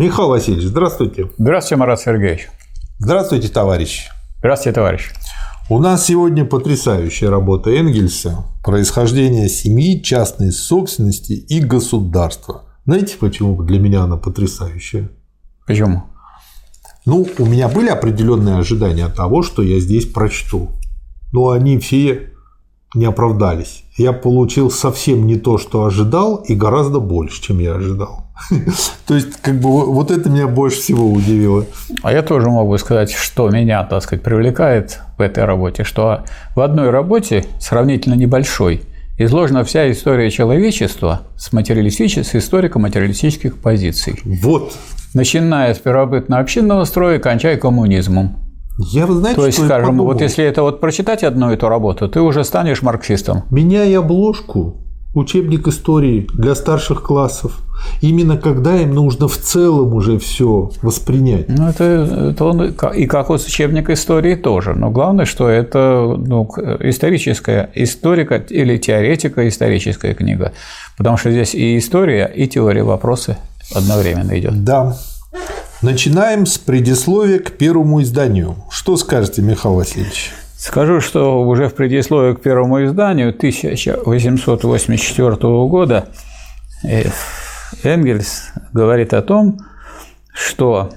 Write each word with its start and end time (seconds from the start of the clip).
Михаил 0.00 0.30
Васильевич, 0.30 0.64
здравствуйте. 0.64 1.28
Здравствуйте, 1.36 1.76
Марат 1.76 2.00
Сергеевич. 2.00 2.48
Здравствуйте, 3.00 3.48
товарищ. 3.48 4.08
Здравствуйте, 4.38 4.74
товарищ. 4.74 5.10
У 5.68 5.78
нас 5.78 6.06
сегодня 6.06 6.46
потрясающая 6.46 7.28
работа 7.28 7.68
Энгельса 7.68 8.46
«Происхождение 8.64 9.50
семьи, 9.50 10.02
частной 10.02 10.52
собственности 10.52 11.34
и 11.34 11.60
государства». 11.60 12.62
Знаете, 12.86 13.18
почему 13.20 13.62
для 13.62 13.78
меня 13.78 14.04
она 14.04 14.16
потрясающая? 14.16 15.10
Почему? 15.66 16.04
Ну, 17.04 17.28
у 17.38 17.44
меня 17.44 17.68
были 17.68 17.90
определенные 17.90 18.56
ожидания 18.56 19.08
того, 19.08 19.42
что 19.42 19.60
я 19.60 19.80
здесь 19.80 20.06
прочту. 20.06 20.70
Но 21.30 21.50
они 21.50 21.78
все 21.78 22.30
не 22.94 23.04
оправдались. 23.04 23.84
Я 23.98 24.14
получил 24.14 24.70
совсем 24.70 25.26
не 25.26 25.36
то, 25.36 25.58
что 25.58 25.84
ожидал, 25.84 26.36
и 26.36 26.54
гораздо 26.54 27.00
больше, 27.00 27.42
чем 27.42 27.58
я 27.58 27.74
ожидал. 27.74 28.29
То 29.06 29.14
есть, 29.14 29.40
как 29.40 29.54
бы 29.54 29.86
вот 29.86 30.10
это 30.10 30.28
меня 30.30 30.46
больше 30.46 30.80
всего 30.80 31.10
удивило. 31.10 31.66
А 32.02 32.12
я 32.12 32.22
тоже 32.22 32.48
могу 32.48 32.76
сказать, 32.78 33.10
что 33.10 33.48
меня, 33.50 33.84
так 33.84 34.02
сказать, 34.02 34.22
привлекает 34.22 35.00
в 35.18 35.20
этой 35.20 35.44
работе, 35.44 35.84
что 35.84 36.24
в 36.54 36.60
одной 36.60 36.90
работе, 36.90 37.44
сравнительно 37.58 38.14
небольшой, 38.14 38.82
изложена 39.18 39.64
вся 39.64 39.90
история 39.90 40.30
человечества 40.30 41.22
с, 41.36 41.52
материалистических, 41.52 42.26
с 42.26 42.34
историко-материалистических 42.34 43.58
позиций. 43.58 44.18
Вот. 44.24 44.72
Начиная 45.12 45.74
с 45.74 45.78
первобытно-общинного 45.78 46.84
строя, 46.84 47.18
кончая 47.18 47.56
коммунизмом. 47.56 48.36
Я, 48.78 49.06
вы 49.06 49.14
знаете, 49.16 49.38
То 49.38 49.46
есть, 49.46 49.58
что 49.58 49.64
я 49.64 49.68
скажем, 49.68 49.88
подумал? 49.88 50.12
вот 50.12 50.22
если 50.22 50.44
это 50.44 50.62
вот 50.62 50.80
прочитать 50.80 51.22
одну 51.22 51.50
эту 51.50 51.68
работу, 51.68 52.08
ты 52.08 52.20
уже 52.20 52.44
станешь 52.44 52.80
марксистом. 52.80 53.42
Меняя 53.50 53.98
обложку, 53.98 54.78
учебник 55.14 55.66
истории 55.66 56.28
для 56.32 56.54
старших 56.54 57.02
классов, 57.02 57.58
именно 58.00 58.36
когда 58.36 58.76
им 58.76 58.94
нужно 58.94 59.28
в 59.28 59.36
целом 59.36 59.94
уже 59.94 60.18
все 60.18 60.70
воспринять. 60.82 61.48
Ну, 61.48 61.68
это, 61.68 61.84
это 62.32 62.44
он 62.44 62.62
и 62.62 63.06
как 63.06 63.28
вот 63.28 63.40
учебник 63.44 63.90
истории 63.90 64.36
тоже. 64.36 64.74
Но 64.74 64.90
главное, 64.90 65.24
что 65.24 65.48
это 65.48 66.16
ну, 66.16 66.48
историческая 66.80 67.70
историка 67.74 68.36
или 68.36 68.76
теоретика 68.76 69.48
историческая 69.48 70.14
книга. 70.14 70.52
Потому 70.96 71.16
что 71.16 71.30
здесь 71.30 71.54
и 71.54 71.78
история, 71.78 72.26
и 72.26 72.46
теория 72.46 72.84
вопросы 72.84 73.36
одновременно 73.74 74.38
идет. 74.38 74.64
Да. 74.64 74.96
Начинаем 75.82 76.44
с 76.44 76.58
предисловия 76.58 77.38
к 77.38 77.52
первому 77.52 78.02
изданию. 78.02 78.56
Что 78.70 78.96
скажете, 78.96 79.40
Михаил 79.40 79.76
Васильевич? 79.76 80.32
Скажу, 80.60 81.00
что 81.00 81.40
уже 81.40 81.68
в 81.68 81.74
предисловии 81.74 82.34
к 82.34 82.42
первому 82.42 82.84
изданию 82.84 83.30
1884 83.30 85.36
года 85.66 86.08
Энгельс 87.82 88.50
говорит 88.70 89.14
о 89.14 89.22
том, 89.22 89.56
что 90.34 90.90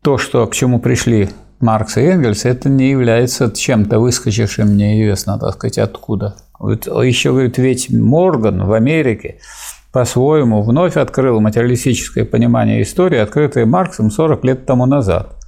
то, 0.00 0.16
что, 0.16 0.46
к 0.46 0.54
чему 0.54 0.78
пришли 0.78 1.28
Маркс 1.58 1.96
и 1.96 2.02
Энгельс, 2.02 2.44
это 2.44 2.68
не 2.68 2.90
является 2.90 3.50
чем-то 3.50 3.98
выскочившим 3.98 4.76
неизвестно, 4.76 5.36
так 5.40 5.54
сказать, 5.54 5.78
откуда. 5.78 6.36
Еще, 6.60 7.32
говорит, 7.32 7.58
ведь 7.58 7.90
Морган 7.90 8.64
в 8.64 8.72
Америке 8.72 9.40
по-своему 9.92 10.62
вновь 10.62 10.96
открыл 10.96 11.40
материалистическое 11.40 12.24
понимание 12.24 12.80
истории, 12.82 13.18
открытое 13.18 13.66
Марксом 13.66 14.12
40 14.12 14.44
лет 14.44 14.66
тому 14.66 14.86
назад. 14.86 15.40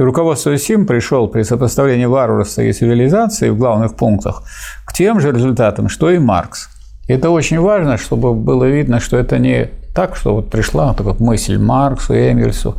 И 0.00 0.02
руководство 0.02 0.56
СИМ 0.56 0.86
пришел 0.86 1.28
при 1.28 1.42
сопоставлении 1.42 2.06
варварства 2.06 2.62
и 2.62 2.72
цивилизации 2.72 3.50
в 3.50 3.58
главных 3.58 3.96
пунктах 3.96 4.44
к 4.86 4.94
тем 4.94 5.20
же 5.20 5.30
результатам, 5.30 5.90
что 5.90 6.10
и 6.10 6.18
Маркс. 6.18 6.70
И 7.06 7.12
это 7.12 7.28
очень 7.28 7.60
важно, 7.60 7.98
чтобы 7.98 8.32
было 8.32 8.64
видно, 8.64 8.98
что 8.98 9.18
это 9.18 9.38
не 9.38 9.68
так, 9.94 10.16
что 10.16 10.36
вот 10.36 10.48
пришла 10.48 10.94
такая 10.94 11.16
мысль 11.18 11.58
Марксу, 11.58 12.14
Энгельсу. 12.14 12.76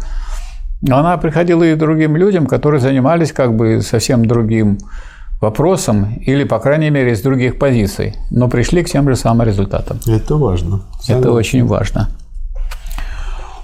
Она 0.90 1.16
приходила 1.18 1.64
и 1.64 1.76
другим 1.76 2.16
людям, 2.16 2.48
которые 2.48 2.82
занимались 2.82 3.32
как 3.32 3.56
бы 3.56 3.84
совсем 3.84 4.26
другим 4.26 4.80
вопросом 5.42 6.16
или, 6.26 6.44
по 6.44 6.58
крайней 6.58 6.90
мере, 6.90 7.12
из 7.12 7.22
других 7.22 7.60
позиций, 7.60 8.16
но 8.32 8.48
пришли 8.48 8.84
к 8.84 8.90
тем 8.90 9.08
же 9.08 9.16
самым 9.16 9.46
результатам. 9.46 10.00
Это 10.08 10.38
важно. 10.38 10.82
Это 11.08 11.32
очень 11.32 11.68
важно. 11.68 12.10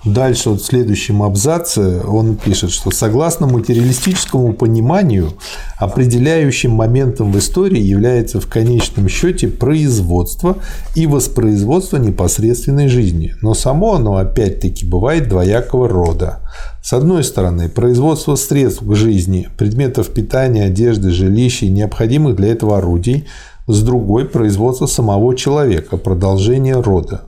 Дальше 0.05 0.51
вот 0.51 0.61
в 0.61 0.65
следующем 0.65 1.23
абзаце 1.23 2.01
он 2.05 2.35
пишет, 2.37 2.71
что 2.71 2.91
согласно 2.91 3.47
материалистическому 3.47 4.53
пониманию, 4.53 5.33
определяющим 5.77 6.71
моментом 6.71 7.31
в 7.31 7.37
истории 7.37 7.81
является 7.81 8.39
в 8.39 8.47
конечном 8.47 9.09
счете 9.09 9.47
производство 9.47 10.57
и 10.95 11.07
воспроизводство 11.07 11.97
непосредственной 11.97 12.87
жизни. 12.87 13.35
Но 13.41 13.53
само 13.53 13.95
оно 13.95 14.17
опять-таки 14.17 14.85
бывает 14.85 15.27
двоякого 15.27 15.89
рода. 15.89 16.39
С 16.81 16.93
одной 16.93 17.23
стороны, 17.23 17.67
производство 17.67 18.35
средств 18.35 18.83
к 18.83 18.95
жизни, 18.95 19.49
предметов 19.57 20.07
питания, 20.07 20.65
одежды, 20.65 21.09
жилища 21.09 21.65
и 21.65 21.69
необходимых 21.69 22.37
для 22.37 22.49
этого 22.49 22.77
орудий, 22.77 23.25
с 23.67 23.81
другой– 23.81 24.25
производство 24.29 24.85
самого 24.85 25.35
человека, 25.35 25.97
продолжение 25.97 26.79
рода. 26.79 27.26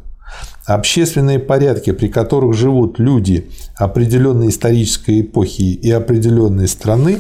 Общественные 0.66 1.40
порядки, 1.40 1.92
при 1.92 2.08
которых 2.08 2.54
живут 2.54 3.00
люди 3.00 3.50
определенной 3.76 4.50
исторической 4.50 5.22
эпохи 5.22 5.62
и 5.62 5.90
определенной 5.92 6.68
страны, 6.68 7.20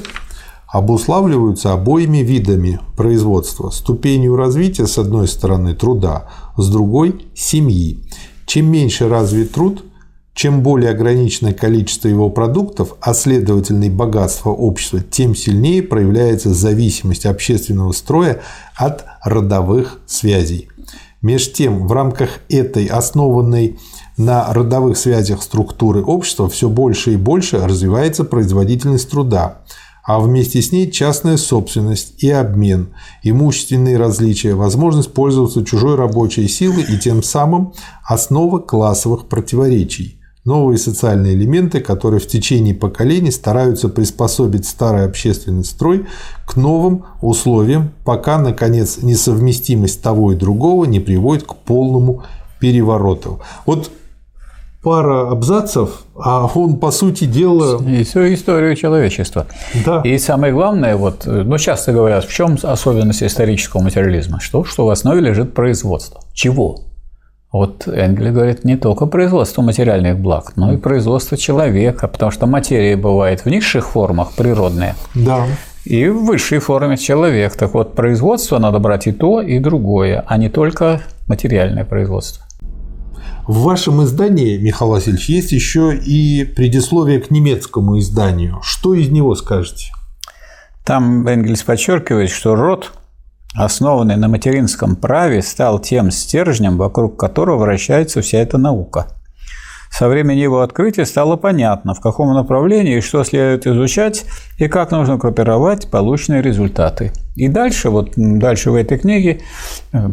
обуславливаются 0.68 1.74
обоими 1.74 2.20
видами 2.20 2.80
производства. 2.96 3.72
Ступенью 3.72 4.36
развития, 4.36 4.86
с 4.86 4.98
одной 4.98 5.28
стороны, 5.28 5.74
труда, 5.74 6.28
с 6.58 6.70
другой– 6.70 7.26
семьи. 7.36 8.04
Чем 8.46 8.72
меньше 8.72 9.10
развит 9.10 9.52
труд, 9.52 9.84
чем 10.40 10.62
более 10.64 10.92
ограниченное 10.92 11.54
количество 11.54 12.08
его 12.08 12.30
продуктов, 12.30 12.96
а 13.02 13.14
следовательно 13.14 13.84
и 13.84 13.90
богатство 13.90 14.52
общества, 14.52 15.02
тем 15.02 15.36
сильнее 15.36 15.84
проявляется 15.84 16.54
зависимость 16.54 17.26
общественного 17.26 17.92
строя 17.92 18.40
от 18.76 19.04
родовых 19.22 20.00
связей. 20.06 20.69
Меж 21.22 21.52
тем, 21.52 21.86
в 21.86 21.92
рамках 21.92 22.40
этой 22.48 22.86
основанной 22.86 23.78
на 24.18 24.54
родовых 24.54 24.98
связях 24.98 25.44
структуры 25.44 26.02
общества 26.02 26.48
все 26.48 26.70
больше 26.70 27.14
и 27.14 27.18
больше 27.18 27.60
развивается 27.60 28.24
производительность 28.24 29.10
труда, 29.10 29.62
а 30.06 30.20
вместе 30.20 30.62
с 30.62 30.72
ней 30.72 30.90
частная 30.90 31.36
собственность 31.36 32.24
и 32.24 32.30
обмен, 32.30 32.94
имущественные 33.22 33.98
различия, 33.98 34.56
возможность 34.56 35.14
пользоваться 35.14 35.66
чужой 35.66 35.96
рабочей 35.96 36.48
силой 36.48 36.84
и 36.84 36.98
тем 36.98 37.22
самым 37.22 37.74
основа 38.06 38.60
классовых 38.60 39.28
противоречий 39.28 40.19
новые 40.50 40.80
социальные 40.80 41.36
элементы, 41.36 41.80
которые 41.80 42.20
в 42.20 42.28
течение 42.28 42.74
поколений 42.74 43.30
стараются 43.32 43.88
приспособить 43.88 44.66
старый 44.68 45.06
общественный 45.06 45.64
строй 45.64 46.08
к 46.48 46.56
новым 46.56 47.06
условиям, 47.22 47.92
пока, 48.04 48.40
наконец, 48.40 48.98
несовместимость 49.04 50.02
того 50.02 50.32
и 50.32 50.36
другого 50.36 50.86
не 50.86 51.00
приводит 51.00 51.44
к 51.44 51.54
полному 51.56 52.24
перевороту. 52.60 53.40
Вот 53.68 53.92
пара 54.82 55.30
абзацев, 55.30 56.04
а 56.16 56.50
он, 56.56 56.78
по 56.78 56.90
сути 56.90 57.26
дела... 57.26 57.80
И 57.84 58.04
всю 58.04 58.34
историю 58.34 58.76
человечества. 58.76 59.46
Да. 59.86 60.02
И 60.02 60.18
самое 60.18 60.52
главное, 60.52 60.96
вот, 60.96 61.28
ну, 61.28 61.58
часто 61.60 61.92
говорят, 61.92 62.26
в 62.26 62.34
чем 62.34 62.58
особенность 62.64 63.22
исторического 63.22 63.82
материализма? 63.82 64.40
Что, 64.40 64.64
что 64.64 64.88
в 64.88 64.90
основе 64.90 65.22
лежит 65.22 65.54
производство. 65.54 66.22
Чего? 66.34 66.89
Вот 67.52 67.88
Энгель 67.88 68.32
говорит 68.32 68.64
не 68.64 68.78
только 68.78 69.08
производство 69.08 69.64
материальных 69.64 70.20
благ, 70.20 70.54
но 70.56 70.72
и 70.74 70.78
производство 70.78 71.36
человека, 71.36 72.08
потому 72.08 72.32
что 72.32 72.46
материя 72.46 72.96
бывает 72.96 73.42
в 73.44 73.48
низших 73.48 73.90
формах 73.90 74.34
природная, 74.34 74.96
Да. 75.16 75.48
и 75.84 76.08
в 76.10 76.26
высшей 76.26 76.60
форме 76.60 76.96
человек. 76.96 77.56
Так 77.56 77.74
вот, 77.74 77.96
производство 77.96 78.60
надо 78.60 78.78
брать 78.78 79.08
и 79.08 79.12
то, 79.12 79.42
и 79.42 79.58
другое, 79.58 80.24
а 80.28 80.38
не 80.38 80.50
только 80.50 81.02
материальное 81.28 81.86
производство. 81.86 82.46
В 83.48 83.64
вашем 83.64 84.04
издании, 84.04 84.60
Михаил 84.60 84.92
Васильевич, 84.92 85.28
есть 85.30 85.52
еще 85.52 85.96
и 85.96 86.44
предисловие 86.44 87.20
к 87.20 87.32
немецкому 87.32 87.98
изданию. 87.98 88.60
Что 88.62 88.94
из 88.94 89.10
него 89.10 89.34
скажете? 89.34 89.92
Там 90.86 91.28
Энгельс 91.28 91.64
подчеркивает, 91.64 92.30
что 92.30 92.54
род 92.54 92.92
основанный 93.56 94.16
на 94.16 94.28
материнском 94.28 94.96
праве, 94.96 95.42
стал 95.42 95.80
тем 95.80 96.12
стержнем, 96.12 96.78
вокруг 96.78 97.18
которого 97.18 97.58
вращается 97.58 98.22
вся 98.22 98.40
эта 98.40 98.58
наука. 98.58 99.08
Со 99.92 100.08
времени 100.08 100.40
его 100.40 100.62
открытия 100.62 101.06
стало 101.06 101.36
понятно, 101.36 101.96
в 101.96 102.00
каком 102.00 102.34
направлении 102.34 102.98
и 102.98 103.02
что 103.02 103.24
следует 103.24 103.66
изучать, 103.66 104.24
и 104.60 104.68
как 104.68 104.92
нужно 104.92 105.18
группировать 105.18 105.90
полученные 105.90 106.44
результаты. 106.44 107.12
И 107.36 107.48
дальше, 107.48 107.90
вот 107.90 108.12
дальше 108.16 108.70
в 108.70 108.76
этой 108.76 109.00
книге 109.00 109.42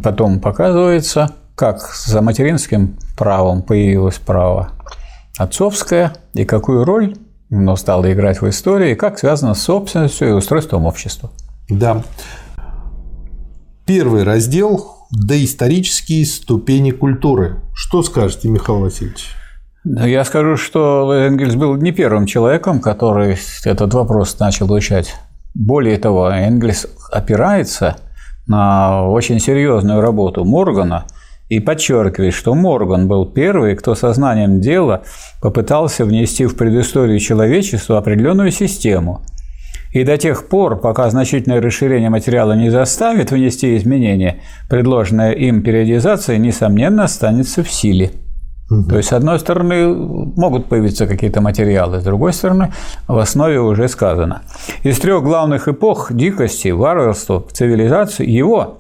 потом 0.03 0.41
показывается, 0.41 1.33
как 1.55 1.81
за 1.81 2.23
материнским 2.23 2.97
правом 3.19 3.63
появилось 3.63 4.19
право 4.19 4.71
отцовское, 5.37 6.15
и 6.33 6.47
какую 6.47 6.85
роль 6.85 7.15
оно 7.51 7.77
стало 7.77 8.11
играть 8.13 8.41
в 8.41 8.49
истории, 8.49 8.93
и 8.93 8.97
как 8.97 9.19
связано 9.19 9.55
с 9.55 9.63
собственностью 9.63 10.29
и 10.31 10.33
устройством 10.33 10.87
общества. 10.87 11.31
Да. 11.69 12.03
Первый 13.87 14.25
раздел– 14.25 14.97
доисторические 15.13 16.27
ступени 16.27 16.91
культуры. 16.91 17.61
Что 17.73 18.03
скажете, 18.03 18.49
Михаил 18.49 18.81
Васильевич? 18.81 19.29
Я 19.85 20.25
скажу, 20.25 20.57
что 20.57 21.13
Энгельс 21.15 21.55
был 21.55 21.77
не 21.77 21.93
первым 21.93 22.27
человеком, 22.27 22.81
который 22.81 23.39
этот 23.65 23.95
вопрос 23.95 24.37
начал 24.41 24.67
изучать. 24.67 25.15
Более 25.55 25.99
того, 25.99 26.29
Энгельс 26.29 26.89
опирается 27.13 27.97
на 28.49 29.09
очень 29.09 29.39
серьезную 29.39 30.01
работу 30.01 30.45
Моргана 30.45 31.07
и 31.49 31.61
подчеркивает, 31.61 32.35
что 32.35 32.57
Морган 32.57 33.07
был 33.07 33.25
первый, 33.25 33.77
кто 33.77 33.95
сознанием 33.95 34.61
дела 34.61 35.05
попытался 35.41 36.05
внести 36.05 36.47
в 36.47 36.57
предысторию 36.57 37.21
человечества 37.21 37.99
определенную 37.99 38.51
систему. 38.51 39.23
И 39.97 40.05
до 40.05 40.19
тех 40.19 40.49
пор, 40.49 40.79
пока 40.79 41.09
значительное 41.09 41.59
расширение 41.59 42.11
материала 42.11 42.53
не 42.53 42.69
заставит 42.69 43.31
внести 43.31 43.79
изменения, 43.79 44.41
предложенная 44.69 45.33
им 45.33 45.63
периодизация, 45.63 46.37
несомненно, 46.37 47.05
останется 47.05 47.63
в 47.63 47.71
силе. 47.71 48.11
Угу. 48.71 48.91
То 48.91 48.99
есть, 48.99 49.09
с 49.09 49.13
одной 49.15 49.39
стороны, 49.39 49.87
могут 49.87 50.67
появиться 50.67 51.07
какие-то 51.07 51.41
материалы, 51.41 52.01
с 52.01 52.05
другой 52.05 52.35
стороны, 52.35 52.75
в 53.09 53.17
основе 53.17 53.59
уже 53.59 53.89
сказано. 53.89 54.43
Из 54.83 54.99
трех 54.99 55.23
главных 55.23 55.67
эпох 55.67 56.13
дикости, 56.13 56.69
варварства, 56.69 57.43
цивилизации 57.51 58.29
его, 58.29 58.77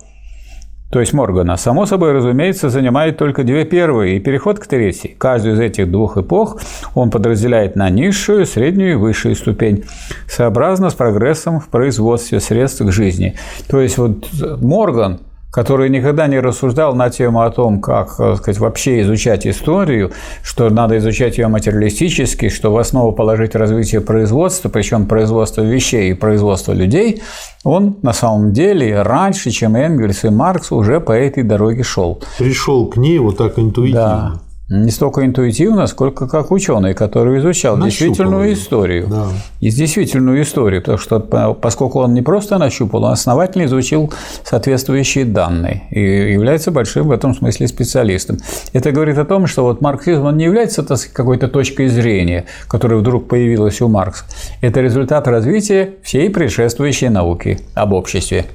то 0.90 1.00
есть 1.00 1.12
Моргана, 1.12 1.56
само 1.56 1.84
собой, 1.84 2.12
разумеется, 2.12 2.68
занимает 2.70 3.18
только 3.18 3.42
две 3.42 3.64
первые 3.64 4.16
и 4.16 4.20
переход 4.20 4.58
к 4.58 4.66
третьей. 4.66 5.16
Каждую 5.18 5.56
из 5.56 5.60
этих 5.60 5.90
двух 5.90 6.16
эпох 6.16 6.60
он 6.94 7.10
подразделяет 7.10 7.74
на 7.74 7.90
низшую, 7.90 8.46
среднюю 8.46 8.92
и 8.92 8.96
высшую 8.96 9.34
ступень, 9.34 9.84
сообразно 10.28 10.90
с 10.90 10.94
прогрессом 10.94 11.60
в 11.60 11.68
производстве 11.68 12.38
средств 12.40 12.82
к 12.82 12.92
жизни. 12.92 13.34
То 13.68 13.80
есть 13.80 13.98
вот 13.98 14.28
Морган– 14.60 15.20
который 15.56 15.88
никогда 15.88 16.26
не 16.26 16.38
рассуждал 16.38 16.94
на 16.94 17.08
тему 17.08 17.40
о 17.40 17.50
том, 17.50 17.80
как 17.80 18.14
так 18.18 18.36
сказать, 18.36 18.58
вообще 18.58 19.00
изучать 19.00 19.46
историю, 19.46 20.12
что 20.42 20.68
надо 20.68 20.98
изучать 20.98 21.38
ее 21.38 21.48
материалистически, 21.48 22.50
что 22.50 22.70
в 22.70 22.76
основу 22.76 23.12
положить 23.12 23.54
развитие 23.54 24.02
производства, 24.02 24.68
причем 24.68 25.06
производство 25.06 25.62
вещей 25.62 26.10
и 26.10 26.14
производство 26.14 26.74
людей, 26.74 27.22
он 27.64 27.96
на 28.02 28.12
самом 28.12 28.52
деле 28.52 29.00
раньше, 29.00 29.50
чем 29.50 29.76
Энгельс 29.76 30.24
и 30.24 30.28
Маркс, 30.28 30.72
уже 30.72 31.00
по 31.00 31.12
этой 31.12 31.42
дороге 31.42 31.82
шел. 31.82 32.22
Пришел 32.38 32.90
к 32.90 32.98
ней 32.98 33.18
вот 33.18 33.38
так 33.38 33.58
интуитивно. 33.58 34.34
Да. 34.34 34.45
Не 34.68 34.90
столько 34.90 35.24
интуитивно, 35.24 35.86
сколько 35.86 36.26
как 36.26 36.50
ученый, 36.50 36.92
который 36.92 37.38
изучал 37.38 37.76
нащупал 37.76 38.08
действительную 38.08 38.52
историю. 38.52 39.06
Да. 39.06 39.28
И 39.60 39.70
действительную 39.70 40.42
историю, 40.42 40.80
потому 40.80 40.98
что 40.98 41.20
поскольку 41.20 42.00
он 42.00 42.14
не 42.14 42.22
просто 42.22 42.58
нащупал, 42.58 43.04
он 43.04 43.12
основательно 43.12 43.66
изучил 43.66 44.12
соответствующие 44.42 45.24
данные 45.24 45.84
и 45.92 46.32
является 46.32 46.72
большим 46.72 47.06
в 47.06 47.12
этом 47.12 47.32
смысле 47.32 47.68
специалистом. 47.68 48.38
Это 48.72 48.90
говорит 48.90 49.18
о 49.18 49.24
том, 49.24 49.46
что 49.46 49.62
вот 49.62 49.80
марксизм 49.82 50.24
он 50.24 50.36
не 50.36 50.46
является 50.46 50.84
какой-то 51.12 51.46
точкой 51.46 51.86
зрения, 51.86 52.46
которая 52.66 52.98
вдруг 52.98 53.28
появилась 53.28 53.80
у 53.80 53.86
Маркса. 53.86 54.24
Это 54.62 54.80
результат 54.80 55.28
развития 55.28 55.90
всей 56.02 56.28
предшествующей 56.28 57.08
науки 57.08 57.60
об 57.74 57.92
обществе. 57.92 58.46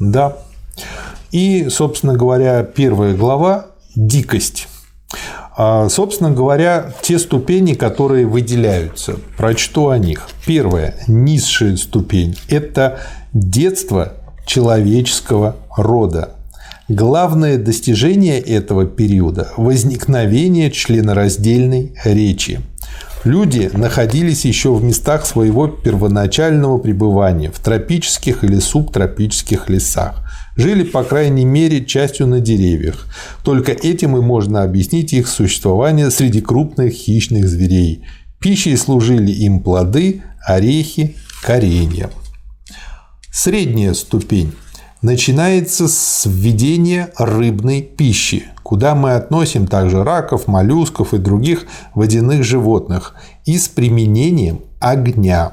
Да. 0.00 0.36
И, 1.30 1.68
собственно 1.68 2.14
говоря, 2.14 2.64
первая 2.64 3.14
глава– 3.14 3.66
дикость. 3.94 4.66
А, 5.56 5.88
собственно 5.88 6.32
говоря, 6.32 6.92
те 7.02 7.18
ступени, 7.18 7.74
которые 7.74 8.26
выделяются. 8.26 9.16
Прочту 9.36 9.88
о 9.88 9.98
них. 9.98 10.28
Первая, 10.44 10.96
низшая 11.06 11.76
ступень– 11.76 12.36
это 12.48 12.98
детство 13.32 14.14
человеческого 14.46 15.56
рода. 15.76 16.30
Главное 16.88 17.56
достижение 17.56 18.40
этого 18.40 18.84
периода– 18.84 19.52
возникновение 19.56 20.70
членораздельной 20.70 21.94
речи. 22.04 22.60
Люди 23.22 23.70
находились 23.72 24.44
еще 24.44 24.74
в 24.74 24.84
местах 24.84 25.24
своего 25.24 25.66
первоначального 25.66 26.76
пребывания 26.76 27.50
в 27.50 27.58
тропических 27.58 28.44
или 28.44 28.58
субтропических 28.58 29.70
лесах 29.70 30.24
жили, 30.56 30.84
по 30.84 31.02
крайней 31.04 31.44
мере, 31.44 31.84
частью 31.84 32.26
на 32.26 32.40
деревьях. 32.40 33.06
Только 33.42 33.72
этим 33.72 34.16
и 34.16 34.20
можно 34.20 34.62
объяснить 34.62 35.12
их 35.12 35.28
существование 35.28 36.10
среди 36.10 36.40
крупных 36.40 36.92
хищных 36.92 37.48
зверей. 37.48 38.04
Пищей 38.38 38.76
служили 38.76 39.30
им 39.30 39.60
плоды, 39.62 40.22
орехи, 40.46 41.16
коренья. 41.42 42.10
Средняя 43.32 43.94
ступень 43.94 44.52
начинается 45.02 45.88
с 45.88 46.24
введения 46.26 47.10
рыбной 47.18 47.82
пищи, 47.82 48.44
куда 48.62 48.94
мы 48.94 49.14
относим 49.14 49.66
также 49.66 50.02
раков, 50.02 50.46
моллюсков 50.46 51.14
и 51.14 51.18
других 51.18 51.66
водяных 51.94 52.44
животных, 52.44 53.14
и 53.44 53.58
с 53.58 53.68
применением 53.68 54.60
огня. 54.80 55.52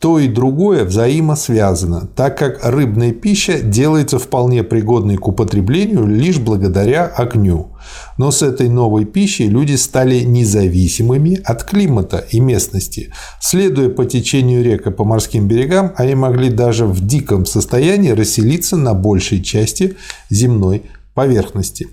То 0.00 0.20
и 0.20 0.28
другое 0.28 0.84
взаимосвязано, 0.84 2.08
так 2.14 2.38
как 2.38 2.64
рыбная 2.64 3.10
пища 3.10 3.60
делается 3.60 4.20
вполне 4.20 4.62
пригодной 4.62 5.16
к 5.16 5.26
употреблению 5.26 6.06
лишь 6.06 6.38
благодаря 6.38 7.06
огню. 7.06 7.72
Но 8.16 8.30
с 8.30 8.42
этой 8.42 8.68
новой 8.68 9.06
пищей 9.06 9.48
люди 9.48 9.74
стали 9.74 10.20
независимыми 10.20 11.40
от 11.42 11.64
климата 11.64 12.24
и 12.30 12.38
местности. 12.38 13.12
Следуя 13.40 13.88
по 13.88 14.04
течению 14.04 14.62
рек 14.62 14.86
и 14.86 14.92
по 14.92 15.02
морским 15.02 15.48
берегам, 15.48 15.92
они 15.96 16.14
могли 16.14 16.50
даже 16.50 16.86
в 16.86 17.04
диком 17.04 17.44
состоянии 17.44 18.10
расселиться 18.10 18.76
на 18.76 18.94
большей 18.94 19.42
части 19.42 19.96
земной 20.30 20.82
поверхности. 21.14 21.88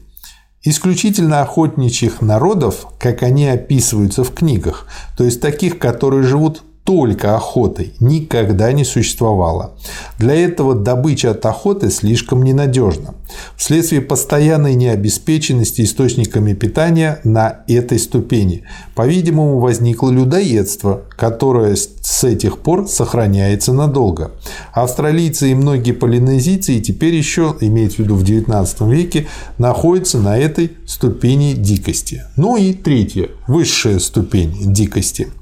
Исключительно 0.62 1.42
охотничьих 1.42 2.22
народов, 2.22 2.88
как 3.00 3.24
они 3.24 3.48
описываются 3.48 4.24
в 4.24 4.32
книгах, 4.32 4.88
то 5.18 5.24
есть 5.24 5.42
таких, 5.42 5.80
которые 5.80 6.22
живут 6.22 6.64
только 6.86 7.36
охотой 7.36 7.94
никогда 8.00 8.72
не 8.72 8.86
существовало. 8.86 9.74
Для 10.20 10.36
этого 10.36 10.76
добыча 10.76 11.32
от 11.32 11.44
охоты 11.48 11.90
слишком 11.90 12.44
ненадежна. 12.44 13.16
Вследствие 13.58 14.02
постоянной 14.02 14.76
необеспеченности 14.76 15.82
источниками 15.82 16.54
питания 16.54 17.20
на 17.24 17.64
этой 17.68 17.98
ступени, 17.98 18.66
по-видимому, 18.94 19.60
возникло 19.60 20.12
людоедство, 20.12 21.02
которое 21.18 21.76
с 21.76 22.24
этих 22.24 22.60
пор 22.60 22.88
сохраняется 22.88 23.74
надолго. 23.74 24.32
Австралийцы 24.72 25.50
и 25.50 25.56
многие 25.56 25.94
полинезийцы 25.94 26.80
теперь 26.80 27.16
еще, 27.16 27.56
имеется 27.62 27.98
в 27.98 28.00
виду 28.02 28.16
в 28.16 28.24
XIX 28.24 28.92
веке, 28.92 29.28
находятся 29.58 30.20
на 30.20 30.38
этой 30.38 30.74
ступени 30.86 31.54
дикости. 31.54 32.22
Ну 32.36 32.58
и 32.58 32.74
третья, 32.74 33.30
высшая 33.48 33.98
ступень 33.98 34.54
дикости– 34.72 35.30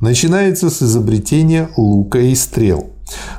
начинается 0.00 0.70
с 0.70 0.82
изобретения 0.82 1.68
лука 1.76 2.18
и 2.18 2.34
стрел, 2.34 2.90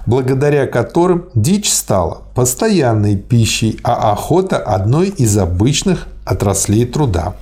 благодаря 0.06 0.68
которым 0.68 1.26
дичь 1.36 1.72
стала 1.72 2.22
постоянной 2.36 3.18
пищей, 3.18 3.80
а 3.84 4.12
охота– 4.12 4.58
одной 4.66 5.10
из 5.10 5.38
обычных 5.38 6.08
отраслей 6.26 6.86
труда. 6.86 7.36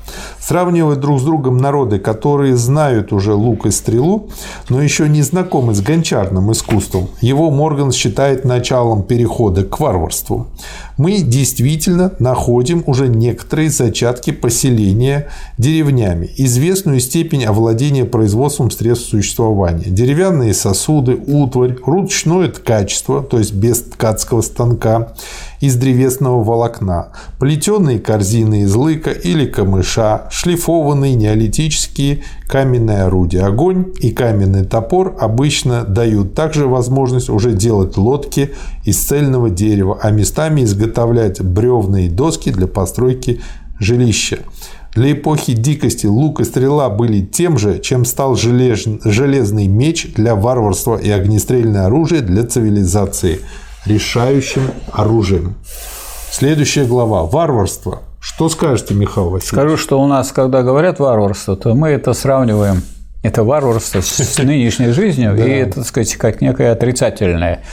Сравнивая 0.49 0.95
друг 0.95 1.19
с 1.19 1.23
другом 1.23 1.57
народы, 1.57 1.99
которые 1.99 2.57
знают 2.57 3.13
уже 3.13 3.35
лук 3.35 3.67
и 3.67 3.69
стрелу, 3.69 4.29
но 4.67 4.81
еще 4.81 5.07
не 5.07 5.21
знакомы 5.21 5.75
с 5.75 5.81
гончарным 5.81 6.51
искусством, 6.51 7.07
его 7.21 7.51
Морган 7.51 7.91
считает 7.91 8.45
началом 8.45 9.03
перехода 9.03 9.63
к 9.63 9.79
варварству. 9.79 10.47
Мы 10.97 11.19
действительно 11.19 12.13
находим 12.17 12.83
уже 12.87 13.09
некоторые 13.09 13.69
зачатки 13.69 14.31
поселения 14.31 15.27
деревнями, 15.59 16.31
известную 16.35 16.99
степень 16.99 17.45
овладения 17.45 18.05
производством 18.05 18.71
средств 18.71 19.07
существования, 19.09 19.85
деревянные 19.85 20.55
сосуды, 20.55 21.15
утварь, 21.27 21.77
ручное 21.85 22.49
ткачество, 22.49 23.21
то 23.21 23.37
есть 23.37 23.53
без 23.53 23.83
ткацкого 23.83 24.41
станка, 24.41 25.13
из 25.61 25.75
древесного 25.75 26.43
волокна, 26.43 27.09
плетеные 27.37 27.99
корзины 27.99 28.63
из 28.63 28.73
лыка 28.73 29.11
или 29.11 29.45
камыша, 29.45 30.27
шлифованные 30.39 31.15
неолитические 31.15 32.23
каменные 32.47 33.03
орудия. 33.03 33.41
Огонь 33.41 33.87
и 33.99 34.11
каменный 34.11 34.63
топор 34.63 35.17
обычно 35.19 35.83
дают 35.83 36.33
также 36.33 36.65
возможность 36.65 37.29
уже 37.29 37.51
делать 37.51 37.97
лодки 37.97 38.51
из 38.85 38.97
цельного 38.99 39.49
дерева, 39.49 39.99
а 40.01 40.11
местами 40.11 40.63
изготовлять 40.63 41.41
бревные 41.41 42.09
доски 42.09 42.51
для 42.51 42.67
постройки 42.67 43.41
жилища. 43.79 44.39
Для 44.93 45.11
эпохи 45.11 45.51
дикости 45.51 46.05
лук 46.05 46.39
и 46.39 46.45
стрела 46.45 46.89
были 46.89 47.19
тем 47.19 47.57
же, 47.57 47.79
чем 47.79 48.05
стал 48.05 48.37
железный 48.37 49.67
меч 49.67 50.13
для 50.15 50.35
варварства 50.35 50.95
и 50.95 51.09
огнестрельное 51.09 51.87
оружие 51.87 52.21
для 52.21 52.45
цивилизации– 52.45 53.41
решающим 53.85 54.71
оружием. 54.93 55.55
Следующая 56.31 56.85
глава– 56.85 57.23
варварство. 57.25 58.03
Что 58.19 58.49
скажете, 58.49 58.93
Михаил 58.93 59.29
Васильевич? 59.29 59.49
Скажу, 59.49 59.77
что 59.77 60.01
у 60.01 60.07
нас, 60.07 60.31
когда 60.31 60.61
говорят 60.61 60.99
варварство, 60.99 61.55
то 61.55 61.73
мы 61.73 61.89
это 61.89 62.13
сравниваем 62.13 62.81
это 63.21 63.43
варварство 63.43 63.99
с 64.01 64.37
нынешней 64.37 64.91
жизнью, 64.91 65.35
и 65.35 65.49
это, 65.49 65.75
так 65.75 65.85
сказать, 65.85 66.15
как 66.15 66.39
некое 66.39 66.71
отрицательное 66.71 67.63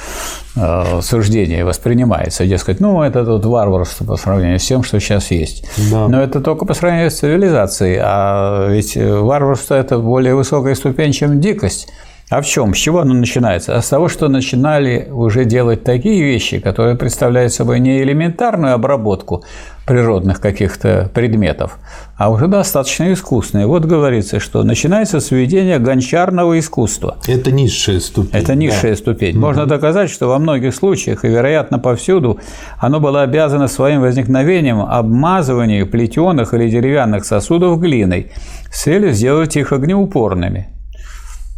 э, 0.57 1.01
суждение 1.03 1.65
воспринимается. 1.65 2.45
Дескать, 2.47 2.81
ну, 2.81 3.03
это 3.03 3.25
тут 3.25 3.45
варварство 3.45 4.05
по 4.05 4.17
сравнению 4.17 4.59
с 4.59 4.67
тем, 4.67 4.83
что 4.83 4.99
сейчас 4.99 5.31
есть. 5.31 5.65
Да. 5.91 6.09
Но 6.09 6.21
это 6.21 6.41
только 6.41 6.65
по 6.67 6.75
сравнению 6.75 7.13
с 7.13 7.19
цивилизацией. 7.19 8.01
А 8.03 8.69
ведь 8.69 8.97
варварство– 8.97 9.75
это 9.77 9.99
более 9.99 10.35
высокая 10.35 10.75
ступень, 10.75 11.13
чем 11.13 11.41
дикость. 11.41 11.89
А 12.29 12.41
в 12.41 12.47
чем? 12.47 12.75
С 12.75 12.79
чего 12.79 13.01
оно 13.03 13.15
начинается? 13.15 13.77
А 13.77 13.83
с 13.83 13.89
того, 13.89 14.09
что 14.09 14.27
начинали 14.27 15.09
уже 15.13 15.45
делать 15.45 15.85
такие 15.85 16.25
вещи, 16.25 16.59
которые 16.59 16.97
представляют 16.97 17.53
собой 17.53 17.79
не 17.79 18.03
элементарную 18.03 18.75
обработку 18.75 19.45
природных 19.87 20.41
каких-то 20.41 21.09
предметов, 21.15 21.79
а 22.17 22.31
уже 22.31 22.49
достаточно 22.49 23.13
искусные. 23.13 23.67
Вот 23.67 23.85
говорится, 23.85 24.41
что 24.41 24.65
начинается 24.65 25.21
с 25.21 25.31
введения 25.31 25.79
гончарного 25.79 26.59
искусства. 26.59 27.19
Это 27.29 27.53
низшая 27.53 28.01
ступень. 28.01 28.31
Это 28.33 28.57
низшая 28.57 28.93
да. 28.93 28.97
ступень. 28.97 29.39
Можно 29.39 29.63
угу. 29.63 29.71
доказать, 29.71 30.11
что 30.11 30.27
во 30.27 30.39
многих 30.41 30.75
случаях, 30.75 31.25
и, 31.25 31.29
вероятно, 31.29 31.79
повсюду, 31.79 32.41
оно 32.79 32.99
было 32.99 33.23
обязано 33.23 33.69
своим 33.69 34.01
возникновением 34.01 34.81
обмазыванию 34.81 35.87
плетеных 35.87 36.53
или 36.53 36.69
деревянных 36.69 37.25
сосудов 37.25 37.81
глиной 37.81 38.33
с 38.73 38.83
целью 38.83 39.13
сделать 39.13 39.57
их 39.57 39.73
огнеупорными. 39.73 40.69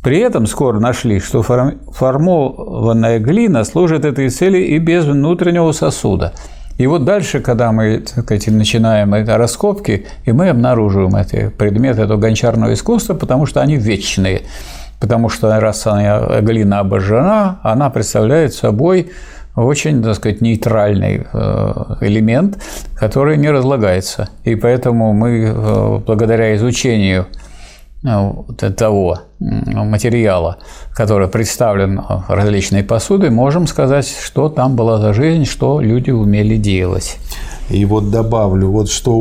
При 0.03 0.19
этом 0.19 0.47
скоро 0.47 0.79
нашли, 0.79 1.19
что 1.19 1.43
формованная 1.43 3.19
глина 3.19 3.65
служит 3.65 4.05
этой 4.05 4.29
цели 4.29 4.59
и 4.59 4.79
без 4.79 5.05
внутреннего 5.05 5.73
сосуда. 5.73 6.35
И 6.79 6.87
вот 6.87 7.05
дальше, 7.05 7.41
когда 7.41 7.73
мы 7.73 7.99
так 7.99 8.25
сказать, 8.25 8.47
начинаем 8.47 9.13
это 9.13 9.37
раскопки, 9.37 10.07
и 10.25 10.33
мы 10.33 10.49
обнаруживаем 10.49 11.17
эти 11.17 11.49
предметы 11.49 12.03
этого 12.03 12.19
гончарного 12.19 12.73
искусства, 12.73 13.15
потому 13.15 13.47
что 13.47 13.61
они 13.61 13.77
вечные. 13.77 14.43
Потому 15.01 15.29
что 15.29 15.61
раз 15.61 15.87
она, 15.87 16.41
глина 16.41 16.81
обожжена, 16.81 17.61
она 17.63 17.91
представляет 17.91 18.55
собой 18.55 19.11
очень, 19.57 20.03
так 20.03 20.15
сказать, 20.15 20.41
нейтральный 20.41 21.27
э, 21.33 21.73
элемент, 22.01 22.63
который 22.95 23.37
не 23.37 23.51
разлагается. 23.51 24.29
И 24.45 24.55
поэтому 24.55 25.13
мы 25.13 25.53
э, 25.53 25.99
благодаря 26.07 26.55
изучению 26.55 27.27
Э, 28.05 28.31
того 28.77 29.19
материала, 29.41 30.59
который 30.99 31.29
представлен 31.29 32.01
различной 32.27 32.83
посудой, 32.83 33.31
можем 33.31 33.69
сказать, 33.69 34.13
что 34.21 34.49
там 34.49 34.75
была 34.75 34.99
за 34.99 35.15
жизнь, 35.15 35.45
что 35.45 35.81
люди 35.81 36.11
умели 36.11 36.57
делать. 36.57 37.19
И 37.71 37.85
вот 37.85 38.11
добавлю, 38.11 38.69
вот 38.71 38.91
что 38.91 39.17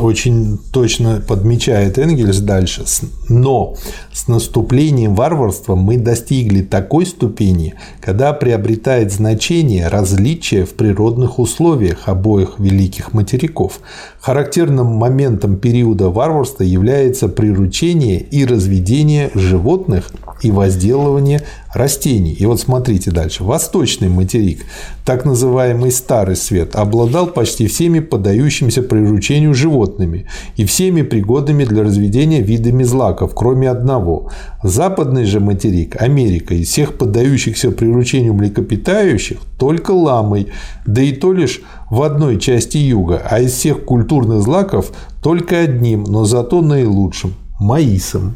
очень 0.00 0.58
точно 0.72 1.22
подмечает 1.26 1.96
Энгельс 1.96 2.40
дальше. 2.40 2.82
Но 3.28 3.74
с 4.12 4.28
наступлением 4.28 5.14
варварства 5.14 5.74
мы 5.74 5.96
достигли 5.96 6.62
такой 6.62 7.06
ступени, 7.06 7.74
когда 8.00 8.32
приобретает 8.32 9.12
значение 9.12 9.88
различие 9.88 10.64
в 10.64 10.74
природных 10.74 11.38
условиях 11.38 12.08
обоих 12.08 12.58
великих 12.58 13.12
материков. 13.12 13.80
Характерным 14.20 14.86
моментом 14.86 15.56
периода 15.56 16.10
варварства 16.10 16.62
является 16.62 17.28
приручение 17.28 18.20
и 18.20 18.44
разведение 18.44 19.30
животных 19.34 20.10
и 20.42 20.50
возделывание 20.50 21.42
растений. 21.72 22.32
И 22.32 22.46
вот 22.46 22.60
смотрите 22.60 23.10
дальше. 23.10 23.44
Восточный 23.44 24.08
материк, 24.08 24.64
так 25.04 25.24
называемый 25.24 25.90
Старый 25.90 26.36
Свет, 26.36 26.74
обладал 26.76 27.26
почти 27.28 27.66
всеми 27.66 28.00
поддающимися 28.00 28.82
приручению 28.82 29.54
животными 29.54 30.26
и 30.56 30.64
всеми 30.64 31.02
пригодными 31.02 31.64
для 31.64 31.82
разведения 31.82 32.40
видами 32.40 32.82
злаков, 33.16 33.34
кроме 33.34 33.70
одного. 33.70 34.30
Западный 34.62 35.24
же 35.24 35.40
материк, 35.40 36.00
Америка, 36.00 36.54
из 36.54 36.68
всех 36.68 36.98
поддающихся 36.98 37.70
приручению 37.70 38.34
млекопитающих 38.34 39.38
только 39.58 39.92
ламой, 39.92 40.48
да 40.86 41.02
и 41.02 41.12
то 41.12 41.32
лишь 41.32 41.62
в 41.90 42.02
одной 42.02 42.38
части 42.38 42.78
юга, 42.78 43.22
а 43.30 43.40
из 43.40 43.52
всех 43.52 43.84
культурных 43.84 44.42
злаков 44.42 44.92
только 45.22 45.60
одним, 45.60 46.04
но 46.04 46.24
зато 46.24 46.62
наилучшим– 46.62 47.34
маисом. 47.60 48.34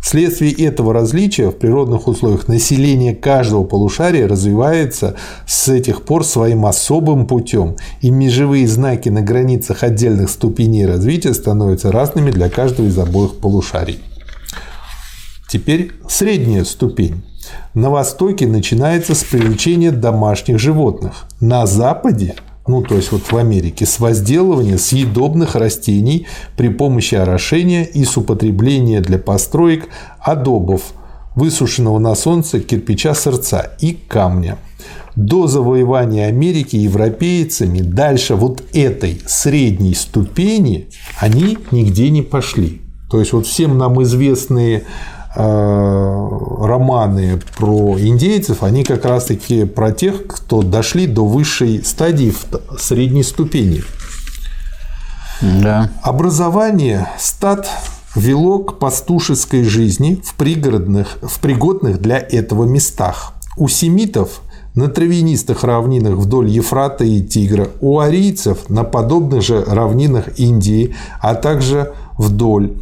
Вследствие 0.00 0.52
этого 0.52 0.92
различия 0.92 1.50
в 1.50 1.56
природных 1.56 2.08
условиях 2.08 2.48
население 2.48 3.14
каждого 3.14 3.64
полушария 3.64 4.28
развивается 4.28 5.14
с 5.46 5.68
этих 5.68 6.02
пор 6.02 6.24
своим 6.24 6.66
особым 6.66 7.26
путем, 7.26 7.76
и 8.00 8.10
межевые 8.10 8.66
знаки 8.66 9.08
на 9.08 9.22
границах 9.22 9.82
отдельных 9.82 10.30
ступеней 10.30 10.86
развития 10.86 11.34
становятся 11.34 11.92
разными 11.92 12.30
для 12.30 12.48
каждого 12.48 12.86
из 12.86 12.98
обоих 12.98 13.36
полушарий. 13.36 13.98
Теперь 15.48 15.92
средняя 16.08 16.64
ступень. 16.64 17.22
На 17.72 17.88
Востоке 17.88 18.46
начинается 18.46 19.14
с 19.14 19.24
привлечения 19.24 19.90
домашних 19.90 20.58
животных. 20.58 21.24
На 21.40 21.66
Западе 21.66 22.36
ну 22.68 22.82
то 22.82 22.94
есть 22.94 23.10
вот 23.12 23.32
в 23.32 23.36
Америке, 23.36 23.86
с 23.86 23.98
возделывания 23.98 24.76
съедобных 24.76 25.56
растений 25.56 26.26
при 26.56 26.68
помощи 26.68 27.14
орошения 27.14 27.84
и 27.84 28.04
с 28.04 28.16
употребления 28.18 29.00
для 29.00 29.18
построек 29.18 29.88
адобов, 30.20 30.92
высушенного 31.34 31.98
на 31.98 32.14
солнце 32.14 32.60
кирпича 32.60 33.14
сердца 33.14 33.72
и 33.80 33.94
камня. 33.94 34.58
До 35.16 35.46
завоевания 35.46 36.26
Америки 36.26 36.76
европейцами 36.76 37.80
дальше 37.80 38.34
вот 38.34 38.62
этой 38.74 39.20
средней 39.26 39.94
ступени 39.94 40.88
они 41.18 41.58
нигде 41.70 42.10
не 42.10 42.22
пошли. 42.22 42.82
То 43.10 43.18
есть 43.18 43.32
вот 43.32 43.46
всем 43.46 43.78
нам 43.78 44.02
известные 44.02 44.84
романы 45.38 47.40
про 47.56 47.98
индейцев, 47.98 48.62
они 48.62 48.82
как 48.82 49.04
раз-таки 49.04 49.64
про 49.64 49.92
тех, 49.92 50.26
кто 50.26 50.62
дошли 50.62 51.06
до 51.06 51.24
высшей 51.24 51.84
стадии 51.84 52.34
средней 52.78 53.22
ступени. 53.22 53.82
Да. 55.40 55.90
Образование 56.02 57.08
стад 57.18 57.68
вело 58.16 58.58
к 58.58 58.78
пастушеской 58.78 59.62
жизни 59.62 60.20
в 60.24 60.34
пригородных, 60.34 61.18
в 61.22 61.38
пригодных 61.38 62.00
для 62.00 62.18
этого 62.18 62.64
местах. 62.64 63.34
У 63.56 63.68
семитов 63.68 64.40
на 64.74 64.88
травянистых 64.88 65.64
равнинах 65.64 66.14
вдоль 66.14 66.48
Ефрата 66.48 67.04
и 67.04 67.22
Тигра, 67.22 67.68
у 67.80 68.00
арийцев 68.00 68.68
на 68.68 68.84
подобных 68.84 69.42
же 69.42 69.64
равнинах 69.64 70.38
Индии, 70.38 70.94
а 71.20 71.34
также 71.34 71.92
вдоль 72.16 72.74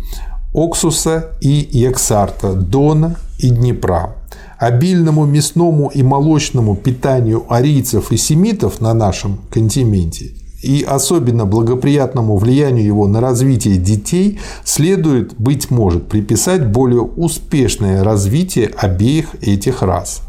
Оксуса 0.56 1.32
и 1.42 1.68
Яксарта, 1.70 2.54
Дона 2.54 3.16
и 3.38 3.50
Днепра. 3.50 4.16
Обильному 4.58 5.26
мясному 5.26 5.90
и 5.94 6.02
молочному 6.02 6.76
питанию 6.76 7.44
арийцев 7.50 8.10
и 8.10 8.16
семитов 8.16 8.80
на 8.80 8.94
нашем 8.94 9.38
континенте 9.50 10.32
и 10.62 10.82
особенно 10.82 11.44
благоприятному 11.44 12.38
влиянию 12.38 12.86
его 12.86 13.06
на 13.06 13.20
развитие 13.20 13.76
детей 13.76 14.40
следует, 14.64 15.34
быть 15.38 15.70
может, 15.70 16.08
приписать 16.08 16.66
более 16.66 17.02
успешное 17.02 18.02
развитие 18.02 18.70
обеих 18.78 19.34
этих 19.42 19.82
рас. 19.82 20.22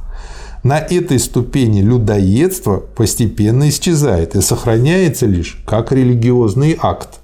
На 0.64 0.78
этой 0.80 1.20
ступени 1.20 1.80
людоедство 1.80 2.78
постепенно 2.78 3.70
исчезает 3.70 4.36
и 4.36 4.42
сохраняется 4.42 5.26
лишь 5.26 5.64
как 5.66 5.94
религиозный 5.94 6.78
акт 6.78 7.22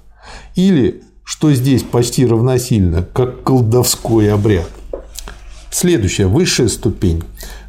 или 0.56 1.02
что 1.36 1.52
здесь 1.52 1.82
почти 1.82 2.24
равносильно, 2.24 3.04
как 3.12 3.42
колдовской 3.42 4.32
обряд. 4.32 4.68
Следующая, 5.68 6.26
высшая 6.26 6.68
ступень 6.68 7.24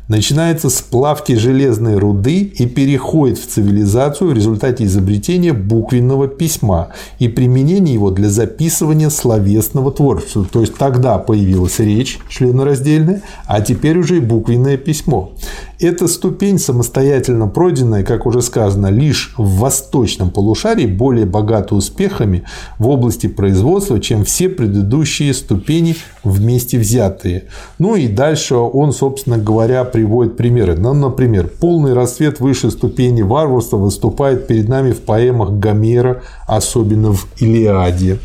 начинается 0.07 0.69
с 0.69 0.81
плавки 0.81 1.33
железной 1.33 1.97
руды 1.97 2.41
и 2.41 2.65
переходит 2.67 3.37
в 3.37 3.47
цивилизацию 3.47 4.29
в 4.29 4.33
результате 4.33 4.85
изобретения 4.85 5.53
буквенного 5.53 6.27
письма 6.27 6.89
и 7.19 7.27
применения 7.27 7.93
его 7.93 8.11
для 8.11 8.29
записывания 8.29 9.09
словесного 9.09 9.91
творчества. 9.91 10.45
То 10.51 10.61
есть 10.61 10.75
тогда 10.75 11.17
появилась 11.17 11.79
речь 11.79 12.19
членораздельная, 12.29 13.21
а 13.47 13.61
теперь 13.61 13.97
уже 13.97 14.17
и 14.17 14.21
буквенное 14.21 14.77
письмо. 14.77 15.33
Эта 15.79 16.07
ступень, 16.07 16.57
самостоятельно 16.57 17.47
пройденная, 17.47 18.03
как 18.03 18.25
уже 18.25 18.41
сказано, 18.41 18.87
лишь 18.87 19.33
в 19.37 19.57
восточном 19.59 20.29
полушарии, 20.29 20.85
более 20.85 21.25
богата 21.25 21.75
успехами 21.75 22.43
в 22.79 22.87
области 22.87 23.27
производства, 23.27 23.99
чем 23.99 24.23
все 24.23 24.47
предыдущие 24.47 25.33
ступени 25.33 25.97
вместе 26.23 26.79
взятые. 26.79 27.45
Ну 27.77 27.95
и 27.95 28.07
дальше 28.07 28.55
он, 28.55 28.93
собственно 28.93 29.37
говоря, 29.37 29.83
приводит 29.95 30.35
примеры. 30.35 30.75
Ну, 30.75 30.93
например, 30.93 31.47
полный 31.47 31.93
рассвет 31.93 32.41
высшей 32.41 32.69
ступени 32.69 33.21
варварства 33.21 33.77
выступает 33.77 34.45
перед 34.45 34.67
нами 34.67 34.91
в 34.91 34.99
поэмах 34.99 35.51
Гомера, 35.51 36.21
особенно 36.47 37.13
в 37.13 37.25
Илиаде. 37.37 38.19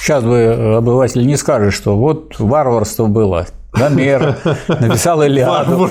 Сейчас 0.00 0.24
бы 0.24 0.76
обыватель 0.78 1.26
не 1.26 1.36
скажет, 1.36 1.74
что 1.74 1.98
вот 1.98 2.36
варварство 2.38 3.04
было 3.04 3.48
Гомер, 3.72 4.38
написал 4.68 5.22
Илиаду. 5.22 5.90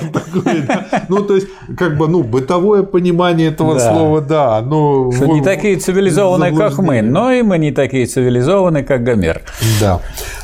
Ну, 1.09 1.23
то 1.23 1.35
есть, 1.35 1.47
как 1.77 1.97
бы, 1.97 2.07
ну, 2.07 2.23
бытовое 2.23 2.83
понимание 2.83 3.49
этого 3.49 3.77
слова, 3.79 4.21
да. 4.21 4.61
Но 4.61 5.11
Что 5.11 5.27
не 5.27 5.41
такие 5.41 5.77
цивилизованные, 5.77 6.55
как 6.55 6.77
мы, 6.79 7.01
но 7.01 7.31
и 7.31 7.43
мы 7.43 7.57
не 7.57 7.71
такие 7.71 8.05
цивилизованные, 8.05 8.83
как 8.83 9.03
Гомер. 9.03 9.41
Да. 9.79 10.01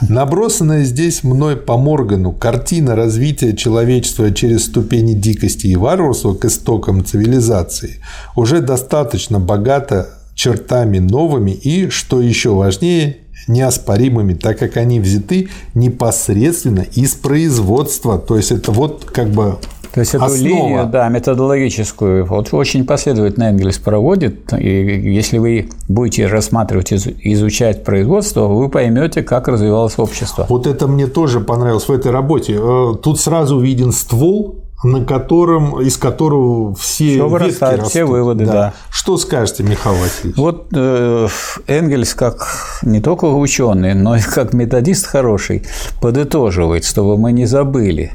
Набросанная 0.08 0.84
здесь 0.84 1.24
мной 1.24 1.58
по 1.58 1.78
Моргану 1.78 2.32
картина 2.32 2.96
развития 2.96 3.56
человечества 3.56 4.32
через 4.32 4.66
ступени 4.66 5.14
дикости 5.14 5.68
и 5.68 5.76
варварства 5.76 6.34
к 6.34 6.46
истокам 6.46 7.04
цивилизации 7.04 8.02
уже 8.36 8.62
достаточно 8.62 9.40
богата 9.40 10.08
чертами 10.36 11.00
новыми 11.00 11.52
и, 11.52 11.90
что 11.90 12.22
еще 12.22 12.52
важнее, 12.52 13.18
неоспоримыми, 13.48 14.34
так 14.34 14.60
как 14.60 14.78
они 14.78 15.00
взяты 15.00 15.50
непосредственно 15.74 16.82
из 16.82 17.14
производства. 17.14 18.18
То 18.18 18.38
есть 18.38 18.52
это 18.52 18.72
вот 18.72 19.06
как 19.06 19.30
бы 19.30 19.58
то 19.94 20.00
есть 20.00 20.16
эту 20.16 20.26
Основа. 20.26 20.44
линию, 20.44 20.86
да, 20.88 21.08
методологическую, 21.08 22.26
вот 22.26 22.52
очень 22.52 22.84
последовательно 22.84 23.44
Энгельс 23.44 23.78
проводит. 23.78 24.52
И 24.54 24.68
если 24.68 25.38
вы 25.38 25.70
будете 25.88 26.26
рассматривать, 26.26 26.92
изучать 26.92 27.84
производство, 27.84 28.48
вы 28.48 28.70
поймете, 28.70 29.22
как 29.22 29.48
развивалось 29.48 30.00
общество. 30.00 30.48
Вот 30.50 30.66
это 30.66 30.88
мне 30.88 31.06
тоже 31.06 31.42
понравилось 31.42 31.88
в 31.88 31.92
этой 31.92 32.12
работе. 32.12 32.56
Э, 32.58 32.96
тут 33.04 33.20
сразу 33.20 33.60
виден 33.60 33.92
ствол 33.92 34.63
на 34.84 35.06
котором, 35.06 35.82
из 35.82 35.98
которого 35.98 36.76
все, 36.76 37.16
все 37.16 37.38
ветки 37.38 37.64
растут. 37.64 37.88
все 37.88 38.06
выводы, 38.06 38.46
да. 38.46 38.52
да. 38.52 38.74
Что 38.90 39.18
скажете, 39.18 39.64
Михаил 39.64 39.96
Васильевич? 39.96 40.38
Вот 40.38 40.68
э, 40.76 41.28
Энгельс, 41.68 42.14
как 42.14 42.80
не 42.82 43.02
только 43.02 43.26
ученый, 43.26 43.94
но 43.94 44.16
и 44.16 44.22
как 44.22 44.54
методист 44.54 45.08
хороший, 45.08 45.64
подытоживает, 46.02 46.84
чтобы 46.84 47.18
мы 47.18 47.32
не 47.32 47.46
забыли, 47.46 48.12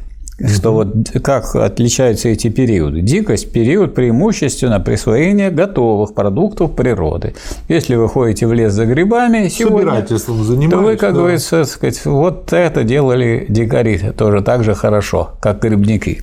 что 0.46 0.72
вот 0.72 0.88
как 1.22 1.56
отличаются 1.56 2.28
эти 2.28 2.48
периоды. 2.48 3.00
Дикость– 3.00 3.50
период 3.52 3.94
преимущественно 3.94 4.78
присвоения 4.78 5.50
готовых 5.50 6.14
продуктов 6.14 6.76
природы. 6.76 7.34
Если 7.68 7.94
вы 7.94 8.08
ходите 8.08 8.46
в 8.46 8.52
лес 8.52 8.74
за 8.74 8.84
грибами 8.84 9.48
сегодня, 9.48 10.02
то 10.02 10.76
вы, 10.78 10.96
как 10.96 11.14
да. 11.14 11.18
говорится, 11.18 11.64
сказать, 11.64 12.04
вот 12.04 12.52
это 12.52 12.84
делали 12.84 13.46
дикари 13.48 14.12
тоже 14.16 14.42
так 14.42 14.64
же 14.64 14.74
хорошо, 14.74 15.30
как 15.40 15.62
грибники 15.62 16.22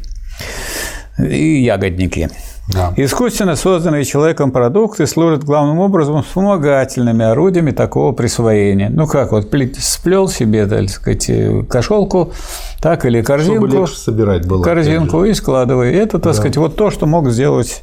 и 1.17 1.63
ягодники. 1.63 2.29
Да. 2.73 2.93
Искусственно 2.97 3.55
созданные 3.55 4.05
человеком 4.05 4.51
продукты 4.51 5.05
служат 5.05 5.43
главным 5.43 5.79
образом 5.79 6.23
вспомогательными 6.23 7.23
орудиями 7.23 7.69
такого 7.71 8.11
присвоения. 8.11 8.89
Ну 8.89 9.05
как, 9.05 9.31
вот 9.31 9.53
сплел 9.79 10.27
себе, 10.27 10.65
так 10.65 10.89
сказать, 10.89 11.29
кошелку, 11.69 12.33
так 12.81 13.05
или 13.05 13.21
корзинку. 13.21 13.67
Чтобы 13.67 13.81
легче 13.81 13.95
собирать 13.95 14.47
было. 14.47 14.63
Корзинку 14.63 15.25
и 15.25 15.33
складывай. 15.33 15.93
Это, 15.93 16.13
так 16.13 16.23
да. 16.23 16.33
сказать, 16.33 16.57
вот 16.57 16.75
то, 16.75 16.89
что 16.89 17.05
мог 17.05 17.29
сделать 17.29 17.81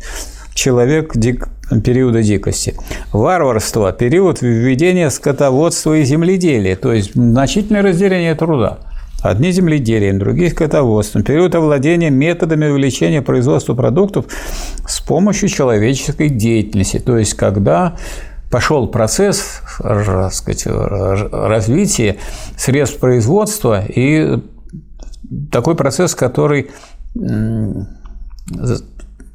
человек 0.53 1.17
дик... 1.17 1.49
периода 1.85 2.23
дикости. 2.23 2.75
Варварство– 3.13 3.93
период 3.99 4.43
введения 4.43 5.11
скотоводства 5.11 5.95
и 5.97 6.03
земледелия, 6.03 6.75
то 6.75 6.93
есть 6.93 7.15
значительное 7.15 7.83
разделение 7.83 8.35
труда. 8.35 8.79
Одни 9.23 9.53
земледелием, 9.53 10.19
другие 10.19 10.51
скотоводством. 10.51 11.23
Период 11.23 11.55
овладения 11.55 12.11
методами 12.11 12.67
увеличения 12.67 13.23
производства 13.23 13.75
продуктов 13.75 14.27
с 14.87 15.01
помощью 15.01 15.49
человеческой 15.49 16.29
деятельности. 16.29 16.99
То 16.99 17.17
есть, 17.17 17.35
когда 17.35 17.97
пошел 18.51 18.89
процесс 18.89 19.63
сказать, 19.79 20.67
развития 20.67 22.17
средств 22.57 22.99
производства 22.99 23.85
и 23.87 24.43
такой 25.53 25.77
процесс, 25.77 26.17
который 26.17 26.71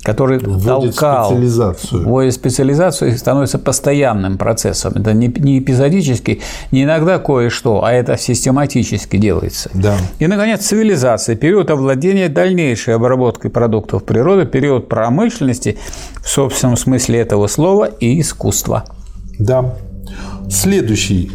который 0.07 0.39
вводит 0.39 0.95
толкал, 0.95 1.25
специализацию. 1.25 2.07
вводит 2.07 2.33
специализацию 2.33 3.11
и 3.11 3.17
становится 3.17 3.59
постоянным 3.59 4.37
процессом. 4.37 4.93
Это 4.95 5.11
не, 5.11 5.27
не 5.27 5.59
эпизодически, 5.59 6.39
не 6.71 6.83
иногда 6.83 7.19
кое-что, 7.19 7.83
а 7.83 7.91
это 7.91 8.17
систематически 8.17 9.17
делается. 9.17 9.69
Да. 9.73 9.97
И, 10.19 10.27
наконец, 10.27 10.61
цивилизация, 10.61 11.35
период 11.35 11.69
овладения 11.71 12.29
дальнейшей 12.29 12.95
обработкой 12.95 13.51
продуктов 13.51 14.05
природы, 14.05 14.45
период 14.45 14.87
промышленности 14.87 15.77
в 16.23 16.29
собственном 16.29 16.77
смысле 16.77 17.19
этого 17.19 17.47
слова 17.47 17.83
и 17.99 18.21
искусства. 18.21 18.85
Да. 19.37 19.75
Следующий 20.49 21.29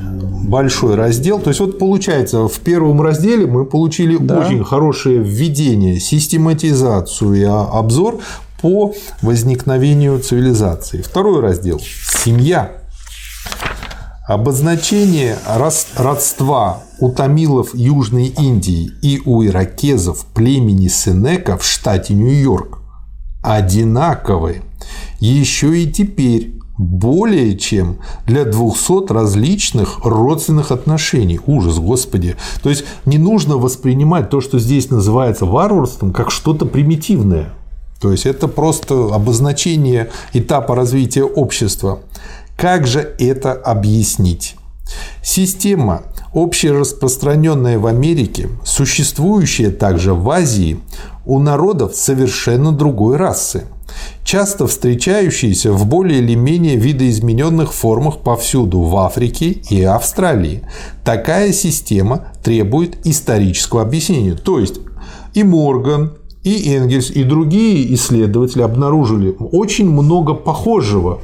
большой 0.49 0.95
раздел. 0.95 1.41
То 1.41 1.49
есть, 1.49 1.61
вот 1.61 1.79
получается, 1.79 2.49
в 2.49 2.59
первом 2.61 3.02
разделе 3.02 3.47
мы 3.47 3.64
получили 3.64 4.17
да. 4.17 4.39
очень 4.39 4.65
хорошее 4.65 5.19
введение, 5.19 6.00
систематизацию 6.00 7.35
и 7.35 7.45
обзор 7.45 8.21
по 8.62 8.94
возникновению 9.20 10.18
цивилизации. 10.20 11.02
Второй 11.02 11.40
раздел– 11.40 11.80
семья. 12.25 12.72
Обозначение 14.26 15.36
родства 15.96 16.84
у 17.00 17.10
тамилов 17.10 17.75
Южной 17.75 18.28
Индии 18.28 18.90
и 19.02 19.20
у 19.26 19.44
иракезов 19.44 20.25
племени 20.32 20.86
Сенека 20.86 21.58
в 21.58 21.64
штате 21.64 22.14
Нью-Йорк 22.14 22.78
одинаковы 23.42 24.62
еще 25.18 25.80
и 25.80 25.90
теперь 25.90 26.54
более 26.78 27.58
чем 27.58 27.98
для 28.26 28.44
200 28.44 29.12
различных 29.12 30.04
родственных 30.04 30.70
отношений. 30.70 31.40
Ужас, 31.46 31.78
Господи. 31.78 32.36
То 32.62 32.70
есть 32.70 32.84
не 33.04 33.18
нужно 33.18 33.56
воспринимать 33.56 34.30
то, 34.30 34.40
что 34.40 34.58
здесь 34.58 34.88
называется 34.88 35.46
варварством, 35.46 36.12
как 36.12 36.30
что-то 36.30 36.64
примитивное. 36.64 37.52
То 38.02 38.10
есть 38.10 38.26
это 38.26 38.49
просто 38.49 39.15
обозначение 39.15 40.10
этапа 40.32 40.75
развития 40.75 41.23
общества. 41.23 42.00
Как 42.56 42.84
же 42.84 43.15
это 43.21 43.52
объяснить? 43.52 44.56
Система, 45.23 46.02
общераспространенная 46.34 47.78
в 47.78 47.86
Америке, 47.86 48.49
существующая 48.65 49.71
также 49.71 50.15
в 50.15 50.28
Азии, 50.28 50.80
у 51.25 51.38
народов 51.38 51.95
совершенно 51.95 52.73
другой 52.73 53.17
расы, 53.17 53.67
часто 54.25 54.67
встречающиеся 54.67 55.71
в 55.71 55.86
более 55.86 56.19
или 56.19 56.34
менее 56.34 56.75
видоизмененных 56.75 57.73
формах 57.73 58.19
повсюду 58.19 58.80
в 58.80 58.97
Африке 58.97 59.50
и 59.71 59.80
Австралии. 59.84 60.62
Такая 61.04 61.52
система 61.52 62.32
требует 62.43 63.06
исторического 63.06 63.82
объяснения. 63.82 64.34
То 64.34 64.58
есть 64.58 64.80
и 65.34 65.45
Морган, 65.45 66.12
и 66.45 66.75
Энгельс, 66.75 67.11
и 67.11 67.25
другие 67.25 67.95
исследователи 67.95 68.63
обнаружили 68.63 69.35
очень 69.39 69.91
много 69.91 70.35
похожего 70.35 71.21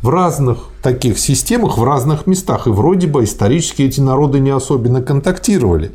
в 0.00 0.08
разных 0.10 0.58
таких 0.82 1.18
системах, 1.18 1.78
в 1.78 1.84
разных 1.84 2.26
местах. 2.26 2.66
И 2.66 2.70
вроде 2.70 3.06
бы 3.06 3.24
исторически 3.24 3.82
эти 3.82 4.00
народы 4.00 4.38
не 4.38 4.50
особенно 4.50 5.00
контактировали. 5.02 5.92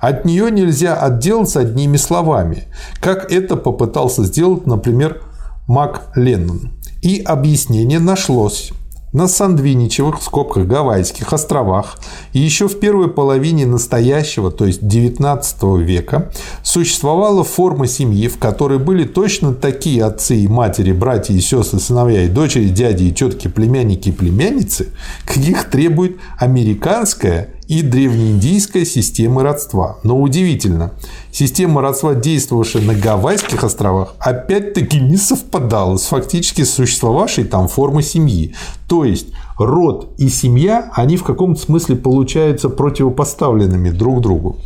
От 0.00 0.24
нее 0.24 0.50
нельзя 0.50 0.94
отделаться 0.94 1.60
одними 1.60 1.96
словами, 1.96 2.64
как 3.00 3.32
это 3.32 3.56
попытался 3.56 4.24
сделать, 4.24 4.66
например, 4.66 5.22
Мак 5.66 6.12
Леннон. 6.14 6.70
И 7.02 7.20
объяснение 7.20 7.98
нашлось 7.98 8.72
на 9.12 9.26
Сандвиничевых, 9.26 10.20
в 10.20 10.22
скобках 10.22 10.66
Гавайских 10.66 11.32
островах, 11.32 11.98
и 12.32 12.38
еще 12.38 12.68
в 12.68 12.78
первой 12.78 13.08
половине 13.08 13.66
настоящего, 13.66 14.50
то 14.50 14.66
есть 14.66 14.82
XIX 14.82 15.82
века, 15.82 16.30
существовала 16.62 17.42
форма 17.42 17.86
семьи, 17.86 18.28
в 18.28 18.38
которой 18.38 18.78
были 18.78 19.04
точно 19.04 19.52
такие 19.52 20.04
отцы 20.04 20.36
и 20.36 20.48
матери, 20.48 20.92
братья 20.92 21.34
и 21.34 21.40
сестры, 21.40 21.80
сыновья 21.80 22.24
и 22.24 22.28
дочери, 22.28 22.68
дяди 22.68 23.04
и 23.04 23.12
тетки, 23.12 23.48
племянники 23.48 24.10
и 24.10 24.12
племянницы, 24.12 24.88
каких 25.26 25.70
требует 25.70 26.16
американская 26.38 27.50
и 27.70 27.82
древнеиндийская 27.82 28.84
системы 28.84 29.44
родства. 29.44 29.98
Но 30.02 30.20
удивительно, 30.20 30.92
система 31.32 31.82
родства, 31.82 32.14
действовавшая 32.14 32.82
на 32.82 32.94
Гавайских 32.94 33.64
островах, 33.64 34.14
опять-таки 34.18 35.00
не 35.00 35.16
совпадала 35.16 35.96
с 35.96 36.04
фактически 36.04 36.64
существовавшей 36.64 37.44
там 37.44 37.68
формой 37.68 38.02
семьи. 38.02 38.54
То 38.88 39.04
есть 39.04 39.28
род 39.58 40.14
и 40.18 40.28
семья, 40.28 40.90
они 40.94 41.16
в 41.16 41.24
каком-то 41.24 41.60
смысле 41.60 41.96
получаются 41.96 42.68
противопоставленными 42.68 43.90
друг 43.90 44.20
другу. 44.20 44.58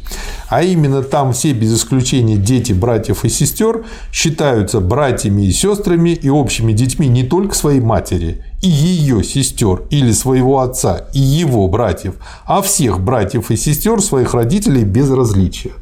А 0.48 0.62
именно 0.62 1.02
там 1.02 1.32
все 1.32 1.52
без 1.52 1.76
исключения 1.76 2.36
дети 2.36 2.72
братьев 2.72 3.24
и 3.24 3.28
сестер 3.28 3.84
считаются 4.12 4.80
братьями 4.80 5.42
и 5.42 5.52
сестрами 5.52 6.10
и 6.10 6.28
общими 6.28 6.72
детьми 6.72 7.08
не 7.08 7.24
только 7.24 7.54
своей 7.54 7.80
матери 7.80 8.44
и 8.62 8.68
ее 8.68 9.22
сестер 9.22 9.82
или 9.90 10.12
своего 10.12 10.60
отца 10.60 11.06
и 11.12 11.20
его 11.20 11.68
братьев, 11.68 12.14
а 12.46 12.62
всех 12.62 13.00
братьев 13.00 13.50
и 13.50 13.56
сестер 13.56 14.00
своих 14.00 14.32
родителей 14.32 14.84
без 14.84 15.10
различия. 15.10 15.72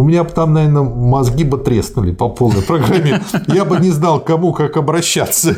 У 0.00 0.02
меня 0.02 0.24
бы 0.24 0.30
там, 0.30 0.54
наверное, 0.54 0.82
мозги 0.82 1.44
бы 1.44 1.58
треснули 1.58 2.12
по 2.12 2.30
полной 2.30 2.62
программе. 2.62 3.20
Я 3.48 3.66
бы 3.66 3.78
не 3.80 3.90
знал, 3.90 4.18
кому 4.18 4.54
как 4.54 4.78
обращаться. 4.78 5.54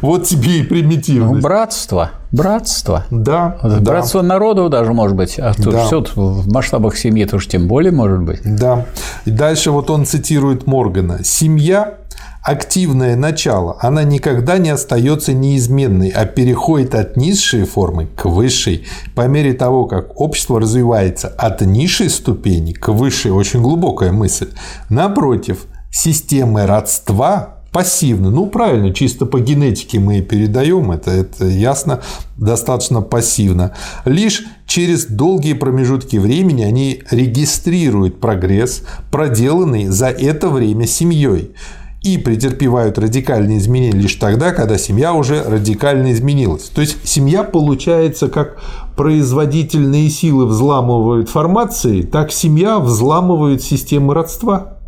Вот 0.00 0.24
тебе 0.24 0.60
и 0.60 0.62
примитивность. 0.62 1.34
Ну, 1.34 1.40
братство. 1.42 2.12
Братство. 2.32 3.04
Да. 3.10 3.58
Братство 3.82 4.22
да. 4.22 4.28
народов 4.28 4.70
даже 4.70 4.94
может 4.94 5.14
быть. 5.14 5.38
А 5.38 5.52
тут 5.52 5.74
да. 5.74 5.84
все 5.84 6.02
в 6.14 6.50
масштабах 6.50 6.96
семьи 6.96 7.26
то 7.26 7.36
уж 7.36 7.46
тем 7.46 7.68
более 7.68 7.92
может 7.92 8.22
быть. 8.22 8.40
Да. 8.42 8.86
И 9.26 9.30
дальше 9.30 9.70
вот 9.70 9.90
он 9.90 10.06
цитирует 10.06 10.66
Моргана. 10.66 11.22
Семья 11.22 11.98
активное 12.42 13.16
начало, 13.16 13.76
она 13.80 14.02
никогда 14.02 14.58
не 14.58 14.70
остается 14.70 15.32
неизменной, 15.32 16.08
а 16.08 16.24
переходит 16.24 16.94
от 16.94 17.16
низшей 17.16 17.64
формы 17.64 18.06
к 18.06 18.24
высшей. 18.26 18.86
По 19.14 19.26
мере 19.26 19.52
того, 19.52 19.86
как 19.86 20.20
общество 20.20 20.60
развивается 20.60 21.28
от 21.28 21.60
низшей 21.60 22.10
ступени 22.10 22.72
к 22.72 22.88
высшей, 22.88 23.30
очень 23.30 23.62
глубокая 23.62 24.12
мысль. 24.12 24.48
Напротив, 24.88 25.66
системы 25.90 26.66
родства 26.66 27.56
пассивны. 27.72 28.30
Ну, 28.30 28.46
правильно, 28.46 28.92
чисто 28.92 29.26
по 29.26 29.38
генетике 29.38 30.00
мы 30.00 30.22
передаем, 30.22 30.90
это, 30.90 31.10
это 31.12 31.46
ясно, 31.46 32.00
достаточно 32.36 33.00
пассивно. 33.00 33.76
Лишь 34.04 34.44
через 34.66 35.06
долгие 35.06 35.52
промежутки 35.52 36.16
времени 36.16 36.62
они 36.62 37.02
регистрируют 37.10 38.20
прогресс, 38.20 38.82
проделанный 39.10 39.86
за 39.86 40.08
это 40.08 40.48
время 40.48 40.86
семьей 40.86 41.52
и 42.02 42.16
претерпевают 42.16 42.98
радикальные 42.98 43.58
изменения 43.58 43.98
лишь 43.98 44.14
тогда, 44.14 44.52
когда 44.52 44.78
семья 44.78 45.12
уже 45.12 45.42
радикально 45.42 46.12
изменилась. 46.12 46.64
То 46.64 46.80
есть 46.80 46.96
семья 47.06 47.44
получается 47.44 48.28
как 48.28 48.58
производительные 48.96 50.08
силы 50.08 50.46
взламывают 50.46 51.28
формации, 51.28 52.02
так 52.02 52.32
семья 52.32 52.78
взламывает 52.78 53.62
системы 53.62 54.14
родства. 54.14 54.79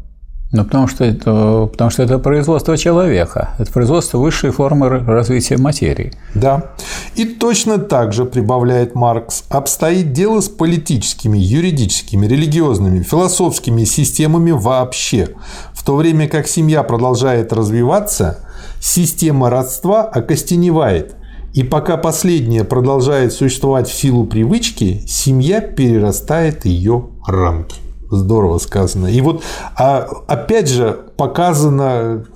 Ну, 0.53 0.65
потому 0.65 0.87
что, 0.87 1.05
это, 1.05 1.67
потому 1.73 1.91
что 1.91 2.03
это 2.03 2.19
производство 2.19 2.77
человека, 2.77 3.55
это 3.59 3.73
производство 3.73 4.19
высшей 4.19 4.51
формы 4.51 4.91
развития 4.91 5.57
материи. 5.57 6.13
Да. 6.35 6.73
И 7.15 7.25
точно 7.25 7.79
так 7.79 8.13
же, 8.13 8.27
прибавляет 8.27 8.95
Маркс, 8.95 9.45
обстоит 9.49 10.13
дело 10.13 10.41
с 10.41 10.51
политическими, 10.51 11.39
юридическими, 11.39 12.27
религиозными, 12.27 13.03
философскими 13.03 13.85
системами 13.85 14.51
вообще. 14.51 15.31
В 15.73 15.83
то 15.85 15.97
время 15.97 16.29
как 16.29 16.47
семья 16.47 16.83
продолжает 16.83 17.51
развиваться, 17.55 18.47
система 18.79 19.49
родства 19.49 20.03
окостеневает. 20.03 21.15
И 21.55 21.63
пока 21.63 21.97
последняя 21.97 22.65
продолжает 22.65 23.33
существовать 23.33 23.89
в 23.89 23.95
силу 23.95 24.27
привычки, 24.27 25.03
семья 25.07 25.63
перерастает 25.63 26.67
ее 26.67 27.07
рамки. 27.27 27.77
Здорово 28.13 28.59
сказано. 28.59 29.07
И 29.07 29.23
вот 29.23 29.43
а, 29.75 30.07
опять 30.27 30.69
же 30.69 31.01
показано, 31.17 32.27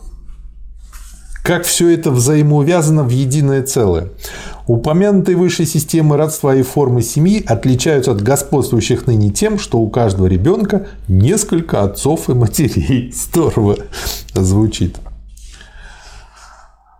как 1.42 1.64
все 1.64 1.90
это 1.90 2.10
взаимоувязано 2.10 3.04
в 3.04 3.10
единое 3.10 3.62
целое. 3.62 4.08
Упомянутые 4.66 5.36
выше 5.36 5.66
системы 5.66 6.16
родства 6.16 6.54
и 6.56 6.62
формы 6.62 7.02
семьи 7.02 7.44
отличаются 7.46 8.12
от 8.12 8.22
господствующих 8.22 9.06
ныне 9.06 9.28
тем, 9.28 9.58
что 9.58 9.78
у 9.78 9.90
каждого 9.90 10.26
ребенка 10.26 10.86
несколько 11.08 11.82
отцов 11.82 12.30
и 12.30 12.32
матерей. 12.32 13.12
Здорово 13.14 13.76
звучит. 14.32 14.96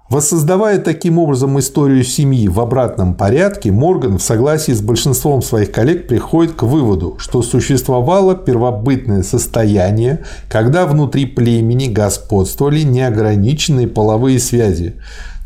Воссоздавая 0.09 0.79
таким 0.79 1.19
образом 1.19 1.59
историю 1.59 2.05
семьи 2.05 2.47
в 2.47 2.61
обратном 2.61 3.15
порядке, 3.15 3.73
Морган 3.73 4.19
в 4.19 4.23
согласии 4.23 4.71
с 4.71 4.81
большинством 4.81 5.43
своих 5.43 5.73
коллег 5.73 6.07
приходит 6.07 6.53
к 6.53 6.63
выводу, 6.63 7.17
что 7.19 7.43
существовало 7.43 8.37
первобытное 8.37 9.25
состояние, 9.25 10.23
когда 10.49 10.87
внутри 10.87 11.27
племени 11.27 11.89
господствовали 11.89 12.83
неограниченные 12.83 13.89
половые 13.89 14.39
связи. 14.39 14.95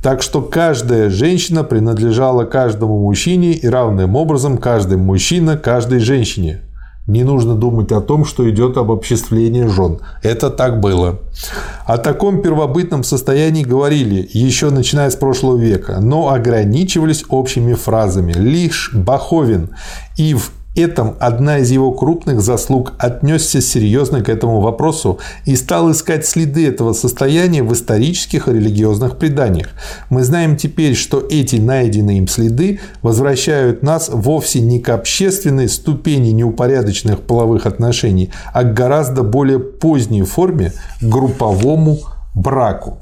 Так 0.03 0.21
что 0.21 0.43
каждая 0.43 1.09
женщина 1.09 1.65
принадлежала 1.65 2.45
каждому 2.45 2.99
мужчине 3.01 3.53
и 3.53 3.67
равным 3.67 4.15
образом 4.15 4.59
каждый 4.59 4.99
мужчина 4.99 5.57
каждой 5.57 6.01
женщине. 6.01 6.61
Не 7.11 7.25
нужно 7.25 7.57
думать 7.57 7.91
о 7.91 8.01
том, 8.01 8.25
что 8.25 8.49
идет 8.49 8.77
обобществление 8.77 9.69
жен. 9.69 9.99
Это 10.23 10.49
так 10.49 10.79
было. 10.79 11.19
О 11.85 11.99
таком 11.99 12.41
первобытном 12.41 13.03
состоянии 13.03 13.65
говорили 13.65 14.29
еще 14.33 14.71
начиная 14.71 15.11
с 15.11 15.17
прошлого 15.17 15.57
века, 15.59 15.99
но 16.01 16.33
ограничивались 16.33 17.25
общими 17.29 17.75
фразами. 17.75 18.33
Лишь 18.33 18.93
Баховин 18.95 19.71
и 20.17 20.35
в 20.35 20.53
этом 20.81 21.17
одна 21.21 21.59
из 21.59 21.71
его 21.71 21.93
крупных 21.93 22.41
заслуг 22.41 22.95
отнесся 22.99 23.61
серьезно 23.61 24.23
к 24.23 24.29
этому 24.29 24.61
вопросу 24.61 25.19
и 25.45 25.57
стал 25.57 25.91
искать 25.91 26.27
следы 26.27 26.67
этого 26.67 26.93
состояния 26.93 27.63
в 27.63 27.73
исторических 27.73 28.49
и 28.49 28.53
религиозных 28.53 29.17
преданиях. 29.19 29.69
Мы 30.09 30.25
знаем 30.25 30.57
теперь, 30.57 30.95
что 30.95 31.25
эти 31.31 31.57
найденные 31.57 32.19
им 32.19 32.29
следы 32.29 32.81
возвращают 33.03 33.83
нас 33.83 34.09
вовсе 34.13 34.61
не 34.61 34.81
к 34.81 34.89
общественной 34.89 35.69
ступени 35.69 36.31
неупорядоченных 36.31 37.21
половых 37.21 37.67
отношений, 37.67 38.31
а 38.53 38.65
к 38.65 38.75
гораздо 38.75 39.23
более 39.23 39.59
поздней 39.59 40.23
форме– 40.23 40.73
групповому 41.01 41.99
браку. 42.35 42.99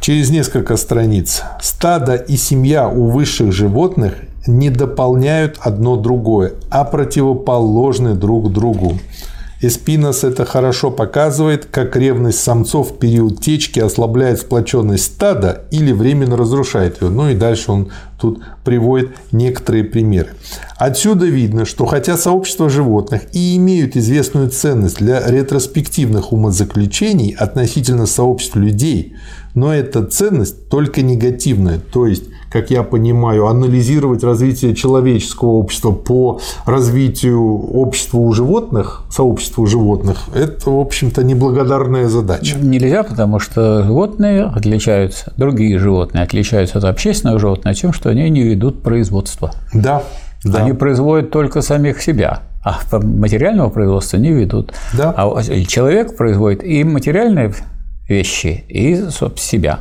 Через 0.00 0.30
несколько 0.30 0.76
страниц. 0.76 1.42
Стадо 1.60 2.14
и 2.14 2.36
семья 2.36 2.88
у 2.88 3.10
высших 3.10 3.52
животных 3.52 4.14
не 4.46 4.70
дополняют 4.70 5.58
одно 5.60 5.96
другое, 5.96 6.54
а 6.70 6.84
противоположны 6.84 8.14
друг 8.14 8.52
другу. 8.52 8.94
Эспинос 9.62 10.22
это 10.22 10.44
хорошо 10.44 10.90
показывает, 10.90 11.64
как 11.64 11.96
ревность 11.96 12.40
самцов 12.40 12.90
в 12.90 12.98
период 12.98 13.40
течки 13.40 13.80
ослабляет 13.80 14.40
сплоченность 14.40 15.04
стада 15.04 15.62
или 15.70 15.92
временно 15.92 16.36
разрушает 16.36 17.00
ее. 17.00 17.08
Ну 17.08 17.30
и 17.30 17.34
дальше 17.34 17.72
он 17.72 17.88
тут 18.20 18.42
приводит 18.64 19.16
некоторые 19.32 19.84
примеры. 19.84 20.34
Отсюда 20.76 21.24
видно, 21.24 21.64
что 21.64 21.86
хотя 21.86 22.18
сообщества 22.18 22.68
животных 22.68 23.22
и 23.32 23.56
имеют 23.56 23.96
известную 23.96 24.50
ценность 24.50 24.98
для 24.98 25.26
ретроспективных 25.26 26.32
умозаключений 26.34 27.30
относительно 27.30 28.04
сообществ 28.04 28.56
людей, 28.56 29.14
но 29.54 29.74
эта 29.74 30.04
ценность 30.04 30.68
только 30.68 31.00
негативная, 31.00 31.78
то 31.78 32.06
есть 32.06 32.24
как 32.50 32.70
я 32.70 32.82
понимаю, 32.82 33.46
анализировать 33.46 34.22
развитие 34.24 34.74
человеческого 34.74 35.50
общества 35.50 35.92
по 35.92 36.40
развитию 36.64 37.40
общества 37.40 38.18
у 38.18 38.32
животных, 38.32 39.02
сообщества 39.10 39.62
у 39.62 39.66
животных, 39.66 40.18
это, 40.34 40.70
в 40.70 40.80
общем-то, 40.80 41.24
неблагодарная 41.24 42.08
задача. 42.08 42.56
Нельзя, 42.58 43.02
потому 43.02 43.38
что 43.38 43.84
животные 43.84 44.44
отличаются, 44.44 45.32
другие 45.36 45.78
животные 45.78 46.24
отличаются 46.24 46.78
от 46.78 46.84
общественного 46.84 47.38
животного 47.38 47.74
тем, 47.74 47.92
что 47.92 48.10
они 48.10 48.28
не 48.30 48.42
ведут 48.42 48.82
производство. 48.82 49.52
Да, 49.72 50.02
да. 50.44 50.62
Они 50.62 50.72
производят 50.72 51.30
только 51.30 51.62
самих 51.62 52.00
себя 52.02 52.42
а 52.66 52.80
материального 52.98 53.68
производства 53.68 54.16
не 54.16 54.32
ведут. 54.32 54.72
Да. 54.92 55.14
А 55.16 55.40
человек 55.68 56.16
производит 56.16 56.64
и 56.64 56.82
материальные 56.82 57.54
вещи, 58.08 58.64
и 58.68 59.04
себя. 59.36 59.78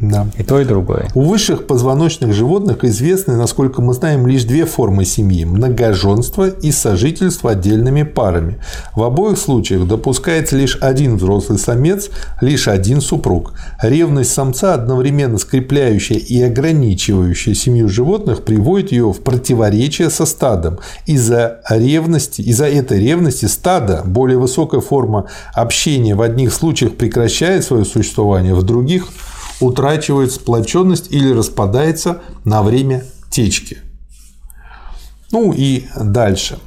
Да. 0.00 0.26
И 0.38 0.42
то, 0.42 0.58
и 0.58 0.64
другое. 0.64 1.08
У 1.14 1.22
высших 1.22 1.66
позвоночных 1.66 2.32
животных 2.32 2.84
известны, 2.84 3.36
насколько 3.36 3.82
мы 3.82 3.92
знаем, 3.92 4.26
лишь 4.26 4.44
две 4.44 4.64
формы 4.64 5.04
семьи– 5.04 5.44
многоженство 5.46 6.48
и 6.48 6.72
сожительство 6.72 7.50
отдельными 7.50 8.04
парами. 8.04 8.58
В 8.96 9.02
обоих 9.02 9.38
случаях 9.38 9.86
допускается 9.86 10.56
лишь 10.56 10.78
один 10.80 11.16
взрослый 11.16 11.58
самец, 11.58 12.08
лишь 12.40 12.66
один 12.66 13.02
супруг. 13.02 13.52
Ревность 13.82 14.32
самца, 14.32 14.72
одновременно 14.72 15.36
скрепляющая 15.36 16.16
и 16.16 16.40
ограничивающая 16.42 17.54
семью 17.54 17.90
животных, 17.90 18.42
приводит 18.44 18.92
ее 18.92 19.12
в 19.12 19.20
противоречие 19.20 20.08
со 20.08 20.24
стадом. 20.24 20.78
Из-за 21.04 21.60
ревности, 21.68 22.40
из-за 22.40 22.66
этой 22.66 23.00
ревности 23.00 23.44
стадо, 23.44 24.02
более 24.06 24.38
высокая 24.38 24.80
форма 24.80 25.26
общения 25.52 26.14
в 26.14 26.22
одних 26.22 26.54
случаях 26.54 26.96
прекращает 26.96 27.64
свое 27.64 27.84
существование, 27.84 28.54
в 28.54 28.62
других– 28.62 29.08
утрачивает 29.60 30.32
сплоченность 30.32 31.12
или 31.12 31.32
распадается 31.32 32.22
на 32.44 32.62
время 32.62 33.04
течки. 33.30 33.78
Ну 35.32 35.52
и 35.52 35.86
дальше. 35.96 36.58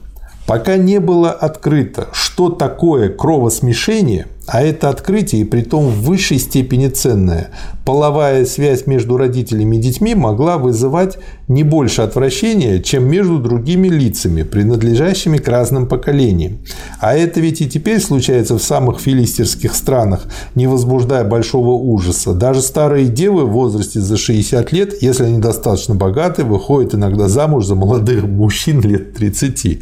Пока 0.46 0.78
не 0.78 1.00
было 1.00 1.32
открыто, 1.32 2.10
что 2.14 2.50
такое 2.50 3.10
кровосмешение, 3.10 4.28
А 4.46 4.62
это 4.62 4.90
открытие, 4.90 5.44
и 5.44 5.46
при 5.46 5.62
том 5.62 5.88
в 5.88 6.04
высшей 6.04 6.38
степени 6.38 6.88
ценное. 6.90 7.52
Половая 7.86 8.46
связь 8.46 8.88
между 8.88 9.16
родителями 9.16 9.78
и 9.78 9.80
детьми 9.80 10.16
могла 10.16 10.58
вызывать 10.58 11.18
не 11.48 11.64
больше 11.64 12.02
отвращения, 12.02 12.80
чем 12.82 13.06
между 13.06 13.40
другими 13.40 13.88
лицами, 13.88 14.44
принадлежащими 14.44 15.38
к 15.38 15.48
разным 15.48 15.88
поколениям. 15.88 16.60
А 17.00 17.16
это 17.16 17.40
ведь 17.40 17.62
и 17.62 17.70
теперь 17.70 18.02
случается 18.02 18.58
в 18.58 18.64
самых 18.64 19.00
филистерских 19.00 19.76
странах, 19.76 20.26
не 20.56 20.68
возбуждая 20.68 21.24
большого 21.24 21.72
ужаса. 21.72 22.34
Даже 22.34 22.62
старые 22.62 23.08
девы 23.08 23.46
в 23.46 23.52
возрасте 23.52 24.02
за 24.02 24.18
60 24.18 24.72
лет, 24.74 25.02
если 25.02 25.24
они 25.24 25.40
достаточно 25.40 25.96
богаты, 25.96 26.44
выходят 26.44 26.96
иногда 26.96 27.30
замуж 27.30 27.66
за 27.66 27.76
молодых 27.76 28.24
мужчин 28.26 28.82
лет 28.82 29.14
30. 29.14 29.80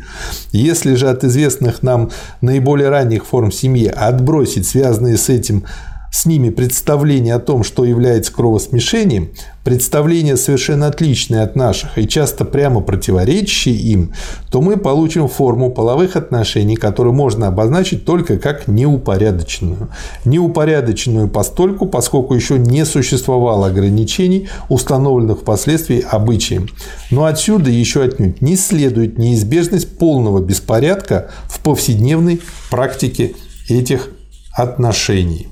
Если 0.51 0.95
же 0.95 1.09
от 1.09 1.23
известных 1.23 1.81
нам 1.81 2.11
наиболее 2.41 2.89
ранних 2.89 3.25
форм 3.25 3.51
семьи 3.51 3.87
отбросить 3.87 4.50
связанные 4.59 5.17
с 5.17 5.29
этим 5.29 5.63
с 6.11 6.25
ними 6.25 6.49
представление 6.49 7.35
о 7.35 7.39
том, 7.39 7.63
что 7.63 7.85
является 7.85 8.33
кровосмешением, 8.33 9.29
представление 9.63 10.35
совершенно 10.35 10.87
отличное 10.87 11.43
от 11.43 11.55
наших 11.55 11.97
и 11.97 12.05
часто 12.05 12.43
прямо 12.43 12.81
противоречащие 12.81 13.75
им, 13.75 14.13
то 14.49 14.61
мы 14.61 14.75
получим 14.75 15.29
форму 15.29 15.71
половых 15.71 16.17
отношений, 16.17 16.75
которую 16.75 17.13
можно 17.13 17.47
обозначить 17.47 18.03
только 18.03 18.37
как 18.37 18.67
неупорядоченную. 18.67 19.89
Неупорядоченную 20.25 21.29
постольку, 21.29 21.85
поскольку 21.85 22.33
еще 22.33 22.59
не 22.59 22.85
существовало 22.85 23.67
ограничений, 23.67 24.49
установленных 24.67 25.39
впоследствии 25.39 26.01
обычаем. 26.01 26.67
Но 27.09 27.23
отсюда 27.23 27.69
еще 27.69 28.03
отнюдь 28.03 28.41
не 28.41 28.57
следует 28.57 29.17
неизбежность 29.17 29.97
полного 29.97 30.41
беспорядка 30.41 31.29
в 31.47 31.61
повседневной 31.61 32.41
практике 32.69 33.33
этих 33.69 34.09
отношений. 34.53 35.47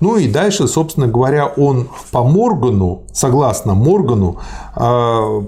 Ну 0.00 0.16
и 0.16 0.28
дальше, 0.28 0.68
собственно 0.68 1.06
говоря, 1.06 1.46
он 1.46 1.88
по 2.10 2.24
Моргану, 2.24 3.04
согласно 3.12 3.74
Моргану, 3.74 4.38
а, 4.74 5.40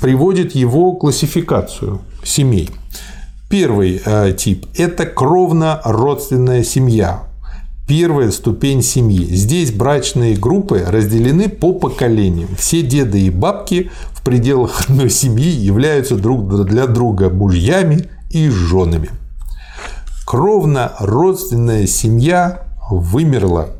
приводит 0.00 0.54
его 0.54 0.92
классификацию 0.92 2.00
семей. 2.22 2.70
Первый 3.50 4.00
а, 4.04 4.32
тип– 4.32 4.66
это 4.76 5.04
кровно-родственная 5.04 6.64
семья. 6.64 7.24
Первая 7.88 8.30
ступень 8.30 8.82
семьи. 8.82 9.24
Здесь 9.24 9.72
брачные 9.72 10.36
группы 10.36 10.84
разделены 10.86 11.48
по 11.48 11.72
поколениям. 11.72 12.50
Все 12.56 12.82
деды 12.82 13.22
и 13.22 13.30
бабки 13.30 13.90
в 14.12 14.22
пределах 14.22 14.82
одной 14.88 15.08
семьи 15.08 15.48
являются 15.48 16.16
друг 16.16 16.66
для 16.66 16.86
друга 16.86 17.30
мужьями 17.30 18.10
и 18.30 18.50
женами. 18.50 19.08
Кровно-родственная 20.28 21.86
семья 21.86 22.64
вымерла 22.90 23.70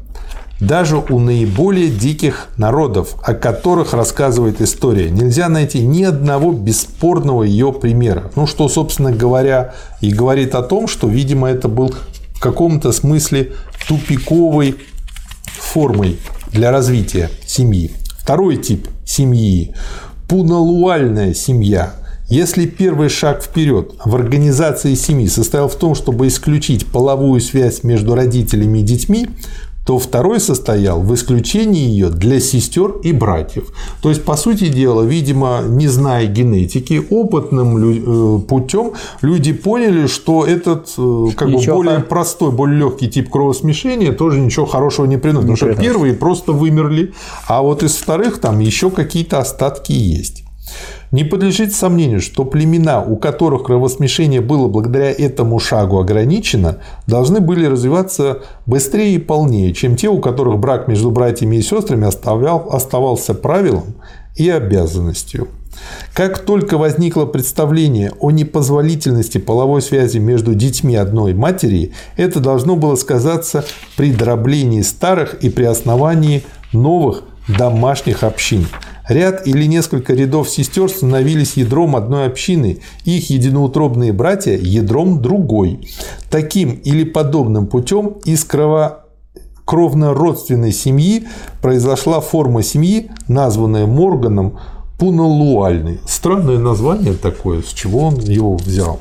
даже 0.60 0.96
у 0.96 1.18
наиболее 1.18 1.90
диких 1.90 2.48
народов, 2.56 3.16
о 3.22 3.34
которых 3.34 3.92
рассказывает 3.92 4.62
история, 4.62 5.10
нельзя 5.10 5.50
найти 5.50 5.86
ни 5.86 6.04
одного 6.04 6.52
бесспорного 6.52 7.42
ее 7.42 7.70
примера. 7.74 8.32
Ну, 8.34 8.46
что, 8.46 8.70
собственно 8.70 9.12
говоря, 9.12 9.74
и 10.00 10.10
говорит 10.10 10.54
о 10.54 10.62
том, 10.62 10.88
что, 10.88 11.06
видимо, 11.06 11.50
это 11.50 11.68
был 11.68 11.94
в 12.32 12.40
каком-то 12.40 12.92
смысле 12.92 13.52
тупиковой 13.86 14.76
формой 15.44 16.18
для 16.50 16.70
развития 16.70 17.28
семьи. 17.44 17.92
Второй 18.18 18.56
тип 18.56 18.88
семьи– 19.04 19.74
пуналуальная 20.30 21.34
семья. 21.34 21.92
Если 22.28 22.66
первый 22.66 23.08
шаг 23.08 23.42
вперед 23.42 23.94
в 24.04 24.14
организации 24.14 24.94
семьи 24.94 25.28
состоял 25.28 25.68
в 25.68 25.76
том, 25.76 25.94
чтобы 25.94 26.26
исключить 26.26 26.86
половую 26.86 27.40
связь 27.40 27.84
между 27.84 28.14
родителями 28.14 28.80
и 28.80 28.82
детьми, 28.82 29.28
то 29.86 29.98
второй 29.98 30.38
состоял 30.38 31.00
в 31.00 31.14
исключении 31.14 31.88
ее 31.88 32.10
для 32.10 32.40
сестер 32.40 32.90
и 33.02 33.12
братьев. 33.12 33.72
То 34.02 34.10
есть, 34.10 34.22
по 34.22 34.36
сути 34.36 34.68
дела, 34.68 35.00
видимо, 35.00 35.62
не 35.66 35.88
зная 35.88 36.26
генетики, 36.26 37.02
опытным 37.08 37.78
э, 37.78 38.40
путем 38.42 38.92
люди 39.22 39.54
поняли, 39.54 40.06
что 40.06 40.44
этот 40.44 40.92
э, 40.98 41.28
как 41.34 41.50
бы 41.50 41.64
более 41.64 42.00
простой, 42.00 42.52
более 42.52 42.78
легкий 42.78 43.08
тип 43.08 43.30
кровосмешения 43.30 44.12
тоже 44.12 44.38
ничего 44.38 44.66
хорошего 44.66 45.06
не 45.06 45.16
приносит. 45.16 45.48
Не 45.48 45.54
потому 45.54 45.72
приносит. 45.72 45.82
что 45.82 45.82
первые 45.82 46.12
просто 46.12 46.52
вымерли, 46.52 47.14
а 47.46 47.62
вот 47.62 47.82
из 47.82 47.96
вторых 47.96 48.38
там 48.42 48.58
еще 48.58 48.90
какие-то 48.90 49.38
остатки 49.38 49.92
есть. 49.92 50.44
Не 51.10 51.24
подлежит 51.24 51.72
сомнению, 51.72 52.20
что 52.20 52.44
племена, 52.44 53.02
у 53.02 53.16
которых 53.16 53.64
кровосмешение 53.64 54.42
было 54.42 54.68
благодаря 54.68 55.10
этому 55.10 55.58
шагу 55.58 55.98
ограничено, 55.98 56.78
должны 57.06 57.40
были 57.40 57.64
развиваться 57.64 58.42
быстрее 58.66 59.14
и 59.14 59.18
полнее, 59.18 59.72
чем 59.72 59.96
те, 59.96 60.08
у 60.08 60.20
которых 60.20 60.58
брак 60.58 60.86
между 60.86 61.10
братьями 61.10 61.56
и 61.56 61.62
сестрами 61.62 62.06
оставлял, 62.06 62.68
оставался 62.70 63.32
правилом 63.32 63.94
и 64.36 64.50
обязанностью. 64.50 65.48
Как 66.12 66.40
только 66.40 66.76
возникло 66.76 67.24
представление 67.24 68.12
о 68.20 68.30
непозволительности 68.30 69.38
половой 69.38 69.80
связи 69.80 70.18
между 70.18 70.54
детьми 70.54 70.96
одной 70.96 71.32
матери, 71.32 71.92
это 72.16 72.40
должно 72.40 72.76
было 72.76 72.96
сказаться 72.96 73.64
при 73.96 74.12
дроблении 74.12 74.82
старых 74.82 75.34
и 75.42 75.48
при 75.48 75.64
основании 75.64 76.42
новых 76.72 77.22
домашних 77.48 78.24
общин– 78.24 78.66
Ряд 79.08 79.46
или 79.46 79.64
несколько 79.64 80.12
рядов 80.12 80.50
сестер 80.50 80.90
становились 80.90 81.56
ядром 81.56 81.96
одной 81.96 82.26
общины, 82.26 82.80
их 83.04 83.30
единоутробные 83.30 84.12
братья– 84.12 84.56
ядром 84.60 85.22
другой. 85.22 85.88
Таким 86.30 86.72
или 86.72 87.04
подобным 87.04 87.66
путем 87.66 88.18
из 88.24 88.44
крово 88.44 89.04
кровно-родственной 89.64 90.72
семьи 90.72 91.26
произошла 91.60 92.20
форма 92.20 92.62
семьи, 92.62 93.10
названная 93.28 93.86
Морганом 93.86 94.58
пуналуальной. 94.98 96.00
Странное 96.06 96.58
название 96.58 97.14
такое, 97.14 97.62
с 97.62 97.72
чего 97.72 98.06
он 98.06 98.18
его 98.18 98.56
взял. 98.56 98.98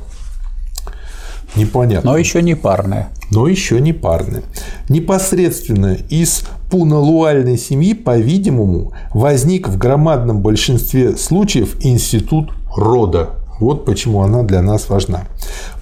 Непонятно. 1.55 2.11
Но 2.11 2.17
еще 2.17 2.41
не 2.41 2.55
парная. 2.55 3.09
Но 3.31 3.47
еще 3.47 3.79
не 3.79 3.93
парная. 3.93 4.43
Непосредственно 4.89 5.97
из 6.09 6.43
пуналуальной 6.69 7.57
семьи, 7.57 7.93
по-видимому, 7.93 8.93
возник 9.13 9.67
в 9.67 9.77
громадном 9.77 10.41
большинстве 10.41 11.15
случаев 11.17 11.77
институт 11.81 12.51
рода. 12.75 13.31
Вот 13.59 13.85
почему 13.85 14.21
она 14.21 14.43
для 14.43 14.61
нас 14.61 14.89
важна. 14.89 15.23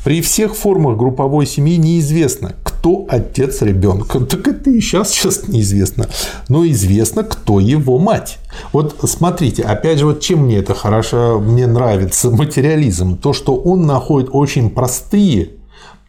При 0.04 0.22
всех 0.22 0.56
формах 0.56 0.98
групповой 0.98 1.46
семьи 1.46 1.78
неизвестно, 1.78 2.54
кто 2.86 3.08
отец 3.10 3.64
ребенка. 3.64 4.20
Так 4.20 4.48
это 4.48 4.70
и 4.70 4.80
сейчас, 4.80 5.10
сейчас 5.10 5.48
неизвестно. 5.48 6.08
Но 6.50 6.68
известно, 6.68 7.24
кто 7.24 7.60
его 7.60 7.98
мать. 7.98 8.38
Вот 8.74 8.98
смотрите, 9.06 9.64
опять 9.64 9.98
же, 9.98 10.06
вот 10.06 10.20
чем 10.20 10.42
мне 10.42 10.58
это 10.58 10.76
хорошо, 10.76 11.40
мне 11.40 11.66
нравится 11.66 12.30
материализм. 12.30 13.18
То, 13.18 13.34
что 13.34 13.56
он 13.56 13.88
находит 13.88 14.30
очень 14.32 14.70
простые, 14.70 15.54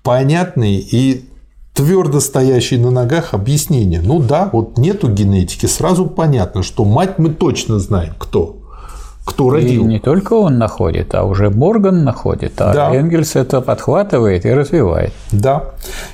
понятные 0.02 0.80
и 0.80 1.24
твердо 1.72 2.20
стоящие 2.20 2.78
на 2.78 2.90
ногах 2.90 3.32
объяснения. 3.32 4.02
Ну 4.04 4.18
да, 4.18 4.50
вот 4.52 4.76
нету 4.76 5.08
генетики, 5.08 5.64
сразу 5.64 6.04
понятно, 6.04 6.62
что 6.62 6.84
мать 6.84 7.18
мы 7.18 7.30
точно 7.30 7.78
знаем, 7.78 8.12
кто. 8.18 8.55
Кто 9.26 9.50
родил. 9.50 9.82
И 9.82 9.86
не 9.86 9.98
только 9.98 10.34
он 10.34 10.56
находит, 10.56 11.12
а 11.16 11.24
уже 11.24 11.50
Морган 11.50 12.04
находит, 12.04 12.52
а 12.58 12.72
да. 12.72 12.94
Энгельс 12.94 13.34
это 13.34 13.60
подхватывает 13.60 14.46
и 14.46 14.50
развивает. 14.50 15.12
Да. 15.32 15.64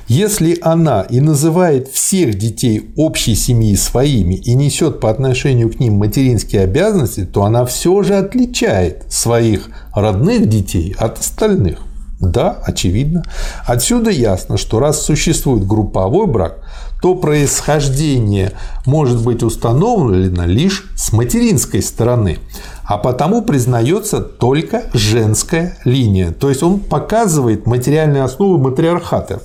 Если 0.07 0.57
она 0.63 1.03
и 1.03 1.19
называет 1.19 1.87
всех 1.89 2.35
детей 2.35 2.91
общей 2.97 3.35
семьи 3.35 3.75
своими 3.75 4.33
и 4.33 4.55
несет 4.55 4.99
по 4.99 5.11
отношению 5.11 5.69
к 5.69 5.79
ним 5.79 5.93
материнские 5.93 6.63
обязанности, 6.63 7.23
то 7.23 7.43
она 7.43 7.65
все 7.65 8.01
же 8.01 8.15
отличает 8.15 9.03
своих 9.09 9.69
родных 9.93 10.49
детей 10.49 10.95
от 10.97 11.19
остальных. 11.19 11.77
Да, 12.19 12.57
очевидно. 12.65 13.23
Отсюда 13.65 14.09
ясно, 14.09 14.57
что 14.57 14.79
раз 14.79 15.01
существует 15.01 15.67
групповой 15.67 16.25
брак, 16.25 16.62
то 17.03 17.15
происхождение 17.15 18.53
может 18.85 19.21
быть 19.21 19.43
установлено 19.43 20.45
лишь 20.45 20.85
с 20.95 21.11
материнской 21.11 21.81
стороны, 21.81 22.39
а 22.85 22.97
потому 22.97 23.41
признается 23.41 24.21
только 24.21 24.83
женская 24.93 25.77
линия. 25.83 26.31
То 26.31 26.47
есть 26.47 26.63
он 26.63 26.79
показывает 26.79 27.67
материальные 27.67 28.23
основы 28.23 28.57
матриархата. 28.57 29.41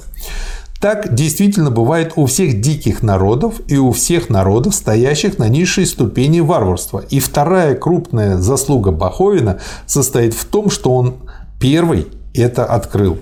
Так 0.80 1.12
действительно 1.12 1.72
бывает 1.72 2.12
у 2.14 2.26
всех 2.26 2.60
диких 2.60 3.02
народов 3.02 3.54
и 3.66 3.76
у 3.76 3.90
всех 3.90 4.30
народов, 4.30 4.76
стоящих 4.76 5.38
на 5.38 5.48
низшей 5.48 5.86
ступени 5.86 6.38
варварства. 6.38 7.02
И 7.10 7.18
вторая 7.18 7.74
крупная 7.74 8.36
заслуга 8.36 8.92
Баховина 8.92 9.58
состоит 9.84 10.32
в 10.32 10.44
том, 10.44 10.70
что 10.70 10.94
он 10.94 11.16
первый 11.58 12.06
это 12.34 12.64
открыл. 12.64 13.18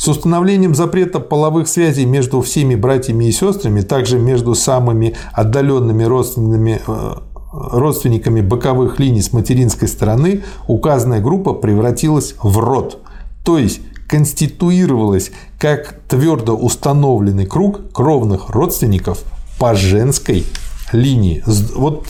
С 0.00 0.08
установлением 0.08 0.74
запрета 0.74 1.20
половых 1.20 1.68
связей 1.68 2.06
между 2.06 2.40
всеми 2.40 2.74
братьями 2.74 3.26
и 3.26 3.32
сестрами, 3.32 3.82
также 3.82 4.18
между 4.18 4.54
самыми 4.54 5.14
отдаленными 5.34 6.04
родственными 6.04 6.80
э, 6.86 7.14
родственниками 7.52 8.40
боковых 8.40 8.98
линий 8.98 9.20
с 9.20 9.34
материнской 9.34 9.88
стороны, 9.88 10.42
указанная 10.66 11.20
группа 11.20 11.52
превратилась 11.52 12.34
в 12.42 12.56
род, 12.56 13.02
то 13.44 13.58
есть 13.58 13.82
конституировалась 14.08 15.32
как 15.58 16.00
твердо 16.08 16.56
установленный 16.56 17.44
круг 17.44 17.92
кровных 17.92 18.48
родственников 18.48 19.22
по 19.58 19.74
женской 19.74 20.46
линии. 20.92 21.44
Вот 21.76 22.06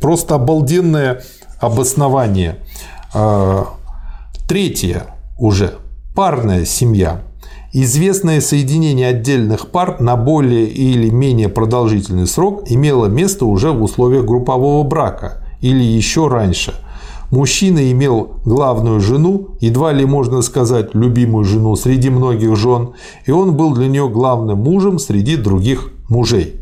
просто 0.00 0.36
обалденное 0.36 1.24
обоснование. 1.58 2.60
А, 3.12 3.66
третье 4.46 5.06
уже. 5.40 5.74
Парная 6.14 6.64
семья. 6.66 7.22
Известное 7.74 8.42
соединение 8.42 9.08
отдельных 9.08 9.68
пар 9.68 9.98
на 9.98 10.14
более 10.16 10.66
или 10.66 11.08
менее 11.08 11.48
продолжительный 11.48 12.26
срок 12.26 12.64
имело 12.66 13.06
место 13.06 13.46
уже 13.46 13.72
в 13.72 13.82
условиях 13.82 14.26
группового 14.26 14.82
брака 14.86 15.42
или 15.62 15.82
еще 15.82 16.28
раньше. 16.28 16.74
Мужчина 17.30 17.90
имел 17.90 18.42
главную 18.44 19.00
жену, 19.00 19.56
едва 19.60 19.90
ли 19.92 20.04
можно 20.04 20.42
сказать 20.42 20.94
любимую 20.94 21.46
жену 21.46 21.74
среди 21.76 22.10
многих 22.10 22.56
жен, 22.56 22.90
и 23.24 23.30
он 23.30 23.56
был 23.56 23.72
для 23.72 23.86
нее 23.86 24.06
главным 24.06 24.58
мужем 24.58 24.98
среди 24.98 25.36
других 25.36 25.92
мужей. 26.10 26.56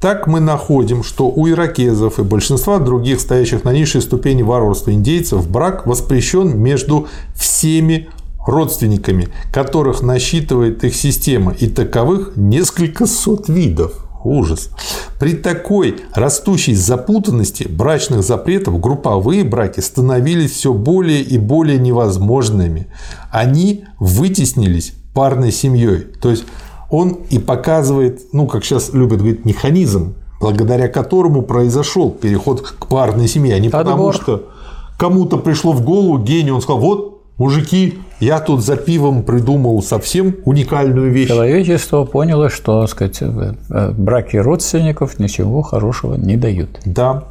Так 0.00 0.26
мы 0.26 0.40
находим, 0.40 1.04
что 1.04 1.28
у 1.28 1.46
иракезов 1.48 2.18
и 2.18 2.22
большинства 2.22 2.80
других 2.80 3.20
стоящих 3.20 3.62
на 3.62 3.72
низшей 3.72 4.00
ступени 4.00 4.42
варварства 4.42 4.90
индейцев 4.90 5.48
брак 5.48 5.86
воспрещен 5.86 6.58
между 6.58 7.06
всеми 7.36 8.08
родственниками, 8.46 9.28
которых 9.52 10.02
насчитывает 10.02 10.84
их 10.84 10.94
система, 10.94 11.52
и 11.52 11.66
таковых 11.66 12.36
несколько 12.36 13.06
сот 13.06 13.48
видов. 13.48 14.06
Ужас. 14.22 14.68
При 15.18 15.32
такой 15.32 15.96
растущей 16.12 16.74
запутанности 16.74 17.64
брачных 17.64 18.22
запретов 18.22 18.78
групповые 18.78 19.44
браки 19.44 19.80
становились 19.80 20.50
все 20.52 20.74
более 20.74 21.22
и 21.22 21.38
более 21.38 21.78
невозможными. 21.78 22.88
Они 23.30 23.84
вытеснились 23.98 24.92
парной 25.14 25.52
семьей. 25.52 26.00
То 26.20 26.30
есть 26.30 26.44
он 26.90 27.20
и 27.30 27.38
показывает, 27.38 28.20
ну, 28.32 28.46
как 28.46 28.64
сейчас 28.64 28.92
любят 28.92 29.20
говорить, 29.20 29.46
механизм, 29.46 30.16
благодаря 30.40 30.88
которому 30.88 31.42
произошел 31.42 32.10
переход 32.10 32.62
к 32.62 32.86
парной 32.88 33.28
семье, 33.28 33.54
а 33.54 33.58
не 33.58 33.68
Отбор. 33.68 33.84
потому 33.84 34.12
что 34.12 34.48
кому-то 34.98 35.38
пришло 35.38 35.72
в 35.72 35.82
голову 35.82 36.18
гений, 36.18 36.50
он 36.50 36.60
сказал, 36.60 36.80
вот, 36.80 37.22
мужики, 37.38 37.98
я 38.20 38.38
тут 38.40 38.62
за 38.62 38.76
пивом 38.76 39.22
придумал 39.22 39.82
совсем 39.82 40.36
уникальную 40.44 41.10
вещь. 41.10 41.28
Человечество 41.28 42.04
поняло, 42.04 42.50
что 42.50 42.86
сказать, 42.86 43.18
э, 43.22 43.92
браки 43.92 44.36
родственников 44.36 45.18
ничего 45.18 45.62
хорошего 45.62 46.14
не 46.14 46.36
дают. 46.36 46.80
Да. 46.84 47.24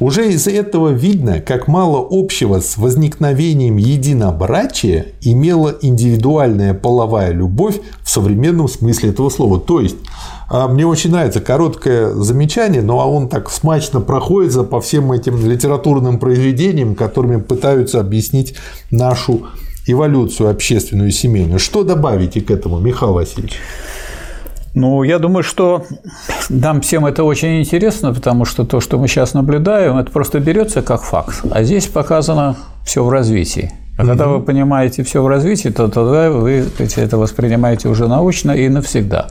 Уже 0.00 0.32
из 0.32 0.48
этого 0.48 0.88
видно, 0.88 1.40
как 1.40 1.68
мало 1.68 2.06
общего 2.10 2.60
с 2.60 2.76
возникновением 2.76 3.76
единобрачия 3.76 5.06
имела 5.20 5.74
индивидуальная 5.80 6.74
половая 6.74 7.30
любовь 7.30 7.80
в 8.02 8.10
современном 8.10 8.66
смысле 8.66 9.10
этого 9.10 9.30
слова. 9.30 9.60
То 9.60 9.80
есть, 9.80 9.96
а, 10.48 10.66
мне 10.66 10.84
очень 10.84 11.12
нравится 11.12 11.40
короткое 11.40 12.14
замечание, 12.14 12.82
но 12.82 12.98
он 13.10 13.28
так 13.28 13.48
смачно 13.48 14.00
проходится 14.00 14.64
по 14.64 14.80
всем 14.80 15.12
этим 15.12 15.38
литературным 15.48 16.18
произведениям, 16.18 16.96
которыми 16.96 17.40
пытаются 17.40 18.00
объяснить 18.00 18.54
нашу 18.90 19.42
эволюцию 19.86 20.50
общественную 20.50 21.08
и 21.08 21.12
семейную. 21.12 21.58
Что 21.58 21.82
добавите 21.84 22.40
к 22.40 22.50
этому, 22.50 22.78
Михаил 22.78 23.14
Васильевич? 23.14 23.58
Ну, 24.74 25.02
я 25.02 25.18
думаю, 25.18 25.42
что 25.42 25.84
нам 26.48 26.80
всем 26.80 27.04
это 27.04 27.24
очень 27.24 27.60
интересно, 27.60 28.14
потому 28.14 28.46
что 28.46 28.64
то, 28.64 28.80
что 28.80 28.98
мы 28.98 29.06
сейчас 29.06 29.34
наблюдаем, 29.34 29.98
это 29.98 30.10
просто 30.10 30.40
берется 30.40 30.80
как 30.80 31.02
факт. 31.02 31.42
А 31.50 31.62
здесь 31.62 31.86
показано 31.86 32.56
все 32.84 33.04
в 33.04 33.10
развитии. 33.10 33.72
А 33.98 34.06
когда 34.06 34.26
вы 34.26 34.40
понимаете 34.40 35.02
все 35.02 35.22
в 35.22 35.28
развитии, 35.28 35.68
то 35.68 35.88
тогда 35.88 36.30
вы 36.30 36.64
это 36.96 37.18
воспринимаете 37.18 37.88
уже 37.88 38.08
научно 38.08 38.52
и 38.52 38.68
навсегда. 38.70 39.28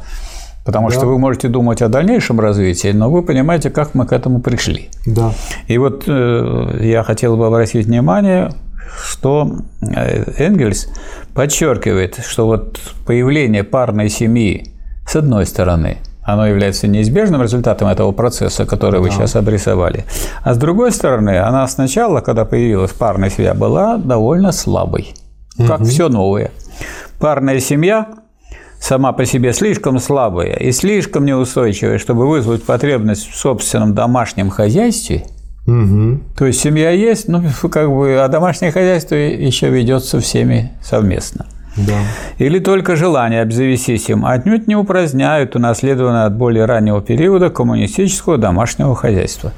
Потому 0.64 0.90
да. 0.90 0.96
что 0.96 1.08
вы 1.08 1.18
можете 1.18 1.48
думать 1.48 1.82
о 1.82 1.88
дальнейшем 1.88 2.40
развитии, 2.40 2.90
но 2.90 3.10
вы 3.10 3.24
понимаете, 3.24 3.72
как 3.72 3.96
мы 3.96 4.06
к 4.06 4.14
этому 4.14 4.42
пришли. 4.42 4.90
Да. 5.08 5.34
И 5.68 5.80
вот 5.80 6.04
э, 6.06 6.78
я 6.82 7.02
хотел 7.04 7.36
бы 7.36 7.48
обратить 7.48 7.88
внимание 7.88 8.52
что 9.00 9.58
э, 9.82 10.24
Энгельс 10.38 10.88
подчеркивает, 11.34 12.20
что 12.26 12.46
вот 12.46 12.80
появление 13.06 13.64
парной 13.64 14.10
семьи, 14.10 14.74
с 15.08 15.16
одной 15.16 15.46
стороны, 15.46 15.98
оно 16.24 16.48
является 16.48 16.88
неизбежным 16.88 17.42
результатом 17.42 17.88
этого 17.88 18.12
процесса, 18.12 18.66
который 18.66 19.00
да. 19.00 19.00
вы 19.00 19.12
сейчас 19.12 19.36
обрисовали. 19.36 20.06
А 20.44 20.54
с 20.54 20.58
другой 20.58 20.92
стороны, 20.92 21.40
она 21.40 21.68
сначала, 21.68 22.22
когда 22.22 22.46
появилась 22.46 22.92
парная 22.92 23.30
семья, 23.30 23.54
была 23.54 23.98
довольно 23.98 24.52
слабой, 24.52 25.14
как 25.58 25.82
угу. 25.82 25.86
все 25.86 26.10
новое. 26.10 26.52
Парная 27.20 27.60
семья 27.60 28.08
сама 28.80 29.14
по 29.14 29.26
себе 29.26 29.54
слишком 29.54 30.00
слабая 30.00 30.56
и 30.56 30.72
слишком 30.72 31.26
неустойчивая, 31.26 31.98
чтобы 31.98 32.28
вызвать 32.28 32.64
потребность 32.64 33.30
в 33.30 33.36
собственном 33.36 33.94
домашнем 33.94 34.50
хозяйстве– 34.50 35.26
Угу. 35.68 36.20
То 36.36 36.46
есть 36.48 36.60
семья 36.60 36.90
есть, 36.92 37.28
но 37.28 37.44
как 37.72 37.90
бы, 37.90 38.20
а 38.20 38.28
домашнее 38.28 38.72
хозяйство 38.72 39.16
еще 39.16 39.70
ведется 39.70 40.20
всеми 40.20 40.72
совместно. 40.82 41.46
Да. 41.78 42.00
Или 42.38 42.60
только 42.60 42.96
желание 42.96 43.42
обзавестись 43.44 44.10
им 44.10 44.26
отнюдь 44.26 44.68
не 44.68 44.76
упраздняют 44.76 45.56
унаследованное 45.56 46.26
от 46.26 46.36
более 46.36 46.66
раннего 46.66 47.02
периода 47.02 47.50
коммунистического 47.50 48.38
домашнего 48.38 48.96
хозяйства. 48.96 49.54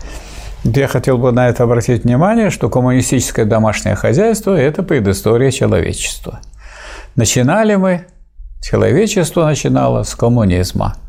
Я 0.64 0.88
хотел 0.88 1.18
бы 1.18 1.32
на 1.32 1.50
это 1.50 1.64
обратить 1.64 2.04
внимание, 2.04 2.50
что 2.50 2.70
коммунистическое 2.70 3.46
домашнее 3.46 3.96
хозяйство– 3.96 4.56
это 4.58 4.84
предыстория 4.84 5.52
человечества. 5.52 6.40
Начинали 7.16 7.76
мы, 7.76 8.06
человечество 8.62 9.46
начинало 9.46 10.04
с 10.04 10.16
коммунизма– 10.16 10.96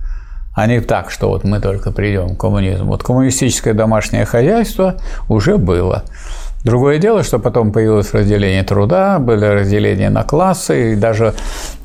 а 0.55 0.67
не 0.67 0.81
так, 0.81 1.11
что 1.11 1.29
вот 1.29 1.45
мы 1.45 1.61
только 1.61 1.91
придем 1.91 2.37
к 2.37 2.41
коммунизму. 2.41 2.93
Вот 2.93 3.03
коммунистическое 3.03 3.75
домашнее 3.75 4.25
хозяйство 4.25 4.97
уже 5.29 5.59
было. 5.59 6.05
Другое 6.65 6.99
дело, 6.99 7.23
что 7.23 7.39
потом 7.39 7.73
появилось 7.73 8.15
разделение 8.15 8.63
труда, 8.63 9.19
были 9.19 9.45
разделения 9.45 10.09
на 10.09 10.23
классы, 10.23 10.93
и 10.93 10.97
даже 10.97 11.35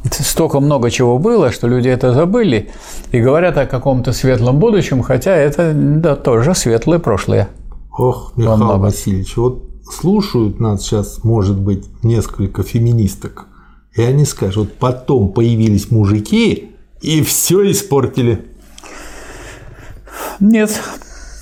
столько 0.10 0.62
много 0.62 0.90
чего 0.90 1.20
было, 1.20 1.52
что 1.52 1.68
люди 1.68 1.90
это 1.90 2.14
забыли 2.14 2.70
и 3.12 3.20
говорят 3.20 3.58
о 3.58 3.66
каком-то 3.66 4.14
светлом 4.14 4.60
будущем, 4.60 5.02
хотя 5.02 5.36
это 5.36 5.74
да, 5.76 6.16
тоже 6.16 6.56
светлое 6.56 7.00
прошлое. 7.00 7.50
Ох, 7.98 8.32
Михаил 8.38 8.78
Васильевич, 8.78 9.36
вот 9.36 9.66
слушают 9.92 10.62
нас 10.62 10.84
сейчас, 10.84 11.26
может 11.26 11.60
быть, 11.60 11.86
несколько 12.02 12.64
феминисток, 12.64 13.48
и 13.94 14.02
они 14.02 14.24
скажут, 14.24 14.76
потом 14.76 15.34
появились 15.34 15.92
мужики, 15.92 16.72
и 17.02 17.22
все 17.22 17.70
испортили. 17.70 18.46
Нет. 20.40 20.72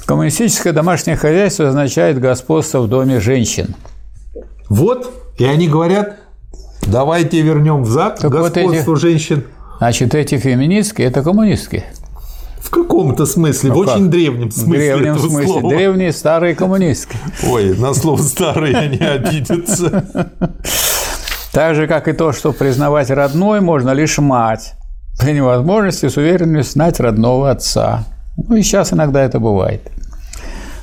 Коммунистическое 0.06 0.74
домашнее 0.74 1.18
хозяйство 1.18 1.68
означает 1.68 2.20
господство 2.20 2.80
в 2.80 2.88
доме 2.88 3.20
женщин. 3.20 3.76
Вот, 4.70 5.12
и 5.38 5.46
они 5.46 5.68
говорят, 5.68 6.18
давайте 6.84 7.42
вернем 7.42 7.84
взад 7.84 8.20
так 8.20 8.32
господство 8.32 8.62
вот 8.62 8.74
эти, 8.74 9.02
женщин. 9.02 9.44
Значит, 9.80 10.16
эти 10.16 10.38
феминистки– 10.38 11.02
это 11.04 11.22
коммунистки. 11.24 11.84
В 12.60 12.70
каком-то 12.70 13.26
смысле, 13.26 13.70
ну, 13.70 13.76
в 13.76 13.78
очень 13.80 14.10
древнем 14.10 14.52
смысле. 14.52 14.96
В 14.96 15.00
древнем 15.00 15.20
смысле. 15.20 15.48
Слова. 15.48 15.70
Древние 15.70 16.12
старые 16.12 16.56
коммунистки. 16.56 17.18
Ой, 17.50 17.78
на 17.78 17.94
слово 17.94 18.22
старые 18.22 18.76
они 18.76 18.98
обидятся. 18.98 20.32
Так 21.54 21.76
же, 21.76 21.88
как 21.88 22.08
и 22.08 22.14
то, 22.14 22.34
что 22.34 22.52
признавать 22.52 23.10
родной 23.10 23.62
можно 23.62 23.92
лишь 23.92 24.18
мать, 24.18 24.74
при 25.20 25.34
невозможности 25.34 26.08
с 26.10 26.18
уверенностью 26.18 26.74
знать 26.74 27.00
родного 27.00 27.52
отца. 27.52 28.04
Ну 28.38 28.56
и 28.56 28.62
сейчас 28.62 28.93
иногда 28.93 29.23
это 29.23 29.39
бывает. 29.39 29.82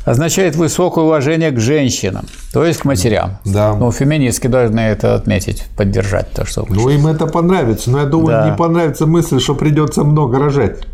Означает 0.04 0.54
высокое 0.54 1.04
уважение 1.04 1.50
к 1.50 1.58
женщинам, 1.58 2.26
то 2.52 2.62
есть 2.64 2.80
к 2.80 2.84
матерям. 2.84 3.38
Да. 3.46 3.74
Ну, 3.74 3.90
феминистки 3.90 4.48
должны 4.48 4.80
это 4.80 5.14
отметить, 5.14 5.64
поддержать 5.76 6.30
то, 6.32 6.44
что 6.44 6.66
Ну, 6.68 6.90
им 6.90 7.06
это 7.06 7.26
понравится. 7.26 7.90
Но 7.90 8.00
я 8.00 8.04
думаю, 8.04 8.28
да. 8.28 8.50
не 8.50 8.56
понравится 8.56 9.06
мысль, 9.06 9.40
что 9.40 9.54
придется 9.54 10.04
много 10.04 10.38
рожать. 10.38 10.86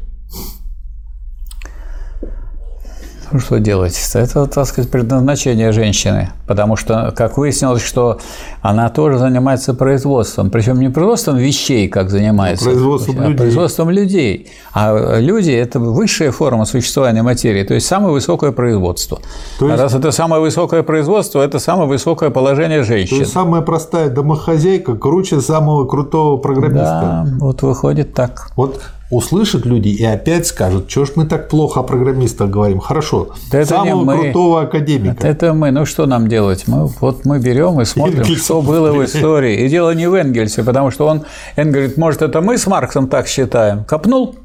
Ну, 3.32 3.38
что 3.38 3.60
делать? 3.60 3.96
Это, 4.14 4.46
так 4.46 4.66
сказать, 4.66 4.90
предназначение 4.90 5.72
женщины. 5.72 6.30
Потому 6.46 6.76
что, 6.76 7.12
как 7.16 7.38
выяснилось, 7.38 7.82
что 7.82 8.18
она 8.60 8.88
тоже 8.88 9.18
занимается 9.18 9.72
производством. 9.72 10.50
Причем 10.50 10.80
не 10.80 10.88
производством 10.88 11.36
вещей, 11.36 11.88
как 11.88 12.10
занимается, 12.10 12.64
производством 12.64 13.20
а 13.20 13.22
людей. 13.26 13.36
производством 13.36 13.90
людей. 13.90 14.50
А 14.72 15.18
люди– 15.18 15.50
это 15.52 15.78
высшая 15.78 16.32
форма 16.32 16.64
существования 16.64 17.22
материи, 17.22 17.62
то 17.62 17.74
есть 17.74 17.86
самое 17.86 18.12
высокое 18.12 18.52
производство. 18.52 19.20
То 19.58 19.68
есть... 19.68 19.78
А 19.78 19.82
раз 19.84 19.94
это 19.94 20.10
самое 20.10 20.42
высокое 20.42 20.82
производство, 20.82 21.40
это 21.40 21.58
самое 21.58 21.88
высокое 21.88 22.30
положение 22.30 22.82
женщин. 22.82 23.16
То 23.16 23.20
есть 23.22 23.32
самая 23.32 23.62
простая 23.62 24.08
домохозяйка 24.10 24.96
круче 24.96 25.40
самого 25.40 25.86
крутого 25.86 26.36
программиста. 26.36 27.24
Да, 27.26 27.26
вот 27.38 27.62
выходит 27.62 28.14
так. 28.14 28.50
Вот 28.56 28.80
услышат 29.10 29.66
люди 29.66 29.88
и 29.88 30.04
опять 30.04 30.46
скажут, 30.46 30.90
что 30.90 31.04
ж 31.04 31.12
мы 31.16 31.26
так 31.26 31.48
плохо 31.48 31.80
о 31.80 31.82
программистах 31.82 32.48
говорим. 32.48 32.78
Хорошо, 32.78 33.30
это 33.52 33.66
самого 33.66 34.04
мы. 34.04 34.18
крутого 34.18 34.62
академика. 34.62 35.26
Это 35.26 35.52
мы. 35.52 35.70
Ну 35.72 35.84
что 35.84 36.06
нам 36.06 36.28
делать? 36.28 36.64
Мы, 36.66 36.86
вот 36.86 37.24
мы 37.24 37.40
берем 37.40 37.80
и 37.80 37.84
смотрим, 37.84 38.20
Энгельс. 38.20 38.44
что 38.44 38.62
было 38.62 38.92
в 38.92 39.04
истории. 39.04 39.64
И 39.64 39.68
дело 39.68 39.92
не 39.94 40.08
в 40.08 40.14
Энгельсе, 40.14 40.62
потому 40.62 40.90
что 40.90 41.06
он, 41.06 41.24
Энгельс 41.56 41.80
говорит, 41.80 41.96
может, 41.96 42.22
это 42.22 42.40
мы 42.40 42.58
с 42.58 42.66
Марксом 42.66 43.08
так 43.08 43.26
считаем. 43.26 43.84
Копнул, 43.84 44.36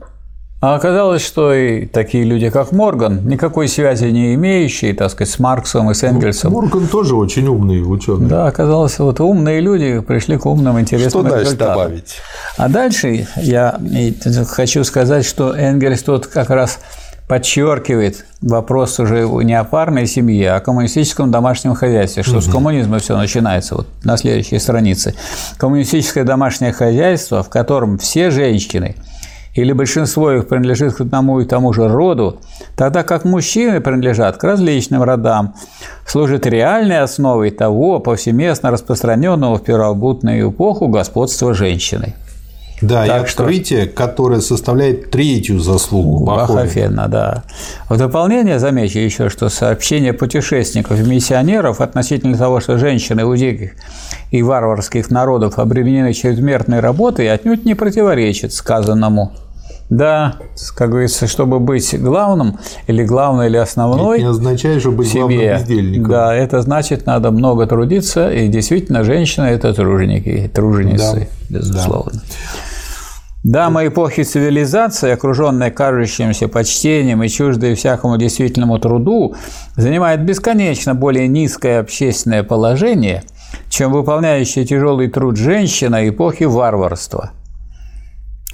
а 0.65 0.73
оказалось, 0.73 1.23
что 1.23 1.53
и 1.53 1.85
такие 1.85 2.23
люди, 2.23 2.49
как 2.49 2.71
Морган, 2.71 3.27
никакой 3.27 3.67
связи 3.67 4.05
не 4.05 4.33
имеющие, 4.33 4.95
так 4.95 5.11
сказать, 5.11 5.31
с 5.31 5.37
Марксом 5.37 5.91
и 5.91 5.93
с 5.93 6.01
Энгельсом. 6.01 6.53
Морган 6.53 6.87
тоже 6.87 7.15
очень 7.15 7.45
умный 7.45 7.83
ученый. 7.85 8.27
Да, 8.27 8.47
оказалось, 8.47 8.97
вот 8.97 9.19
умные 9.19 9.61
люди 9.61 9.99
пришли 9.99 10.37
к 10.37 10.47
умным, 10.47 10.79
интересным 10.79 11.21
Что 11.21 11.29
дальше 11.29 11.45
результатам. 11.45 11.75
добавить? 11.75 12.15
А 12.57 12.67
дальше 12.67 13.27
я 13.35 13.79
хочу 14.47 14.83
сказать, 14.83 15.23
что 15.23 15.55
Энгельс 15.55 16.01
тут 16.01 16.25
как 16.25 16.49
раз 16.49 16.79
подчеркивает 17.27 18.25
вопрос 18.41 18.99
уже 18.99 19.27
не 19.43 19.53
о 19.53 19.65
парной 19.65 20.07
семье, 20.07 20.53
а 20.53 20.55
о 20.55 20.59
коммунистическом 20.61 21.29
домашнем 21.29 21.75
хозяйстве, 21.75 22.23
что 22.23 22.41
с 22.41 22.47
коммунизма 22.47 22.97
все 22.97 23.15
начинается 23.15 23.75
вот 23.75 23.87
на 24.03 24.17
следующей 24.17 24.57
странице. 24.57 25.13
Коммунистическое 25.57 26.23
домашнее 26.23 26.71
хозяйство, 26.71 27.43
в 27.43 27.49
котором 27.49 27.99
все 27.99 28.31
женщины 28.31 28.95
или 29.55 29.71
большинство 29.71 30.31
их 30.33 30.47
принадлежит 30.47 30.93
к 30.95 31.01
одному 31.01 31.39
и 31.39 31.45
тому 31.45 31.73
же 31.73 31.87
роду, 31.87 32.39
тогда 32.75 33.03
как 33.03 33.23
мужчины 33.25 33.79
принадлежат 33.79 34.37
к 34.37 34.43
различным 34.43 35.01
родам, 35.01 35.55
служит 36.05 36.45
реальной 36.45 36.99
основой 36.99 37.51
того 37.51 37.99
повсеместно 37.99 38.69
распространенного 38.69 39.57
в 39.57 39.63
первобытную 39.63 40.51
эпоху 40.51 40.87
господства 40.89 41.53
женщины. 41.53 42.13
Да, 42.81 43.05
Так 43.05 43.23
и 43.23 43.27
что- 43.29 43.43
открытие, 43.43 43.85
которое 43.87 44.41
составляет 44.41 45.09
третью 45.09 45.59
заслугу. 45.59 46.25
Бахофена, 46.25 47.07
да. 47.07 47.43
В 47.87 47.97
дополнение 47.97 48.59
замечу 48.59 48.99
еще, 48.99 49.29
что 49.29 49.47
сообщение 49.47 50.11
путешественников 50.11 50.99
и 50.99 51.03
миссионеров 51.03 51.79
относительно 51.79 52.37
того, 52.37 52.59
что 52.59 52.77
женщины 52.77 53.23
у 53.23 53.33
диких 53.37 53.71
и 54.31 54.43
варварских 54.43 55.09
народов 55.09 55.57
обременены 55.57 56.11
чрезмерной 56.11 56.81
работой, 56.81 57.31
отнюдь 57.31 57.63
не 57.63 57.75
противоречит 57.75 58.51
сказанному. 58.51 59.31
Да, 59.89 60.37
как 60.75 60.89
говорится, 60.89 61.27
чтобы 61.27 61.59
быть 61.59 61.99
главным 62.01 62.57
или 62.87 63.03
главной 63.03 63.47
или 63.47 63.57
основной 63.57 64.17
Это 64.17 64.23
не 64.25 64.29
означает, 64.31 64.81
что 64.81 64.91
быть 64.91 65.07
в 65.07 65.13
главным 65.13 65.39
семье, 65.39 65.53
бездельником. 65.53 66.11
да, 66.11 66.33
это 66.33 66.61
значит, 66.61 67.05
надо 67.05 67.29
много 67.31 67.67
трудиться, 67.67 68.31
и 68.31 68.47
действительно, 68.47 69.03
женщина– 69.03 69.43
это 69.45 69.73
труженики, 69.73 70.49
труженицы, 70.53 71.29
Да, 71.49 71.57
безусловно. 71.59 72.21
Дама 73.43 73.85
эпохи 73.85 74.23
цивилизации, 74.23 75.11
окруженная 75.11 75.69
кажущимся 75.69 76.47
почтением 76.47 77.21
и 77.21 77.29
чуждой 77.29 77.75
всякому 77.75 78.17
действительному 78.17 78.79
труду, 78.79 79.35
занимает 79.77 80.25
бесконечно 80.25 80.95
более 80.95 81.27
низкое 81.27 81.79
общественное 81.79 82.41
положение, 82.41 83.23
чем 83.69 83.91
выполняющая 83.91 84.65
тяжелый 84.65 85.09
труд 85.09 85.37
женщина 85.37 86.09
эпохи 86.09 86.45
варварства, 86.45 87.33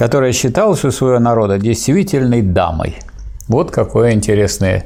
которая 0.01 0.31
считалась 0.31 0.83
у 0.83 0.89
своего 0.89 1.19
народа 1.19 1.59
действительной 1.59 2.41
дамой. 2.41 2.95
Вот 3.47 3.69
какое 3.69 4.13
интересное 4.13 4.85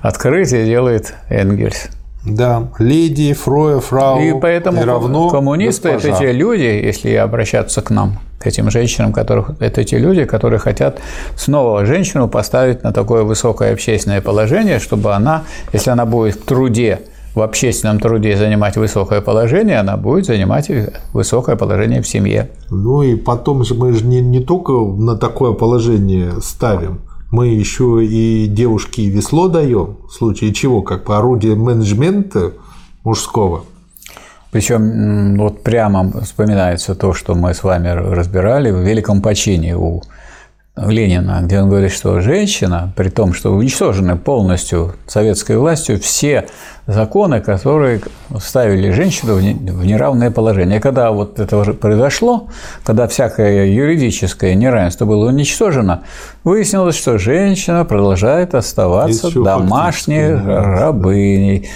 открытие 0.00 0.64
делает 0.64 1.12
Энгельс. 1.28 1.88
Да, 2.24 2.68
леди, 2.78 3.34
фроя, 3.34 3.80
фрау 3.80 4.18
И 4.18 4.32
поэтому 4.40 4.82
равно 4.82 5.28
коммунисты 5.28 5.92
госпожа. 5.92 6.08
это 6.08 6.24
те 6.24 6.32
люди, 6.32 6.62
если 6.62 7.12
обращаться 7.16 7.82
к 7.82 7.90
нам, 7.90 8.18
к 8.38 8.46
этим 8.46 8.70
женщинам, 8.70 9.12
которых 9.12 9.50
это 9.60 9.84
те 9.84 9.98
люди, 9.98 10.24
которые 10.24 10.58
хотят 10.58 11.00
снова 11.36 11.84
женщину 11.84 12.26
поставить 12.26 12.82
на 12.82 12.94
такое 12.94 13.24
высокое 13.24 13.74
общественное 13.74 14.22
положение, 14.22 14.78
чтобы 14.78 15.12
она, 15.12 15.44
если 15.74 15.90
она 15.90 16.06
будет 16.06 16.36
в 16.36 16.44
труде, 16.46 17.00
в 17.36 17.42
общественном 17.42 18.00
труде 18.00 18.34
занимать 18.34 18.76
высокое 18.76 19.20
положение, 19.20 19.78
она 19.78 19.98
будет 19.98 20.24
занимать 20.24 20.70
высокое 21.12 21.54
положение 21.54 22.00
в 22.00 22.08
семье. 22.08 22.50
Ну 22.70 23.02
и 23.02 23.14
потом 23.14 23.62
же 23.62 23.74
мы 23.74 23.92
же 23.92 24.06
не, 24.06 24.22
не 24.22 24.40
только 24.40 24.72
на 24.72 25.16
такое 25.16 25.52
положение 25.52 26.40
ставим, 26.40 27.02
мы 27.30 27.48
еще 27.48 28.02
и 28.02 28.46
девушке 28.46 29.10
весло 29.10 29.48
даем, 29.48 29.98
в 30.08 30.12
случае 30.12 30.54
чего, 30.54 30.80
как 30.80 31.04
по 31.04 31.18
орудие 31.18 31.56
менеджмента 31.56 32.54
мужского. 33.04 33.64
Причем 34.50 35.36
вот 35.36 35.62
прямо 35.62 36.10
вспоминается 36.22 36.94
то, 36.94 37.12
что 37.12 37.34
мы 37.34 37.52
с 37.52 37.62
вами 37.62 37.88
разбирали 37.88 38.70
в 38.70 38.78
«Великом 38.78 39.20
почине» 39.20 39.76
у 39.76 40.02
Ленина, 40.76 41.40
где 41.42 41.60
он 41.60 41.70
говорит, 41.70 41.90
что 41.90 42.20
женщина, 42.20 42.92
при 42.96 43.08
том, 43.08 43.32
что 43.32 43.52
уничтожены 43.54 44.16
полностью 44.16 44.94
советской 45.06 45.56
властью 45.56 45.98
все 45.98 46.48
законы, 46.86 47.40
которые 47.40 48.02
ставили 48.38 48.90
женщину 48.90 49.36
в 49.36 49.42
не- 49.42 49.54
в 49.54 49.86
неравное 49.86 50.30
положение. 50.30 50.78
И 50.78 50.80
когда 50.80 51.12
вот 51.12 51.40
это 51.40 51.72
произошло, 51.72 52.48
когда 52.84 53.08
всякое 53.08 53.66
юридическое 53.66 54.54
неравенство 54.54 55.06
было 55.06 55.28
уничтожено, 55.28 56.02
выяснилось, 56.44 56.96
что 56.96 57.16
женщина 57.16 57.86
продолжает 57.86 58.54
оставаться 58.54 59.28
Еще 59.28 59.42
домашней 59.42 60.30
рабыней. 60.34 61.70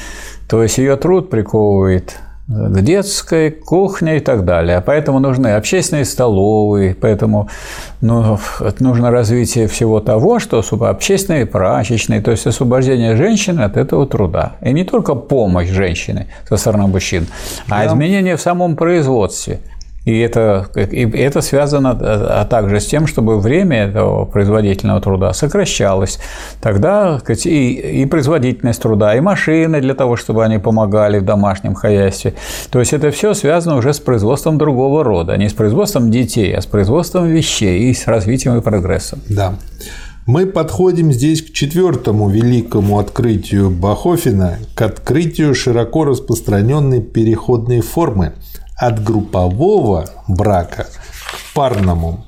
То 0.46 0.62
есть 0.62 0.76
ее 0.76 0.96
труд 0.96 1.30
приковывает 1.30 2.16
к 2.50 2.80
детской, 2.82 3.50
кухне 3.50 4.16
и 4.16 4.20
так 4.20 4.44
далее. 4.44 4.78
А 4.78 4.80
Поэтому 4.80 5.20
нужны 5.20 5.54
общественные 5.54 6.04
столовые, 6.04 6.96
поэтому 6.96 7.48
ну, 8.00 8.38
нужно 8.80 9.10
развитие 9.12 9.68
всего 9.68 10.00
того, 10.00 10.40
что 10.40 10.62
общественные 10.80 11.46
прачечные, 11.46 12.20
то 12.20 12.32
есть 12.32 12.46
освобождение 12.46 13.16
женщины 13.16 13.60
от 13.60 13.76
этого 13.76 14.04
труда. 14.06 14.56
И 14.62 14.72
не 14.72 14.84
только 14.84 15.14
помощь 15.14 15.68
женщины 15.68 16.26
со 16.48 16.56
стороны 16.56 16.88
мужчин, 16.88 17.26
а 17.68 17.86
изменение 17.86 18.36
в 18.36 18.40
самом 18.40 18.74
производстве. 18.74 19.60
И 20.04 20.18
это, 20.18 20.66
и 20.76 21.08
это 21.10 21.42
связано 21.42 21.90
а 22.00 22.44
также 22.46 22.80
с 22.80 22.86
тем, 22.86 23.06
чтобы 23.06 23.38
время 23.38 23.84
этого 23.84 24.24
производительного 24.24 25.00
труда 25.00 25.34
сокращалось. 25.34 26.18
Тогда 26.60 27.20
и, 27.28 28.02
и 28.02 28.06
производительность 28.06 28.80
труда, 28.80 29.14
и 29.14 29.20
машины 29.20 29.80
для 29.80 29.94
того, 29.94 30.16
чтобы 30.16 30.44
они 30.44 30.58
помогали 30.58 31.18
в 31.18 31.24
домашнем 31.24 31.74
хозяйстве. 31.74 32.34
То 32.70 32.80
есть 32.80 32.94
это 32.94 33.10
все 33.10 33.34
связано 33.34 33.76
уже 33.76 33.92
с 33.92 34.00
производством 34.00 34.56
другого 34.56 35.04
рода, 35.04 35.36
не 35.36 35.48
с 35.48 35.52
производством 35.52 36.10
детей, 36.10 36.54
а 36.54 36.62
с 36.62 36.66
производством 36.66 37.26
вещей 37.26 37.90
и 37.90 37.94
с 37.94 38.06
развитием 38.06 38.56
и 38.56 38.62
прогрессом. 38.62 39.20
Да. 39.28 39.54
Мы 40.26 40.46
подходим 40.46 41.12
здесь 41.12 41.42
к 41.42 41.52
четвертому 41.52 42.28
великому 42.28 42.98
открытию 42.98 43.70
Бахофина, 43.70 44.58
к 44.74 44.82
открытию 44.82 45.54
широко 45.54 46.04
распространенной 46.04 47.02
переходной 47.02 47.80
формы 47.80 48.34
от 48.80 49.04
группового 49.04 50.06
брака 50.26 50.86
к 50.86 51.54
парному. 51.54 52.24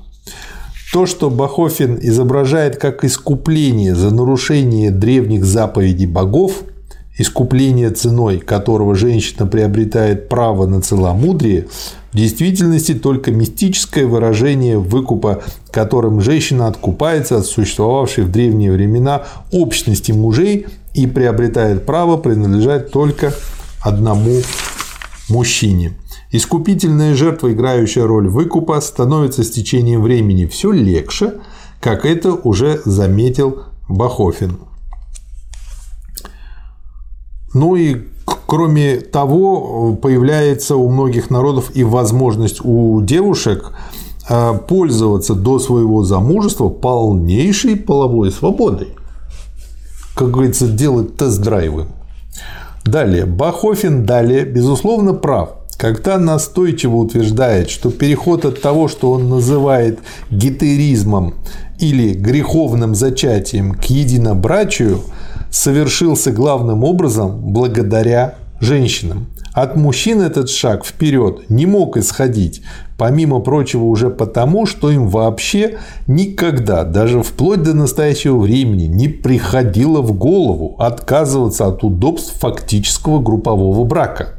То, 0.92 1.06
что 1.06 1.30
Бахофин 1.30 1.98
изображает 2.02 2.76
как 2.76 3.04
искупление 3.04 3.94
за 3.94 4.14
нарушение 4.14 4.90
древних 4.90 5.46
заповедей 5.46 6.04
богов, 6.04 6.64
искупление 7.16 7.90
ценой 7.90 8.38
которого 8.38 8.94
женщина 8.94 9.46
приобретает 9.46 10.28
право 10.28 10.66
на 10.66 10.82
целомудрие, 10.82 11.68
в 12.12 12.16
действительности 12.16 12.92
только 12.92 13.30
мистическое 13.30 14.04
выражение 14.04 14.78
выкупа, 14.78 15.42
которым 15.70 16.20
женщина 16.20 16.66
откупается 16.66 17.38
от 17.38 17.46
существовавшей 17.46 18.24
в 18.24 18.30
древние 18.30 18.70
времена 18.70 19.22
общности 19.50 20.12
мужей 20.12 20.66
и 20.92 21.06
приобретает 21.06 21.86
право 21.86 22.18
принадлежать 22.18 22.90
только 22.90 23.32
одному 23.80 24.42
мужчине. 25.30 25.94
Искупительная 26.32 27.14
жертва, 27.14 27.52
играющая 27.52 28.06
роль 28.06 28.26
выкупа, 28.26 28.80
становится 28.80 29.44
с 29.44 29.50
течением 29.50 30.00
времени 30.00 30.46
все 30.46 30.72
легче, 30.72 31.34
как 31.78 32.06
это 32.06 32.32
уже 32.32 32.80
заметил 32.86 33.64
Бахофин. 33.86 34.56
Ну 37.52 37.76
и 37.76 38.08
кроме 38.46 38.96
того, 38.96 39.94
появляется 39.94 40.76
у 40.76 40.88
многих 40.88 41.28
народов 41.28 41.70
и 41.74 41.84
возможность 41.84 42.64
у 42.64 43.02
девушек 43.02 43.72
э, 44.26 44.58
пользоваться 44.66 45.34
до 45.34 45.58
своего 45.58 46.02
замужества 46.02 46.70
полнейшей 46.70 47.76
половой 47.76 48.32
свободой. 48.32 48.88
Как 50.14 50.30
говорится, 50.30 50.66
делать 50.66 51.18
тест-драйвы. 51.18 51.88
Далее. 52.84 53.26
Бахофин 53.26 54.06
далее, 54.06 54.46
безусловно, 54.46 55.12
прав, 55.12 55.61
когда 55.82 56.16
настойчиво 56.16 56.94
утверждает, 56.94 57.68
что 57.68 57.90
переход 57.90 58.44
от 58.44 58.62
того, 58.62 58.86
что 58.86 59.10
он 59.10 59.28
называет 59.28 59.98
гетеризмом 60.30 61.34
или 61.80 62.14
греховным 62.14 62.94
зачатием 62.94 63.74
к 63.74 63.86
единобрачию, 63.86 65.00
совершился 65.50 66.30
главным 66.30 66.84
образом 66.84 67.52
благодаря 67.52 68.36
женщинам. 68.60 69.26
От 69.54 69.74
мужчин 69.74 70.20
этот 70.22 70.50
шаг 70.50 70.86
вперед 70.86 71.50
не 71.50 71.66
мог 71.66 71.96
исходить, 71.96 72.62
помимо 72.96 73.40
прочего 73.40 73.82
уже 73.82 74.08
потому, 74.08 74.66
что 74.66 74.88
им 74.88 75.08
вообще 75.08 75.78
никогда, 76.06 76.84
даже 76.84 77.24
вплоть 77.24 77.64
до 77.64 77.74
настоящего 77.74 78.38
времени, 78.38 78.84
не 78.84 79.08
приходило 79.08 80.00
в 80.00 80.12
голову 80.12 80.76
отказываться 80.78 81.66
от 81.66 81.82
удобств 81.82 82.38
фактического 82.38 83.20
группового 83.20 83.82
брака. 83.82 84.34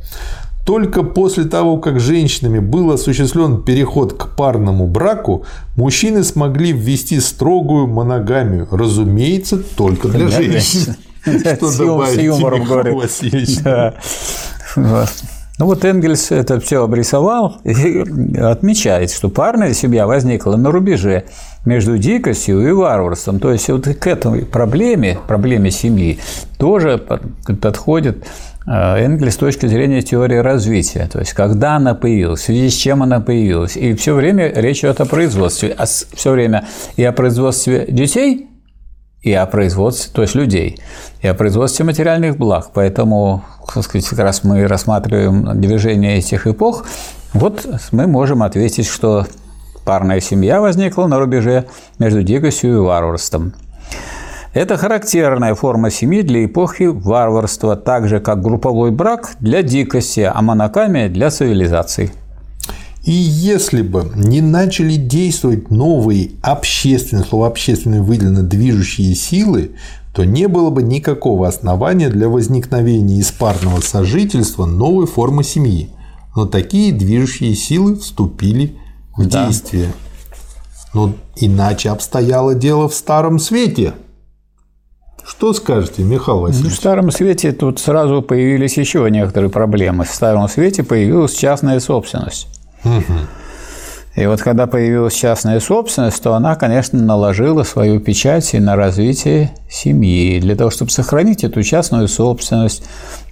Только 0.65 1.03
после 1.03 1.43
того, 1.43 1.77
как 1.77 1.99
женщинами 1.99 2.59
был 2.59 2.91
осуществлен 2.91 3.63
переход 3.63 4.13
к 4.13 4.35
парному 4.35 4.87
браку, 4.87 5.45
мужчины 5.75 6.23
смогли 6.23 6.71
ввести 6.71 7.19
строгую 7.19 7.87
моногамию, 7.87 8.67
разумеется, 8.71 9.57
только 9.57 10.07
для 10.07 10.29
женщин. 10.29 10.95
Что 11.23 11.77
добавить, 11.77 12.21
юмором 12.21 12.63
говорю. 12.63 13.01
Ну 15.59 15.67
вот 15.67 15.85
Энгельс 15.85 16.31
это 16.31 16.59
все 16.59 16.83
обрисовал 16.83 17.57
и 17.63 18.03
отмечает, 18.39 19.11
что 19.11 19.29
парная 19.29 19.73
семья 19.73 20.07
возникла 20.07 20.55
на 20.55 20.71
рубеже 20.71 21.25
между 21.63 21.99
дикостью 21.99 22.67
и 22.67 22.71
варварством. 22.71 23.39
То 23.39 23.51
есть 23.51 23.69
вот 23.69 23.85
к 23.85 24.07
этой 24.07 24.45
проблеме, 24.45 25.19
проблеме 25.27 25.69
семьи, 25.69 26.19
тоже 26.57 26.97
подходит 27.61 28.25
э, 28.65 28.71
Энгельс 28.71 29.35
с 29.35 29.37
точки 29.37 29.65
зрения 29.65 30.01
теории 30.01 30.37
развития. 30.37 31.09
То 31.11 31.19
есть, 31.19 31.33
когда 31.33 31.75
она 31.75 31.95
появилась, 31.95 32.41
в 32.41 32.43
связи 32.45 32.69
с 32.69 32.73
чем 32.73 33.03
она 33.03 33.19
появилась. 33.19 33.77
И 33.77 33.93
все 33.93 34.13
время 34.13 34.51
речь 34.53 34.79
идет 34.79 35.01
о 35.01 35.05
производстве. 35.05 35.75
А 35.77 35.85
все 35.85 36.31
время 36.31 36.65
и 36.95 37.03
о 37.03 37.11
производстве 37.11 37.85
детей, 37.89 38.49
и 39.21 39.31
о 39.33 39.45
производстве, 39.45 40.11
то 40.13 40.21
есть 40.21 40.35
людей, 40.35 40.79
и 41.21 41.27
о 41.27 41.33
производстве 41.33 41.85
материальных 41.85 42.37
благ. 42.37 42.71
Поэтому, 42.73 43.43
так 43.73 43.83
сказать, 43.83 44.07
как 44.07 44.19
раз 44.19 44.43
мы 44.43 44.67
рассматриваем 44.67 45.59
движение 45.59 46.17
этих 46.17 46.45
эпох, 46.45 46.85
вот 47.33 47.65
мы 47.91 48.05
можем 48.05 48.43
ответить, 48.43 48.85
что 48.85 49.25
парная 49.85 50.19
семья 50.19 50.61
возникла 50.61 51.07
на 51.07 51.19
рубеже 51.19 51.65
между 51.99 52.21
дикостью 52.21 52.73
и 52.73 52.77
варварством. 52.77 53.53
Это 54.53 54.77
характерная 54.77 55.55
форма 55.55 55.89
семьи 55.89 56.21
для 56.21 56.45
эпохи 56.45 56.83
варварства, 56.83 57.75
так 57.75 58.07
же 58.07 58.19
как 58.19 58.43
групповой 58.43 58.91
брак 58.91 59.35
для 59.39 59.63
дикости, 59.63 60.29
а 60.31 60.41
монокамия 60.43 61.09
для 61.09 61.31
цивилизации. 61.31 62.11
И 63.03 63.11
если 63.11 63.81
бы 63.81 64.11
не 64.15 64.41
начали 64.41 64.95
действовать 64.95 65.71
новые 65.71 66.31
общественные, 66.41 67.25
слово 67.25 67.47
общественные 67.47 68.01
выделены 68.01 68.43
движущие 68.43 69.15
силы, 69.15 69.71
то 70.13 70.23
не 70.23 70.47
было 70.47 70.69
бы 70.69 70.83
никакого 70.83 71.47
основания 71.47 72.09
для 72.09 72.29
возникновения 72.29 73.17
из 73.17 73.31
парного 73.31 73.81
сожительства 73.81 74.65
новой 74.65 75.07
формы 75.07 75.43
семьи. 75.43 75.89
Но 76.35 76.45
такие 76.45 76.93
движущие 76.93 77.55
силы 77.55 77.95
вступили 77.95 78.77
в 79.17 79.27
да. 79.27 79.47
действие. 79.47 79.91
Но 80.93 81.13
иначе 81.35 81.89
обстояло 81.89 82.53
дело 82.53 82.87
в 82.87 82.93
Старом 82.93 83.39
Свете. 83.39 83.93
Что 85.25 85.53
скажете, 85.53 86.03
Михаил 86.03 86.41
Васильевич? 86.41 86.69
Ну, 86.69 86.75
в 86.75 86.75
Старом 86.75 87.11
Свете 87.11 87.51
тут 87.53 87.79
сразу 87.79 88.21
появились 88.21 88.77
еще 88.77 89.07
некоторые 89.09 89.49
проблемы. 89.49 90.03
В 90.03 90.09
Старом 90.09 90.47
Свете 90.49 90.83
появилась 90.83 91.33
частная 91.33 91.79
собственность. 91.79 92.47
И 94.15 94.27
вот 94.27 94.41
когда 94.43 94.67
появилась 94.67 95.15
частная 95.15 95.59
собственность, 95.59 96.21
то 96.21 96.35
она, 96.35 96.55
конечно, 96.55 97.01
наложила 97.01 97.63
свою 97.63 97.99
печать 97.99 98.53
и 98.53 98.59
на 98.59 98.75
развитие 98.75 99.55
семьи. 99.67 100.39
Для 100.39 100.55
того, 100.55 100.69
чтобы 100.69 100.91
сохранить 100.91 101.43
эту 101.43 101.63
частную 101.63 102.07
собственность, 102.07 102.83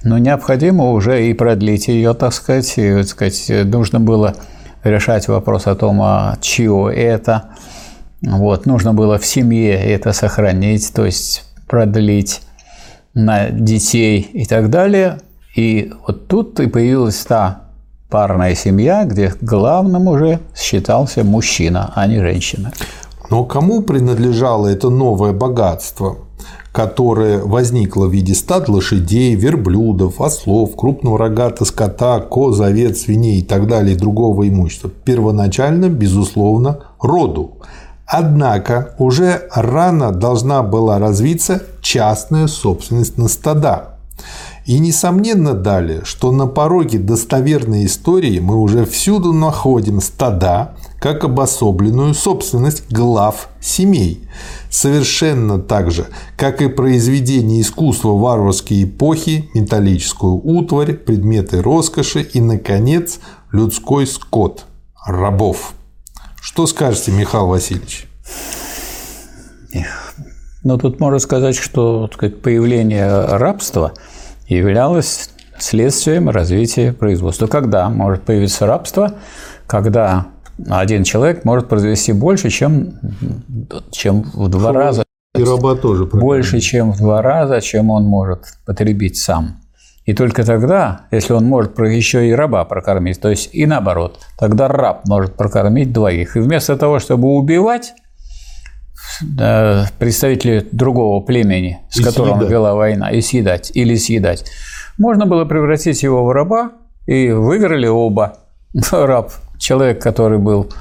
но 0.04 0.18
ну, 0.18 0.24
необходимо 0.24 0.90
уже 0.92 1.28
и 1.28 1.34
продлить 1.34 1.88
ее, 1.88 2.16
так 2.16 2.34
сказать, 2.34 2.74
и, 2.78 2.96
так 2.96 3.08
сказать, 3.08 3.52
нужно 3.66 4.00
было 4.00 4.34
решать 4.84 5.28
вопрос 5.28 5.68
о 5.68 5.76
том, 5.76 6.02
а 6.02 6.38
чье 6.42 6.92
это. 6.96 7.52
Вот, 8.24 8.66
нужно 8.66 8.94
было 8.96 9.20
в 9.20 9.26
семье 9.26 9.74
это 9.76 10.14
сохранить, 10.14 10.92
то 10.94 11.06
есть 11.06 11.44
продлить 11.72 12.42
на 13.14 13.50
детей 13.50 14.30
и 14.34 14.46
так 14.46 14.70
далее. 14.70 15.20
И 15.56 15.92
вот 16.06 16.28
тут 16.28 16.60
и 16.60 16.68
появилась 16.68 17.20
та 17.20 17.70
парная 18.10 18.56
семья, 18.56 19.06
где 19.06 19.34
главным 19.42 20.08
уже 20.08 20.42
считался 20.54 21.24
мужчина, 21.24 21.94
а 21.96 22.08
не 22.08 22.20
женщина. 22.20 22.74
Но 23.30 23.46
кому 23.46 23.84
принадлежало 23.84 24.68
это 24.68 24.90
новое 24.90 25.32
богатство, 25.32 26.18
которое 26.74 27.40
возникло 27.40 28.08
в 28.08 28.12
виде 28.12 28.36
стад 28.36 28.68
лошадей, 28.68 29.36
верблюдов, 29.36 30.20
ослов, 30.20 30.76
крупного 30.76 31.18
рогата 31.18 31.64
скота, 31.64 32.20
коз, 32.20 32.60
овец, 32.60 33.04
свиней 33.04 33.40
и 33.40 33.44
так 33.44 33.68
далее, 33.68 33.96
и 33.96 33.98
другого 33.98 34.46
имущества? 34.50 34.92
Первоначально, 35.06 35.88
безусловно, 35.88 36.80
роду. 37.00 37.60
Однако 38.14 38.94
уже 38.98 39.48
рано 39.56 40.12
должна 40.12 40.64
была 40.64 41.00
развиться 41.00 41.64
частная 41.82 42.48
собственность 42.48 43.18
на 43.18 43.30
стада. 43.30 43.96
И 44.66 44.80
несомненно 44.80 45.54
далее, 45.54 46.02
что 46.04 46.34
на 46.34 46.46
пороге 46.46 47.00
достоверной 47.00 47.86
истории 47.86 48.40
мы 48.40 48.58
уже 48.58 48.84
всюду 48.84 49.32
находим 49.32 50.02
стада, 50.02 50.76
как 51.00 51.24
обособленную 51.24 52.14
собственность 52.14 52.92
глав 52.92 53.48
семей. 53.62 54.28
Совершенно 54.70 55.58
так 55.58 55.90
же, 55.90 56.08
как 56.36 56.62
и 56.62 56.68
произведения 56.68 57.62
искусства 57.62 58.10
варварской 58.10 58.84
эпохи, 58.84 59.50
металлическую 59.54 60.34
утварь, 60.34 60.96
предметы 60.96 61.62
роскоши 61.62 62.24
и, 62.24 62.42
наконец, 62.42 63.20
людской 63.54 64.06
скот– 64.06 64.66
рабов. 65.08 65.76
Что 66.42 66.68
скажете, 66.68 67.12
Михаил 67.12 67.48
Васильевич? 67.48 68.08
Ну, 70.64 70.78
тут 70.78 71.00
можно 71.00 71.20
сказать, 71.20 71.56
что 71.56 72.10
сказать, 72.14 72.42
появление 72.42 73.26
рабства– 73.26 73.94
являлось 74.56 75.30
следствием 75.58 76.30
развития 76.30 76.94
производства. 76.94 77.48
Когда 77.48 77.90
может 77.90 78.24
появиться 78.24 78.66
рабство? 78.66 79.16
Когда 79.68 80.28
один 80.70 81.04
человек 81.04 81.46
может 81.46 81.70
произвести 81.70 82.12
больше, 82.14 82.50
чем, 82.50 83.00
чем 83.92 84.24
в 84.34 84.50
два 84.50 84.74
раза. 84.74 85.04
И 85.36 85.44
раба 85.44 85.76
тоже. 85.76 86.06
Больше, 86.06 86.60
чем 86.60 86.92
в 86.92 86.98
два 86.98 87.22
раза, 87.22 87.62
чем 87.62 87.90
он 87.90 88.04
может 88.04 88.46
потребить 88.66 89.18
сам. 89.18 89.62
И 90.06 90.14
только 90.14 90.44
тогда, 90.44 91.02
если 91.12 91.34
он 91.34 91.46
может 91.46 91.78
еще 91.80 92.28
и 92.28 92.32
раба 92.32 92.66
прокормить, 92.66 93.22
то 93.22 93.30
есть 93.30 93.50
и 93.54 93.66
наоборот, 93.66 94.20
тогда 94.38 94.68
раб 94.68 95.08
может 95.08 95.36
прокормить 95.36 95.94
двоих. 95.94 96.36
И 96.36 96.40
вместо 96.40 96.76
того, 96.76 97.00
чтобы 97.00 97.28
убивать 97.36 97.94
представителей 100.00 100.68
другого 100.72 101.24
племени, 101.24 101.80
с 101.90 102.00
и 102.00 102.04
которым 102.04 102.36
съедать. 102.36 102.52
вела 102.52 102.76
война, 102.76 103.12
и 103.12 103.22
съедать, 103.22 103.72
или 103.76 103.96
съедать. 103.96 104.46
Можно 104.98 105.26
было 105.26 105.46
превратить 105.46 106.02
его 106.02 106.26
в 106.26 106.32
раба, 106.32 106.72
и 107.06 107.32
выиграли 107.32 107.88
оба. 107.88 108.40
Раб, 108.92 109.32
человек, 109.60 110.02
который 110.02 110.40
был 110.40 110.72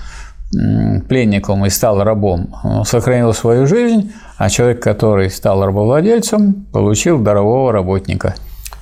пленником 1.08 1.64
и 1.64 1.70
стал 1.70 2.02
рабом, 2.02 2.54
сохранил 2.84 3.32
свою 3.32 3.66
жизнь, 3.66 4.12
а 4.36 4.48
человек, 4.50 4.82
который 4.82 5.30
стал 5.30 5.64
рабовладельцем, 5.64 6.66
получил 6.72 7.20
дарового 7.20 7.72
работника. 7.72 8.34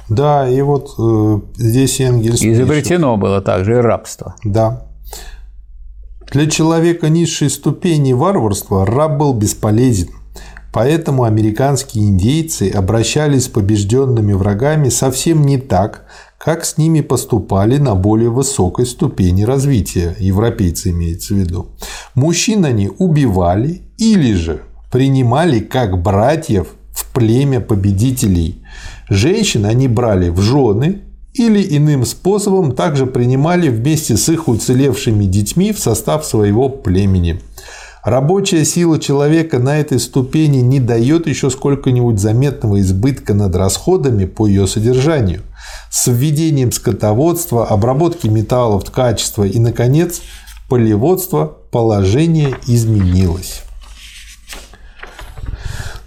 Да, 0.09 0.49
и 0.49 0.61
вот 0.63 0.95
э, 0.99 1.41
здесь 1.57 2.01
Энгельс 2.01 2.43
Изобретено 2.43 3.15
пишет. 3.15 3.21
было 3.21 3.41
также 3.41 3.75
и 3.75 3.81
рабство. 3.81 4.35
Да. 4.45 4.87
Для 6.31 6.49
человека 6.49 7.09
низшей 7.09 7.51
ступени 7.51 8.13
варварства 8.13 8.85
раб 8.85 9.19
был 9.19 9.35
бесполезен. 9.35 10.09
Поэтому 10.73 11.25
американские 11.25 12.05
индейцы 12.09 12.71
обращались 12.71 13.45
с 13.45 13.49
побежденными 13.49 14.35
врагами 14.35 14.91
совсем 14.91 15.45
не 15.45 15.57
так, 15.59 16.05
как 16.37 16.65
с 16.65 16.79
ними 16.79 17.01
поступали 17.01 17.79
на 17.79 17.95
более 17.95 18.31
высокой 18.31 18.87
ступени 18.87 19.43
развития, 19.43 20.15
европейцы 20.19 20.91
имеется 20.91 21.35
в 21.35 21.39
виду. 21.39 21.71
Мужчин 22.15 22.65
они 22.65 22.91
убивали 22.99 23.83
или 23.97 24.35
же 24.35 24.63
принимали 24.93 25.61
как 25.61 26.01
братьев 26.01 26.69
в 26.93 27.13
племя 27.13 27.61
победителей. 27.61 28.63
Женщин 29.09 29.65
они 29.65 29.89
брали 29.89 30.29
в 30.29 30.41
жены 30.41 31.03
или 31.33 31.77
иным 31.77 32.05
способом 32.05 32.73
также 32.73 33.07
принимали 33.07 33.69
вместе 33.69 34.17
с 34.17 34.29
их 34.29 34.49
уцелевшими 34.49 35.25
детьми 35.25 35.73
в 35.73 35.79
состав 35.79 36.25
своего 36.25 36.69
племени. 36.69 37.41
Рабочая 38.05 38.65
сила 38.65 38.99
человека 38.99 39.59
на 39.59 39.79
этой 39.79 39.99
ступени 39.99 40.59
не 40.59 40.81
дает 40.81 41.27
еще 41.27 41.51
сколько-нибудь 41.51 42.19
заметного 42.19 42.81
избытка 42.81 43.35
над 43.35 43.55
расходами 43.57 44.25
по 44.25 44.47
ее 44.47 44.67
содержанию. 44.67 45.43
С 45.91 46.07
введением 46.07 46.73
скотоводства, 46.73 47.67
обработки 47.67 48.27
металлов, 48.27 48.91
качества 48.91 49.45
и, 49.45 49.59
наконец, 49.59 50.23
полеводства 50.69 51.45
положение 51.71 52.55
изменилось. 52.67 53.63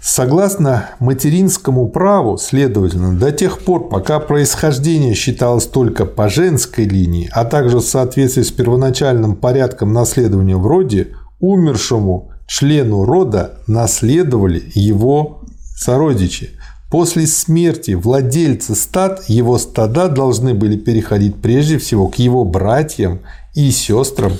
Согласно 0.04 0.90
материнскому 0.98 1.88
праву, 1.88 2.36
следовательно, 2.36 3.16
до 3.16 3.30
тех 3.30 3.60
пор, 3.60 3.88
пока 3.88 4.18
происхождение 4.18 5.14
считалось 5.14 5.66
только 5.66 6.06
по 6.06 6.28
женской 6.28 6.86
линии, 6.86 7.30
а 7.32 7.44
также 7.44 7.76
в 7.76 7.82
соответствии 7.82 8.42
с 8.42 8.50
первоначальным 8.50 9.36
порядком 9.36 9.92
наследования 9.92 10.56
в 10.56 10.66
роде, 10.66 11.14
умершему 11.38 12.32
члену 12.48 13.04
рода 13.04 13.60
наследовали 13.68 14.64
его 14.74 15.44
сородичи. 15.76 16.50
После 16.90 17.28
смерти 17.28 17.92
владельца 17.92 18.74
стад 18.74 19.22
его 19.28 19.56
стада 19.56 20.08
должны 20.08 20.52
были 20.52 20.76
переходить 20.76 21.36
прежде 21.40 21.78
всего 21.78 22.08
к 22.08 22.16
его 22.16 22.44
братьям 22.44 23.20
и 23.54 23.70
сестрам 23.70 24.32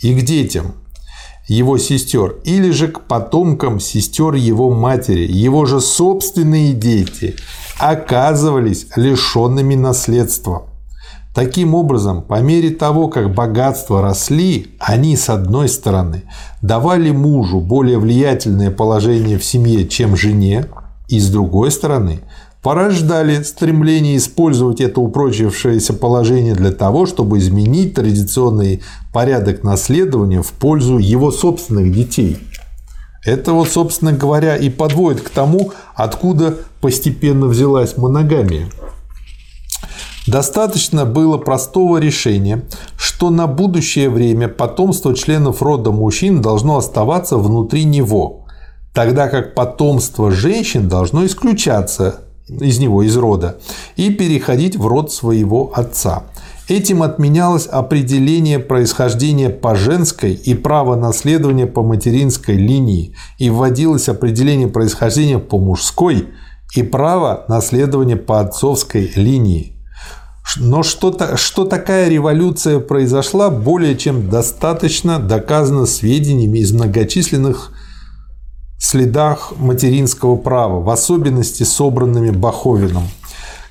и 0.00 0.14
к 0.14 0.24
детям 0.24 0.76
его 1.46 1.78
сестер, 1.78 2.36
или 2.44 2.70
же 2.70 2.88
к 2.88 3.00
потомкам 3.02 3.80
сестер 3.80 4.34
его 4.34 4.70
матери. 4.70 5.30
Его 5.30 5.66
же 5.66 5.80
собственные 5.80 6.72
дети 6.72 7.36
оказывались 7.78 8.86
лишенными 8.96 9.74
наследства. 9.74 10.68
Таким 11.34 11.74
образом, 11.74 12.22
по 12.22 12.40
мере 12.42 12.70
того, 12.70 13.08
как 13.08 13.34
богатства 13.34 14.02
росли, 14.02 14.76
они, 14.78 15.16
с 15.16 15.30
одной 15.30 15.68
стороны, 15.68 16.24
давали 16.60 17.10
мужу 17.10 17.60
более 17.60 17.98
влиятельное 17.98 18.70
положение 18.70 19.38
в 19.38 19.44
семье, 19.44 19.88
чем 19.88 20.14
жене, 20.14 20.66
и 21.08 21.18
с 21.18 21.30
другой 21.30 21.70
стороны, 21.70 22.20
порождали 22.62 23.42
стремление 23.42 24.16
использовать 24.16 24.80
это 24.80 25.00
упрочившееся 25.00 25.92
положение 25.94 26.54
для 26.54 26.70
того, 26.70 27.06
чтобы 27.06 27.38
изменить 27.38 27.94
традиционный 27.94 28.82
порядок 29.12 29.64
наследования 29.64 30.42
в 30.42 30.52
пользу 30.52 30.98
его 30.98 31.32
собственных 31.32 31.92
детей. 31.92 32.38
Это 33.24 33.52
вот, 33.52 33.68
собственно 33.68 34.12
говоря, 34.12 34.56
и 34.56 34.70
подводит 34.70 35.20
к 35.20 35.30
тому, 35.30 35.72
откуда 35.94 36.56
постепенно 36.80 37.46
взялась 37.46 37.96
моногамия. 37.96 38.68
Достаточно 40.26 41.04
было 41.04 41.36
простого 41.36 41.98
решения, 41.98 42.62
что 42.96 43.30
на 43.30 43.48
будущее 43.48 44.08
время 44.08 44.46
потомство 44.46 45.16
членов 45.16 45.62
рода 45.62 45.90
мужчин 45.90 46.40
должно 46.40 46.78
оставаться 46.78 47.38
внутри 47.38 47.84
него, 47.84 48.46
тогда 48.94 49.28
как 49.28 49.54
потомство 49.54 50.30
женщин 50.30 50.88
должно 50.88 51.26
исключаться 51.26 52.20
из 52.60 52.78
него, 52.78 53.02
из 53.02 53.16
рода, 53.16 53.58
и 53.96 54.10
переходить 54.10 54.76
в 54.76 54.86
род 54.86 55.12
своего 55.12 55.72
отца. 55.74 56.24
Этим 56.68 57.02
отменялось 57.02 57.66
определение 57.66 58.58
происхождения 58.58 59.50
по 59.50 59.74
женской 59.74 60.32
и 60.32 60.54
право 60.54 60.94
наследования 60.94 61.66
по 61.66 61.82
материнской 61.82 62.56
линии, 62.56 63.14
и 63.38 63.50
вводилось 63.50 64.08
определение 64.08 64.68
происхождения 64.68 65.38
по 65.38 65.58
мужской 65.58 66.28
и 66.74 66.82
право 66.82 67.44
наследования 67.48 68.16
по 68.16 68.40
отцовской 68.40 69.10
линии. 69.16 69.76
Но 70.56 70.82
что, 70.82 71.36
что 71.36 71.64
такая 71.64 72.08
революция 72.08 72.78
произошла, 72.78 73.50
более 73.50 73.96
чем 73.96 74.28
достаточно 74.28 75.18
доказано 75.18 75.86
сведениями 75.86 76.58
из 76.58 76.72
многочисленных 76.72 77.72
следах 78.82 79.52
материнского 79.58 80.36
права, 80.36 80.80
в 80.80 80.90
особенности 80.90 81.62
собранными 81.62 82.30
Баховином. 82.30 83.04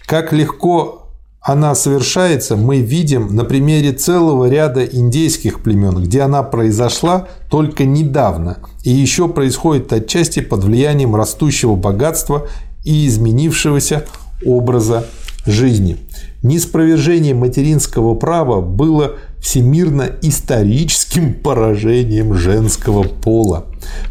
Как 0.05 0.31
легко 0.31 1.09
она 1.41 1.75
совершается, 1.75 2.55
мы 2.55 2.77
видим 2.77 3.35
на 3.35 3.43
примере 3.43 3.91
целого 3.91 4.47
ряда 4.49 4.85
индейских 4.85 5.63
племен, 5.63 6.01
где 6.01 6.21
она 6.21 6.43
произошла 6.43 7.27
только 7.49 7.83
недавно 7.83 8.59
и 8.83 8.91
еще 8.91 9.27
происходит 9.27 9.91
отчасти 9.91 10.39
под 10.39 10.63
влиянием 10.63 11.15
растущего 11.15 11.75
богатства 11.75 12.47
и 12.85 13.05
изменившегося 13.07 14.05
образа 14.45 15.07
жизни. 15.45 15.97
Неспровержение 16.41 17.33
материнского 17.33 18.15
права 18.15 18.61
было 18.61 19.15
всемирно-историческим 19.41 21.33
поражением 21.33 22.35
женского 22.35 23.03
пола. 23.03 23.65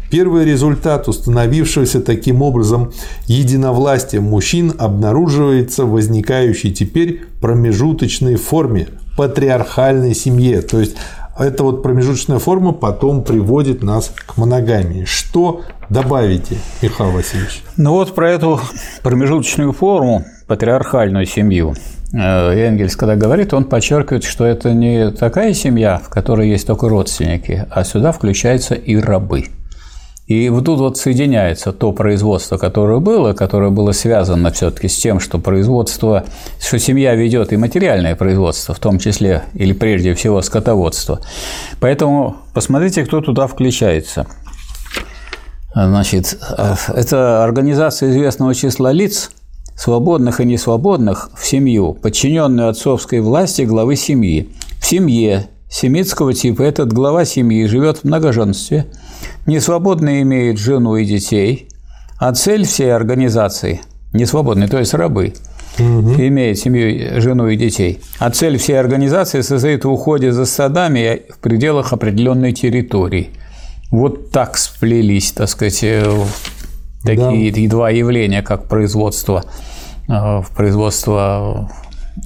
Первый 0.09 0.45
результат 0.45 1.07
установившегося 1.07 2.01
таким 2.01 2.41
образом 2.41 2.91
единовластия 3.27 4.19
мужчин 4.19 4.73
обнаруживается 4.77 5.85
в 5.85 5.91
возникающей 5.91 6.71
теперь 6.71 7.21
промежуточной 7.39 8.35
форме 8.35 8.89
патриархальной 9.17 10.13
семье. 10.13 10.61
То 10.61 10.79
есть 10.79 10.97
эта 11.39 11.63
вот 11.63 11.81
промежуточная 11.81 12.39
форма 12.39 12.73
потом 12.73 13.23
приводит 13.23 13.83
нас 13.83 14.11
к 14.13 14.37
моногамии. 14.37 15.05
Что 15.05 15.61
добавите, 15.89 16.57
Михаил 16.81 17.11
Васильевич? 17.11 17.63
Ну 17.77 17.91
вот 17.93 18.13
про 18.13 18.31
эту 18.31 18.59
промежуточную 19.01 19.71
форму, 19.71 20.25
патриархальную 20.47 21.25
семью, 21.25 21.73
Энгельс, 22.13 22.95
когда 22.95 23.15
говорит, 23.15 23.53
он 23.53 23.63
подчеркивает, 23.63 24.23
что 24.23 24.45
это 24.45 24.73
не 24.73 25.11
такая 25.11 25.53
семья, 25.53 25.97
в 25.97 26.09
которой 26.09 26.49
есть 26.49 26.67
только 26.67 26.89
родственники, 26.89 27.65
а 27.69 27.83
сюда 27.83 28.11
включаются 28.11 28.75
и 28.75 28.97
рабы. 28.97 29.45
И 30.27 30.47
вот 30.49 30.65
тут 30.65 30.79
вот 30.79 30.97
соединяется 30.97 31.73
то 31.73 31.91
производство, 31.91 32.57
которое 32.57 32.99
было, 32.99 33.33
которое 33.33 33.69
было 33.69 33.91
связано 33.91 34.51
все-таки 34.51 34.87
с 34.87 34.97
тем, 34.97 35.19
что 35.19 35.39
производство, 35.39 36.23
что 36.61 36.77
семья 36.79 37.15
ведет 37.15 37.51
и 37.51 37.57
материальное 37.57 38.15
производство, 38.15 38.73
в 38.73 38.79
том 38.79 38.97
числе 38.97 39.43
или 39.53 39.73
прежде 39.73 40.13
всего 40.13 40.41
скотоводство. 40.41 41.19
Поэтому 41.81 42.37
посмотрите, 42.53 43.03
кто 43.03 43.19
туда 43.19 43.47
включается. 43.47 44.25
Значит, 45.73 46.37
э, 46.57 46.75
это 46.95 47.43
организация 47.43 48.11
известного 48.11 48.53
числа 48.53 48.91
лиц– 48.91 49.31
свободных 49.75 50.39
и 50.39 50.45
несвободных, 50.45 51.31
в 51.35 51.45
семью, 51.45 51.93
подчиненную 51.93 52.69
отцовской 52.69 53.21
власти 53.21 53.63
главы 53.63 53.95
семьи. 53.95 54.49
В 54.79 54.85
семье 54.85 55.47
семитского 55.69 56.33
типа 56.33 56.63
этот 56.63 56.93
глава 56.93 57.25
семьи 57.25 57.65
живет 57.65 57.99
в 57.99 58.03
многоженстве, 58.03 58.87
несвободно 59.45 60.21
имеет 60.21 60.57
жену 60.57 60.97
и 60.97 61.05
детей, 61.05 61.69
а 62.19 62.33
цель 62.33 62.65
всей 62.65 62.93
организации– 62.93 63.81
несвободный, 64.13 64.67
то 64.67 64.77
есть 64.77 64.93
рабы– 64.93 65.33
угу. 65.79 66.13
имеет 66.15 66.59
семью, 66.59 67.21
жену 67.21 67.47
и 67.47 67.55
детей. 67.55 67.99
А 68.19 68.29
цель 68.29 68.57
всей 68.57 68.79
организации 68.79 69.41
состоит 69.41 69.85
в 69.85 69.91
уходе 69.91 70.31
за 70.31 70.45
стадами 70.45 71.23
в 71.29 71.39
пределах 71.39 71.93
определенной 71.93 72.53
территории. 72.53 73.29
Вот 73.89 74.31
так 74.31 74.57
сплелись, 74.57 75.31
так 75.31 75.49
сказать, 75.49 75.83
такие 77.03 77.51
да. 77.51 77.69
два 77.69 77.89
явления, 77.89 78.41
как 78.41 78.67
производство, 78.67 79.43
э, 80.07 80.41
производство 80.55 81.69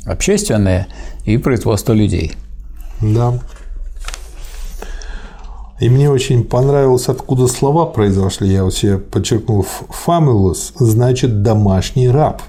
общественное 0.06 0.88
и 1.26 1.38
производство 1.38 1.94
людей. 1.94 2.34
Да. 3.02 3.40
И 5.80 5.90
мне 5.90 6.10
очень 6.10 6.46
понравилось, 6.46 7.10
откуда 7.10 7.48
слова 7.48 7.86
произошли. 7.86 8.50
Я 8.50 8.64
вот 8.64 8.74
себе 8.74 8.98
подчеркнул. 8.98 9.66
Famulus 10.06 10.72
значит 10.76 11.42
домашний 11.42 12.10
раб. 12.10 12.42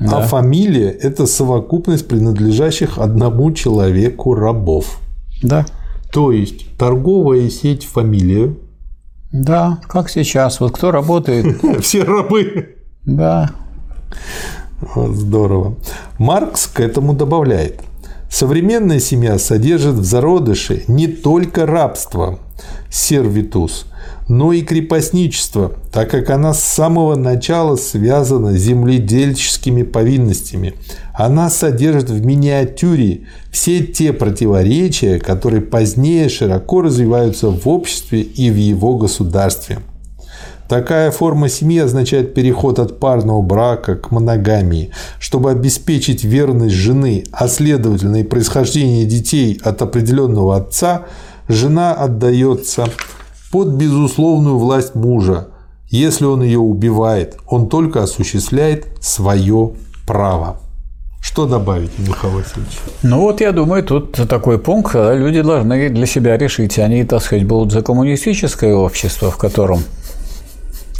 А 0.00 0.04
да. 0.04 0.18
А 0.18 0.22
фамилия– 0.22 0.90
это 1.02 1.26
совокупность 1.26 2.08
принадлежащих 2.08 2.98
одному 2.98 3.52
человеку 3.52 4.34
рабов. 4.34 4.98
Да. 5.42 5.66
То 6.10 6.32
есть 6.32 6.76
торговая 6.78 7.50
сеть 7.50 7.84
фамилия 7.84 8.54
да, 9.34 9.80
как 9.88 10.08
сейчас. 10.10 10.60
Вот 10.60 10.70
кто 10.70 10.92
работает? 10.92 11.60
Все 11.80 12.04
рабы. 12.04 12.76
Да. 13.04 13.50
Здорово. 14.94 15.74
Маркс 16.18 16.68
к 16.68 16.78
этому 16.78 17.14
добавляет. 17.14 17.80
Современная 18.30 19.00
семья 19.00 19.40
содержит 19.40 19.96
в 19.96 20.04
зародыше 20.04 20.84
не 20.86 21.08
только 21.08 21.66
рабство, 21.66 22.38
сервитус, 22.88 23.86
но 24.28 24.52
и 24.52 24.62
крепостничество, 24.62 25.72
так 25.92 26.10
как 26.10 26.30
она 26.30 26.54
с 26.54 26.62
самого 26.62 27.14
начала 27.14 27.76
связана 27.76 28.56
с 28.56 28.60
земледельческими 28.60 29.82
повинностями. 29.82 30.74
Она 31.14 31.50
содержит 31.50 32.10
в 32.10 32.24
миниатюре 32.24 33.26
все 33.50 33.80
те 33.80 34.12
противоречия, 34.12 35.18
которые 35.18 35.60
позднее 35.60 36.28
широко 36.28 36.82
развиваются 36.82 37.50
в 37.50 37.68
обществе 37.68 38.22
и 38.22 38.50
в 38.50 38.56
его 38.56 38.96
государстве. 38.96 39.80
Такая 40.68 41.10
форма 41.10 41.50
семьи 41.50 41.78
означает 41.78 42.32
переход 42.32 42.78
от 42.78 42.98
парного 42.98 43.42
брака 43.42 43.96
к 43.96 44.10
моногамии, 44.10 44.90
чтобы 45.20 45.50
обеспечить 45.50 46.24
верность 46.24 46.74
жены, 46.74 47.24
а 47.32 47.48
следовательно 47.48 48.16
и 48.16 48.24
происхождение 48.24 49.04
детей 49.04 49.60
от 49.62 49.82
определенного 49.82 50.56
отца, 50.56 51.02
жена 51.48 51.92
отдается 51.92 52.88
под 53.54 53.68
безусловную 53.68 54.58
власть 54.58 54.96
мужа. 54.96 55.46
Если 55.88 56.24
он 56.24 56.42
ее 56.42 56.58
убивает, 56.58 57.36
он 57.46 57.68
только 57.68 58.02
осуществляет 58.02 58.86
свое 59.00 59.74
право. 60.08 60.56
Что 61.22 61.46
добавить, 61.46 61.96
Михаил 62.00 62.34
Васильевич? 62.34 62.80
Ну 63.04 63.20
вот 63.20 63.40
я 63.40 63.52
думаю, 63.52 63.84
тут 63.84 64.10
такой 64.28 64.58
пункт, 64.58 64.90
когда 64.90 65.14
люди 65.14 65.40
должны 65.40 65.88
для 65.88 66.06
себя 66.06 66.36
решить, 66.36 66.80
они, 66.80 67.04
так 67.04 67.22
сказать, 67.22 67.46
будут 67.46 67.72
за 67.72 67.82
коммунистическое 67.82 68.74
общество, 68.74 69.30
в 69.30 69.36
котором 69.36 69.84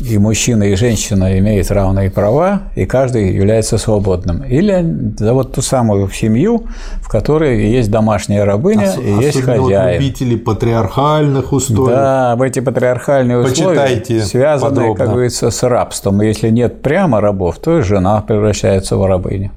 и 0.00 0.18
мужчина, 0.18 0.64
и 0.64 0.74
женщина 0.74 1.38
имеют 1.38 1.70
равные 1.70 2.10
права, 2.10 2.62
и 2.74 2.84
каждый 2.84 3.32
является 3.32 3.78
свободным. 3.78 4.42
Или 4.42 5.14
за 5.16 5.32
вот 5.34 5.52
ту 5.52 5.62
самую 5.62 6.10
семью, 6.10 6.66
в 7.00 7.08
которой 7.08 7.70
есть 7.70 7.90
домашняя 7.90 8.44
рабыня 8.44 8.88
Ос- 8.88 8.98
и 8.98 9.24
есть 9.24 9.40
хозяин. 9.40 9.62
Вот 9.62 10.02
любители 10.02 10.36
патриархальных 10.36 11.52
условий. 11.52 11.92
Да, 11.94 12.34
в 12.36 12.42
эти 12.42 12.60
патриархальные 12.60 13.38
условия 13.38 14.04
связаны, 14.24 14.70
подробно. 14.70 14.96
как 14.96 15.12
говорится, 15.12 15.50
с 15.50 15.62
рабством. 15.62 16.22
И 16.22 16.26
если 16.26 16.50
нет 16.50 16.82
прямо 16.82 17.20
рабов, 17.20 17.58
то 17.58 17.80
жена 17.82 18.20
превращается 18.20 18.96
в 18.96 19.06
рабыню. 19.06 19.52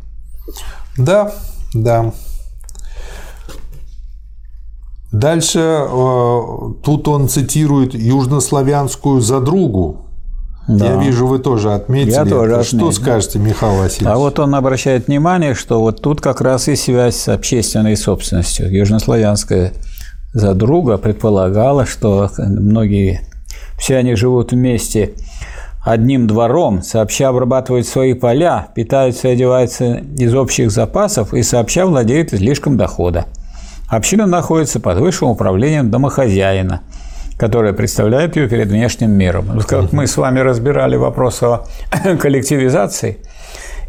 Да, 0.97 1.31
да. 1.73 2.11
Дальше 5.11 5.59
э, 5.59 6.41
тут 6.83 7.07
он 7.07 7.27
цитирует 7.29 7.95
южнославянскую 7.95 9.21
задругу. 9.21 10.06
Да. 10.67 10.85
Я 10.85 11.01
вижу, 11.01 11.27
вы 11.27 11.39
тоже 11.39 11.73
отметили. 11.73 12.11
Я 12.11 12.25
тоже 12.25 12.53
это. 12.53 12.63
Что 12.63 12.91
скажете, 12.91 13.39
Михаил 13.39 13.79
Васильевич? 13.79 14.07
А 14.07 14.17
вот 14.17 14.37
он 14.39 14.53
обращает 14.53 15.07
внимание, 15.07 15.53
что 15.53 15.79
вот 15.79 16.01
тут 16.01 16.19
как 16.19 16.41
раз 16.41 16.67
и 16.67 16.75
связь 16.75 17.15
с 17.15 17.29
общественной 17.29 17.95
собственностью. 17.95 18.69
Южнославянская 18.69 19.71
задруга 20.33 20.97
предполагала, 20.97 21.85
что 21.85 22.29
многие, 22.37 23.21
все 23.77 23.95
они 23.97 24.15
живут 24.15 24.51
вместе 24.51 25.13
одним 25.85 26.27
двором, 26.27 26.81
сообща 26.81 27.29
обрабатывают 27.29 27.87
свои 27.87 28.13
поля, 28.13 28.67
питаются 28.75 29.29
и 29.29 29.31
одеваются 29.31 30.01
из 30.17 30.35
общих 30.35 30.69
запасов 30.69 31.33
и 31.33 31.43
сообща 31.43 31.85
владеют 31.85 32.33
излишком 32.33 32.75
дохода. 32.75 33.25
Община 33.87 34.25
находится 34.25 34.81
под 34.81 34.99
высшим 34.99 35.29
управлением 35.29 35.89
домохозяина, 35.89 36.81
которое 37.37 37.73
представляет 37.73 38.35
ее 38.35 38.49
перед 38.49 38.67
внешним 38.67 39.11
миром. 39.11 39.59
Как 39.67 39.93
мы 39.93 40.07
с 40.07 40.17
вами 40.17 40.39
разбирали 40.39 40.95
вопрос 40.95 41.41
о 41.43 41.65
коллективизации, 42.19 43.17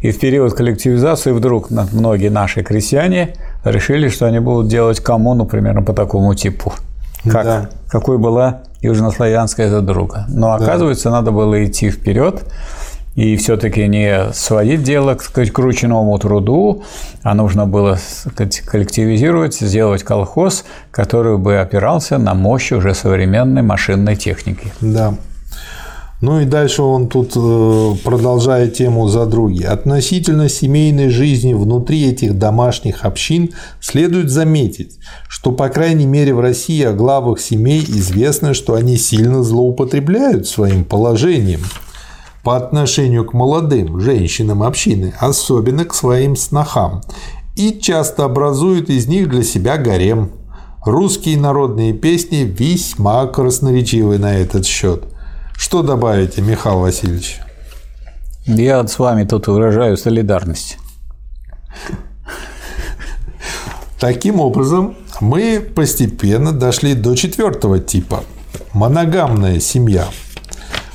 и 0.01 0.11
в 0.11 0.19
период 0.19 0.53
коллективизации 0.53 1.31
вдруг 1.31 1.69
многие 1.69 2.29
наши 2.29 2.63
крестьяне 2.63 3.33
решили, 3.63 4.07
что 4.07 4.27
они 4.27 4.39
будут 4.39 4.69
делать 4.69 4.99
коммуну 5.01 5.45
примерно 5.45 5.81
по 5.81 5.93
такому 5.93 6.35
типу. 6.35 6.73
Как, 7.23 7.43
да. 7.43 7.69
Какой 7.89 8.17
была 8.17 8.61
южнославянская 8.81 9.69
задруга. 9.69 10.25
Но 10.29 10.53
оказывается, 10.53 11.09
да. 11.09 11.17
надо 11.17 11.31
было 11.31 11.65
идти 11.65 11.89
вперед 11.89 12.45
и 13.19 13.35
все-таки 13.35 13.85
не 13.85 14.31
сводить 14.33 14.81
дело 14.81 15.15
к, 15.15 15.29
к 15.33 15.59
ручному 15.59 16.17
труду, 16.19 16.83
а 17.21 17.35
нужно 17.35 17.65
было 17.65 17.97
сказать, 17.97 18.61
коллективизировать, 18.61 19.55
сделать 19.55 20.03
колхоз, 20.03 20.63
который 20.89 21.37
бы 21.37 21.57
опирался 21.57 22.17
на 22.17 22.33
мощь 22.33 22.71
уже 22.71 22.95
современной 22.95 23.61
машинной 23.61 24.15
техники. 24.15 24.71
Да. 24.79 25.15
Ну 26.21 26.39
и 26.39 26.45
дальше 26.45 26.81
он 26.81 27.09
тут 27.09 27.33
э, 27.35 27.91
продолжает 28.05 28.75
тему 28.75 29.09
задруги. 29.09 29.63
Относительно 29.63 30.47
семейной 30.47 31.09
жизни 31.09 31.53
внутри 31.53 32.09
этих 32.09 32.37
домашних 32.37 33.03
общин 33.03 33.49
следует 33.81 34.29
заметить, 34.29 34.97
что, 35.27 35.51
по 35.51 35.67
крайней 35.67 36.05
мере, 36.05 36.33
в 36.33 36.39
России 36.39 36.83
о 36.85 36.93
главах 36.93 37.41
семей 37.41 37.83
известно, 37.85 38.53
что 38.53 38.75
они 38.75 38.95
сильно 38.95 39.43
злоупотребляют 39.43 40.47
своим 40.47 40.85
положением 40.85 41.61
по 42.43 42.55
отношению 42.55 43.25
к 43.25 43.33
молодым 43.33 43.99
женщинам 43.99 44.63
общины, 44.63 45.13
особенно 45.19 45.85
к 45.85 45.93
своим 45.93 46.35
снохам, 46.35 47.01
и 47.55 47.79
часто 47.79 48.25
образуют 48.25 48.89
из 48.89 49.07
них 49.07 49.29
для 49.29 49.43
себя 49.43 49.77
гарем. 49.77 50.31
Русские 50.85 51.37
народные 51.37 51.93
песни 51.93 52.37
весьма 52.37 53.27
красноречивы 53.27 54.17
на 54.17 54.37
этот 54.37 54.65
счет. 54.65 55.03
Что 55.53 55.83
добавите, 55.83 56.41
Михаил 56.41 56.79
Васильевич? 56.79 57.39
Я 58.45 58.87
с 58.87 58.97
вами 58.97 59.25
тут 59.25 59.47
выражаю 59.47 59.97
солидарность. 59.97 60.77
Таким 63.99 64.39
образом, 64.39 64.95
мы 65.19 65.59
постепенно 65.59 66.53
дошли 66.53 66.93
до 66.93 67.15
четвертого 67.15 67.79
типа– 67.79 68.23
моногамная 68.73 69.59
семья– 69.59 70.07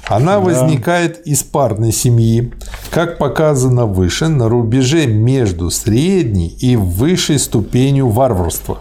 она 0.07 0.35
да. 0.35 0.41
возникает 0.41 1.27
из 1.27 1.43
парной 1.43 1.93
семьи, 1.93 2.53
как 2.91 3.19
показано 3.19 3.87
выше, 3.87 4.29
на 4.29 4.49
рубеже 4.49 5.07
между 5.07 5.71
средней 5.71 6.49
и 6.49 6.77
высшей 6.77 7.39
ступенью 7.39 8.09
варварства. 8.09 8.79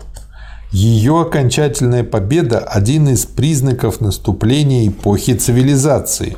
Ее 0.71 1.21
окончательная 1.21 2.03
победа– 2.03 2.59
один 2.67 3.07
из 3.07 3.26
признаков 3.26 4.01
наступления 4.01 4.88
эпохи 4.88 5.36
цивилизации. 5.36 6.36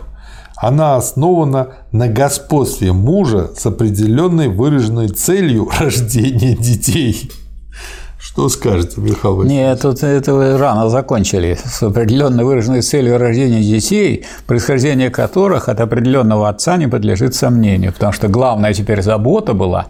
Она 0.58 0.98
основана 0.98 1.70
на 1.92 2.08
господстве 2.08 2.92
мужа 2.92 3.52
с 3.58 3.66
определенной 3.66 4.50
выраженной 4.50 5.08
целью 5.08 5.70
рождения 5.80 6.56
детей. 6.56 7.32
Что 8.26 8.50
скажете, 8.50 9.00
Михаил 9.02 9.36
Васильевич? 9.36 9.62
Нет, 9.62 9.82
тут 9.82 10.02
это 10.02 10.58
рано 10.58 10.90
закончили. 10.90 11.58
С 11.64 11.84
определенно 11.84 12.44
выраженной 12.44 12.82
целью 12.82 13.20
рождения 13.20 13.62
детей, 13.62 14.26
происхождение 14.48 15.12
которых 15.12 15.70
от 15.70 15.80
определенного 15.80 16.50
отца 16.50 16.76
не 16.78 16.88
подлежит 16.88 17.36
сомнению. 17.36 17.94
Потому 17.94 18.14
что 18.14 18.28
главная 18.28 18.74
теперь 18.74 19.04
забота 19.04 19.54
была 19.54 19.88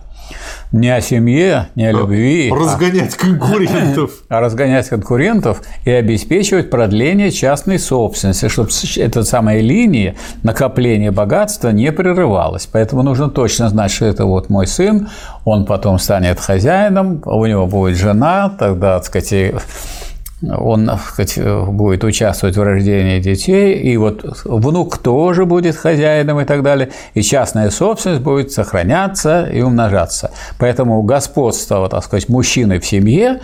не 0.72 0.90
о 0.90 1.02
семье, 1.02 1.70
не 1.76 1.86
о 1.86 1.92
любви. 1.92 2.52
А 2.52 2.56
разгонять 2.56 3.16
а, 3.16 3.20
конкурентов. 3.20 4.12
А 4.30 4.40
разгонять 4.42 4.90
конкурентов 4.90 5.62
и 5.86 5.92
обеспечивать 5.92 6.70
продление 6.70 7.32
частной 7.32 7.80
собственности, 7.80 8.50
чтобы 8.50 8.70
эта 8.98 9.24
самая 9.24 9.62
линия 9.62 10.16
накопления 10.44 11.12
богатства 11.12 11.70
не 11.70 11.92
прерывалась. 11.92 12.68
Поэтому 12.72 13.04
нужно 13.04 13.30
точно 13.30 13.70
знать, 13.70 13.92
что 13.92 14.06
это 14.06 14.26
вот 14.26 14.50
мой 14.50 14.68
сын, 14.68 15.10
он 15.46 15.66
потом 15.66 16.00
станет 16.00 16.40
хозяином, 16.40 17.22
у 17.26 17.46
него 17.46 17.68
будет 17.68 17.98
жена, 17.98 18.50
тогда, 18.50 18.98
так 18.98 19.06
сказать, 19.06 19.54
он 20.42 20.90
сказать, 21.08 21.40
будет 21.68 22.04
участвовать 22.04 22.58
в 22.58 22.62
рождении 22.62 23.20
детей, 23.20 23.80
и 23.80 23.98
вот 23.98 24.24
внук 24.44 24.98
тоже 24.98 25.46
будет 25.46 25.76
хозяином 25.76 26.40
и 26.40 26.46
так 26.46 26.62
далее, 26.64 26.92
и 27.14 27.22
частная 27.22 27.70
собственность 27.70 28.22
будет 28.22 28.52
сохраняться 28.52 29.46
и 29.46 29.62
умножаться. 29.62 30.32
Поэтому 30.60 31.02
господство, 31.04 31.88
так 31.90 32.04
сказать, 32.04 32.30
мужчины 32.30 32.80
в 32.80 32.86
семье 32.86 33.40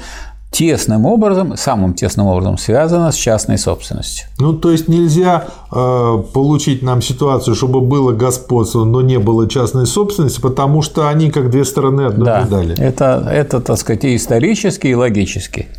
тесным 0.51 1.05
образом, 1.05 1.55
самым 1.55 1.93
тесным 1.93 2.27
образом 2.27 2.57
связано 2.57 3.11
с 3.13 3.15
частной 3.15 3.57
собственностью. 3.57 4.27
Ну, 4.37 4.51
то 4.51 4.69
есть 4.71 4.89
нельзя 4.89 5.45
э, 5.71 6.23
получить 6.33 6.83
нам 6.83 7.01
ситуацию, 7.01 7.55
чтобы 7.55 7.79
было 7.79 8.11
господство, 8.11 8.83
но 8.83 9.01
не 9.01 9.17
было 9.17 9.47
частной 9.47 9.85
собственности, 9.85 10.41
потому 10.41 10.81
что 10.81 11.07
они 11.07 11.31
как 11.31 11.49
две 11.49 11.63
стороны 11.63 12.01
одной 12.01 12.25
да, 12.25 12.41
медали. 12.41 12.77
Это, 12.77 13.25
это, 13.31 13.61
так 13.61 13.77
сказать, 13.77 14.03
и 14.03 14.17
исторически, 14.17 14.87
и 14.87 14.93
логически 14.95 15.69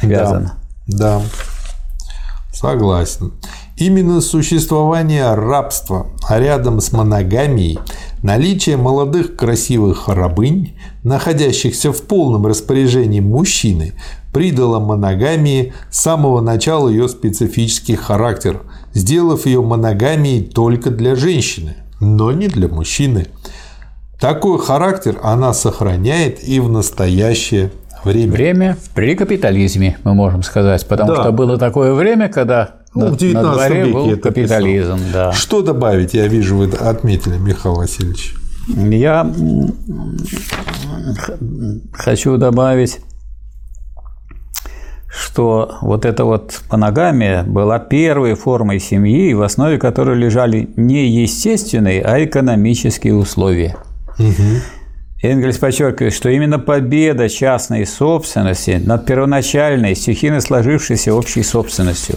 связано. 0.00 0.54
Да, 0.86 1.18
да, 1.18 1.22
согласен. 2.52 3.32
Именно 3.76 4.20
существование 4.20 5.34
рабства, 5.34 6.08
а 6.28 6.40
рядом 6.40 6.80
с 6.80 6.90
моногамией, 6.90 7.78
наличие 8.22 8.76
молодых 8.76 9.36
красивых 9.36 10.08
рабынь, 10.08 10.76
находящихся 11.04 11.92
в 11.92 12.02
полном 12.02 12.46
распоряжении 12.46 13.20
мужчины, 13.20 13.94
придало 14.32 14.80
моногамии 14.80 15.72
с 15.90 16.00
самого 16.00 16.40
начала 16.40 16.88
ее 16.88 17.08
специфический 17.08 17.94
характер, 17.94 18.62
сделав 18.94 19.46
ее 19.46 19.62
моногамией 19.62 20.42
только 20.42 20.90
для 20.90 21.14
женщины, 21.14 21.76
но 22.00 22.32
не 22.32 22.48
для 22.48 22.66
мужчины. 22.66 23.26
Такой 24.18 24.58
характер 24.58 25.20
она 25.22 25.54
сохраняет 25.54 26.42
и 26.42 26.58
в 26.58 26.68
настоящее 26.68 27.70
время. 28.04 28.32
Время 28.32 28.76
при 28.94 29.14
капитализме, 29.14 29.98
мы 30.04 30.14
можем 30.14 30.42
сказать, 30.42 30.86
потому 30.86 31.14
да. 31.14 31.22
что 31.22 31.32
было 31.32 31.58
такое 31.58 31.94
время, 31.94 32.28
когда 32.28 32.76
ну, 32.94 33.08
в 33.08 33.16
19 33.16 33.34
на 33.34 33.52
дворе 33.54 33.82
веке 33.82 33.92
был 33.92 34.16
капитализм. 34.16 34.98
Да. 35.12 35.32
Что 35.32 35.62
добавить? 35.62 36.14
Я 36.14 36.26
вижу, 36.26 36.56
вы 36.56 36.70
отметили, 36.70 37.36
Михаил 37.36 37.76
Васильевич. 37.76 38.34
Я 38.68 39.30
хочу 41.92 42.36
добавить, 42.36 43.00
что 45.08 45.78
вот 45.80 46.04
эта 46.04 46.24
вот 46.24 46.60
моногамия 46.70 47.42
была 47.44 47.78
первой 47.78 48.34
формой 48.34 48.78
семьи, 48.78 49.32
в 49.32 49.42
основе 49.42 49.78
которой 49.78 50.16
лежали 50.16 50.70
не 50.76 51.08
естественные, 51.08 52.02
а 52.02 52.22
экономические 52.24 53.14
условия. 53.14 53.76
Угу. 54.18 54.77
Энгельс 55.20 55.58
подчеркивает, 55.58 56.14
что 56.14 56.28
именно 56.28 56.60
победа 56.60 57.28
частной 57.28 57.86
собственности 57.86 58.80
над 58.84 59.04
первоначальной, 59.04 59.96
стихийно 59.96 60.40
сложившейся 60.40 61.12
общей 61.12 61.42
собственностью. 61.42 62.16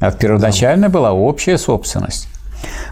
А 0.00 0.12
первоначально 0.12 0.90
была 0.90 1.12
общая 1.12 1.56
собственность. 1.56 2.28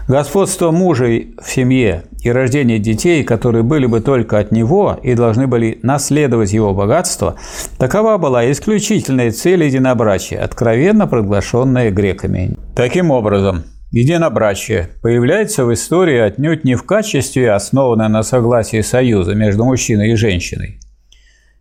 Господство 0.07 0.71
мужа 0.71 1.05
в 1.05 1.49
семье 1.49 2.05
и 2.23 2.31
рождение 2.31 2.79
детей, 2.79 3.23
которые 3.23 3.63
были 3.63 3.85
бы 3.85 3.99
только 3.99 4.39
от 4.39 4.51
него 4.51 4.97
и 5.03 5.13
должны 5.13 5.47
были 5.47 5.79
наследовать 5.83 6.53
его 6.53 6.73
богатство, 6.73 7.35
такова 7.77 8.17
была 8.17 8.49
исключительная 8.51 9.31
цель 9.31 9.63
единобрачия, 9.63 10.43
откровенно 10.43 11.07
проглашенная 11.07 11.91
греками. 11.91 12.57
Таким 12.75 13.11
образом, 13.11 13.65
Единобрачие 13.91 14.89
появляется 15.01 15.63
в 15.63 15.73
истории 15.73 16.19
отнюдь 16.19 16.65
не 16.65 16.75
в 16.75 16.83
качестве 16.83 17.51
основанной 17.53 18.09
на 18.09 18.21
согласии 18.23 18.81
союза 18.81 19.33
между 19.33 19.63
мужчиной 19.63 20.11
и 20.11 20.15
женщиной, 20.15 20.79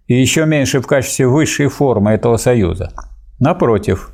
и 0.09 0.21
еще 0.21 0.45
меньше 0.45 0.81
в 0.81 0.87
качестве 0.87 1.29
высшей 1.29 1.69
формы 1.69 2.11
этого 2.13 2.37
союза. 2.37 2.93
Напротив, 3.39 4.11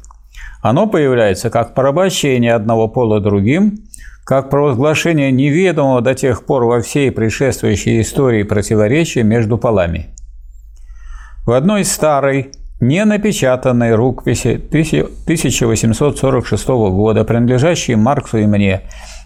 оно 0.62 0.86
появляется 0.86 1.48
как 1.48 1.74
порабощение 1.74 2.54
одного 2.54 2.86
пола 2.86 3.18
другим, 3.20 3.78
как 4.24 4.50
провозглашение 4.50 5.32
неведомого 5.32 6.02
до 6.02 6.14
тех 6.14 6.44
пор 6.44 6.64
во 6.64 6.82
всей 6.82 7.10
предшествующей 7.10 8.02
истории 8.02 8.42
противоречия 8.42 9.22
между 9.22 9.56
полами. 9.56 10.14
В 11.46 11.52
одной 11.52 11.84
старой 11.84 12.52
не 12.82 13.04
напечатанной 13.04 13.94
рукописи 13.94 14.60
1846 14.68 16.66
года, 16.66 17.22
принадлежащей 17.22 17.94
Марксу 17.94 18.38
и 18.38 18.46
мне, 18.46 18.80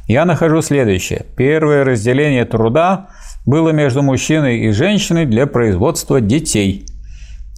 я 0.07 0.27
нахожу 0.27 0.61
следующее. 0.61 1.25
Первое 1.37 1.83
разделение 1.83 2.45
труда 2.45 3.09
было 3.47 3.71
между 3.71 4.03
мужчиной 4.03 4.59
и 4.59 4.73
женщиной 4.73 5.25
для 5.25 5.47
производства 5.47 6.21
детей. 6.21 6.85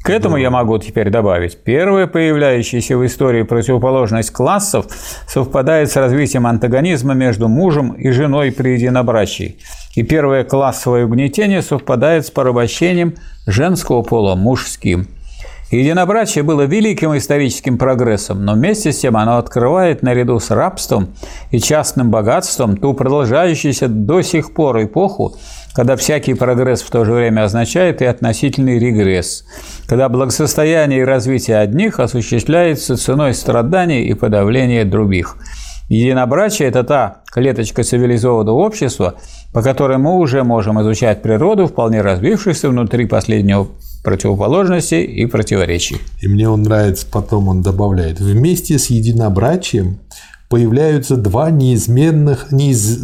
К 0.04 0.10
этому 0.10 0.36
я 0.36 0.50
могу 0.50 0.78
теперь 0.78 1.10
добавить. 1.10 1.64
Первая 1.64 2.06
появляющаяся 2.06 2.96
в 2.96 3.04
истории 3.04 3.42
противоположность 3.42 4.30
классов 4.30 4.86
совпадает 5.26 5.90
с 5.90 5.96
развитием 5.96 6.46
антагонизма 6.46 7.14
между 7.14 7.48
мужем 7.48 7.94
и 7.94 8.10
женой 8.10 8.52
при 8.52 8.74
единобрачии. 8.74 9.58
И 9.96 10.04
первое 10.04 10.44
классовое 10.44 11.06
угнетение 11.06 11.60
совпадает 11.60 12.24
с 12.24 12.30
порабощением 12.30 13.16
женского 13.48 14.02
пола 14.02 14.36
мужским– 14.36 15.08
Единобрачие 15.70 16.44
было 16.44 16.62
великим 16.62 17.14
историческим 17.14 17.76
прогрессом, 17.76 18.42
но 18.42 18.54
вместе 18.54 18.90
с 18.90 19.00
тем 19.00 19.18
оно 19.18 19.36
открывает 19.36 20.02
наряду 20.02 20.40
с 20.40 20.50
рабством 20.50 21.08
и 21.50 21.60
частным 21.60 22.10
богатством 22.10 22.78
ту 22.78 22.94
продолжающуюся 22.94 23.88
до 23.88 24.22
сих 24.22 24.54
пор 24.54 24.82
эпоху, 24.84 25.36
когда 25.74 25.96
всякий 25.96 26.32
прогресс 26.32 26.80
в 26.80 26.90
то 26.90 27.04
же 27.04 27.12
время 27.12 27.44
означает 27.44 28.00
и 28.00 28.06
относительный 28.06 28.78
регресс, 28.78 29.44
когда 29.86 30.08
благосостояние 30.08 31.00
и 31.00 31.04
развитие 31.04 31.58
одних 31.58 32.00
осуществляется 32.00 32.96
ценой 32.96 33.34
страданий 33.34 34.06
и 34.06 34.14
подавления 34.14 34.86
других. 34.86 35.36
Единобрачие– 35.90 36.68
это 36.70 36.82
та 36.82 37.22
клеточка 37.30 37.82
цивилизованного 37.82 38.56
общества, 38.56 39.16
по 39.52 39.62
которой 39.62 39.98
мы 39.98 40.16
уже 40.16 40.44
можем 40.44 40.80
изучать 40.80 41.20
природу, 41.20 41.66
вполне 41.66 42.00
развившуюся 42.00 42.70
внутри 42.70 43.06
последнего 43.06 43.68
противоположностей 44.02 45.02
и 45.02 45.26
противоречий. 45.26 45.98
И 46.20 46.28
мне 46.28 46.48
он 46.48 46.62
нравится, 46.62 47.06
потом 47.10 47.48
он 47.48 47.62
добавляет, 47.62 48.20
вместе 48.20 48.78
с 48.78 48.86
единобрачием 48.86 49.98
появляются 50.48 51.16
два 51.16 51.50
неизменных, 51.50 52.52
неиз, 52.52 52.98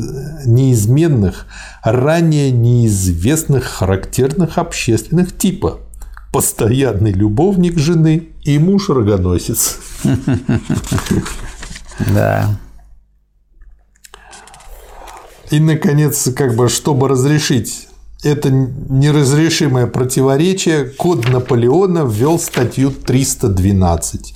неизменных, 0.46 1.46
ранее 1.82 2.50
неизвестных 2.50 3.64
характерных 3.64 4.58
общественных 4.58 5.36
типа. 5.36 5.80
Постоянный 6.32 7.12
любовник 7.12 7.78
жены 7.78 8.30
и 8.42 8.58
муж-рогоносец. 8.58 9.78
Да. 12.12 12.58
И, 15.50 15.60
наконец, 15.60 16.28
как 16.34 16.56
бы, 16.56 16.68
чтобы 16.68 17.08
разрешить 17.08 17.83
это 18.24 18.50
неразрешимое 18.50 19.86
противоречие, 19.86 20.86
код 20.86 21.28
Наполеона 21.28 22.04
ввел 22.04 22.38
статью 22.38 22.90
312. 22.90 24.34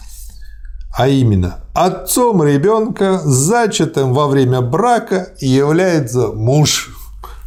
А 0.96 1.08
именно, 1.08 1.64
отцом 1.74 2.42
ребенка, 2.42 3.20
зачатым 3.24 4.12
во 4.12 4.26
время 4.26 4.60
брака, 4.60 5.32
является 5.40 6.28
муж, 6.28 6.90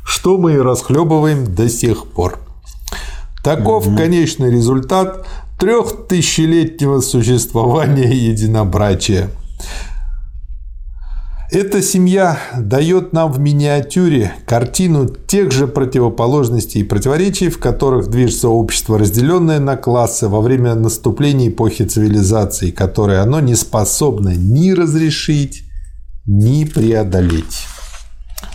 что 0.06 0.38
мы 0.38 0.54
и 0.54 0.58
расхлебываем 0.58 1.54
до 1.54 1.70
сих 1.70 2.08
пор. 2.08 2.40
Таков 3.44 3.88
угу. 3.88 3.98
конечный 3.98 4.52
результат 4.52 5.28
трехтысячелетнего 5.60 7.02
существования 7.02 8.12
единобрачия– 8.12 9.30
эта 11.52 11.82
семья 11.82 12.40
дает 12.58 13.12
нам 13.12 13.30
в 13.30 13.40
миниатюре 13.40 14.34
картину 14.46 15.08
тех 15.10 15.52
же 15.52 15.68
противоположностей 15.68 16.80
и 16.80 16.86
противоречий, 16.86 17.50
в 17.50 17.60
которых 17.60 18.10
движется 18.10 18.48
общество, 18.48 18.98
разделенное 18.98 19.60
на 19.60 19.76
классы 19.76 20.30
во 20.30 20.40
время 20.40 20.76
наступления 20.76 21.50
эпохи 21.50 21.84
цивилизации, 21.84 22.72
которые 22.72 23.20
оно 23.20 23.42
не 23.42 23.56
способно 23.56 24.34
ни 24.34 24.72
разрешить, 24.72 25.64
ни 26.26 26.64
преодолеть. 26.64 27.68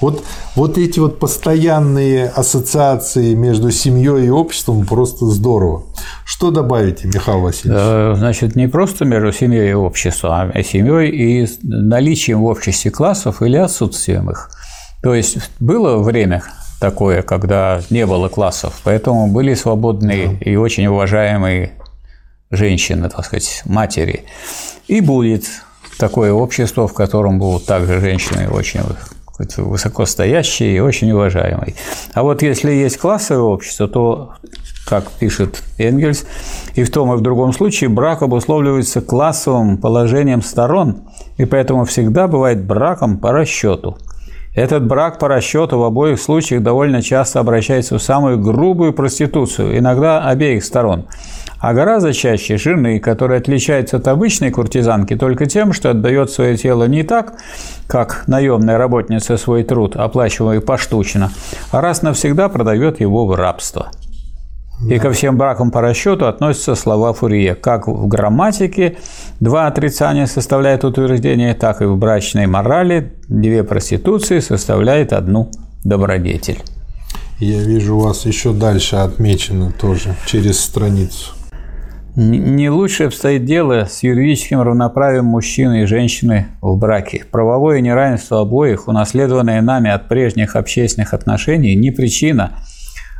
Вот, 0.00 0.22
вот 0.54 0.76
эти 0.78 0.98
вот 0.98 1.18
постоянные 1.18 2.28
ассоциации 2.28 3.34
между 3.34 3.70
семьей 3.70 4.26
и 4.26 4.30
обществом 4.30 4.84
просто 4.86 5.26
здорово. 5.26 5.84
Что 6.24 6.50
добавите, 6.50 7.08
Михаил 7.08 7.40
Васильевич? 7.40 7.80
Э, 7.82 8.14
значит, 8.16 8.56
не 8.56 8.68
просто 8.68 9.04
между 9.04 9.32
семьей 9.32 9.70
и 9.70 9.74
обществом, 9.74 10.50
а 10.52 10.62
семьей 10.62 11.10
и 11.10 11.48
наличием 11.62 12.40
в 12.40 12.44
обществе 12.46 12.90
классов 12.90 13.40
или 13.42 13.56
отсутствием 13.56 14.30
их. 14.30 14.50
То 15.02 15.14
есть 15.14 15.38
было 15.60 15.98
время 15.98 16.42
такое, 16.80 17.22
когда 17.22 17.80
не 17.90 18.06
было 18.06 18.28
классов, 18.28 18.80
поэтому 18.84 19.28
были 19.28 19.54
свободные 19.54 20.28
да. 20.28 20.50
и 20.50 20.56
очень 20.56 20.86
уважаемые 20.86 21.72
женщины, 22.50 23.08
так 23.08 23.24
сказать, 23.24 23.62
матери. 23.64 24.24
И 24.88 25.00
будет 25.00 25.44
такое 25.98 26.32
общество, 26.32 26.86
в 26.86 26.92
котором 26.92 27.38
будут 27.38 27.66
также 27.66 28.00
женщины 28.00 28.48
очень 28.48 28.80
высокостоящий 29.38 30.76
и 30.76 30.80
очень 30.80 31.12
уважаемый. 31.12 31.74
А 32.14 32.22
вот 32.22 32.42
если 32.42 32.72
есть 32.72 32.98
классовое 32.98 33.42
общество, 33.42 33.88
то, 33.88 34.32
как 34.86 35.10
пишет 35.12 35.62
Энгельс, 35.78 36.24
и 36.74 36.84
в 36.84 36.90
том 36.90 37.12
и 37.12 37.16
в 37.16 37.20
другом 37.20 37.52
случае 37.52 37.90
брак 37.90 38.22
обусловливается 38.22 39.00
классовым 39.00 39.78
положением 39.78 40.42
сторон, 40.42 41.02
и 41.36 41.44
поэтому 41.44 41.84
всегда 41.84 42.28
бывает 42.28 42.64
браком 42.64 43.18
по 43.18 43.32
расчету. 43.32 43.98
Этот 44.56 44.84
брак 44.84 45.20
по 45.20 45.28
расчету 45.28 45.78
в 45.78 45.84
обоих 45.84 46.20
случаях 46.20 46.62
довольно 46.64 47.02
часто 47.02 47.38
обращается 47.38 47.96
в 47.96 48.02
самую 48.02 48.40
грубую 48.40 48.92
проституцию, 48.92 49.78
иногда 49.78 50.26
обеих 50.26 50.64
сторон– 50.64 51.04
а 51.58 51.72
гораздо 51.72 52.12
чаще 52.12 52.58
жены, 52.58 53.00
которая 53.00 53.40
отличается 53.40 53.96
от 53.96 54.06
обычной 54.08 54.50
куртизанки 54.50 55.16
только 55.16 55.46
тем, 55.46 55.72
что 55.72 55.90
отдает 55.90 56.30
свое 56.30 56.56
тело 56.56 56.84
не 56.84 57.02
так, 57.02 57.34
как 57.86 58.24
наемная 58.26 58.78
работница 58.78 59.36
свой 59.36 59.64
труд, 59.64 59.96
оплачиваемый 59.96 60.60
поштучно, 60.60 61.30
а 61.70 61.80
раз 61.80 62.02
навсегда 62.02 62.48
продает 62.48 63.00
его 63.00 63.26
в 63.26 63.34
рабство. 63.34 63.90
Да. 64.80 64.94
И 64.94 64.98
ко 64.98 65.10
всем 65.10 65.38
бракам 65.38 65.70
по 65.70 65.80
расчету 65.80 66.26
относятся 66.26 66.74
слова 66.74 67.12
Фурье. 67.12 67.54
Как 67.54 67.88
в 67.88 68.06
грамматике 68.06 68.98
два 69.40 69.66
отрицания 69.66 70.26
составляют 70.26 70.84
утверждение, 70.84 71.54
так 71.54 71.80
и 71.80 71.86
в 71.86 71.96
брачной 71.96 72.46
морали 72.46 73.14
две 73.28 73.64
проституции 73.64 74.40
составляют 74.40 75.12
одну 75.12 75.50
добродетель. 75.84 76.62
Я 77.38 77.62
вижу, 77.62 77.96
у 77.96 78.00
вас 78.00 78.26
еще 78.26 78.52
дальше 78.52 78.96
отмечено 78.96 79.72
тоже 79.72 80.14
через 80.26 80.60
страницу. 80.60 81.32
Не 82.14 82.70
лучше 82.70 83.04
обстоит 83.04 83.44
дело 83.44 83.86
с 83.90 84.02
юридическим 84.02 84.62
равноправием 84.62 85.26
мужчины 85.26 85.82
и 85.82 85.86
женщины 85.86 86.46
в 86.62 86.78
браке. 86.78 87.24
Правовое 87.30 87.80
неравенство 87.80 88.40
обоих, 88.40 88.88
унаследованное 88.88 89.60
нами 89.60 89.90
от 89.90 90.08
прежних 90.08 90.56
общественных 90.56 91.12
отношений, 91.12 91.74
не 91.74 91.90
причина, 91.90 92.52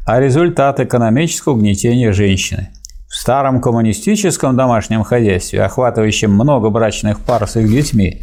а 0.07 0.21
результат 0.21 0.81
экономического 0.81 1.55
угнетения 1.55 2.13
женщины. 2.13 2.69
В 3.09 3.17
старом 3.17 3.61
коммунистическом 3.61 4.57
домашнем 4.57 5.03
хозяйстве, 5.03 5.63
охватывающем 5.63 6.33
много 6.33 6.71
брачных 6.71 7.21
пар 7.21 7.47
с 7.49 7.57
их 7.57 7.69
детьми, 7.69 8.23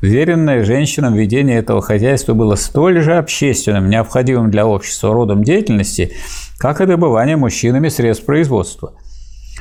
веренное 0.00 0.64
женщинам 0.64 1.14
ведение 1.14 1.58
этого 1.58 1.82
хозяйства 1.82 2.34
было 2.34 2.56
столь 2.56 3.00
же 3.00 3.16
общественным, 3.16 3.88
необходимым 3.88 4.50
для 4.50 4.66
общества 4.66 5.12
родом 5.12 5.42
деятельности, 5.42 6.12
как 6.58 6.80
и 6.80 6.86
добывание 6.86 7.36
мужчинами 7.36 7.88
средств 7.88 8.26
производства– 8.26 8.94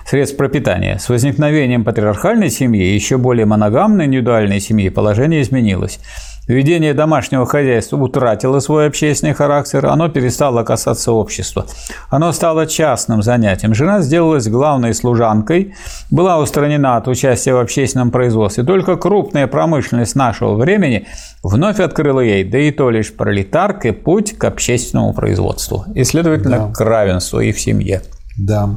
средств 0.06 0.38
пропитания. 0.38 0.98
С 0.98 1.10
возникновением 1.10 1.84
патриархальной 1.84 2.50
семьи 2.50 2.86
и 2.86 2.94
еще 2.94 3.18
более 3.18 3.46
моногамной 3.46 4.06
индивидуальной 4.06 4.60
семьи 4.60 4.90
положение 4.90 5.42
изменилось. 5.42 6.00
Ведение 6.48 6.94
домашнего 6.94 7.46
хозяйства 7.46 7.96
утратило 7.98 8.60
свой 8.60 8.88
общественный 8.88 9.34
характер, 9.34 9.86
оно 9.86 10.10
перестало 10.10 10.64
касаться 10.64 11.14
общества. 11.14 11.66
Оно 12.10 12.34
стало 12.34 12.68
частным 12.68 13.24
занятием. 13.24 13.74
Жена 13.74 14.02
сделалась 14.02 14.50
главной 14.50 14.94
служанкой, 14.94 15.74
была 16.12 16.40
устранена 16.40 16.98
от 16.98 17.08
участия 17.08 17.54
в 17.54 17.60
общественном 17.60 18.12
производстве. 18.12 18.66
Только 18.66 18.98
крупная 18.98 19.48
промышленность 19.48 20.16
нашего 20.16 20.56
времени 20.56 21.08
вновь 21.44 21.80
открыла 21.80 22.20
ей, 22.20 22.44
да 22.44 22.58
и 22.58 22.72
то 22.72 22.90
лишь 22.90 23.14
пролетаркой, 23.14 23.94
путь 23.94 24.38
к 24.38 24.44
общественному 24.44 25.14
производству 25.14 25.86
и, 25.96 26.04
следовательно, 26.04 26.58
да. 26.58 26.74
к 26.74 26.82
равенству 26.82 27.40
и 27.40 27.54
в 27.54 27.60
семье. 27.62 28.02
Да. 28.38 28.70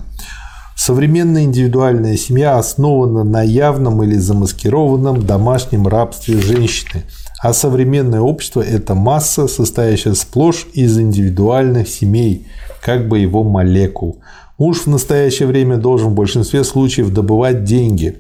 Современная 0.77 1.45
индивидуальная 1.45 2.17
семья 2.17 2.59
основана 2.59 3.25
на 3.25 3.43
явном 3.43 4.03
или 4.05 4.15
замаскированном 4.15 5.27
домашнем 5.27 5.89
рабстве 5.89 6.39
женщины, 6.39 7.03
А 7.43 7.53
современное 7.53 8.21
общество– 8.21 8.61
это 8.63 8.95
масса, 8.95 9.47
состоящая 9.47 10.15
сплошь 10.15 10.67
из 10.73 10.99
индивидуальных 10.99 11.89
семей, 11.89 12.47
как 12.83 13.09
бы 13.09 13.19
его 13.19 13.45
молекул. 13.45 14.19
Муж 14.59 14.85
в 14.85 14.87
настоящее 14.87 15.47
время 15.47 15.77
должен 15.77 16.09
в 16.09 16.15
большинстве 16.15 16.65
случаев 16.65 17.13
добывать 17.13 17.65
деньги, 17.65 18.17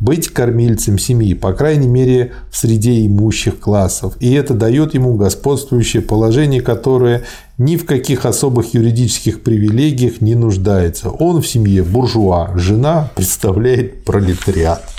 быть 0.00 0.28
кормильцем 0.28 0.98
семьи, 0.98 1.32
по 1.32 1.54
крайней 1.54 1.88
мере 1.88 2.32
в 2.50 2.58
среде 2.58 3.06
имущих 3.06 3.58
классов. 3.58 4.14
И 4.20 4.30
это 4.34 4.52
дает 4.52 4.92
ему 4.92 5.14
господствующее 5.14 6.02
положение, 6.02 6.60
которое 6.60 7.24
ни 7.56 7.76
в 7.76 7.86
каких 7.86 8.26
особых 8.26 8.74
юридических 8.74 9.42
привилегиях 9.42 10.20
не 10.20 10.34
нуждается. 10.34 11.08
Он 11.08 11.40
в 11.40 11.48
семье 11.48 11.82
буржуа, 11.82 12.52
жена 12.54 13.10
представляет 13.14 14.04
пролетариат. 14.04 14.97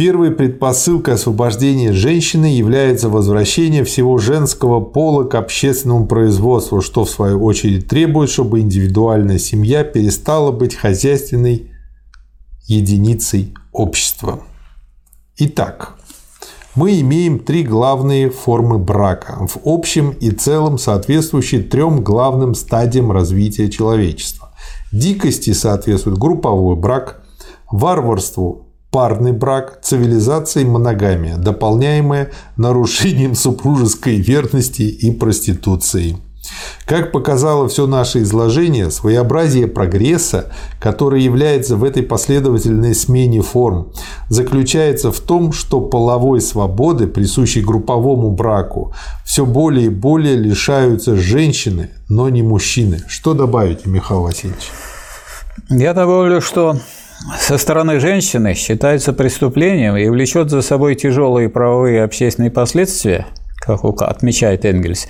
Первой 0.00 0.30
предпосылкой 0.30 1.12
освобождения 1.12 1.92
женщины 1.92 2.46
является 2.46 3.10
возвращение 3.10 3.84
всего 3.84 4.16
женского 4.16 4.80
пола 4.80 5.24
к 5.24 5.34
общественному 5.34 6.06
производству, 6.06 6.80
что 6.80 7.04
в 7.04 7.10
свою 7.10 7.44
очередь 7.44 7.86
требует, 7.86 8.30
чтобы 8.30 8.60
индивидуальная 8.60 9.36
семья 9.36 9.84
перестала 9.84 10.52
быть 10.52 10.74
хозяйственной 10.74 11.70
единицей 12.66 13.52
общества. 13.72 14.40
Итак, 15.36 15.98
мы 16.74 16.98
имеем 17.02 17.38
три 17.38 17.62
главные 17.62 18.30
формы 18.30 18.78
брака, 18.78 19.46
в 19.46 19.58
общем 19.66 20.12
и 20.12 20.30
целом 20.30 20.78
соответствующие 20.78 21.62
трем 21.62 22.02
главным 22.02 22.54
стадиям 22.54 23.12
развития 23.12 23.68
человечества. 23.68 24.54
Дикости 24.92 25.52
соответствует 25.52 26.16
групповой 26.16 26.76
брак, 26.76 27.22
варварству 27.70 28.69
парный 28.90 29.32
брак, 29.32 29.80
цивилизация 29.82 30.62
и 30.62 30.66
моногамия, 30.66 31.36
дополняемая 31.36 32.30
нарушением 32.56 33.34
супружеской 33.34 34.16
верности 34.16 34.82
и 34.82 35.10
проституцией. 35.10 36.16
Как 36.84 37.12
показало 37.12 37.68
все 37.68 37.86
наше 37.86 38.22
изложение, 38.22 38.90
своеобразие 38.90 39.68
прогресса, 39.68 40.52
который 40.80 41.22
является 41.22 41.76
в 41.76 41.84
этой 41.84 42.02
последовательной 42.02 42.94
смене 42.94 43.42
форм, 43.42 43.92
заключается 44.28 45.12
в 45.12 45.20
том, 45.20 45.52
что 45.52 45.80
половой 45.80 46.40
свободы, 46.40 47.06
присущей 47.06 47.60
групповому 47.60 48.30
браку, 48.32 48.92
все 49.24 49.46
более 49.46 49.86
и 49.86 49.90
более 49.90 50.34
лишаются 50.34 51.14
женщины, 51.14 51.90
но 52.08 52.28
не 52.28 52.42
мужчины. 52.42 53.02
Что 53.06 53.34
добавить, 53.34 53.86
Михаил 53.86 54.22
Васильевич? 54.22 54.70
Я 55.68 55.94
добавлю, 55.94 56.40
что 56.40 56.76
со 57.38 57.58
стороны 57.58 58.00
женщины 58.00 58.54
считается 58.54 59.12
преступлением 59.12 59.96
и 59.96 60.08
влечет 60.08 60.50
за 60.50 60.62
собой 60.62 60.94
тяжелые 60.94 61.48
правовые 61.48 61.96
и 61.96 62.00
общественные 62.00 62.50
последствия, 62.50 63.26
как 63.58 63.84
отмечает 63.84 64.64
Энгельс, 64.64 65.06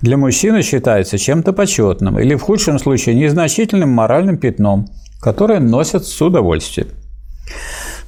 для 0.00 0.16
мужчины 0.16 0.62
считается 0.62 1.18
чем-то 1.18 1.52
почетным 1.52 2.18
или, 2.18 2.34
в 2.34 2.42
худшем 2.42 2.78
случае, 2.78 3.14
незначительным 3.14 3.90
моральным 3.90 4.38
пятном, 4.38 4.88
которое 5.20 5.60
носят 5.60 6.04
с 6.04 6.20
удовольствием. 6.20 6.88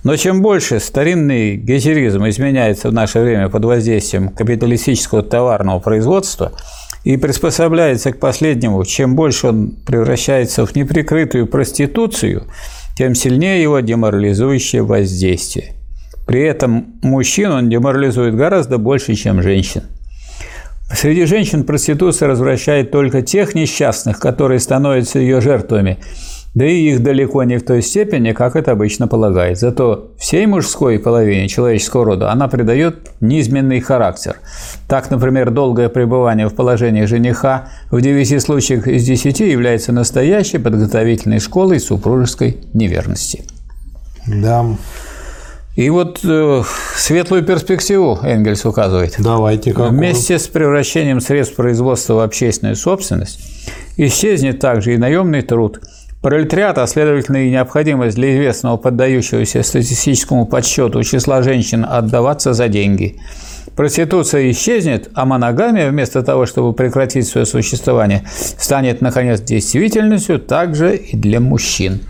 Но 0.03 0.17
чем 0.17 0.43
больше 0.43 0.81
старинный 0.81 1.57
гетеризм 1.57 2.27
изменяется 2.29 2.91
в 2.91 2.93
наше 2.93 3.21
время 3.21 3.49
под 3.49 3.65
воздействием 3.65 4.29
капиталистического 4.31 5.23
товарного 5.23 5.79
производства 5.79 6.53
и 7.05 7.17
приспособляется 7.17 8.13
к 8.13 8.19
последнему, 8.19 8.85
чем 8.85 9.15
больше 9.15 9.47
он 9.47 9.77
превращается 9.87 10.67
в 10.67 10.75
неприкрытую 10.75 11.47
проституцию– 11.47 12.49
тем 12.97 13.15
сильнее 13.15 13.63
его 13.63 13.81
деморализующее 13.81 14.83
воздействие. 14.83 15.75
При 16.27 16.43
этом 16.43 16.95
мужчин 17.03 17.51
он 17.53 17.69
деморализует 17.69 18.35
гораздо 18.35 18.79
больше, 18.79 19.15
чем 19.15 19.43
женщин. 19.43 19.83
Среди 20.93 21.27
женщин 21.27 21.65
проституция 21.65 22.29
развращает 22.29 22.91
только 22.91 23.23
тех 23.23 23.55
несчастных, 23.55 24.19
которые 24.21 24.61
становятся 24.61 25.19
ее 25.19 25.41
жертвами– 25.41 25.99
да 26.55 26.65
и 26.65 26.91
их 26.91 27.03
далеко 27.03 27.43
не 27.43 27.59
в 27.59 27.65
той 27.65 27.83
степени, 27.83 28.33
как 28.33 28.55
это 28.55 28.73
обычно 28.73 29.09
полагает. 29.09 29.59
Зато 29.59 30.13
всей 30.19 30.47
мужской 30.47 31.01
половине 31.01 31.49
человеческого 31.49 32.05
рода 32.05 32.31
она 32.31 32.47
придает 32.47 33.11
низменный 33.21 33.81
характер. 33.81 34.37
Так, 34.89 35.11
например, 35.11 35.51
долгое 35.51 35.89
пребывание 35.89 36.49
в 36.49 36.55
положении 36.55 37.05
жениха 37.07 37.69
в 37.91 38.01
9 38.01 38.41
случаях 38.41 38.87
из 38.87 39.05
10 39.05 39.41
является 39.41 39.93
настоящей 39.93 40.59
подготовительной 40.59 41.41
школой 41.41 41.81
супружеской 41.81 42.59
неверности. 42.73 43.43
Да. 44.27 44.65
И 45.75 45.91
вот 45.91 46.21
э, 46.23 46.63
светлую 46.97 47.45
перспективу 47.45 48.21
Энгельс 48.23 48.65
указывает. 48.65 49.17
Давайте 49.19 49.73
какую? 49.73 49.91
Вместе 49.91 50.39
с 50.39 50.47
превращением 50.47 51.21
средств 51.21 51.57
производства 51.57 52.15
в 52.15 52.21
общественную 52.21 52.77
собственность 52.77 53.41
исчезнет 53.97 54.61
также 54.61 54.95
и 54.95 54.99
наемный 54.99 55.43
труд– 55.43 55.81
Пролетариат, 56.25 56.79
а 56.79 56.87
следовательно 56.87 57.37
и 57.45 57.51
необходимость 57.51 58.17
для 58.17 58.35
известного 58.35 58.79
поддающегося 58.79 59.63
статистическому 59.63 60.47
подсчету 60.47 61.03
числа 61.03 61.43
женщин 61.43 61.85
отдаваться 61.87 62.55
за 62.55 62.69
деньги. 62.69 63.17
Проституция 63.77 64.51
исчезнет, 64.51 65.11
а 65.13 65.27
моногамия, 65.27 65.91
вместо 65.91 66.23
того, 66.23 66.47
чтобы 66.47 66.73
прекратить 66.73 67.27
свое 67.27 67.45
существование, 67.45 68.25
станет, 68.31 69.03
наконец, 69.03 69.43
действительностью 69.43 70.39
также 70.39 70.97
и 70.97 71.15
для 71.15 71.41
мужчин. 71.41 72.01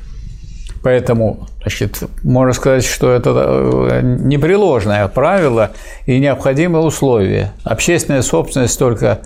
Поэтому, 0.85 1.49
значит, 1.63 2.05
можно 2.23 2.53
сказать, 2.53 2.85
что 2.85 3.11
это 3.11 3.31
э, 3.35 4.01
непреложное 4.03 5.09
правило 5.09 5.73
и 6.07 6.21
необходимое 6.21 6.83
условие. 6.83 7.51
Общественная 7.65 8.23
собственность 8.23 8.79
только 8.79 9.23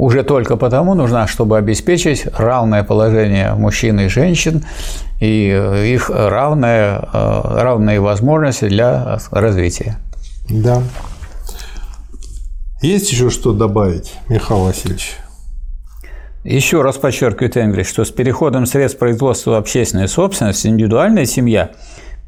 уже 0.00 0.22
только 0.22 0.56
потому 0.56 0.94
нужна, 0.94 1.26
чтобы 1.26 1.58
обеспечить 1.58 2.24
равное 2.32 2.82
положение 2.82 3.52
мужчин 3.52 4.00
и 4.00 4.08
женщин 4.08 4.64
и 5.20 5.50
э, 5.52 5.88
их 5.88 6.08
равное, 6.08 7.06
э, 7.12 7.40
равные 7.60 8.00
возможности 8.00 8.66
для 8.66 9.18
развития. 9.30 9.98
Да. 10.48 10.82
Есть 12.80 13.12
еще 13.12 13.28
что 13.28 13.52
добавить, 13.52 14.14
Михаил 14.30 14.64
Васильевич? 14.64 15.16
Еще 16.44 16.80
раз 16.80 16.96
подчеркивает 16.96 17.58
Энгриш, 17.58 17.88
что 17.88 18.06
с 18.06 18.10
переходом 18.10 18.64
средств 18.64 18.98
производства 18.98 19.50
в 19.50 19.54
общественную 19.56 20.08
собственность 20.08 20.64
индивидуальная 20.64 21.26
семья 21.26 21.72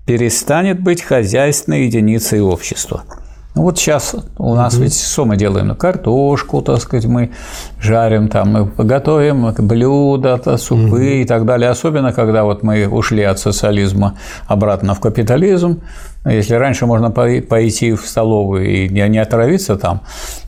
перестанет 0.04 0.78
быть 0.78 1.00
хозяйственной 1.00 1.86
единицей 1.86 2.42
общества– 2.42 3.04
ну 3.54 3.62
вот 3.62 3.78
сейчас 3.78 4.16
у 4.38 4.54
нас 4.54 4.74
угу. 4.74 4.84
ведь 4.84 4.98
что 4.98 5.26
мы 5.26 5.36
делаем? 5.36 5.68
Ну, 5.68 5.76
картошку, 5.76 6.62
так 6.62 6.80
сказать, 6.80 7.04
мы 7.04 7.32
жарим, 7.78 8.28
там 8.28 8.48
мы 8.52 8.84
готовим 8.84 9.52
блюда, 9.52 10.38
супы 10.56 10.86
угу. 10.86 10.96
и 10.96 11.24
так 11.24 11.44
далее. 11.44 11.68
Особенно, 11.68 12.12
когда 12.12 12.44
вот 12.44 12.62
мы 12.62 12.88
ушли 12.88 13.22
от 13.22 13.38
социализма 13.38 14.16
обратно 14.46 14.94
в 14.94 15.00
капитализм. 15.00 15.82
Если 16.24 16.54
раньше 16.54 16.86
можно 16.86 17.10
пойти 17.10 17.92
в 17.92 18.06
столовую 18.06 18.66
и 18.66 18.88
не 18.88 19.18
отравиться 19.18 19.76
там, 19.76 20.02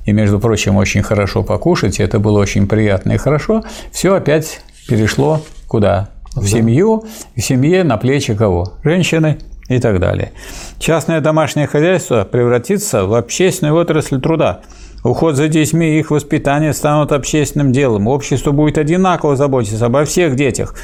и, 0.07 0.13
между 0.13 0.39
прочим, 0.39 0.77
очень 0.77 1.03
хорошо 1.03 1.43
покушать, 1.43 1.99
и 1.99 2.03
это 2.03 2.21
было 2.21 2.39
очень 2.39 2.67
приятно 2.69 3.13
и 3.13 3.17
хорошо, 3.17 3.65
все 3.91 4.15
опять 4.15 4.61
перешло 4.89 5.41
куда? 5.69 6.09
В 6.35 6.43
да. 6.43 6.47
семью, 6.47 7.05
в 7.37 7.41
семье 7.41 7.85
на 7.85 7.97
плечи 7.97 8.35
кого? 8.35 8.75
Женщины, 8.83 9.39
и 9.69 9.79
так 9.79 10.01
далее. 10.01 10.33
Частное 10.79 11.21
домашнее 11.21 11.67
хозяйство 11.67 12.25
превратится 12.25 13.05
в 13.07 13.15
общественную 13.15 13.77
отрасль 13.77 14.21
труда. 14.21 14.61
Уход 15.05 15.37
за 15.37 15.49
детьми 15.49 15.97
и 15.97 15.99
их 15.99 16.11
воспитание 16.11 16.73
станут 16.73 17.13
общественным 17.13 17.73
делом. 17.73 18.09
Общество 18.09 18.53
будет 18.53 18.79
одинаково 18.79 19.37
заботиться 19.37 19.85
обо 19.85 20.07
всех 20.07 20.35
детях, 20.35 20.75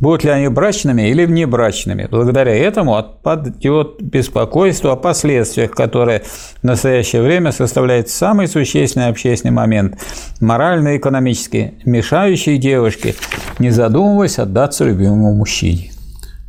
будут 0.00 0.24
ли 0.24 0.30
они 0.30 0.48
брачными 0.48 1.02
или 1.02 1.24
внебрачными. 1.24 2.08
Благодаря 2.10 2.56
этому 2.56 2.96
отпадет 2.96 4.02
беспокойство 4.02 4.92
о 4.92 4.96
последствиях, 4.96 5.70
которые 5.70 6.24
в 6.60 6.64
настоящее 6.64 7.22
время 7.22 7.52
составляет 7.52 8.08
самый 8.08 8.48
существенный 8.48 9.10
общественный 9.10 9.54
момент, 9.54 10.00
морально-экономически 10.40 11.74
мешающий 11.84 12.58
девушке, 12.58 13.14
не 13.60 13.70
задумываясь, 13.70 14.40
отдаться 14.40 14.82
любимому 14.84 15.34
мужчине. 15.34 15.92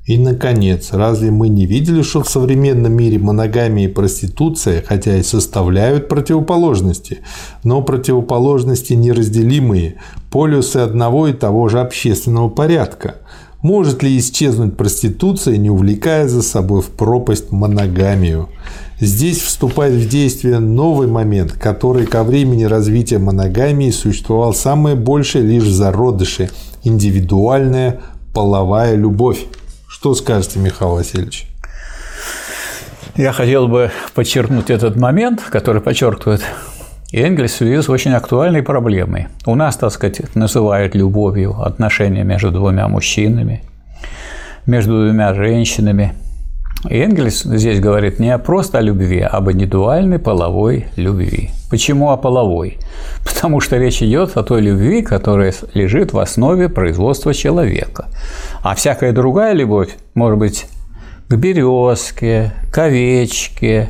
И, 0.10 0.18
наконец, 0.18 0.90
разве 0.92 1.30
мы 1.30 1.50
не 1.50 1.68
видели, 1.68 2.02
что 2.02 2.24
в 2.24 2.30
современном 2.30 2.94
мире 2.94 3.20
моногамия 3.20 3.86
и 3.86 3.92
проституция, 3.92 4.84
хотя 4.84 5.16
и 5.16 5.22
составляют 5.22 6.08
противоположности, 6.08 7.20
но 7.64 7.84
противоположности 7.84 8.94
неразделимые, 8.94 10.02
полюсы 10.32 10.78
одного 10.78 11.28
и 11.28 11.34
того 11.34 11.70
же 11.70 11.80
общественного 11.80 12.50
порядка? 12.50 13.18
Может 13.62 14.02
ли 14.02 14.18
исчезнуть 14.18 14.76
проституция, 14.76 15.58
не 15.58 15.70
увлекая 15.70 16.28
за 16.28 16.42
собой 16.42 16.82
в 16.82 16.88
пропасть 16.88 17.52
моногамию? 17.52 18.50
Здесь 19.00 19.38
вступает 19.38 19.94
в 19.94 20.10
действие 20.10 20.58
новый 20.58 21.06
момент, 21.06 21.52
который 21.52 22.08
ко 22.08 22.24
времени 22.24 22.64
развития 22.64 23.20
моногамии 23.20 23.92
существовал 23.92 24.56
самое 24.56 24.96
большее 24.96 25.46
лишь 25.46 25.66
в 25.66 25.72
зародыше– 25.72 26.50
индивидуальная 26.84 28.02
половая 28.34 28.96
любовь. 28.96 29.46
Что 30.00 30.16
скажете, 30.16 30.60
Михаил 30.60 30.94
Васильевич? 30.94 31.46
Я 33.18 33.34
хотел 33.34 33.68
бы 33.68 33.92
подчеркнуть 34.14 34.70
этот 34.70 34.96
момент, 34.96 35.42
который 35.42 35.82
подчеркивает 35.82 36.42
Энгельс 37.12 37.52
в 37.52 37.58
связи 37.58 37.82
с 37.82 37.90
очень 37.90 38.14
актуальной 38.14 38.64
проблемой. 38.64 39.28
У 39.46 39.56
нас, 39.56 39.76
так 39.76 39.92
сказать, 39.92 40.34
называют 40.38 40.96
любовью 40.96 41.62
отношения 41.62 42.24
между 42.24 42.50
двумя 42.50 42.88
мужчинами, 42.88 43.62
между 44.66 45.06
двумя 45.06 45.34
женщинами. 45.34 46.14
И 46.88 46.98
Энгельс 46.98 47.44
здесь 47.44 47.80
говорит 47.82 48.20
не 48.20 48.38
просто 48.38 48.78
о 48.78 48.82
любви, 48.82 49.20
а 49.20 49.38
об 49.38 49.52
индивидуальной 49.52 50.18
половой 50.18 50.88
любви. 50.96 51.50
Почему 51.70 52.12
о 52.12 52.18
половой? 52.18 52.78
Потому 53.26 53.60
что 53.60 53.78
речь 53.78 54.02
идет 54.02 54.38
о 54.38 54.44
той 54.44 54.62
любви, 54.62 55.02
которая 55.02 55.54
лежит 55.74 56.14
в 56.14 56.20
основе 56.20 56.70
производства 56.70 57.34
человека. 57.34 58.08
А 58.62 58.76
всякая 58.76 59.12
другая 59.12 59.54
любовь 59.54 59.90
может 60.14 60.40
быть 60.40 60.68
к 61.28 61.36
березке, 61.36 62.54
к 62.72 62.78
овечке, 62.78 63.90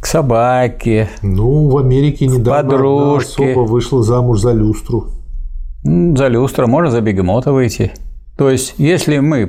к 0.00 0.06
собаке. 0.06 1.08
Ну, 1.22 1.68
в 1.68 1.78
Америке 1.78 2.26
недавно 2.26 2.72
подружке. 2.72 3.52
особо 3.52 3.66
вышла 3.66 4.02
замуж 4.02 4.40
за 4.40 4.52
люстру. 4.52 5.06
За 5.84 6.26
люстра, 6.26 6.66
можно 6.66 6.90
за 6.90 7.00
бегемота 7.00 7.52
выйти. 7.52 7.92
То 8.40 8.48
есть, 8.48 8.76
если 8.78 9.18
мы 9.18 9.46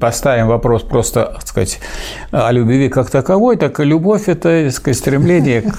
поставим 0.00 0.46
вопрос 0.46 0.80
просто, 0.80 1.34
так 1.34 1.46
сказать, 1.46 1.80
о 2.30 2.50
любви 2.50 2.88
как 2.88 3.10
таковой, 3.10 3.58
так 3.58 3.78
и 3.78 3.84
любовь– 3.84 4.22
это 4.26 4.64
так 4.64 4.72
сказать, 4.72 4.96
стремление 4.96 5.60
к, 5.60 5.76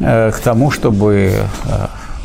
э, 0.00 0.32
к 0.32 0.38
тому, 0.40 0.72
чтобы 0.72 1.32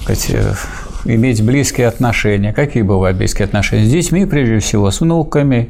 так 0.08 0.18
сказать, 0.18 0.58
иметь 1.06 1.44
близкие 1.44 1.86
отношения. 1.86 2.54
Какие 2.54 2.82
бывают 2.82 3.20
близкие 3.20 3.46
отношения? 3.46 3.86
С 3.86 3.92
детьми, 3.92 4.26
прежде 4.26 4.58
всего, 4.58 4.90
с 4.90 5.00
внуками, 5.02 5.70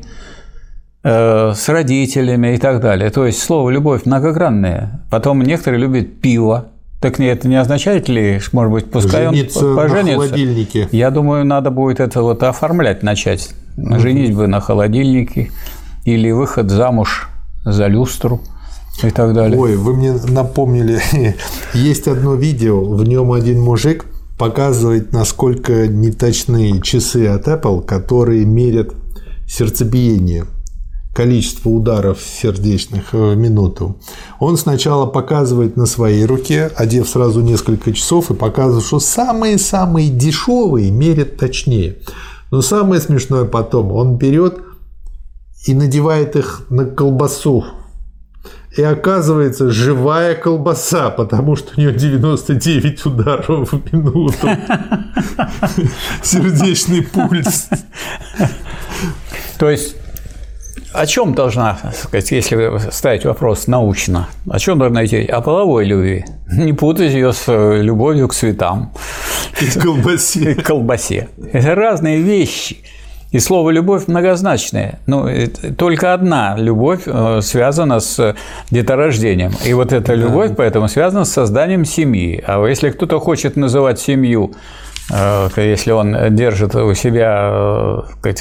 Э, 1.07 1.51
с 1.53 1.69
родителями 1.69 2.55
и 2.55 2.57
так 2.57 2.81
далее. 2.81 3.11
То 3.11 3.27
есть 3.27 3.39
слово 3.39 3.69
«любовь» 3.69 4.05
многогранное. 4.05 5.01
Потом 5.11 5.43
некоторые 5.43 5.79
любят 5.79 6.19
пиво. 6.19 6.69
Так 6.99 7.19
это 7.19 7.47
не 7.47 7.57
означает 7.57 8.09
ли, 8.09 8.39
может 8.53 8.73
быть, 8.73 8.89
пускай 8.89 9.25
Жениться 9.25 9.67
он 9.67 9.75
поженится? 9.75 10.17
на 10.17 10.25
холодильнике. 10.25 10.89
Я 10.91 11.11
думаю, 11.11 11.45
надо 11.45 11.69
будет 11.69 11.99
это 11.99 12.23
вот 12.23 12.41
оформлять 12.41 13.03
начать. 13.03 13.53
Женить 13.77 14.35
бы 14.35 14.47
на 14.47 14.61
холодильнике 14.61 15.51
или 16.05 16.31
выход 16.31 16.69
замуж 16.69 17.29
за 17.65 17.87
люстру 17.87 18.41
и 19.03 19.09
так 19.09 19.33
далее. 19.33 19.59
Ой, 19.59 19.75
вы 19.75 19.95
мне 19.95 20.13
напомнили, 20.13 21.01
есть 21.73 22.07
одно 22.07 22.35
видео, 22.35 22.83
в 22.83 23.03
нем 23.03 23.31
один 23.31 23.61
мужик 23.61 24.05
показывает, 24.37 25.11
насколько 25.13 25.87
неточные 25.87 26.81
часы 26.81 27.27
от 27.27 27.47
Apple, 27.47 27.83
которые 27.83 28.45
мерят 28.45 28.93
сердцебиение 29.47 30.45
количество 31.13 31.69
ударов 31.69 32.19
сердечных 32.21 33.13
в 33.13 33.35
минуту, 33.35 33.97
он 34.39 34.57
сначала 34.57 35.05
показывает 35.05 35.77
на 35.77 35.85
своей 35.85 36.25
руке, 36.25 36.69
одев 36.75 37.07
сразу 37.07 37.41
несколько 37.41 37.93
часов, 37.93 38.31
и 38.31 38.33
показывает, 38.33 38.85
что 38.85 38.99
самые-самые 38.99 40.09
дешевые 40.09 40.91
мерят 40.91 41.37
точнее. 41.37 41.97
Но 42.51 42.61
самое 42.61 43.01
смешное 43.01 43.45
потом, 43.45 43.91
он 43.91 44.17
берет 44.17 44.59
и 45.65 45.73
надевает 45.73 46.35
их 46.35 46.65
на 46.69 46.85
колбасу. 46.85 47.65
И 48.77 48.81
оказывается 48.81 49.71
живая 49.71 50.35
колбаса, 50.35 51.09
потому 51.09 51.55
что 51.55 51.71
у 51.75 51.79
нее 51.79 51.93
99 51.93 53.05
ударов 53.05 53.71
в 53.71 53.93
минуту. 53.93 54.49
Сердечный 56.21 57.03
пульс. 57.03 57.69
То 59.57 59.69
есть 59.69 59.95
о 60.95 61.05
чем 61.05 61.33
должна, 61.33 61.77
сказать, 61.93 62.31
если 62.31 62.89
ставить 62.91 63.25
вопрос 63.25 63.67
научно, 63.67 64.27
о 64.49 64.59
чем 64.59 64.79
должна 64.79 65.05
идти? 65.05 65.25
О 65.25 65.41
половой 65.41 65.85
любви. 65.85 66.25
Не 66.51 66.73
путать 66.73 67.13
ее 67.13 67.33
с 67.33 67.43
э, 67.47 67.81
любовью 67.81 68.27
к 68.27 68.33
цветам. 68.33 68.91
И 69.61 69.79
колбасе. 69.79 70.51
И 70.57 70.61
колбасе. 70.61 71.29
Это 71.51 71.75
разные 71.75 72.21
вещи. 72.21 72.77
И 73.31 73.39
слово 73.39 73.71
«любовь» 73.71 74.07
многозначное. 74.07 74.99
Ну, 75.07 75.27
только 75.77 76.13
одна 76.13 76.55
любовь 76.57 77.01
э, 77.05 77.41
связана 77.41 77.99
с 77.99 78.35
деторождением. 78.71 79.51
И 79.65 79.73
вот 79.73 79.91
эта 79.91 80.13
любовь 80.13 80.51
поэтому 80.55 80.87
связана 80.87 81.25
с 81.25 81.33
созданием 81.33 81.83
семьи. 81.83 82.41
А 82.47 82.65
если 82.65 82.91
кто-то 82.91 83.19
хочет 83.19 83.57
называть 83.57 83.99
семью 83.99 84.53
если 85.09 85.91
он 85.91 86.35
держит 86.35 86.75
у 86.75 86.93
себя 86.95 87.49
э, 88.23 88.33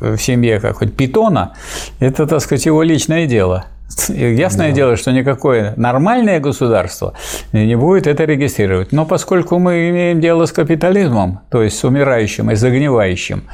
в 0.00 0.18
семье 0.18 0.60
как 0.60 0.78
хоть 0.78 0.96
питона, 0.96 1.54
это, 2.00 2.26
так 2.26 2.40
сказать, 2.40 2.66
его 2.66 2.82
личное 2.82 3.26
дело. 3.26 3.66
Ясное 4.08 4.68
да. 4.68 4.74
дело, 4.74 4.96
что 4.96 5.12
никакое 5.12 5.72
нормальное 5.76 6.40
государство 6.40 7.14
не 7.52 7.74
будет 7.74 8.06
это 8.06 8.24
регистрировать. 8.24 8.92
Но 8.92 9.06
поскольку 9.06 9.58
мы 9.58 9.88
имеем 9.90 10.20
дело 10.20 10.44
с 10.44 10.52
капитализмом, 10.52 11.40
то 11.50 11.62
есть 11.62 11.78
с 11.78 11.84
умирающим 11.84 12.50
и 12.50 12.54
загнивающим 12.54 13.44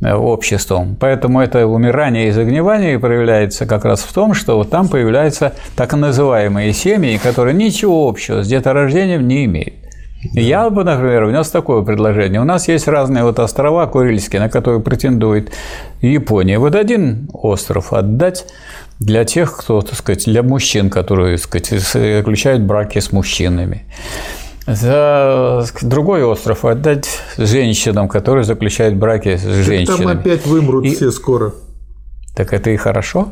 э, 0.00 0.12
обществом, 0.12 0.96
поэтому 0.98 1.40
это 1.40 1.66
умирание 1.66 2.28
и 2.28 2.30
загнивание 2.32 2.98
проявляется 2.98 3.66
как 3.66 3.84
раз 3.84 4.00
в 4.00 4.12
том, 4.12 4.34
что 4.34 4.56
вот 4.56 4.70
там 4.70 4.88
появляются 4.88 5.54
так 5.76 5.94
называемые 5.94 6.72
семьи, 6.72 7.18
которые 7.22 7.54
ничего 7.54 8.08
общего 8.08 8.42
с 8.42 8.48
деторождением 8.48 9.26
не 9.26 9.44
имеют. 9.44 9.87
Да. 10.24 10.40
Я 10.40 10.68
бы, 10.70 10.82
например, 10.82 11.26
внес 11.26 11.48
такое 11.50 11.82
предложение. 11.82 12.40
У 12.40 12.44
нас 12.44 12.66
есть 12.66 12.88
разные 12.88 13.22
вот 13.22 13.38
острова 13.38 13.86
Курильские, 13.86 14.40
на 14.40 14.48
которые 14.48 14.80
претендует 14.80 15.52
Япония. 16.00 16.58
Вот 16.58 16.74
один 16.74 17.28
остров 17.32 17.92
отдать 17.92 18.46
для 18.98 19.24
тех, 19.24 19.56
кто, 19.56 19.80
так 19.80 19.94
сказать, 19.94 20.24
для 20.24 20.42
мужчин, 20.42 20.90
которые, 20.90 21.36
так 21.36 21.44
сказать, 21.44 21.82
заключают 21.92 22.62
браки 22.62 22.98
с 22.98 23.12
мужчинами. 23.12 23.84
За 24.66 25.64
другой 25.82 26.24
остров 26.24 26.64
отдать 26.64 27.08
женщинам, 27.38 28.08
которые 28.08 28.44
заключают 28.44 28.96
браки 28.96 29.36
с 29.36 29.42
женщинами. 29.42 30.02
Там 30.02 30.08
опять 30.08 30.46
вымрут 30.46 30.84
и... 30.84 30.94
все 30.94 31.10
скоро. 31.10 31.54
Так 32.34 32.52
это 32.52 32.70
и 32.70 32.76
хорошо. 32.76 33.28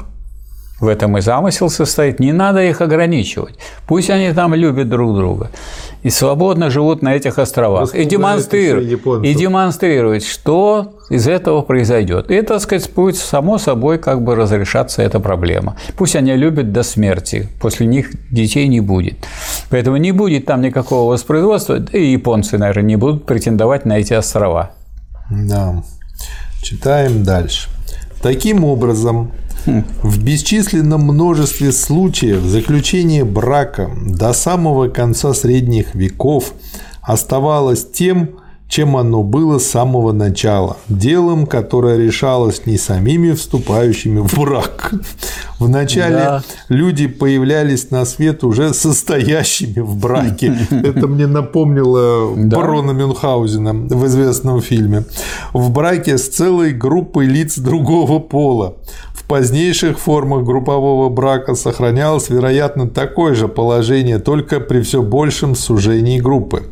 В 0.80 0.88
этом 0.88 1.16
и 1.16 1.22
замысел 1.22 1.70
состоит. 1.70 2.20
Не 2.20 2.32
надо 2.32 2.62
их 2.62 2.82
ограничивать. 2.82 3.58
Пусть 3.86 4.10
они 4.10 4.30
там 4.32 4.54
любят 4.54 4.90
друг 4.90 5.16
друга 5.16 5.50
и 6.02 6.10
свободно 6.10 6.68
живут 6.70 7.02
на 7.02 7.16
этих 7.16 7.38
островах. 7.38 7.94
И 7.94 8.04
демонстрируют, 8.04 9.24
и 9.24 9.34
демонстрируют, 9.34 10.22
что 10.22 10.92
из 11.08 11.26
этого 11.26 11.62
произойдет. 11.62 12.30
И, 12.30 12.42
так 12.42 12.60
сказать, 12.60 12.92
будет 12.94 13.16
само 13.16 13.58
собой 13.58 13.98
как 13.98 14.22
бы 14.22 14.34
разрешаться 14.34 15.02
эта 15.02 15.18
проблема. 15.18 15.76
Пусть 15.96 16.14
они 16.14 16.36
любят 16.36 16.72
до 16.72 16.82
смерти, 16.82 17.48
после 17.60 17.86
них 17.86 18.10
детей 18.30 18.68
не 18.68 18.80
будет. 18.80 19.16
Поэтому 19.70 19.96
не 19.96 20.12
будет 20.12 20.44
там 20.44 20.60
никакого 20.60 21.10
воспроизводства, 21.12 21.82
и 21.92 22.12
японцы, 22.12 22.58
наверное, 22.58 22.82
не 22.82 22.96
будут 22.96 23.24
претендовать 23.24 23.86
на 23.86 23.98
эти 23.98 24.12
острова. 24.12 24.72
Да. 25.30 25.82
Читаем 26.62 27.24
дальше. 27.24 27.68
Таким 28.22 28.64
образом, 28.64 29.32
в 30.02 30.22
бесчисленном 30.22 31.02
множестве 31.02 31.72
случаев 31.72 32.42
заключение 32.42 33.24
брака 33.24 33.90
до 34.06 34.32
самого 34.32 34.88
конца 34.88 35.34
средних 35.34 35.94
веков 35.94 36.52
оставалось 37.02 37.88
тем, 37.90 38.30
чем 38.68 38.96
оно 38.96 39.22
было 39.22 39.58
с 39.58 39.66
самого 39.66 40.12
начала, 40.12 40.76
делом, 40.88 41.46
которое 41.46 41.98
решалось 41.98 42.66
не 42.66 42.78
самими 42.78 43.32
вступающими 43.32 44.18
в 44.20 44.34
брак. 44.38 44.92
Вначале 45.60 46.16
да. 46.16 46.42
люди 46.68 47.06
появлялись 47.06 47.90
на 47.90 48.04
свет 48.04 48.42
уже 48.42 48.74
состоящими 48.74 49.80
в 49.80 49.96
браке. 49.96 50.58
Это 50.70 51.06
мне 51.06 51.26
напомнило 51.26 52.34
да. 52.36 52.56
барона 52.56 52.90
Мюнхгаузена 52.90 53.72
в 53.72 54.06
известном 54.06 54.60
фильме. 54.60 55.04
В 55.52 55.70
браке 55.70 56.18
с 56.18 56.28
целой 56.28 56.72
группой 56.72 57.26
лиц 57.26 57.58
другого 57.58 58.18
пола. 58.18 58.76
Позднейших 59.28 59.98
формах 59.98 60.44
группового 60.44 61.08
брака 61.08 61.56
сохранялось, 61.56 62.30
вероятно, 62.30 62.88
такое 62.88 63.34
же 63.34 63.48
положение, 63.48 64.20
только 64.20 64.60
при 64.60 64.82
все 64.82 65.02
большем 65.02 65.56
сужении 65.56 66.20
группы. 66.20 66.62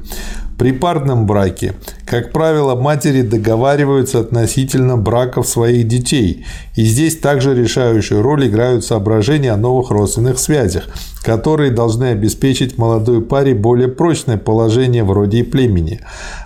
При 0.56 0.70
парном 0.70 1.26
браке, 1.26 1.74
как 2.06 2.32
правило, 2.32 2.74
матери 2.74 3.22
договариваются 3.22 4.20
относительно 4.20 4.96
браков 4.96 5.48
своих 5.48 5.88
детей, 5.88 6.44
и 6.74 6.84
здесь 6.84 7.16
также 7.16 7.54
решающую 7.54 8.20
роль 8.20 8.48
играют 8.48 8.84
соображения 8.84 9.52
о 9.52 9.56
новых 9.56 9.90
родственных 9.90 10.38
связях, 10.38 10.88
которые 11.22 11.70
должны 11.70 12.06
обеспечить 12.06 12.76
молодой 12.76 13.22
паре 13.22 13.54
более 13.54 13.88
прочное 13.88 14.36
положение 14.36 15.04
в 15.04 15.12
роде 15.12 15.38
и 15.38 15.42
племени. 15.42 16.00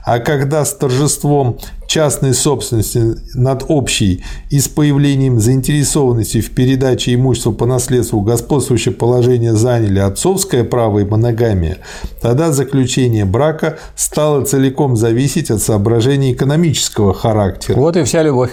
А 0.05 0.21
когда 0.21 0.65
с 0.65 0.73
торжеством 0.75 1.59
частной 1.89 2.35
собственности 2.35 3.17
над 3.35 3.65
общей 3.69 4.23
и 4.51 4.61
с 4.61 4.69
появлением 4.69 5.41
заинтересованности 5.41 6.43
в 6.43 6.51
передаче 6.51 7.15
имущества 7.15 7.51
по 7.51 7.67
наследству 7.67 8.21
господствующее 8.21 8.95
положение 8.95 9.55
заняли 9.55 9.99
отцовское 9.99 10.65
право 10.65 11.01
и 11.01 11.05
моногамия, 11.05 11.79
тогда 12.21 12.53
заключение 12.53 13.25
брака 13.25 13.79
стало 13.97 14.45
целиком 14.45 14.97
зависеть 14.97 15.48
от 15.51 15.63
соображений 15.63 16.33
экономического 16.33 17.15
характера. 17.15 17.77
Вот 17.77 17.97
и 17.97 18.05
вся 18.05 18.23
любовь. 18.23 18.51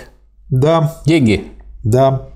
Да. 0.49 1.01
Деньги. 1.05 1.45
Да. 1.83 2.27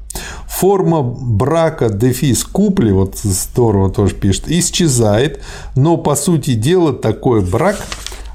Форма 0.48 1.04
брака 1.04 1.90
дефис 1.90 2.44
купли, 2.44 2.92
вот 2.92 3.18
здорово 3.18 3.90
тоже 3.90 4.16
пишет, 4.16 4.46
исчезает, 4.50 5.40
но 5.76 5.98
по 5.98 6.16
сути 6.16 6.56
дела 6.56 6.92
такой 6.92 7.42
брак 7.42 7.78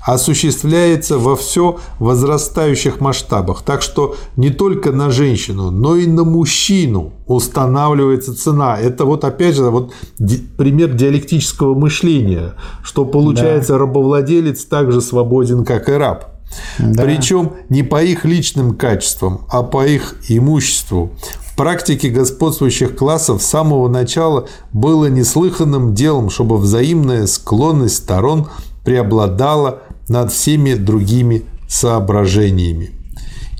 осуществляется 0.04 1.18
во 1.18 1.34
все 1.34 1.78
возрастающих 1.98 3.00
масштабах. 3.00 3.62
Так 3.62 3.80
что 3.82 4.16
не 4.36 4.50
только 4.50 4.92
на 4.92 5.10
женщину, 5.10 5.70
но 5.70 5.96
и 5.96 6.06
на 6.06 6.24
мужчину 6.24 7.12
устанавливается 7.26 8.36
цена. 8.36 8.78
Это 8.78 9.06
вот 9.06 9.24
опять 9.24 9.56
же 9.56 9.70
вот 9.70 9.92
пример 10.58 10.92
диалектического 10.92 11.74
мышления, 11.74 12.52
что 12.82 13.06
получается 13.06 13.72
да. 13.72 13.78
рабовладелец 13.78 14.64
так 14.66 14.92
же 14.92 15.00
свободен, 15.00 15.64
как 15.64 15.88
и 15.88 15.92
раб. 15.92 16.26
Да. 16.78 17.02
Причем 17.02 17.52
не 17.70 17.82
по 17.82 18.02
их 18.02 18.26
личным 18.26 18.76
качествам, 18.76 19.46
а 19.48 19.62
по 19.62 19.86
их 19.86 20.16
имуществу. 20.28 21.12
В 21.40 21.56
практике 21.56 22.10
господствующих 22.10 22.94
классов 22.96 23.40
с 23.40 23.46
самого 23.46 23.88
начала 23.88 24.48
было 24.72 25.06
неслыханным 25.06 25.94
делом, 25.94 26.28
чтобы 26.28 26.58
взаимная 26.58 27.26
склонность 27.26 27.96
сторон 27.96 28.48
преобладала 28.84 29.80
над 30.08 30.32
всеми 30.32 30.74
другими 30.74 31.42
соображениями. 31.68 32.90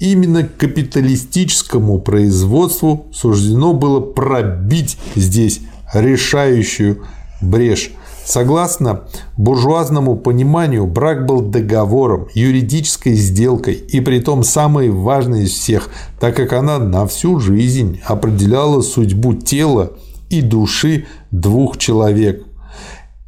Именно 0.01 0.45
капиталистическому 0.45 2.01
производству 2.01 3.07
суждено 3.13 3.73
было 3.73 4.01
пробить 4.01 4.99
здесь 5.15 5.61
решающую 5.93 7.05
брешь. 7.41 7.93
Согласно 8.25 9.03
буржуазному 9.37 10.17
пониманию, 10.17 10.87
брак 10.87 11.27
был 11.27 11.43
договором, 11.43 12.29
юридической 12.35 13.15
сделкой 13.15 13.75
и 13.75 14.01
при 14.01 14.19
том 14.19 14.45
самой 14.45 14.91
важной 14.91 15.45
из 15.45 15.51
всех, 15.51 15.91
так 16.19 16.35
как 16.35 16.55
она 16.55 16.79
на 16.79 17.07
всю 17.07 17.39
жизнь 17.39 18.01
определяла 18.07 18.81
судьбу 18.81 19.35
тела 19.35 19.93
и 20.31 20.41
души 20.41 21.07
двух 21.31 21.77
человек– 21.77 22.45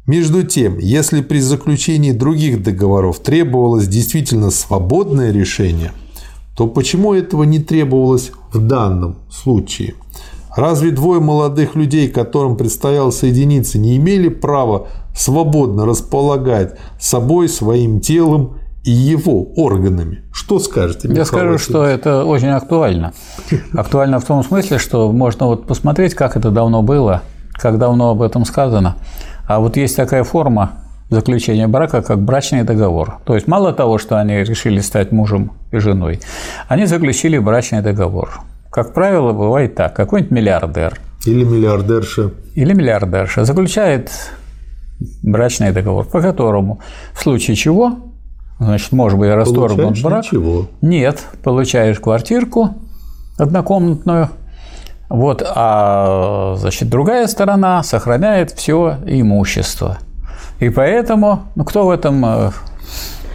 между 0.07 0.43
тем, 0.43 0.79
если 0.79 1.21
при 1.21 1.39
заключении 1.39 2.13
других 2.13 2.63
договоров 2.63 3.19
требовалось 3.19 3.87
действительно 3.87 4.51
свободное 4.51 5.31
решение, 5.31 5.91
то 6.55 6.67
почему 6.67 7.13
этого 7.13 7.43
не 7.43 7.59
требовалось 7.59 8.31
в 8.51 8.65
данном 8.65 9.17
случае? 9.29 9.95
Разве 10.55 10.89
двое 10.89 11.19
молодых 11.19 11.75
людей, 11.75 12.07
которым 12.07 12.55
предстояло 12.57 13.11
соединиться, 13.11 13.77
не 13.77 13.97
имели 13.97 14.29
права 14.29 14.87
свободно 15.15 15.85
располагать 15.85 16.79
собой, 16.99 17.47
своим 17.49 17.99
телом 17.99 18.57
и 18.83 18.89
его 18.89 19.43
органами? 19.55 20.23
Что 20.31 20.57
скажете? 20.59 21.09
Михаил 21.09 21.19
Я 21.19 21.25
скажу, 21.25 21.51
Васильевич? 21.51 21.63
что 21.63 21.83
это 21.83 22.23
очень 22.25 22.47
актуально. 22.47 23.13
Актуально 23.73 24.19
в 24.19 24.25
том 24.25 24.43
смысле, 24.43 24.79
что 24.79 25.11
можно 25.11 25.45
вот 25.45 25.67
посмотреть, 25.67 26.15
как 26.15 26.37
это 26.37 26.49
давно 26.49 26.81
было, 26.81 27.21
как 27.53 27.77
давно 27.77 28.11
об 28.11 28.21
этом 28.21 28.45
сказано. 28.45 28.95
А 29.47 29.59
вот 29.59 29.77
есть 29.77 29.95
такая 29.95 30.23
форма 30.23 30.71
заключения 31.09 31.67
брака, 31.67 32.01
как 32.01 32.21
брачный 32.21 32.63
договор. 32.63 33.19
То 33.25 33.35
есть 33.35 33.47
мало 33.47 33.71
того, 33.73 33.97
что 33.97 34.19
они 34.19 34.43
решили 34.43 34.81
стать 34.81 35.11
мужем 35.11 35.53
и 35.71 35.77
женой, 35.77 36.19
они 36.67 36.85
заключили 36.85 37.37
брачный 37.37 37.81
договор. 37.81 38.41
Как 38.69 38.93
правило, 38.93 39.31
бывает 39.31 39.75
так. 39.75 39.95
Какой-нибудь 39.95 40.31
миллиардер. 40.31 40.99
Или 41.25 41.43
миллиардерша. 41.43 42.31
Или 42.55 42.73
миллиардерша 42.73 43.45
заключает 43.45 44.11
брачный 45.23 45.71
договор, 45.71 46.05
по 46.05 46.21
которому 46.21 46.79
в 47.13 47.21
случае 47.21 47.55
чего, 47.55 47.99
значит, 48.59 48.91
может 48.91 49.17
быть 49.17 49.31
расторгнут 49.31 50.01
брак. 50.01 50.25
Ничего. 50.25 50.67
Нет, 50.81 51.23
получаешь 51.43 51.99
квартирку 51.99 52.75
однокомнатную, 53.37 54.29
вот, 55.09 55.41
а 55.45 56.55
значит, 56.57 56.89
другая 56.89 57.27
сторона 57.27 57.81
сохраняет 57.83 58.51
все 58.51 58.97
имущество. 59.05 59.99
И 60.59 60.69
поэтому, 60.69 61.43
ну, 61.55 61.63
кто 61.63 61.85
в 61.85 61.91
этом 61.91 62.25
э, 62.25 62.51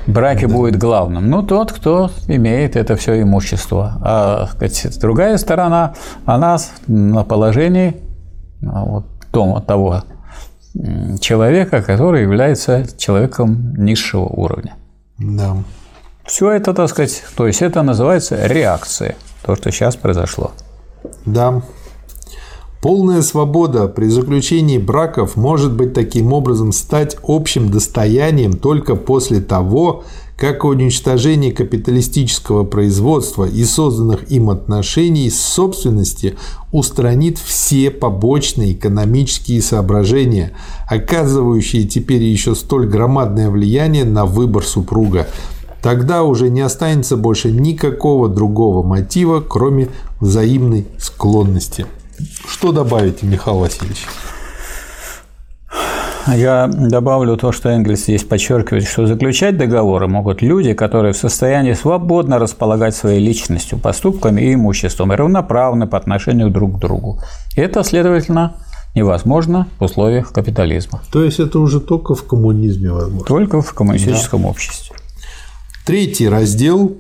браке 0.07 0.47
да. 0.47 0.55
будет 0.55 0.77
главным? 0.77 1.31
Ну, 1.31 1.43
тот, 1.43 1.73
кто 1.73 2.11
имеет 2.27 2.77
это 2.77 2.97
все 2.97 3.23
имущество. 3.23 3.99
А 4.03 4.47
сказать, 4.49 4.99
другая 5.01 5.39
сторона, 5.39 5.95
она 6.27 6.59
на 6.89 7.25
положении 7.25 7.97
а, 8.67 8.85
вот, 8.85 9.05
того, 9.31 9.61
того 9.61 10.03
человека, 11.21 11.83
который 11.83 12.23
является 12.23 12.87
человеком 12.99 13.75
низшего 13.77 14.25
уровня. 14.25 14.75
Да. 15.19 15.57
Все 16.25 16.51
это, 16.51 16.75
так 16.75 16.89
сказать, 16.89 17.23
то 17.37 17.47
есть 17.47 17.63
это 17.63 17.83
называется 17.83 18.47
реакция, 18.47 19.17
то, 19.43 19.57
что 19.57 19.71
сейчас 19.71 19.97
произошло. 19.97 20.53
Да. 21.27 21.63
Полная 22.83 23.23
свобода 23.23 23.87
при 23.87 24.07
заключении 24.07 24.77
браков 24.77 25.37
может 25.37 25.73
быть 25.73 25.95
таким 25.95 26.33
образом 26.33 26.73
стать 26.73 27.17
общим 27.23 27.71
достоянием 27.71 28.55
только 28.55 28.97
после 28.97 29.41
того, 29.41 30.03
как 30.37 30.65
уничтожение 30.65 31.53
капиталистического 31.53 32.65
производства 32.65 33.45
и 33.45 33.63
созданных 33.63 34.29
им 34.33 34.51
отношений 34.51 35.31
с 35.31 35.41
собственности 35.41 36.35
устранит 36.73 37.39
все 37.39 37.93
побочные 37.93 38.73
экономические 38.73 39.63
соображения, 39.63 40.51
оказывающие 40.89 41.85
теперь 41.85 42.25
еще 42.25 42.57
столь 42.57 42.89
громадное 42.89 43.49
влияние 43.51 44.05
на 44.05 44.27
выбор 44.27 44.65
супруга, 44.65 45.29
Тогда 45.83 46.23
уже 46.23 46.49
не 46.49 46.61
останется 46.61 47.17
больше 47.17 47.51
никакого 47.51 48.29
другого 48.29 48.87
мотива, 48.87 49.41
кроме 49.41 49.89
взаимной 50.23 50.87
склонности. 50.99 51.85
Что 52.47 52.73
добавите, 52.73 53.27
Михаил 53.27 53.59
Васильевич? 53.59 54.07
Я 56.29 56.69
добавлю 56.69 57.37
то, 57.37 57.51
что 57.51 57.69
Энгельс 57.69 58.05
здесь 58.05 58.23
подчеркивает, 58.23 58.87
что 58.87 59.07
заключать 59.07 59.57
договоры 59.57 60.07
могут 60.07 60.41
люди, 60.41 60.73
которые 60.73 61.13
в 61.13 61.17
состоянии 61.17 61.73
свободно 61.73 62.39
располагать 62.39 62.95
своей 62.95 63.19
личностью, 63.19 63.79
поступками 63.79 64.41
и 64.41 64.55
имуществом 64.55 65.13
и 65.13 65.17
равноправны 65.17 65.89
по 65.89 65.99
отношению 65.99 66.51
друг 66.51 66.77
к 66.77 66.79
другу. 66.79 67.19
Это, 67.57 67.83
следовательно, 67.83 68.55
невозможно 68.95 69.67
в 69.81 69.85
условиях 69.85 70.33
капитализма. 70.33 71.03
То 71.11 71.25
есть 71.25 71.41
это 71.41 71.59
уже 71.59 71.81
только 71.81 72.15
в 72.15 72.25
коммунизме 72.25 72.93
возможно? 72.93 73.27
Только 73.27 73.61
в 73.61 73.75
коммунистическом 73.75 74.43
да. 74.43 74.49
обществе. 74.49 74.95
Третий 75.85 76.29
раздел 76.29 76.97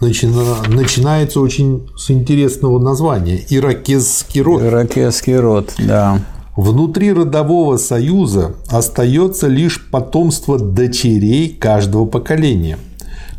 начинается 0.00 1.40
очень 1.40 1.88
с 1.96 2.10
интересного 2.10 2.78
названия– 2.78 3.40
иракезский 3.48 4.40
род. 4.42 4.62
Иракезский 4.62 5.36
род, 5.36 5.72
да. 5.78 6.20
Внутри 6.56 7.12
родового 7.12 7.76
союза 7.78 8.54
остается 8.68 9.48
лишь 9.48 9.88
потомство 9.90 10.58
дочерей 10.58 11.48
каждого 11.48 12.06
поколения. 12.06 12.78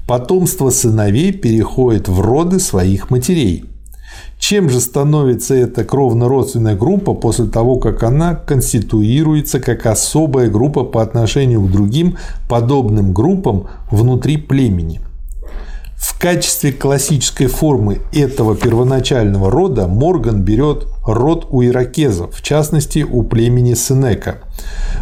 Потомство 0.07 0.69
сыновей 0.69 1.32
переходит 1.32 2.07
в 2.07 2.19
роды 2.19 2.60
своих 2.60 3.10
матерей– 3.10 3.65
чем 4.38 4.69
же 4.69 4.80
становится 4.80 5.56
эта 5.56 5.84
кровно-родственная 5.84 6.76
группа 6.76 7.14
после 7.14 7.45
того, 7.45 7.77
как 7.77 8.03
она 8.03 8.36
конституируется 8.36 9.60
как 9.60 9.86
особая 9.86 10.49
группа 10.49 10.84
по 10.84 11.02
отношению 11.02 11.61
к 11.61 11.72
другим 11.72 12.18
подобным 12.48 13.14
группам 13.14 13.68
внутри 13.90 14.38
племени? 14.38 15.02
В 16.06 16.19
качестве 16.19 16.72
классической 16.72 17.48
формы 17.48 17.99
этого 18.14 18.56
первоначального 18.56 19.49
рода 19.49 19.88
Морган 19.88 20.44
берет 20.44 20.86
род 21.03 21.48
у 21.49 21.64
иракезов, 21.64 22.36
в 22.36 22.44
частности 22.44 22.99
у 22.99 23.23
племени 23.23 23.73
Сенека. 23.73 24.38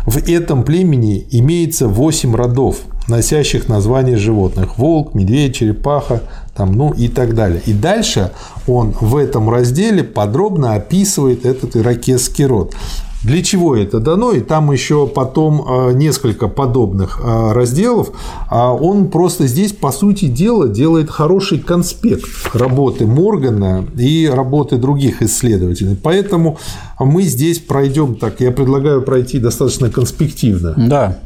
В 0.06 0.18
этом 0.18 0.64
племени 0.64 1.28
имеется 1.30 1.90
8 1.90 2.34
родов, 2.34 2.78
носящих 3.10 3.68
названия 3.68 4.16
животных– 4.16 4.78
волк, 4.78 5.14
медведь, 5.14 5.58
черепаха, 5.58 6.22
там, 6.56 6.72
ну 6.72 6.94
и 6.94 7.10
так 7.10 7.36
далее. 7.36 7.62
И 7.66 7.74
дальше 7.74 8.32
он 8.66 8.96
в 8.98 9.18
этом 9.18 9.50
разделе 9.50 10.06
подробно 10.06 10.74
описывает 10.76 11.46
этот 11.46 11.76
иракесский 11.76 12.46
род. 12.46 12.76
Для 13.24 13.42
чего 13.42 13.76
это 13.76 14.00
дано? 14.00 14.34
И 14.34 14.42
там 14.42 14.72
еще 14.72 15.08
потом 15.08 15.66
э, 15.66 15.94
несколько 15.94 16.50
подобных 16.50 17.22
э, 17.24 17.52
разделов. 17.54 18.12
А 18.50 18.74
он 18.74 19.10
просто 19.10 19.48
здесь, 19.48 19.72
по 19.72 19.92
сути 19.92 20.26
дела, 20.26 20.68
делает 20.68 21.10
хороший 21.10 21.60
конспект 21.60 22.26
работы 22.54 23.08
Моргана 23.08 23.86
и 23.98 24.30
работы 24.32 24.76
других 24.76 25.22
исследователей. 25.22 25.98
Поэтому 26.02 26.58
мы 27.00 27.24
здесь 27.24 27.60
пройдем 27.60 28.16
так. 28.16 28.42
Я 28.42 28.52
предлагаю 28.52 29.02
пройти 29.02 29.40
достаточно 29.40 29.90
конспективно. 29.90 30.74
Да. 30.76 31.20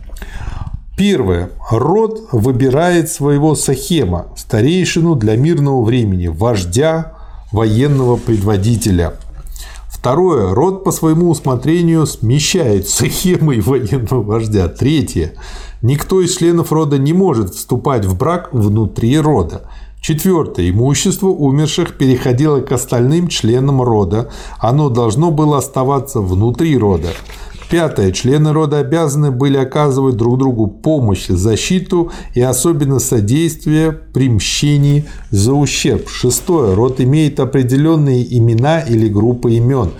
Первое. 0.95 1.49
Род 1.71 2.27
выбирает 2.31 3.09
своего 3.09 3.55
сахема, 3.55 4.27
старейшину 4.35 5.15
для 5.15 5.35
мирного 5.35 5.83
времени, 5.83 6.27
вождя, 6.27 7.13
военного 7.51 8.17
предводителя– 8.17 9.13
Второе. 10.07 10.53
Род 10.53 10.85
по 10.85 10.91
своему 10.91 11.29
усмотрению 11.29 12.05
смещает 12.05 12.87
схемой 12.87 13.59
военного 13.59 14.23
вождя. 14.23 14.69
Третье. 14.69 15.33
Никто 15.81 16.21
из 16.21 16.37
членов 16.37 16.71
рода 16.71 16.97
не 16.97 17.11
может 17.11 17.53
вступать 17.53 18.05
в 18.05 18.17
брак 18.17 18.53
внутри 18.53 19.19
рода. 19.19 19.69
Четвертое. 19.99 20.69
Имущество 20.69 21.27
умерших 21.27 21.97
переходило 21.97 22.61
к 22.61 22.71
остальным 22.71 23.27
членам 23.27 23.81
рода. 23.81 24.31
Оно 24.59 24.87
должно 24.87 25.29
было 25.29 25.57
оставаться 25.57 26.21
внутри 26.21 26.77
рода. 26.77 27.09
Пятое. 27.69 28.13
Члены 28.13 28.53
рода 28.53 28.79
обязаны 28.79 29.31
были 29.31 29.57
оказывать 29.57 30.15
друг 30.15 30.37
другу 30.37 30.67
помощь, 30.67 31.27
защиту 31.27 32.11
и 32.33 32.41
особенно 32.41 32.99
содействие 32.99 33.91
при 33.91 34.29
мщении 34.29 35.05
за 35.31 35.53
ущерб. 35.53 36.07
Шестое. 36.07 36.75
Род 36.75 37.01
имеет 37.01 37.41
определенные 37.41 38.37
имена 38.37 38.79
или 38.79 39.09
группы 39.09 39.51
имен. 39.55 39.91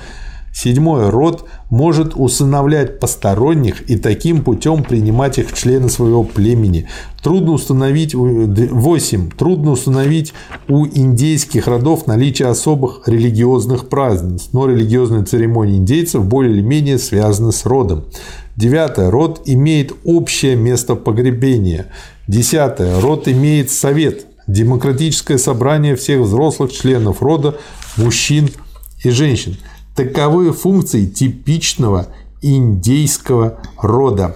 Седьмое. 0.60 1.12
Род 1.12 1.46
может 1.70 2.14
усыновлять 2.16 3.00
посторонних 3.00 3.88
и 3.92 3.96
таким 3.96 4.44
путем 4.44 4.84
принимать 4.84 5.38
их 5.38 5.52
в 5.52 5.54
члены 5.56 5.88
своего 5.88 6.24
племени. 6.24 6.88
Трудно 7.22 7.52
установить, 7.52 8.16
8. 8.16 9.30
Трудно 9.38 9.70
установить 9.70 10.34
у 10.68 10.88
индейских 10.88 11.68
родов 11.68 12.08
наличие 12.08 12.48
особых 12.48 13.08
религиозных 13.08 13.88
празднеств, 13.88 14.50
но 14.52 14.66
религиозные 14.66 15.26
церемонии 15.26 15.78
индейцев 15.78 16.26
более 16.26 16.56
или 16.56 16.64
менее 16.64 16.98
связаны 16.98 17.52
с 17.52 17.64
родом. 17.64 18.06
Девятое. 18.56 19.12
Род 19.12 19.42
имеет 19.46 19.94
общее 20.06 20.56
место 20.56 20.96
погребения. 20.96 21.86
Десятое. 22.28 23.00
Род 23.00 23.28
имеет 23.28 23.70
совет, 23.70 24.26
демократическое 24.48 25.38
собрание 25.38 25.96
всех 25.96 26.22
взрослых 26.22 26.74
членов 26.74 27.22
рода, 27.22 27.58
мужчин 27.96 28.50
и 29.04 29.12
женщин. 29.12 29.56
Таковы 29.98 30.52
функции 30.52 31.08
типичного 31.08 32.06
индейского 32.44 33.58
рода. 33.82 34.36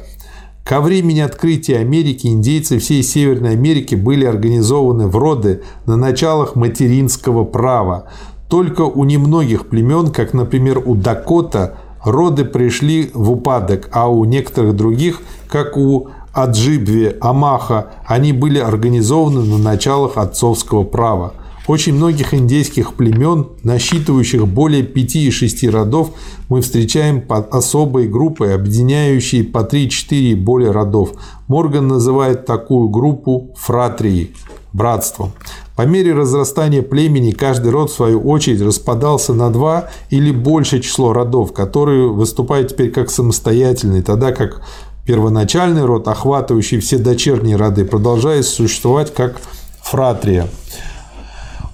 Ко 0.64 0.82
времени 0.82 1.20
открытия 1.20 1.78
Америки 1.78 2.26
индейцы 2.26 2.80
всей 2.80 3.04
Северной 3.04 3.52
Америки 3.52 3.94
были 3.94 4.26
организованы 4.26 5.06
в 5.06 5.16
роды 5.18 5.62
на 5.86 5.98
началах 5.98 6.56
материнского 6.56 7.44
права. 7.44 8.06
Только 8.50 8.82
у 8.82 9.04
немногих 9.04 9.68
племен, 9.68 10.10
как, 10.10 10.34
например, 10.34 10.82
у 10.84 10.96
Дакота, 10.96 11.78
роды 12.04 12.44
пришли 12.44 13.12
в 13.14 13.30
упадок, 13.30 13.88
а 13.92 14.10
у 14.10 14.26
некоторых 14.26 14.76
других, 14.76 15.22
как 15.48 15.78
у 15.78 16.08
Аджибве, 16.34 17.18
Амаха, 17.22 17.92
они 18.08 18.34
были 18.34 18.58
организованы 18.58 19.44
на 19.44 19.60
началах 19.60 20.18
отцовского 20.18 20.86
права. 20.86 21.36
Очень 21.68 21.94
многих 21.94 22.34
индейских 22.34 22.96
племен, 22.96 23.50
насчитывающих 23.64 24.48
более 24.48 24.84
5 24.84 25.16
и 25.16 25.32
6 25.32 25.64
родов, 25.70 26.12
мы 26.50 26.62
встречаем 26.62 27.22
под 27.22 27.54
особой 27.54 28.08
группой, 28.08 28.56
объединяющей 28.56 29.44
по 29.44 29.60
3-4 29.60 30.16
и 30.16 30.36
более 30.36 30.72
родов. 30.72 31.12
Морган 31.48 31.88
называет 31.88 32.46
такую 32.46 32.90
группу 32.90 33.54
фратрией– 33.58 34.36
братством. 34.74 35.34
По 35.76 35.84
мере 35.84 36.14
разрастания 36.14 36.82
племени 36.82 37.32
каждый 37.32 37.72
род, 37.72 37.90
в 37.90 37.94
свою 37.94 38.22
очередь, 38.22 38.62
распадался 38.62 39.34
на 39.34 39.50
два 39.50 39.90
или 40.10 40.32
большее 40.32 40.82
число 40.82 41.14
родов, 41.14 41.54
которые 41.54 42.10
выступают 42.10 42.70
теперь 42.70 42.92
как 42.92 43.10
самостоятельные, 43.10 44.04
тогда 44.04 44.32
как 44.32 44.62
первоначальный 45.06 45.86
род, 45.86 46.08
охватывающий 46.08 46.80
все 46.80 46.98
дочерние 46.98 47.56
роды, 47.56 47.86
продолжает 47.86 48.46
существовать 48.46 49.14
как 49.14 49.42
фратрия. 49.82 50.48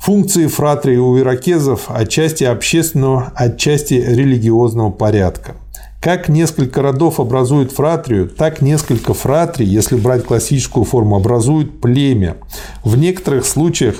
Функции 0.07 0.47
фратрии 0.47 0.95
у 0.95 1.19
иракезов 1.19 1.87
отчасти 1.89 2.45
общественного, 2.45 3.33
отчасти 3.35 3.95
религиозного 3.95 4.89
порядка. 4.89 5.55
Как 6.01 6.29
несколько 6.29 6.81
родов 6.81 7.19
образуют 7.19 7.73
фратрию, 7.73 8.29
так 8.29 8.61
несколько 8.61 9.13
фратрий, 9.13 9.65
если 9.65 9.97
брать 9.97 10.23
классическую 10.23 10.85
форму, 10.85 11.17
образуют 11.17 11.81
племя. 11.81 12.37
В 12.85 12.97
некоторых 12.97 13.45
случаях 13.45 13.95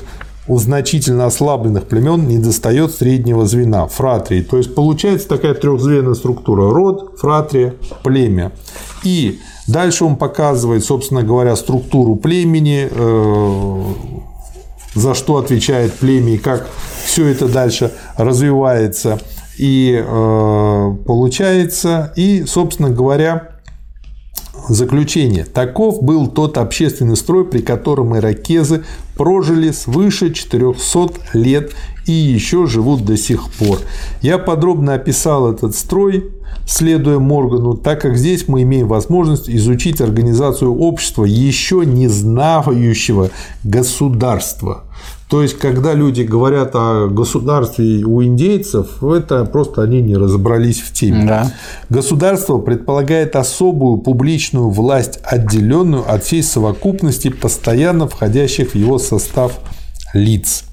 у 0.47 0.57
значительно 0.57 1.25
ослабленных 1.25 1.89
племен 1.89 2.25
недостает 2.25 2.93
среднего 2.93 3.45
звена– 3.45 3.85
фратрии. 3.87 4.41
То 4.43 4.55
есть 4.55 4.73
получается 4.75 5.27
такая 5.27 5.55
трехзвенная 5.55 6.13
структура– 6.13 6.71
род, 6.73 7.19
фратрия, 7.19 7.73
племя. 8.03 8.53
И 9.03 9.39
дальше 9.67 10.05
он 10.05 10.15
показывает, 10.15 10.85
собственно 10.85 11.23
говоря, 11.23 11.57
структуру 11.57 12.15
племени, 12.15 12.87
э, 12.89 13.83
за 14.93 15.13
что 15.13 15.37
отвечает 15.37 15.93
племя 15.93 16.35
и 16.35 16.37
как 16.37 16.67
все 17.05 17.27
это 17.27 17.47
дальше 17.47 17.91
развивается 18.17 19.19
и 19.57 20.03
э, 20.05 20.95
получается. 21.05 22.13
И, 22.15 22.45
собственно 22.45 22.89
говоря, 22.89 23.57
заключение. 24.69 25.45
Таков 25.45 26.01
был 26.01 26.27
тот 26.27 26.57
общественный 26.57 27.15
строй, 27.15 27.45
при 27.45 27.61
котором 27.61 28.15
иракезы 28.17 28.83
прожили 29.15 29.71
свыше 29.71 30.33
400 30.33 31.09
лет 31.33 31.73
и 32.05 32.11
еще 32.11 32.67
живут 32.67 33.05
до 33.05 33.17
сих 33.17 33.51
пор. 33.53 33.79
Я 34.21 34.37
подробно 34.37 34.93
описал 34.93 35.51
этот 35.51 35.75
строй, 35.75 36.31
следуя 36.67 37.17
Моргану, 37.17 37.75
так 37.75 38.01
как 38.01 38.17
здесь 38.17 38.47
мы 38.47 38.61
имеем 38.63 38.87
возможность 38.87 39.49
изучить 39.49 40.01
организацию 40.01 40.75
общества, 40.75 41.23
еще 41.23 41.83
не 41.85 42.07
знающего 42.07 43.31
государства. 43.63 44.83
То 45.29 45.41
есть, 45.41 45.57
когда 45.57 45.93
люди 45.93 46.21
говорят 46.21 46.71
о 46.73 47.07
государстве 47.07 48.05
у 48.05 48.23
индейцев, 48.23 49.03
это 49.03 49.43
просто 49.45 49.81
они 49.83 50.01
не 50.01 50.15
разобрались 50.15 50.79
в 50.79 50.93
теме. 50.93 51.25
Да. 51.25 51.51
Государство 51.89 52.59
предполагает 52.59 53.35
особую 53.35 53.97
публичную 53.97 54.69
власть, 54.69 55.19
отделенную 55.23 56.09
от 56.09 56.23
всей 56.23 56.43
совокупности 56.43 57.29
постоянно 57.29 58.07
входящих 58.07 58.71
в 58.71 58.75
его 58.75 58.99
состав 58.99 59.59
лиц. 60.13 60.66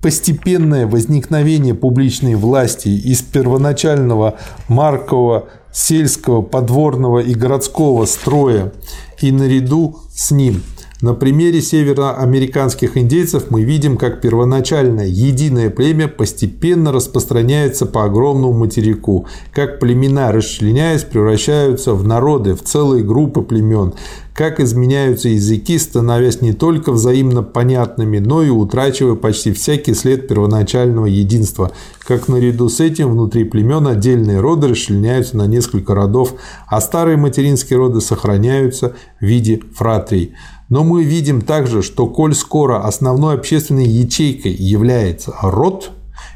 Постепенное 0.00 0.86
возникновение 0.86 1.74
публичной 1.74 2.36
власти 2.36 2.88
из 2.88 3.22
первоначального 3.22 4.38
маркового 4.68 5.48
сельского, 5.72 6.42
подворного 6.42 7.18
и 7.18 7.34
городского 7.34 8.04
строя 8.04 8.72
и 9.20 9.32
наряду 9.32 9.96
с 10.14 10.30
ним. 10.30 10.62
На 11.02 11.14
примере 11.14 11.60
североамериканских 11.60 12.96
индейцев 12.96 13.50
мы 13.50 13.64
видим, 13.64 13.96
как 13.96 14.20
первоначальное 14.20 15.06
единое 15.08 15.68
племя 15.68 16.06
постепенно 16.06 16.92
распространяется 16.92 17.86
по 17.86 18.04
огромному 18.04 18.52
материку, 18.52 19.26
как 19.52 19.80
племена, 19.80 20.30
расчленяясь, 20.30 21.02
превращаются 21.02 21.94
в 21.94 22.06
народы, 22.06 22.54
в 22.54 22.62
целые 22.62 23.02
группы 23.02 23.42
племен, 23.42 23.94
как 24.34 24.60
изменяются 24.60 25.28
языки, 25.28 25.78
становясь 25.78 26.40
не 26.40 26.52
только 26.52 26.92
взаимно 26.92 27.42
понятными, 27.42 28.18
но 28.18 28.42
и 28.42 28.48
утрачивая 28.48 29.14
почти 29.14 29.52
всякий 29.52 29.94
след 29.94 30.26
первоначального 30.28 31.06
единства, 31.06 31.72
как 32.00 32.28
наряду 32.28 32.68
с 32.68 32.80
этим 32.80 33.10
внутри 33.10 33.44
племен 33.44 33.86
отдельные 33.86 34.40
роды 34.40 34.68
расчленяются 34.68 35.36
на 35.36 35.46
несколько 35.46 35.94
родов, 35.94 36.34
а 36.66 36.80
старые 36.80 37.16
материнские 37.16 37.78
роды 37.78 38.00
сохраняются 38.00 38.94
в 39.20 39.24
виде 39.24 39.60
фратрий. 39.74 40.34
Но 40.68 40.84
мы 40.84 41.04
видим 41.04 41.42
также, 41.42 41.82
что 41.82 42.06
коль 42.06 42.34
скоро 42.34 42.86
основной 42.86 43.34
общественной 43.34 43.86
ячейкой 43.86 44.52
является 44.52 45.34
род, 45.42 45.90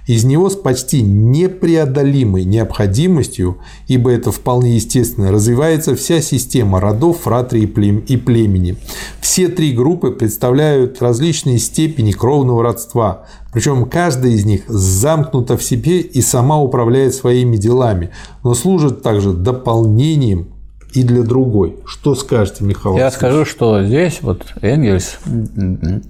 из 0.06 0.24
него 0.24 0.48
с 0.48 0.56
почти 0.56 1.02
непреодолимой 1.02 2.44
необходимостью, 2.44 3.58
ибо 3.88 4.10
это 4.10 4.30
вполне 4.30 4.76
естественно, 4.76 5.32
развивается 5.32 5.96
вся 5.96 6.20
система 6.20 6.80
родов, 6.80 7.20
фратрий 7.22 7.64
и 7.64 8.16
племени. 8.16 8.76
Все 9.20 9.48
три 9.48 9.72
группы 9.72 10.10
представляют 10.10 11.02
различные 11.02 11.58
степени 11.58 12.12
кровного 12.12 12.62
родства, 12.62 13.24
причем 13.52 13.86
каждая 13.86 14.32
из 14.32 14.44
них 14.44 14.62
замкнута 14.68 15.56
в 15.56 15.62
себе 15.62 16.00
и 16.00 16.20
сама 16.20 16.60
управляет 16.60 17.14
своими 17.14 17.56
делами, 17.56 18.10
но 18.44 18.54
служит 18.54 19.02
также 19.02 19.32
дополнением 19.32 20.48
и 20.92 21.02
для 21.02 21.22
другой. 21.22 21.76
Что 21.84 22.14
скажете, 22.14 22.64
Михаил? 22.64 22.96
Я 22.96 23.10
скажу, 23.10 23.44
что 23.44 23.84
здесь 23.84 24.20
вот 24.22 24.46
Энгельс, 24.62 25.18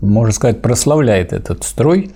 можно 0.01 0.33
сказать, 0.33 0.63
прославляет 0.63 1.33
этот 1.33 1.65
строй 1.65 2.13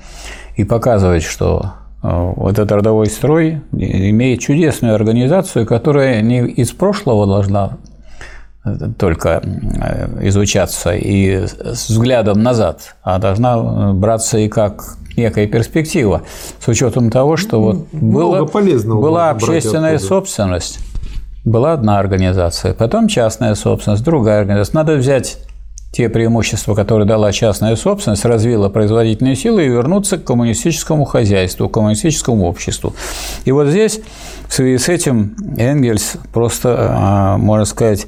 и 0.57 0.65
показывает, 0.65 1.23
что 1.23 1.73
э, 2.03 2.33
вот 2.37 2.53
этот 2.53 2.73
родовой 2.73 3.07
строй 3.07 3.61
имеет 3.73 4.41
чудесную 4.41 4.95
организацию, 4.95 5.67
которая 5.67 6.21
не 6.23 6.47
из 6.47 6.73
прошлого 6.73 7.27
должна 7.27 7.79
э, 8.65 8.77
только 8.99 9.43
э, 9.43 10.29
изучаться 10.29 10.95
и 10.95 11.47
с 11.47 11.89
взглядом 11.89 12.43
назад, 12.43 12.97
а 13.03 13.19
должна 13.19 13.93
браться 13.93 14.39
и 14.39 14.49
как 14.49 14.97
некая 15.17 15.47
перспектива, 15.47 16.23
с 16.59 16.69
учетом 16.69 17.11
того, 17.11 17.37
что 17.37 17.61
вот 17.61 17.89
было, 17.93 18.45
была 18.45 19.31
общественная 19.31 19.99
собственность, 19.99 20.79
была 21.45 21.73
одна 21.73 21.99
организация, 21.99 22.75
потом 22.75 23.09
частная 23.09 23.55
собственность, 23.55 24.05
другая 24.05 24.41
организация. 24.41 24.75
Надо 24.75 24.95
взять 24.95 25.39
те 25.93 26.09
преимущества, 26.09 26.75
которые 26.75 27.07
дала 27.07 27.33
частная 27.33 27.75
собственность, 27.75 28.25
развила 28.25 28.69
производительные 28.69 29.35
силы 29.35 29.65
и 29.65 29.69
вернуться 29.69 30.19
к 30.19 30.25
коммунистическому 30.25 31.05
хозяйству, 31.05 31.69
к 31.69 31.75
коммунистическому 31.75 32.47
обществу. 32.47 32.95
И 33.45 33.53
вот 33.53 33.69
здесь 33.69 34.01
в 34.49 34.53
связи 34.53 34.79
с 34.79 34.89
этим 34.89 35.35
Энгельс 35.59 36.17
просто, 36.33 36.77
а, 36.79 37.37
можно 37.39 37.65
сказать, 37.65 38.07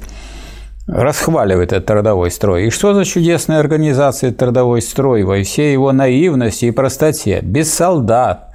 расхваливает 0.87 1.71
этот 1.73 1.85
трудовой 1.85 2.31
строй. 2.31 2.67
И 2.67 2.69
что 2.69 2.93
за 2.93 3.05
чудесная 3.05 3.59
организация 3.59 4.31
трудовой 4.31 4.81
строй 4.81 5.23
во 5.23 5.41
всей 5.43 5.73
его 5.73 5.91
наивности 5.91 6.65
и 6.65 6.71
простоте? 6.71 7.39
Без 7.41 7.73
солдат, 7.73 8.52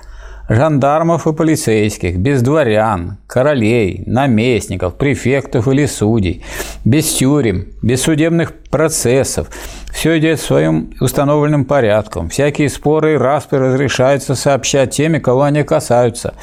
жандармов 0.48 1.26
и 1.26 1.32
полицейских, 1.32 2.18
без 2.18 2.42
дворян, 2.42 3.18
королей, 3.26 4.02
наместников, 4.06 4.96
префектов 4.96 5.68
или 5.68 5.86
судей, 5.86 6.44
без 6.84 7.12
тюрем, 7.14 7.68
без 7.82 8.02
судебных 8.02 8.54
процессов. 8.70 9.48
Все 9.92 10.18
идет 10.18 10.40
своим 10.40 10.94
установленным 11.00 11.64
порядком. 11.64 12.28
Всякие 12.28 12.68
споры 12.68 13.14
и 13.14 13.18
распы 13.18 13.58
разрешаются 13.58 14.34
сообщать 14.34 14.90
теми, 14.90 15.18
кого 15.18 15.42
они 15.42 15.62
касаются, 15.64 16.34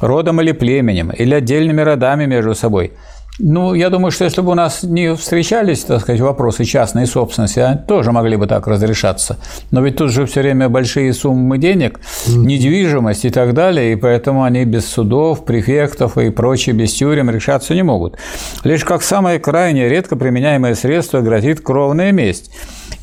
родом 0.00 0.40
или 0.40 0.52
племенем, 0.52 1.10
или 1.10 1.34
отдельными 1.34 1.80
родами 1.80 2.26
между 2.26 2.54
собой– 2.54 2.92
ну, 3.38 3.72
я 3.74 3.88
думаю, 3.88 4.10
что 4.10 4.24
если 4.24 4.42
бы 4.42 4.52
у 4.52 4.54
нас 4.54 4.82
не 4.82 5.14
встречались, 5.14 5.84
так 5.84 6.02
сказать, 6.02 6.20
вопросы 6.20 6.64
частной 6.64 7.06
собственности, 7.06 7.60
они 7.60 7.78
тоже 7.78 8.12
могли 8.12 8.36
бы 8.36 8.46
так 8.46 8.66
разрешаться. 8.66 9.38
Но 9.70 9.80
ведь 9.80 9.96
тут 9.96 10.10
же 10.10 10.26
все 10.26 10.42
время 10.42 10.68
большие 10.68 11.12
суммы 11.14 11.56
денег, 11.56 11.98
недвижимость 12.26 13.24
и 13.24 13.30
так 13.30 13.54
далее, 13.54 13.94
и 13.94 13.96
поэтому 13.96 14.44
они 14.44 14.64
без 14.66 14.86
судов, 14.86 15.46
префектов 15.46 16.18
и 16.18 16.30
прочее, 16.30 16.74
без 16.74 16.92
тюрем 16.92 17.30
решаться 17.30 17.74
не 17.74 17.82
могут. 17.82 18.18
Лишь 18.64 18.84
как 18.84 19.02
самое 19.02 19.38
крайнее, 19.38 19.88
редко 19.88 20.16
применяемое 20.16 20.74
средство 20.74 21.20
грозит 21.22 21.62
кровная 21.62 22.12
месть. 22.12 22.50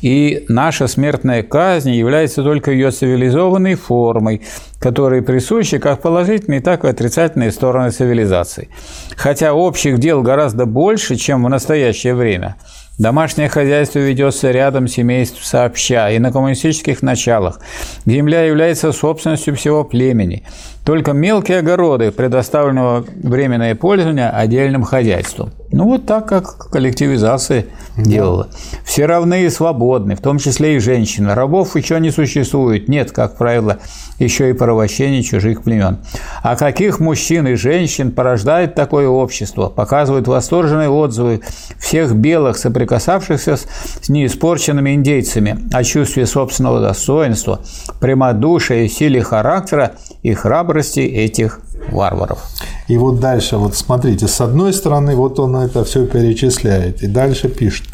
И 0.02 0.44
наша 0.48 0.86
смертная 0.88 1.42
казнь 1.42 1.90
является 1.92 2.42
только 2.42 2.70
ее 2.70 2.90
цивилизованной 2.90 3.74
формой, 3.74 4.42
которые 4.78 5.22
присущи 5.22 5.78
как 5.78 6.00
положительные, 6.00 6.60
так 6.60 6.84
и 6.84 6.88
отрицательные 6.88 7.52
стороны 7.52 7.90
цивилизации. 7.90 8.68
Хотя 9.16 9.52
общих 9.52 9.98
дел 9.98 10.22
гораздо 10.22 10.66
больше, 10.66 11.16
чем 11.16 11.44
в 11.44 11.48
настоящее 11.48 12.14
время. 12.14 12.56
Домашнее 12.98 13.48
хозяйство 13.48 13.98
ведется 13.98 14.50
рядом 14.50 14.86
семейств 14.86 15.42
сообща 15.42 16.10
и 16.10 16.18
на 16.18 16.32
коммунистических 16.32 17.00
началах. 17.00 17.58
Земля 18.04 18.42
является 18.42 18.92
собственностью 18.92 19.56
всего 19.56 19.84
племени. 19.84 20.42
Только 20.90 21.12
мелкие 21.12 21.60
огороды 21.60 22.10
предоставленного 22.10 23.04
временное 23.22 23.76
пользование 23.76 24.28
отдельным 24.28 24.82
хозяйством. 24.82 25.52
Ну 25.70 25.84
вот 25.84 26.04
так, 26.04 26.26
как 26.26 26.68
коллективизация 26.68 27.66
да. 27.96 28.02
делала. 28.02 28.48
Все 28.84 29.06
равны 29.06 29.44
и 29.44 29.50
свободны, 29.50 30.16
в 30.16 30.20
том 30.20 30.38
числе 30.38 30.74
и 30.74 30.78
женщины. 30.80 31.32
Рабов 31.32 31.76
еще 31.76 32.00
не 32.00 32.10
существует. 32.10 32.88
Нет, 32.88 33.12
как 33.12 33.38
правило, 33.38 33.78
еще 34.18 34.50
и 34.50 34.52
порабощений 34.52 35.22
чужих 35.22 35.62
племен. 35.62 35.98
А 36.42 36.56
каких 36.56 36.98
мужчин 36.98 37.46
и 37.46 37.54
женщин 37.54 38.10
порождает 38.10 38.74
такое 38.74 39.06
общество? 39.06 39.68
Показывают 39.68 40.26
восторженные 40.26 40.88
отзывы 40.88 41.42
всех 41.78 42.16
белых, 42.16 42.56
соприкасавшихся 42.56 43.56
с 43.56 44.08
неиспорченными 44.08 44.92
индейцами 44.92 45.68
о 45.72 45.84
чувстве 45.84 46.26
собственного 46.26 46.80
достоинства, 46.80 47.60
прямодушия, 48.00 48.88
силе 48.88 49.22
характера 49.22 49.92
и 50.22 50.34
храбрости 50.34 51.00
этих 51.00 51.60
варваров. 51.90 52.40
И 52.88 52.98
вот 52.98 53.20
дальше, 53.20 53.56
вот 53.56 53.74
смотрите, 53.74 54.28
с 54.28 54.40
одной 54.40 54.72
стороны, 54.72 55.14
вот 55.16 55.38
он 55.38 55.56
это 55.56 55.84
все 55.84 56.06
перечисляет, 56.06 57.02
и 57.02 57.06
дальше 57.06 57.48
пишет. 57.48 57.86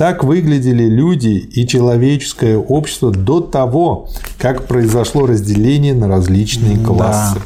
Так 0.00 0.24
выглядели 0.24 0.84
люди 0.84 1.28
и 1.28 1.66
человеческое 1.66 2.56
общество 2.56 3.10
до 3.10 3.42
того, 3.42 4.08
как 4.38 4.66
произошло 4.66 5.26
разделение 5.26 5.92
на 5.92 6.08
различные 6.08 6.78
классы. 6.78 7.34
Да. 7.34 7.42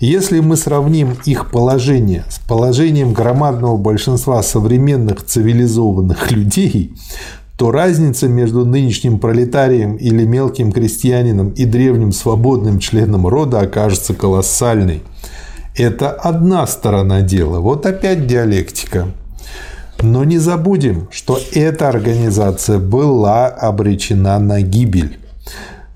Если 0.00 0.40
мы 0.40 0.56
сравним 0.56 1.16
их 1.24 1.52
положение 1.52 2.24
с 2.28 2.40
положением 2.40 3.12
громадного 3.12 3.76
большинства 3.76 4.42
современных 4.42 5.24
цивилизованных 5.24 6.32
людей, 6.32 6.92
то 7.56 7.70
разница 7.70 8.28
между 8.28 8.64
нынешним 8.64 9.18
пролетарием 9.18 9.96
или 9.96 10.24
мелким 10.24 10.72
крестьянином 10.72 11.50
и 11.50 11.64
древним 11.64 12.12
свободным 12.12 12.78
членом 12.78 13.26
рода 13.26 13.60
окажется 13.60 14.14
колоссальной. 14.14 15.02
Это 15.76 16.10
одна 16.10 16.66
сторона 16.66 17.22
дела. 17.22 17.60
Вот 17.60 17.86
опять 17.86 18.26
диалектика. 18.26 19.08
Но 20.00 20.24
не 20.24 20.38
забудем, 20.38 21.08
что 21.10 21.38
эта 21.52 21.88
организация 21.88 22.78
была 22.78 23.46
обречена 23.46 24.38
на 24.38 24.60
гибель. 24.60 25.18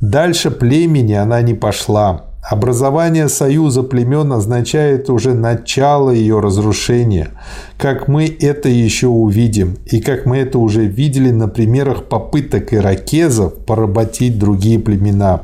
Дальше 0.00 0.50
племени 0.50 1.14
она 1.14 1.42
не 1.42 1.54
пошла. 1.54 2.25
Образование 2.48 3.28
союза 3.28 3.82
племен 3.82 4.32
означает 4.32 5.10
уже 5.10 5.34
начало 5.34 6.10
ее 6.10 6.38
разрушения, 6.38 7.30
как 7.76 8.06
мы 8.06 8.26
это 8.26 8.68
еще 8.68 9.08
увидим, 9.08 9.78
и 9.86 10.00
как 10.00 10.26
мы 10.26 10.38
это 10.38 10.60
уже 10.60 10.84
видели 10.84 11.32
на 11.32 11.48
примерах 11.48 12.04
попыток 12.04 12.72
иракезов 12.72 13.54
поработить 13.66 14.38
другие 14.38 14.78
племена. 14.78 15.42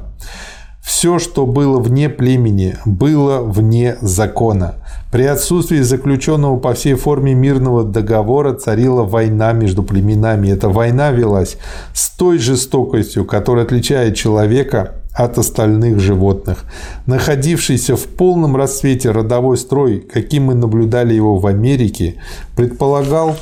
Все, 0.81 1.19
что 1.19 1.45
было 1.45 1.81
вне 1.81 2.09
племени, 2.09 2.77
было 2.85 3.41
вне 3.41 3.97
закона. 4.01 4.77
При 5.11 5.25
отсутствии 5.25 5.81
заключенного 5.81 6.57
по 6.61 6.73
всей 6.75 6.95
форме 6.95 7.35
мирного 7.35 7.83
договора 7.83 8.55
царила 8.55 9.03
война 9.03 9.53
между 9.53 9.83
племенами. 9.83 10.51
Эта 10.51 10.69
война 10.69 11.11
велась 11.11 11.57
с 11.93 12.11
той 12.11 12.39
жестокостью, 12.39 13.25
которая 13.25 13.65
отличает 13.65 14.15
человека 14.15 15.02
от 15.15 15.39
остальных 15.39 16.01
животных. 16.01 16.65
Находившийся 17.07 17.97
в 17.97 18.05
полном 18.07 18.57
расцвете 18.57 19.11
родовой 19.11 19.57
строй, 19.57 20.01
каким 20.01 20.45
мы 20.45 20.55
наблюдали 20.55 21.15
его 21.15 21.39
в 21.39 21.47
Америке, 21.47 22.17
предполагал 22.57 23.37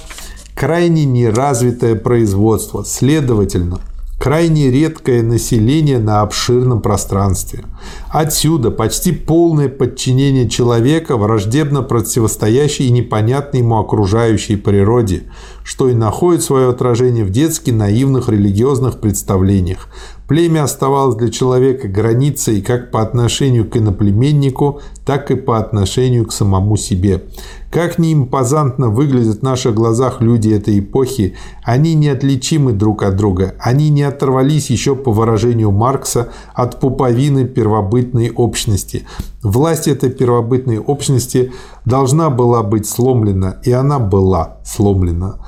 крайне 0.54 1.04
неразвитое 1.04 1.94
производство. 1.94 2.84
Следовательно, 2.84 3.80
крайне 4.20 4.70
редкое 4.70 5.22
население 5.22 5.98
на 5.98 6.20
обширном 6.20 6.82
пространстве. 6.82 7.64
Отсюда 8.10 8.70
почти 8.70 9.12
полное 9.12 9.70
подчинение 9.70 10.48
человека 10.50 11.16
враждебно 11.16 11.80
противостоящей 11.80 12.88
и 12.88 12.92
непонятной 12.92 13.60
ему 13.60 13.78
окружающей 13.78 14.56
природе, 14.56 15.22
что 15.64 15.88
и 15.88 15.94
находит 15.94 16.42
свое 16.42 16.68
отражение 16.68 17.24
в 17.24 17.30
детски 17.30 17.70
наивных 17.70 18.28
религиозных 18.28 19.00
представлениях. 19.00 19.88
Племя 20.30 20.62
оставалось 20.62 21.16
для 21.16 21.28
человека 21.28 21.88
границей 21.88 22.62
как 22.62 22.92
по 22.92 23.02
отношению 23.02 23.68
к 23.68 23.76
иноплеменнику, 23.76 24.80
так 25.04 25.32
и 25.32 25.34
по 25.34 25.58
отношению 25.58 26.24
к 26.24 26.32
самому 26.32 26.76
себе. 26.76 27.24
Как 27.72 27.98
ни 27.98 28.14
импозантно 28.14 28.90
выглядят 28.90 29.40
в 29.40 29.42
наших 29.42 29.74
глазах 29.74 30.20
люди 30.20 30.50
этой 30.50 30.78
эпохи, 30.78 31.34
они 31.64 31.94
неотличимы 31.96 32.72
друг 32.72 33.02
от 33.02 33.16
друга. 33.16 33.56
Они 33.58 33.88
не 33.88 34.04
оторвались 34.04 34.70
еще, 34.70 34.94
по 34.94 35.10
выражению 35.10 35.72
Маркса, 35.72 36.28
от 36.54 36.78
пуповины 36.78 37.44
первобытной 37.44 38.30
общности. 38.30 39.06
Власть 39.42 39.88
этой 39.88 40.10
первобытной 40.10 40.78
общности 40.78 41.50
должна 41.84 42.30
была 42.30 42.62
быть 42.62 42.88
сломлена, 42.88 43.60
и 43.64 43.72
она 43.72 43.98
была 43.98 44.58
сломлена. 44.64 45.40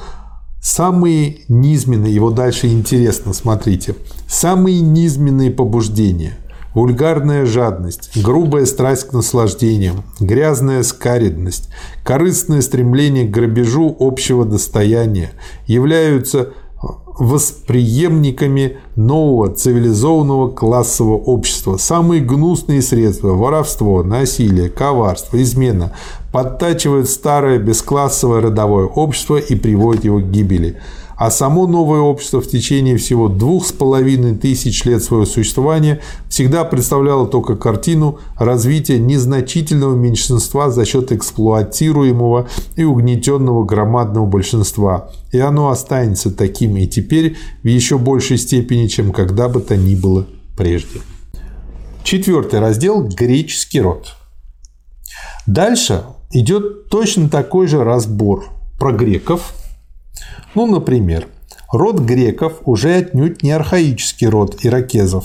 Самые 0.60 1.38
низменные, 1.48 2.12
его 2.12 2.30
дальше 2.30 2.66
интересно, 2.66 3.32
смотрите, 3.32 3.94
самые 4.32 4.80
низменные 4.80 5.50
побуждения– 5.50 6.38
вульгарная 6.74 7.44
жадность, 7.44 8.10
грубая 8.16 8.64
страсть 8.64 9.08
к 9.08 9.12
наслаждениям, 9.12 10.04
грязная 10.20 10.82
скаридность, 10.84 11.68
корыстное 12.02 12.62
стремление 12.62 13.26
к 13.26 13.30
грабежу 13.30 13.94
общего 14.00 14.46
достояния 14.46 15.32
являются 15.66 16.54
восприемниками 17.18 18.78
нового 18.96 19.52
цивилизованного 19.54 20.48
классового 20.48 21.18
общества. 21.18 21.76
Самые 21.76 22.22
гнусные 22.22 22.80
средства– 22.80 23.28
воровство, 23.34 24.02
насилие, 24.02 24.70
коварство, 24.70 25.40
измена– 25.42 25.92
подтачивают 26.32 27.10
старое 27.10 27.58
бесклассовое 27.58 28.40
родовое 28.40 28.86
общество 28.86 29.36
и 29.36 29.54
приводят 29.54 30.04
его 30.04 30.18
к 30.20 30.30
гибели. 30.30 30.78
А 31.22 31.30
само 31.30 31.68
новое 31.68 32.00
общество 32.00 32.40
в 32.40 32.48
течение 32.48 32.96
всего 32.96 33.28
двух 33.28 33.64
с 33.64 33.70
половиной 33.70 34.34
тысяч 34.34 34.84
лет 34.84 35.04
своего 35.04 35.24
существования 35.24 36.00
всегда 36.28 36.64
представляло 36.64 37.28
только 37.28 37.54
картину 37.54 38.18
развития 38.36 38.98
незначительного 38.98 39.94
меньшинства 39.94 40.68
за 40.68 40.84
счет 40.84 41.12
эксплуатируемого 41.12 42.48
и 42.74 42.82
угнетенного 42.82 43.64
громадного 43.64 44.26
большинства. 44.26 45.12
И 45.30 45.38
оно 45.38 45.68
останется 45.68 46.32
таким 46.32 46.76
и 46.76 46.88
теперь 46.88 47.36
в 47.62 47.68
еще 47.68 47.98
большей 47.98 48.36
степени, 48.36 48.88
чем 48.88 49.12
когда 49.12 49.48
бы 49.48 49.60
то 49.60 49.76
ни 49.76 49.94
было 49.94 50.26
прежде. 50.56 51.02
Четвертый 52.02 52.58
раздел– 52.58 53.00
греческий 53.16 53.80
род. 53.80 54.16
Дальше 55.46 56.02
идет 56.32 56.88
точно 56.88 57.28
такой 57.28 57.68
же 57.68 57.84
разбор 57.84 58.46
про 58.76 58.90
греков. 58.90 59.54
Ну, 60.54 60.66
например, 60.66 61.28
род 61.72 62.00
греков 62.00 62.60
уже 62.64 62.94
отнюдь 62.94 63.42
не 63.42 63.50
архаический 63.52 64.28
род 64.28 64.58
иракезов. 64.62 65.24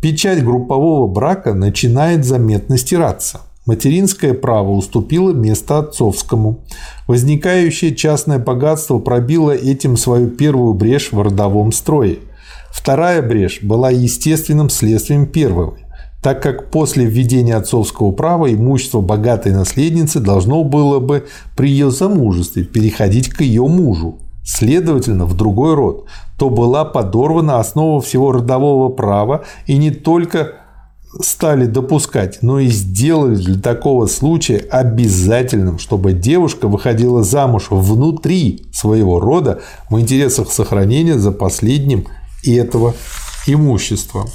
Печать 0.00 0.44
группового 0.44 1.06
брака 1.06 1.54
начинает 1.54 2.24
заметно 2.24 2.78
стираться. 2.78 3.40
Материнское 3.66 4.32
право 4.32 4.70
уступило 4.70 5.32
место 5.32 5.78
отцовскому. 5.78 6.64
Возникающее 7.06 7.94
частное 7.94 8.38
богатство 8.38 8.98
пробило 8.98 9.50
этим 9.50 9.96
свою 9.96 10.28
первую 10.28 10.74
брешь 10.74 11.12
в 11.12 11.20
родовом 11.20 11.72
строе. 11.72 12.18
Вторая 12.70 13.20
брешь 13.22 13.60
была 13.62 13.90
естественным 13.90 14.70
следствием 14.70 15.26
первой 15.26 15.87
так 16.22 16.42
как 16.42 16.70
после 16.70 17.04
введения 17.04 17.56
отцовского 17.56 18.10
права 18.10 18.52
имущество 18.52 19.00
богатой 19.00 19.52
наследницы 19.52 20.20
должно 20.20 20.64
было 20.64 20.98
бы 20.98 21.26
при 21.56 21.70
ее 21.70 21.90
замужестве 21.90 22.64
переходить 22.64 23.28
к 23.28 23.40
ее 23.40 23.66
мужу, 23.66 24.18
следовательно, 24.44 25.26
в 25.26 25.36
другой 25.36 25.74
род, 25.74 26.06
то 26.38 26.50
была 26.50 26.84
подорвана 26.84 27.60
основа 27.60 28.00
всего 28.00 28.32
родового 28.32 28.88
права 28.88 29.44
и 29.66 29.76
не 29.76 29.90
только 29.90 30.54
стали 31.20 31.66
допускать, 31.66 32.38
но 32.42 32.58
и 32.58 32.68
сделали 32.68 33.36
для 33.36 33.60
такого 33.60 34.06
случая 34.06 34.58
обязательным, 34.70 35.78
чтобы 35.78 36.12
девушка 36.12 36.68
выходила 36.68 37.22
замуж 37.22 37.66
внутри 37.70 38.66
своего 38.72 39.18
рода 39.20 39.60
в 39.88 39.98
интересах 39.98 40.52
сохранения 40.52 41.18
за 41.18 41.32
последним 41.32 42.06
этого 42.44 42.94
имущества. 43.46 44.26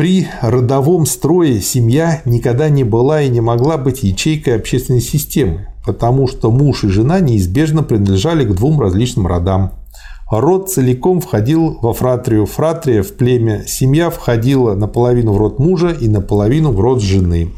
При 0.00 0.28
родовом 0.40 1.04
строе 1.04 1.60
семья 1.60 2.22
никогда 2.24 2.70
не 2.70 2.84
была 2.84 3.20
и 3.20 3.28
не 3.28 3.42
могла 3.42 3.76
быть 3.76 4.02
ячейкой 4.02 4.56
общественной 4.56 5.02
системы, 5.02 5.68
потому 5.84 6.26
что 6.26 6.50
муж 6.50 6.84
и 6.84 6.88
жена 6.88 7.20
неизбежно 7.20 7.82
принадлежали 7.82 8.46
к 8.46 8.54
двум 8.54 8.80
различным 8.80 9.26
родам. 9.26 9.72
Род 10.30 10.70
целиком 10.70 11.20
входил 11.20 11.76
во 11.82 11.92
фратрию, 11.92 12.46
фратрия 12.46 13.02
в 13.02 13.12
племя, 13.12 13.64
семья 13.66 14.08
входила 14.08 14.74
наполовину 14.74 15.34
в 15.34 15.36
род 15.36 15.58
мужа 15.58 15.90
и 15.90 16.08
наполовину 16.08 16.72
в 16.72 16.80
род 16.80 17.02
жены. 17.02 17.50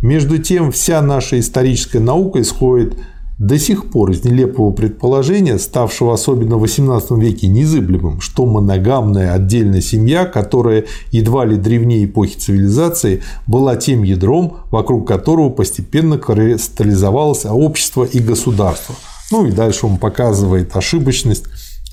Между 0.00 0.38
тем, 0.38 0.72
вся 0.72 1.02
наша 1.02 1.38
историческая 1.38 2.00
наука 2.00 2.40
исходит 2.40 2.96
до 3.38 3.58
сих 3.58 3.90
пор 3.90 4.12
из 4.12 4.24
нелепого 4.24 4.72
предположения, 4.72 5.58
ставшего 5.58 6.14
особенно 6.14 6.56
в 6.56 6.64
XVIII 6.64 7.20
веке 7.20 7.48
незыблемым, 7.48 8.20
что 8.20 8.46
моногамная 8.46 9.32
отдельная 9.34 9.82
семья, 9.82 10.24
которая 10.24 10.86
едва 11.10 11.44
ли 11.44 11.56
древнее 11.56 12.06
эпохи 12.06 12.38
цивилизации, 12.38 13.22
была 13.46 13.76
тем 13.76 14.04
ядром, 14.04 14.58
вокруг 14.70 15.06
которого 15.06 15.50
постепенно 15.50 16.16
кристаллизовалось 16.16 17.44
общество 17.44 18.04
и 18.04 18.20
государство. 18.20 18.94
Ну 19.30 19.46
и 19.46 19.52
дальше 19.52 19.86
он 19.86 19.98
показывает 19.98 20.74
ошибочность 20.74 21.44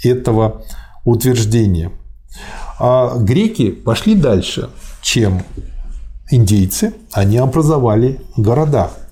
этого 0.04 0.64
утверждения. 1.04 1.92
А 2.80 3.18
греки 3.18 3.70
пошли 3.72 4.16
дальше, 4.16 4.70
чем 5.02 5.44
индейцы, 6.32 6.94
они 7.12 7.36
образовали 7.38 8.22
города– 8.38 8.92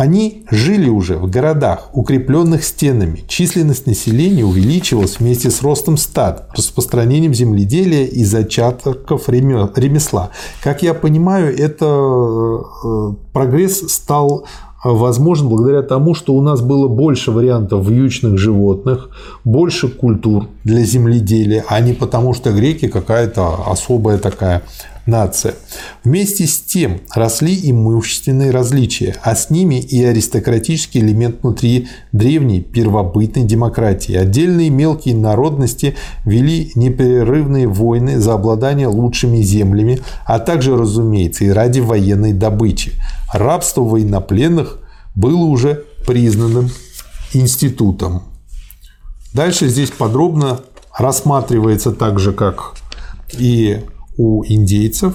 они 0.00 0.44
жили 0.50 0.88
уже 0.88 1.18
в 1.18 1.28
городах, 1.28 1.90
укрепленных 1.92 2.64
стенами. 2.64 3.22
Численность 3.28 3.86
населения 3.86 4.46
увеличивалась 4.46 5.18
вместе 5.20 5.50
с 5.50 5.60
ростом 5.60 5.98
стад, 5.98 6.48
распространением 6.56 7.34
земледелия 7.34 8.06
и 8.06 8.24
зачатков 8.24 9.28
ремесла. 9.28 10.30
Как 10.62 10.82
я 10.82 10.94
понимаю, 10.94 11.54
это 11.54 11.84
э, 11.84 13.12
прогресс 13.34 13.92
стал 13.92 14.46
возможен 14.82 15.50
благодаря 15.50 15.82
тому, 15.82 16.14
что 16.14 16.32
у 16.32 16.40
нас 16.40 16.62
было 16.62 16.88
больше 16.88 17.30
вариантов 17.30 17.86
вьючных 17.86 18.38
животных, 18.38 19.10
больше 19.44 19.88
культур 19.88 20.46
для 20.64 20.82
земледелия, 20.82 21.62
а 21.68 21.78
не 21.80 21.92
потому, 21.92 22.32
что 22.32 22.50
греки 22.52 22.88
какая-то 22.88 23.70
особая 23.70 24.16
такая 24.16 24.62
нация. 25.10 25.54
Вместе 26.04 26.46
с 26.46 26.60
тем 26.60 27.00
росли 27.14 27.58
имущественные 27.70 28.50
различия, 28.50 29.16
а 29.22 29.34
с 29.34 29.50
ними 29.50 29.80
и 29.80 30.02
аристократический 30.04 31.00
элемент 31.00 31.42
внутри 31.42 31.88
древней 32.12 32.62
первобытной 32.62 33.44
демократии. 33.44 34.14
Отдельные 34.14 34.70
мелкие 34.70 35.16
народности 35.16 35.96
вели 36.24 36.72
непрерывные 36.74 37.66
войны 37.66 38.18
за 38.18 38.34
обладание 38.34 38.86
лучшими 38.86 39.42
землями, 39.42 40.00
а 40.24 40.38
также, 40.38 40.76
разумеется, 40.76 41.44
и 41.44 41.50
ради 41.50 41.80
военной 41.80 42.32
добычи. 42.32 42.92
Рабство 43.32 43.82
военнопленных 43.82 44.78
было 45.14 45.44
уже 45.44 45.84
признанным 46.06 46.70
институтом. 47.34 48.22
Дальше 49.34 49.68
здесь 49.68 49.90
подробно 49.90 50.60
рассматривается 50.96 51.92
так 51.92 52.18
же, 52.18 52.32
как 52.32 52.74
и 53.32 53.80
у 54.16 54.44
индейцев. 54.44 55.14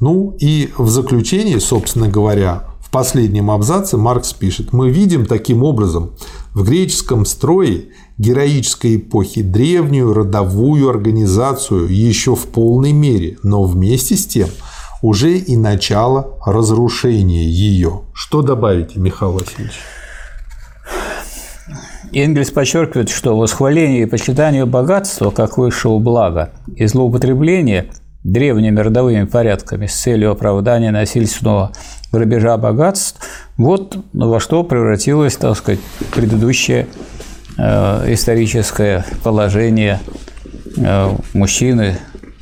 Ну 0.00 0.36
и 0.38 0.70
в 0.76 0.88
заключении, 0.88 1.58
собственно 1.58 2.08
говоря, 2.08 2.64
в 2.80 2.90
последнем 2.90 3.50
абзаце 3.50 3.96
Маркс 3.96 4.32
пишет, 4.32 4.72
мы 4.72 4.90
видим 4.90 5.26
таким 5.26 5.62
образом 5.62 6.12
в 6.52 6.62
греческом 6.62 7.24
строе 7.24 7.86
героической 8.18 8.96
эпохи 8.96 9.42
древнюю 9.42 10.12
родовую 10.12 10.88
организацию 10.88 11.88
еще 11.88 12.36
в 12.36 12.46
полной 12.46 12.92
мере, 12.92 13.38
но 13.42 13.64
вместе 13.64 14.16
с 14.16 14.26
тем 14.26 14.48
уже 15.02 15.36
и 15.36 15.56
начало 15.56 16.38
разрушения 16.46 17.48
ее. 17.48 18.02
Что 18.14 18.42
добавите, 18.42 19.00
Михаил 19.00 19.32
Васильевич? 19.32 19.74
Энгельс 22.12 22.50
подчеркивает, 22.50 23.08
что 23.08 23.36
восхваление 23.36 24.02
и 24.02 24.06
почитание 24.06 24.66
богатства 24.66 25.30
как 25.30 25.58
высшего 25.58 25.98
блага 25.98 26.52
и 26.76 26.86
злоупотребление 26.86 27.90
древними 28.24 28.80
родовыми 28.80 29.24
порядками 29.24 29.86
с 29.86 29.94
целью 29.94 30.32
оправдания 30.32 30.90
насильственного 30.90 31.72
грабежа 32.10 32.56
богатств, 32.56 33.20
вот 33.58 33.98
во 34.14 34.40
что 34.40 34.64
превратилось, 34.64 35.36
так 35.36 35.56
сказать, 35.56 35.80
предыдущее 36.14 36.86
э, 37.58 38.12
историческое 38.12 39.04
положение 39.22 40.00
э, 40.78 41.10
мужчины, 41.34 41.98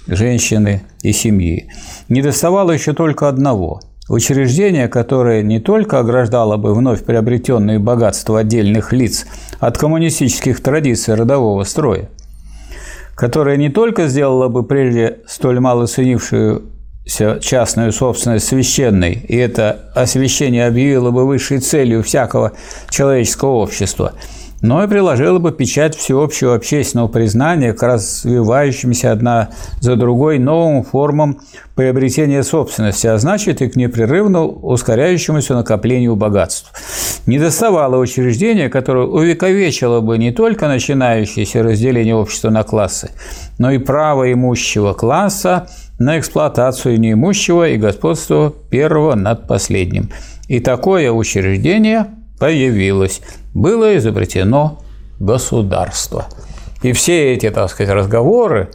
женщины 0.06 0.82
и 1.02 1.12
семьи. 1.12 1.68
Не 2.08 2.22
доставало 2.22 2.70
еще 2.70 2.92
только 2.92 3.28
одного– 3.28 3.80
учреждение, 4.08 4.88
которое 4.88 5.42
не 5.42 5.58
только 5.58 5.98
ограждало 5.98 6.56
бы 6.58 6.74
вновь 6.74 7.04
приобретенные 7.04 7.78
богатства 7.78 8.40
отдельных 8.40 8.92
лиц 8.92 9.26
от 9.58 9.78
коммунистических 9.78 10.62
традиций 10.62 11.14
родового 11.14 11.64
строя– 11.64 12.08
которая 13.14 13.56
не 13.56 13.68
только 13.68 14.08
сделала 14.08 14.48
бы 14.48 14.62
прежде 14.64 15.20
столь 15.26 15.60
мало 15.60 15.86
ценившуюся 15.86 17.40
частную 17.40 17.92
собственность 17.92 18.46
священной, 18.46 19.12
и 19.12 19.36
это 19.36 19.90
освящение 19.94 20.66
объявило 20.66 21.10
бы 21.10 21.26
высшей 21.26 21.58
целью 21.58 22.02
всякого 22.02 22.52
человеческого 22.90 23.50
общества– 23.50 24.12
но 24.62 24.84
и 24.84 24.86
приложила 24.86 25.40
бы 25.40 25.50
печать 25.50 25.96
всеобщего 25.96 26.54
общественного 26.54 27.08
признания 27.08 27.72
к 27.72 27.82
развивающимся 27.82 29.10
одна 29.10 29.50
за 29.80 29.96
другой 29.96 30.38
новым 30.38 30.84
формам 30.84 31.40
приобретения 31.74 32.44
собственности, 32.44 33.08
а 33.08 33.18
значит 33.18 33.60
и 33.60 33.68
к 33.68 33.74
непрерывно 33.74 34.46
ускоряющемуся 34.46 35.54
накоплению 35.54 36.14
богатств. 36.14 36.72
Не 37.26 37.38
доставало 37.40 37.96
учреждения, 37.96 38.68
которое 38.68 39.06
увековечило 39.06 40.00
бы 40.00 40.16
не 40.16 40.30
только 40.30 40.68
начинающееся 40.68 41.62
разделение 41.62 42.14
общества 42.14 42.50
на 42.50 42.62
классы, 42.62 43.10
но 43.58 43.72
и 43.72 43.78
право 43.78 44.32
имущего 44.32 44.92
класса 44.92 45.68
на 45.98 46.18
эксплуатацию 46.18 47.00
неимущего 47.00 47.68
и 47.68 47.76
господство 47.76 48.54
первого 48.70 49.16
над 49.16 49.48
последним. 49.48 50.10
И 50.46 50.60
такое 50.60 51.10
учреждение 51.10 52.06
появилось– 52.38 53.22
было 53.54 53.96
изобретено 53.96 54.80
государство. 55.18 56.26
И 56.82 56.92
все 56.92 57.34
эти, 57.34 57.50
так 57.50 57.70
сказать, 57.70 57.94
разговоры, 57.94 58.70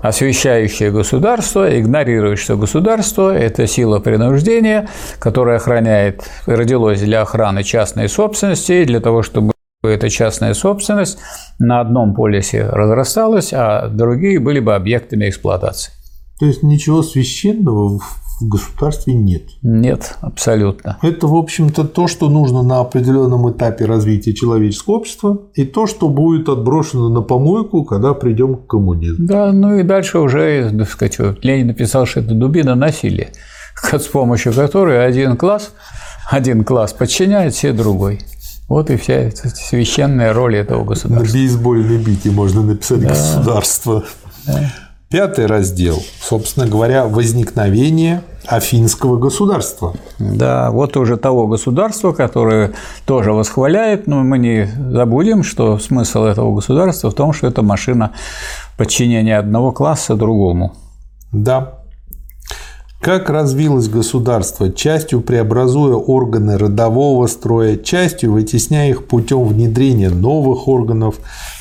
освещающие 0.00 0.90
государство, 0.90 1.78
игнорируют, 1.78 2.38
что 2.38 2.56
государство– 2.56 3.34
это 3.36 3.66
сила 3.66 4.00
принуждения, 4.00 4.88
которая 5.18 5.56
охраняет, 5.56 6.28
родилось 6.46 7.00
для 7.00 7.22
охраны 7.22 7.62
частной 7.62 8.08
собственности, 8.08 8.84
для 8.84 9.00
того, 9.00 9.22
чтобы 9.22 9.52
эта 9.82 10.10
частная 10.10 10.54
собственность 10.54 11.18
на 11.58 11.80
одном 11.80 12.14
полюсе 12.14 12.66
разрасталась, 12.66 13.52
а 13.52 13.88
другие 13.88 14.40
были 14.40 14.60
бы 14.60 14.74
объектами 14.74 15.28
эксплуатации. 15.28 15.92
То 16.40 16.46
есть 16.46 16.62
ничего 16.62 17.02
священного 17.02 18.00
в 18.40 18.48
государстве 18.48 19.14
нет. 19.14 19.42
Нет, 19.62 20.16
абсолютно. 20.20 20.98
Это, 21.02 21.26
в 21.26 21.34
общем-то, 21.34 21.84
то, 21.84 22.08
что 22.08 22.28
нужно 22.28 22.62
на 22.62 22.80
определенном 22.80 23.50
этапе 23.50 23.84
развития 23.84 24.34
человеческого 24.34 24.94
общества, 24.94 25.42
и 25.54 25.64
то, 25.64 25.86
что 25.86 26.08
будет 26.08 26.48
отброшено 26.48 27.08
на 27.08 27.22
помойку, 27.22 27.84
когда 27.84 28.12
придем 28.14 28.56
к 28.56 28.66
коммунизму. 28.66 29.26
Да, 29.26 29.52
ну 29.52 29.78
и 29.78 29.82
дальше 29.82 30.18
уже, 30.18 30.70
так 30.76 30.88
сказать, 30.88 31.18
Ленин 31.42 31.68
написал, 31.68 32.06
что 32.06 32.20
это 32.20 32.34
дубина 32.34 32.74
насилия, 32.74 33.30
с 33.92 34.06
помощью 34.06 34.52
которой 34.52 35.06
один 35.06 35.36
класс, 35.36 35.72
один 36.30 36.64
класс 36.64 36.92
подчиняет 36.92 37.54
все 37.54 37.72
другой. 37.72 38.20
Вот 38.68 38.90
и 38.90 38.96
вся 38.96 39.30
священная 39.30 40.32
роль 40.32 40.56
этого 40.56 40.84
государства. 40.84 41.26
На 41.26 41.32
бейсбольной 41.32 41.98
бите 41.98 42.30
можно 42.30 42.62
написать 42.62 43.02
да. 43.02 43.08
государство. 43.10 44.04
Да. 44.46 44.72
Пятый 45.14 45.46
раздел, 45.46 46.02
собственно 46.20 46.66
говоря, 46.66 47.06
возникновение 47.06 48.24
Афинского 48.46 49.16
государства. 49.16 49.94
Да, 50.18 50.72
вот 50.72 50.96
уже 50.96 51.16
того 51.16 51.46
государства, 51.46 52.10
которое 52.10 52.72
тоже 53.06 53.32
восхваляет, 53.32 54.08
но 54.08 54.24
мы 54.24 54.40
не 54.40 54.68
забудем, 54.90 55.44
что 55.44 55.78
смысл 55.78 56.24
этого 56.24 56.52
государства 56.56 57.12
в 57.12 57.14
том, 57.14 57.32
что 57.32 57.46
это 57.46 57.62
машина 57.62 58.10
подчинения 58.76 59.38
одного 59.38 59.70
класса 59.70 60.16
другому. 60.16 60.74
Да. 61.30 61.78
Как 63.00 63.30
развилось 63.30 63.88
государство, 63.88 64.72
частью 64.72 65.20
преобразуя 65.20 65.94
органы 65.94 66.58
родового 66.58 67.28
строя, 67.28 67.76
частью 67.76 68.32
вытесняя 68.32 68.90
их 68.90 69.06
путем 69.06 69.44
внедрения 69.44 70.10
новых 70.10 70.66
органов 70.66 71.20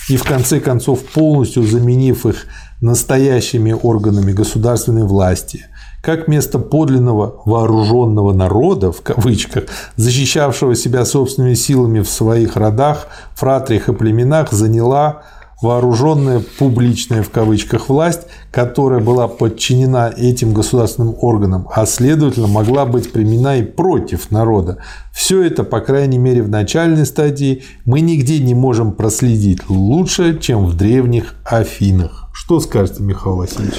и 0.10 0.18
в 0.18 0.24
конце 0.24 0.60
концов 0.60 1.02
полностью 1.02 1.62
заменив 1.62 2.26
их 2.26 2.48
настоящими 2.84 3.72
органами 3.72 4.34
государственной 4.34 5.04
власти, 5.04 5.68
как 6.02 6.28
место 6.28 6.60
подлинного 6.60 7.42
вооруженного 7.46 8.34
народа, 8.34 8.92
в 8.92 9.02
кавычках, 9.02 9.64
защищавшего 9.96 10.76
себя 10.76 11.06
собственными 11.06 11.54
силами 11.54 12.02
в 12.02 12.10
своих 12.10 12.58
родах, 12.58 13.08
фратриях 13.36 13.88
и 13.88 13.94
племенах, 13.94 14.52
заняла 14.52 15.24
вооруженная 15.62 16.44
публичная 16.60 17.24
в 17.24 17.30
кавычках 17.30 17.88
власть, 17.88 18.24
которая 18.52 19.00
была 19.00 19.30
подчинена 19.30 20.10
этим 20.10 20.54
государственным 20.54 21.16
органам, 21.22 21.70
а 21.74 21.86
следовательно 21.86 22.48
могла 22.48 22.86
быть 22.86 23.14
применена 23.14 23.56
и 23.56 23.64
против 23.64 24.30
народа. 24.30 24.80
Все 25.14 25.42
это, 25.42 25.64
по 25.64 25.80
крайней 25.80 26.18
мере, 26.18 26.44
в 26.44 26.50
начальной 26.50 27.06
стадии 27.06 27.64
мы 27.86 28.02
нигде 28.02 28.40
не 28.40 28.54
можем 28.54 28.92
проследить 28.92 29.70
лучше, 29.70 30.38
чем 30.38 30.66
в 30.66 30.76
древних 30.76 31.36
Афинах. 31.46 32.23
Что 32.34 32.60
скажете, 32.60 33.02
Михаил 33.04 33.38
Васильевич? 33.38 33.76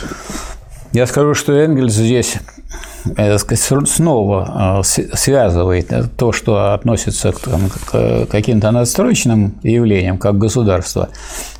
Я 0.93 1.07
скажу, 1.09 1.35
что 1.35 1.53
Энгельс 1.53 1.93
здесь 1.93 2.37
э, 3.17 3.37
снова 3.37 4.81
э, 4.81 4.83
связывает 5.17 5.93
то, 6.17 6.33
что 6.33 6.73
относится 6.73 7.33
к 7.33 8.27
каким-то 8.31 8.71
надстроечным 8.71 9.59
явлениям, 9.65 10.19
как 10.19 10.39
государство, 10.39 11.09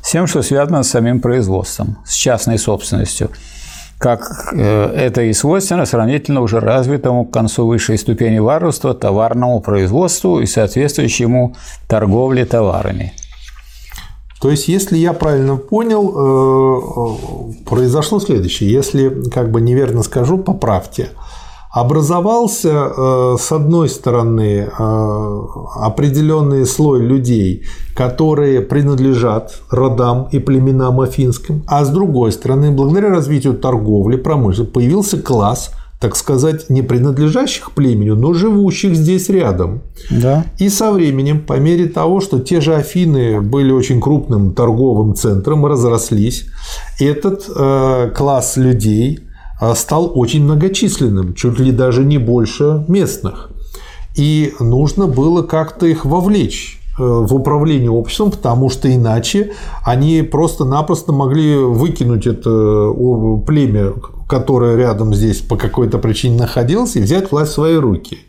с 0.01 0.11
тем, 0.11 0.25
что 0.25 0.41
связано 0.41 0.83
с 0.83 0.89
самим 0.89 1.19
производством, 1.19 1.97
с 2.05 2.13
частной 2.13 2.57
собственностью 2.57 3.29
как 3.97 4.53
э, 4.53 4.93
это 4.95 5.21
и 5.21 5.33
свойственно 5.33 5.85
сравнительно 5.85 6.41
уже 6.41 6.59
развитому 6.59 7.25
к 7.25 7.31
концу 7.31 7.65
высшей 7.65 7.97
ступени 7.97 8.39
варварства 8.39 8.93
товарному 8.93 9.61
производству 9.61 10.41
и 10.41 10.45
соответствующему 10.45 11.55
торговле 11.87 12.45
товарами. 12.45 13.13
То 14.41 14.49
есть, 14.51 14.67
если 14.67 14.97
я 14.97 15.13
правильно 15.13 15.55
понял, 15.55 16.11
э, 16.13 17.61
э, 17.61 17.69
произошло 17.69 18.19
следующее. 18.19 18.71
Если 18.71 19.29
как 19.29 19.51
бы 19.51 19.61
неверно 19.61 20.03
скажу, 20.03 20.37
поправьте. 20.37 21.09
Образовался, 21.71 22.69
э, 22.69 23.35
с 23.39 23.51
одной 23.51 23.89
стороны, 23.89 24.69
определенный 25.75 26.65
слой 26.65 27.01
людей, 27.01 27.63
которые 27.95 28.61
принадлежат 28.61 29.59
родам 29.71 30.27
и 30.31 30.39
племенам 30.39 31.01
афинским, 31.01 31.63
а 31.67 31.83
с 31.83 31.89
другой 31.89 32.31
стороны, 32.31 32.71
благодаря 32.71 33.09
развитию 33.09 33.55
торговли, 33.55 34.17
промышленности, 34.17 34.73
появился 34.73 35.21
класс– 35.21 35.71
так 35.99 36.15
сказать, 36.15 36.69
не 36.69 36.81
принадлежащих 36.81 37.71
племени, 37.71 38.11
но 38.11 38.33
живущих 38.33 38.95
здесь 38.95 39.29
рядом. 39.29 39.81
Да. 40.09 40.45
И 40.59 40.69
со 40.69 40.91
временем, 40.91 41.41
по 41.41 41.57
мере 41.59 41.87
того, 41.87 42.19
что 42.19 42.39
те 42.39 42.61
же 42.61 42.75
Афины 42.75 43.41
были 43.41 43.71
очень 43.71 44.01
крупным 44.01 44.53
торговым 44.53 45.15
центром, 45.15 45.65
разрослись, 45.65 46.45
этот 46.99 47.45
э, 47.55 48.11
класс 48.15 48.57
людей 48.57 49.21
э, 49.61 49.73
стал 49.75 50.11
очень 50.13 50.43
многочисленным, 50.43 51.33
чуть 51.33 51.59
ли 51.59 51.71
даже 51.71 52.03
не 52.03 52.17
больше 52.17 52.83
местных. 52.87 53.49
И 54.15 54.53
нужно 54.59 55.07
было 55.07 55.43
как-то 55.43 55.85
их 55.85 56.05
вовлечь 56.05 56.79
э, 56.97 57.03
в 57.03 57.33
управление 57.33 57.89
обществом, 57.91 58.31
потому 58.31 58.69
что 58.69 58.93
иначе 58.93 59.53
они 59.83 60.21
просто-напросто 60.23 61.13
могли 61.13 61.55
выкинуть 61.55 62.27
это 62.27 62.49
э, 62.49 63.45
племя 63.45 63.93
которая 64.27 64.75
рядом 64.75 65.13
здесь 65.13 65.41
по 65.41 65.57
какой-то 65.57 65.97
причине 65.97 66.37
находилась, 66.37 66.95
и 66.95 67.01
взять 67.01 67.31
власть 67.31 67.51
в 67.51 67.55
свои 67.55 67.75
руки. 67.75 68.19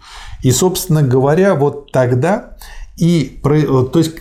И, 0.43 0.51
собственно 0.53 1.03
говоря, 1.03 1.55
вот 1.55 1.91
тогда 1.93 2.57
и, 2.97 3.41
то 3.43 3.99
есть, 3.99 4.13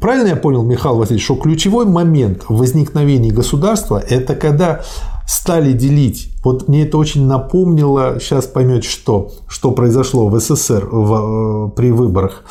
правильно 0.00 0.28
я 0.28 0.36
понял, 0.36 0.64
Михаил 0.64 0.96
Васильевич, 0.96 1.24
что 1.24 1.36
ключевой 1.36 1.86
момент 1.86 2.44
возникновения 2.48 3.30
государства– 3.30 4.02
это 4.08 4.34
когда 4.34 4.80
стали 5.24 5.72
делить. 5.72 6.30
Вот 6.44 6.66
мне 6.66 6.82
это 6.82 6.98
очень 6.98 7.26
напомнило, 7.26 8.18
сейчас 8.18 8.46
поймете, 8.46 8.88
что, 8.88 9.30
что 9.46 9.70
произошло 9.70 10.28
в 10.28 10.38
СССР 10.38 10.84
в, 10.90 11.70
при 11.76 11.92
выборах, 11.92 12.44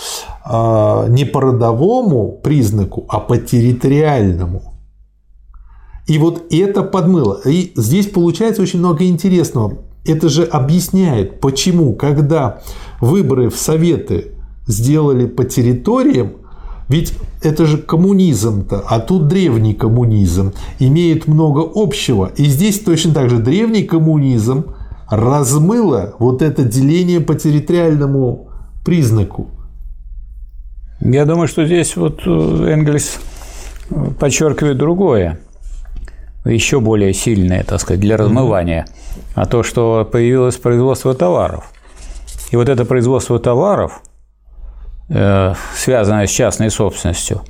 а, 0.46 1.08
не 1.08 1.26
по 1.26 1.42
родовому 1.42 2.40
признаку, 2.42 3.06
а 3.10 3.20
по 3.20 3.38
территориальному. 3.38 4.73
И 6.08 6.18
вот 6.18 6.44
это 6.52 6.84
подмыло. 6.84 7.40
И 7.46 7.72
здесь 7.76 8.08
получается 8.08 8.62
очень 8.62 8.80
много 8.80 9.06
интересного. 9.06 9.78
Это 10.06 10.28
же 10.28 10.44
объясняет, 10.44 11.40
почему, 11.40 11.94
когда 11.94 12.62
выборы 13.00 13.50
в 13.50 13.56
Советы 13.56 14.34
сделали 14.68 15.26
по 15.26 15.46
территориям, 15.46 16.34
ведь 16.90 17.14
это 17.42 17.66
же 17.66 17.78
коммунизм-то, 17.78 18.84
а 18.86 19.00
тут 19.00 19.28
древний 19.28 19.74
коммунизм, 19.74 20.54
имеет 20.80 21.28
много 21.28 21.64
общего. 21.74 22.32
И 22.36 22.46
здесь 22.46 22.80
точно 22.80 23.14
так 23.14 23.30
же 23.30 23.38
древний 23.38 23.84
коммунизм 23.84 24.76
размыло 25.10 26.16
вот 26.20 26.42
это 26.42 26.64
деление 26.64 27.22
по 27.22 27.36
территориальному 27.36 28.50
признаку. 28.84 29.52
Я 31.00 31.26
думаю, 31.26 31.48
что 31.48 31.66
здесь 31.66 31.96
вот 31.96 32.22
э, 32.26 32.30
Энгельс 32.30 33.20
подчеркивает 34.20 34.78
другое 34.78 35.40
еще 36.46 36.80
более 36.80 37.14
сильное, 37.14 37.64
так 37.64 37.80
сказать, 37.80 38.00
для 38.00 38.18
размывания, 38.18 38.86
а 39.36 39.46
то, 39.46 39.64
что 39.64 40.08
появилось 40.10 40.58
производство 40.58 41.14
товаров. 41.14 41.72
И 42.52 42.56
вот 42.56 42.70
это 42.70 42.86
производство 42.86 43.40
товаров, 43.40 44.02
э, 45.10 45.54
связанное 45.76 46.28
с 46.28 46.30
частной 46.30 46.70
собственностью, 46.70 47.42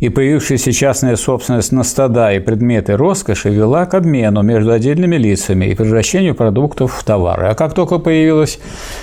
и 0.00 0.08
появившаяся 0.08 0.72
частная 0.72 1.16
собственность 1.16 1.72
на 1.72 1.84
стада 1.84 2.32
и 2.32 2.40
предметы 2.40 2.96
роскоши 2.96 3.50
вела 3.50 3.84
к 3.84 3.94
обмену 3.94 4.42
между 4.42 4.72
отдельными 4.72 5.16
лицами 5.16 5.66
и 5.66 5.74
превращению 5.74 6.34
продуктов 6.34 6.94
в 6.94 7.04
товары. 7.04 7.48
А 7.48 7.54
как 7.54 7.74
только 7.74 7.98
появилось, 7.98 8.58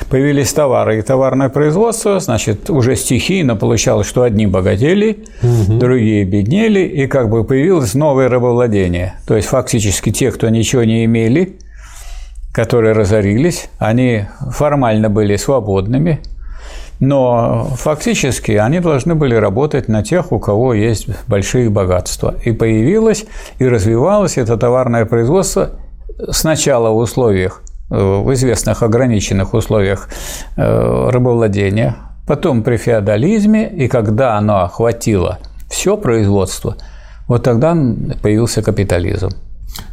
появились 0.09 0.51
товары 0.53 0.99
и 0.99 1.01
товарное 1.03 1.49
производство, 1.49 2.19
значит, 2.19 2.69
уже 2.71 2.95
стихийно 2.95 3.55
получалось, 3.55 4.07
что 4.07 4.23
одни 4.23 4.47
богатели, 4.47 5.25
угу. 5.43 5.77
другие 5.77 6.25
беднели, 6.25 6.79
и 6.79 7.05
как 7.05 7.29
бы 7.29 7.43
появилось 7.43 7.93
новое 7.93 8.27
рабовладение. 8.27 9.13
То 9.27 9.35
есть, 9.35 9.47
фактически, 9.47 10.11
те, 10.11 10.31
кто 10.31 10.49
ничего 10.49 10.83
не 10.83 11.05
имели, 11.05 11.59
которые 12.51 12.93
разорились, 12.93 13.69
они 13.77 14.23
формально 14.51 15.11
были 15.11 15.35
свободными, 15.35 16.21
но 16.99 17.67
фактически 17.75 18.51
они 18.51 18.79
должны 18.79 19.15
были 19.15 19.35
работать 19.35 19.87
на 19.87 20.03
тех, 20.03 20.31
у 20.31 20.39
кого 20.39 20.73
есть 20.73 21.07
большие 21.27 21.69
богатства. 21.69 22.35
И 22.43 22.51
появилось 22.51 23.25
и 23.59 23.67
развивалось 23.67 24.37
это 24.37 24.57
товарное 24.57 25.05
производство 25.05 25.71
сначала 26.29 26.89
в 26.89 26.97
условиях, 26.97 27.61
э, 27.89 27.95
в 27.95 28.33
известных 28.33 28.83
ограниченных 28.83 29.53
условиях 29.53 30.09
э, 30.55 31.09
рабовладения, 31.09 31.95
потом 32.25 32.63
при 32.63 32.77
феодализме, 32.77 33.69
и 33.69 33.87
когда 33.87 34.35
оно 34.37 34.63
охватило 34.63 35.39
все 35.69 35.97
производство, 35.97 36.77
вот 37.27 37.43
тогда 37.43 37.77
появился 38.21 38.61
капитализм. 38.61 39.29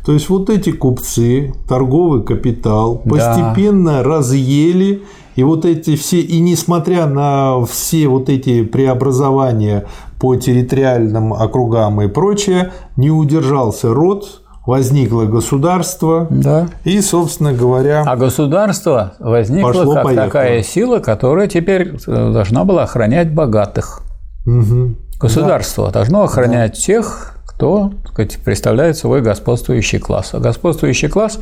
То 0.07 0.13
есть 0.13 0.29
вот 0.29 0.51
эти 0.51 0.71
купцы, 0.71 1.53
торговый 1.69 2.23
капитал 2.23 2.97
постепенно 2.99 3.99
да. 3.99 4.03
разъели 4.03 5.03
и 5.35 5.43
вот 5.43 5.65
эти 5.65 5.97
все, 5.97 6.21
и 6.21 6.41
несмотря 6.41 7.07
на 7.07 7.65
все 7.65 8.09
вот 8.09 8.29
эти 8.29 8.63
преобразования 8.63 9.87
по 10.19 10.37
территориальным 10.37 11.33
округам 11.33 12.01
и 12.03 12.09
прочее, 12.09 12.73
не 12.97 13.11
удержался 13.11 13.93
род, 13.93 14.43
возникло 14.67 15.25
государство, 15.25 16.27
да. 16.31 16.69
и, 16.85 17.01
собственно 17.01 17.53
говоря, 17.53 18.03
а 18.07 18.17
государство 18.17 19.15
возникло 19.19 19.73
пошло, 19.73 19.95
как 19.95 20.05
поехало. 20.05 20.27
такая 20.27 20.63
сила, 20.63 20.99
которая 21.01 21.49
теперь 21.49 21.97
э, 22.07 22.33
должна 22.33 22.65
была 22.65 22.85
охранять 22.85 23.33
богатых. 23.33 24.03
Угу. 24.47 24.95
Государство 25.21 25.87
да. 25.87 25.93
должно 25.93 26.23
охранять 26.23 26.73
да. 26.73 26.81
тех, 26.81 27.34
кто 27.57 27.93
сказать, 28.09 28.39
представляет 28.45 28.97
собой 28.97 29.23
господствующий 29.23 29.99
класс. 29.99 30.31
А 30.33 30.41
господствующий 30.41 31.09
класс 31.09 31.39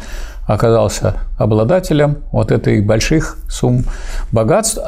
оказался 0.47 1.17
обладателем 1.39 2.19
вот 2.33 2.53
этой 2.53 2.81
больших 2.81 3.39
сумм 3.49 3.85
богатств, 4.31 4.79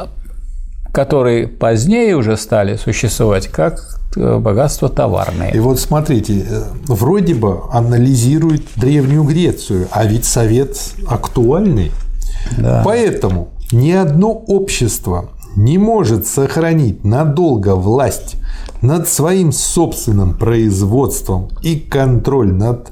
которые 0.92 1.48
позднее 1.48 2.14
уже 2.16 2.36
стали 2.36 2.76
существовать 2.76 3.48
как 3.48 3.80
э, 4.16 4.38
богатство 4.38 4.88
товарное. 4.88 5.50
И 5.50 5.58
вот 5.58 5.80
смотрите, 5.80 6.46
э, 6.48 6.62
вроде 6.86 7.34
бы 7.34 7.62
анализирует 7.72 8.62
Древнюю 8.76 9.24
Грецию, 9.24 9.88
а 9.90 10.04
ведь 10.04 10.24
совет 10.24 10.76
актуальный. 11.08 11.90
Да. 12.58 12.82
Поэтому 12.84 13.48
ни 13.72 13.90
одно 13.90 14.30
общество 14.32 15.30
не 15.56 15.78
может 15.78 16.26
сохранить 16.26 17.04
надолго 17.04 17.74
власть 17.76 18.36
над 18.84 19.08
своим 19.08 19.50
собственным 19.50 20.34
производством 20.34 21.48
и 21.62 21.76
контроль 21.76 22.52
над 22.52 22.90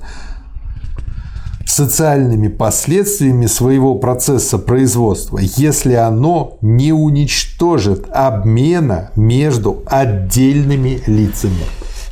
социальными 1.66 2.48
последствиями 2.48 3.47
своего 3.47 3.94
процесса 3.94 4.59
производства, 4.59 5.39
если 5.39 5.94
оно 5.94 6.59
не 6.60 6.93
уничтожит 6.93 8.06
обмена 8.10 9.10
между 9.16 9.82
отдельными 9.86 11.01
лицами. 11.06 11.64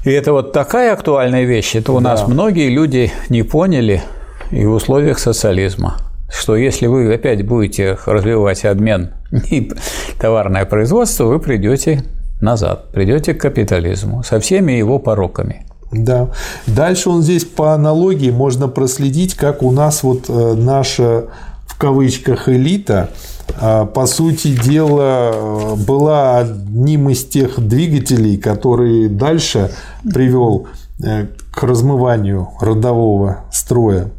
И 0.05 0.11
это 0.11 0.33
вот 0.33 0.53
такая 0.53 0.93
актуальная 0.95 1.45
вещь, 1.45 1.75
это 1.75 1.93
у 1.93 2.01
да. 2.01 2.11
нас 2.11 2.27
многие 2.27 2.71
люди 2.71 3.13
не 3.29 3.43
поняли 3.43 4.03
и 4.51 4.65
в 4.65 4.73
условиях 4.73 5.19
социализма, 5.19 5.97
что 6.33 6.57
если 6.57 6.87
вы 6.87 7.13
опять 7.13 7.47
будете 7.47 7.99
развивать 8.07 8.65
обмен 8.65 9.11
и 9.51 9.71
товарное 10.19 10.65
производство, 10.65 11.25
вы 11.25 11.39
придете 11.39 12.03
назад, 12.41 12.91
придете 12.93 13.35
к 13.35 13.41
капитализму 13.41 14.23
со 14.23 14.41
всеми 14.41 14.73
его 14.73 14.99
пороками. 14.99 15.67
Да. 15.93 16.31
Дальше 16.67 17.11
он 17.11 17.23
здесь 17.23 17.45
по 17.45 17.75
аналогии 17.75 18.31
можно 18.31 18.69
проследить, 18.69 19.35
как 19.35 19.63
у 19.63 19.73
нас 19.73 20.03
вот 20.03 20.27
э, 20.29 20.55
наша 20.55 21.25
в 21.67 21.77
кавычках 21.79 22.49
элита 22.49 23.11
а, 23.59 23.87
по 23.87 24.07
сути 24.07 24.55
дела 24.55 25.31
э, 25.33 25.75
была 25.77 26.39
одним 26.39 27.11
из 27.11 27.25
тех 27.25 27.59
двигателей, 27.59 28.37
который 28.37 29.09
дальше 29.09 29.71
привел 30.03 30.69
э, 31.03 31.27
к 31.51 31.63
размыванию 31.63 32.51
родового 32.61 33.45
строя. 33.53 34.11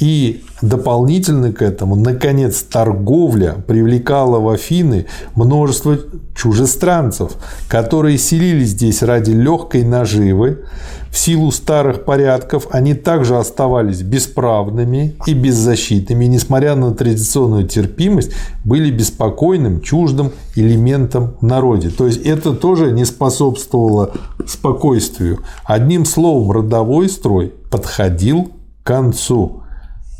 И 0.00 0.44
дополнительно 0.68 1.52
к 1.52 1.62
этому, 1.62 1.96
наконец, 1.96 2.62
торговля 2.62 3.54
привлекала 3.66 4.38
в 4.38 4.48
Афины 4.48 5.06
множество 5.34 5.98
чужестранцев, 6.34 7.32
которые 7.68 8.18
селились 8.18 8.70
здесь 8.70 9.02
ради 9.02 9.30
легкой 9.30 9.84
наживы. 9.84 10.64
В 11.10 11.18
силу 11.18 11.52
старых 11.52 12.04
порядков 12.04 12.66
они 12.70 12.94
также 12.94 13.36
оставались 13.36 14.02
бесправными 14.02 15.14
и 15.26 15.32
беззащитными, 15.32 16.24
несмотря 16.24 16.74
на 16.74 16.92
традиционную 16.92 17.68
терпимость, 17.68 18.32
были 18.64 18.90
беспокойным, 18.90 19.80
чуждым 19.80 20.32
элементом 20.56 21.36
в 21.40 21.44
народе. 21.44 21.90
То 21.90 22.06
есть 22.06 22.22
это 22.26 22.52
тоже 22.52 22.90
не 22.90 23.04
способствовало 23.04 24.12
спокойствию. 24.46 25.40
Одним 25.64 26.04
словом, 26.04 26.50
родовой 26.50 27.08
строй 27.08 27.52
подходил 27.70 28.50
к 28.82 28.86
концу. 28.86 29.63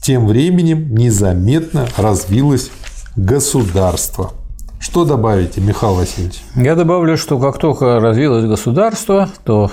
Тем 0.05 0.27
временем 0.27 0.95
незаметно 0.95 1.87
развилось 1.97 2.71
государство. 3.17 4.33
Что 4.79 5.07
добавите, 5.07 5.63
Михаил 5.63 5.95
Васильевич? 5.95 6.43
Я 6.57 6.75
добавлю, 6.75 7.17
что 7.17 7.39
как 7.39 7.57
только 7.57 8.01
развилось 8.01 8.45
государство, 8.45 9.31
то 9.45 9.71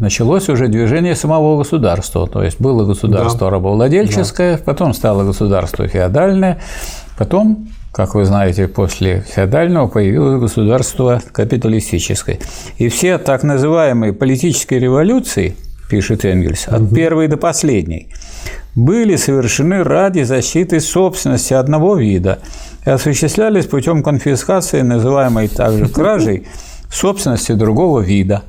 началось 0.00 0.48
уже 0.48 0.68
движение 0.68 1.14
самого 1.14 1.58
государства. 1.58 2.26
То 2.26 2.42
есть 2.42 2.58
было 2.62 2.86
государство 2.86 3.48
да. 3.48 3.50
рабовладельческое, 3.50 4.56
да. 4.56 4.62
потом 4.64 4.94
стало 4.94 5.22
государство 5.22 5.86
феодальное, 5.86 6.62
потом 7.18 7.68
как 7.92 8.14
вы 8.14 8.24
знаете, 8.24 8.68
после 8.68 9.20
феодального 9.20 9.86
появилось 9.86 10.40
государство 10.40 11.20
капиталистическое. 11.30 12.38
И 12.78 12.88
все 12.88 13.18
так 13.18 13.42
называемые 13.42 14.14
политические 14.14 14.80
революции, 14.80 15.56
пишет 15.90 16.24
Энгельс, 16.24 16.68
от 16.68 16.80
угу. 16.80 16.94
первой 16.94 17.28
до 17.28 17.36
последней, 17.36 18.08
были 18.74 19.16
совершены 19.16 19.84
ради 19.84 20.22
защиты 20.22 20.80
собственности 20.80 21.54
одного 21.54 21.96
вида 21.96 22.40
и 22.84 22.90
осуществлялись 22.90 23.66
путем 23.66 24.02
конфискации, 24.02 24.82
называемой 24.82 25.48
также 25.48 25.88
кражей, 25.88 26.46
собственности 26.90 27.52
другого 27.52 28.00
вида. 28.00 28.42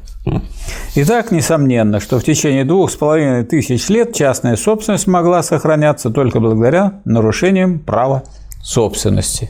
Итак, 0.95 1.31
несомненно, 1.31 1.99
что 1.99 2.19
в 2.19 2.23
течение 2.23 2.65
двух 2.65 2.91
с 2.91 2.95
половиной 2.95 3.43
тысяч 3.43 3.89
лет 3.89 4.13
частная 4.13 4.55
собственность 4.55 5.07
могла 5.07 5.43
сохраняться 5.43 6.09
только 6.09 6.39
благодаря 6.39 7.01
нарушениям 7.05 7.79
права 7.79 8.23
собственности. 8.63 9.49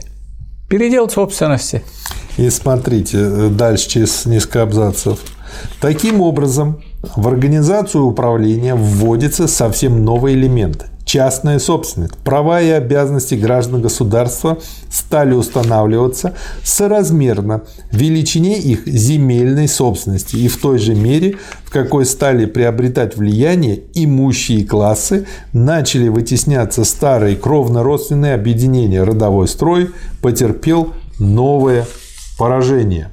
Передел 0.69 1.09
собственности. 1.09 1.83
И 2.37 2.49
смотрите, 2.49 3.49
дальше 3.49 3.87
через 3.87 4.25
несколько 4.25 4.63
абзацев. 4.63 5.19
Таким 5.79 6.19
образом, 6.19 6.81
в 7.15 7.27
организацию 7.27 8.05
управления 8.05 8.75
вводится 8.75 9.47
совсем 9.47 10.03
новый 10.03 10.33
элемент– 10.33 10.85
частная 11.05 11.59
собственность. 11.59 12.17
Права 12.17 12.61
и 12.61 12.69
обязанности 12.69 13.35
граждан 13.35 13.81
государства 13.81 14.57
стали 14.91 15.33
устанавливаться 15.33 16.33
соразмерно 16.63 17.63
величине 17.91 18.59
их 18.59 18.85
земельной 18.87 19.67
собственности 19.67 20.35
и 20.35 20.47
в 20.47 20.59
той 20.59 20.79
же 20.79 20.95
мере, 20.95 21.37
в 21.63 21.71
какой 21.71 22.05
стали 22.05 22.45
приобретать 22.45 23.15
влияние 23.15 23.83
имущие 23.93 24.65
классы, 24.65 25.27
начали 25.53 26.09
вытесняться 26.09 26.83
старые 26.83 27.37
кровно-родственные 27.37 28.33
объединения. 28.33 29.03
Родовой 29.03 29.47
строй 29.47 29.91
потерпел 30.21 30.91
новое 31.19 31.85
поражение. 32.37 33.09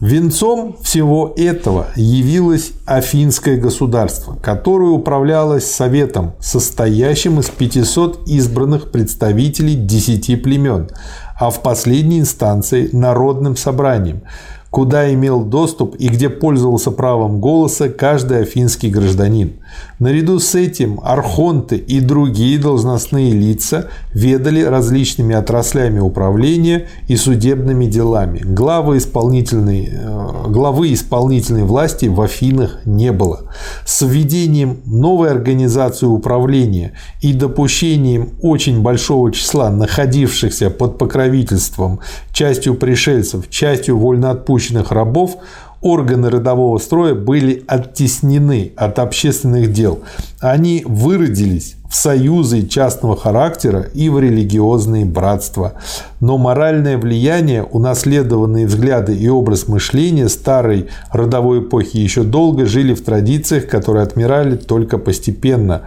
Венцом 0.00 0.76
всего 0.80 1.34
этого 1.36 1.88
явилось 1.96 2.70
Афинское 2.86 3.56
государство, 3.56 4.36
которое 4.36 4.90
управлялось 4.90 5.68
советом, 5.68 6.34
состоящим 6.38 7.40
из 7.40 7.50
500 7.50 8.28
избранных 8.28 8.92
представителей 8.92 9.74
10 9.74 10.40
племен, 10.40 10.88
а 11.36 11.50
в 11.50 11.62
последней 11.62 12.20
инстанции 12.20 12.88
народным 12.92 13.56
собранием– 13.56 14.22
куда 14.70 15.12
имел 15.12 15.44
доступ 15.44 15.96
и 15.96 16.08
где 16.08 16.28
пользовался 16.28 16.90
правом 16.90 17.40
голоса 17.40 17.88
каждый 17.88 18.42
афинский 18.42 18.90
гражданин. 18.90 19.60
Наряду 19.98 20.38
с 20.38 20.54
этим 20.54 21.00
архонты 21.02 21.76
и 21.76 22.00
другие 22.00 22.56
должностные 22.58 23.32
лица 23.32 23.88
ведали 24.14 24.62
различными 24.62 25.34
отраслями 25.34 25.98
управления 25.98 26.86
и 27.08 27.16
судебными 27.16 27.86
делами. 27.86 28.38
Главы 28.38 28.98
исполнительной, 28.98 29.88
э, 29.90 30.44
главы 30.48 30.92
исполнительной 30.92 31.64
власти 31.64 32.06
в 32.06 32.20
Афинах 32.20 32.78
не 32.84 33.10
было. 33.10 33.50
С 33.84 34.06
введением 34.06 34.78
новой 34.86 35.32
организации 35.32 36.06
управления 36.06 36.92
и 37.20 37.32
допущением 37.32 38.30
очень 38.40 38.82
большого 38.82 39.32
числа 39.32 39.68
находившихся 39.70 40.70
под 40.70 40.98
покровительством 40.98 41.98
частью 42.32 42.76
пришельцев, 42.76 43.50
частью 43.50 43.98
вольноотпущенных 43.98 44.92
рабов, 44.92 45.38
органы 45.80 46.30
родового 46.30 46.78
строя 46.78 47.14
были 47.14 47.64
оттеснены 47.66 48.72
от 48.76 48.98
общественных 48.98 49.72
дел. 49.72 50.00
Они 50.40 50.82
выродились 50.86 51.76
в 51.88 51.94
союзы 51.94 52.66
частного 52.66 53.16
характера 53.16 53.86
и 53.94 54.08
в 54.08 54.18
религиозные 54.18 55.04
братства. 55.06 55.74
Но 56.20 56.36
моральное 56.36 56.98
влияние, 56.98 57.62
унаследованные 57.62 58.66
взгляды 58.66 59.16
и 59.16 59.28
образ 59.28 59.68
мышления 59.68 60.28
старой 60.28 60.88
родовой 61.10 61.60
эпохи 61.60 61.96
еще 61.96 62.24
долго 62.24 62.66
жили 62.66 62.94
в 62.94 63.02
традициях, 63.02 63.68
которые 63.68 64.02
отмирали 64.02 64.56
только 64.56 64.98
постепенно. 64.98 65.82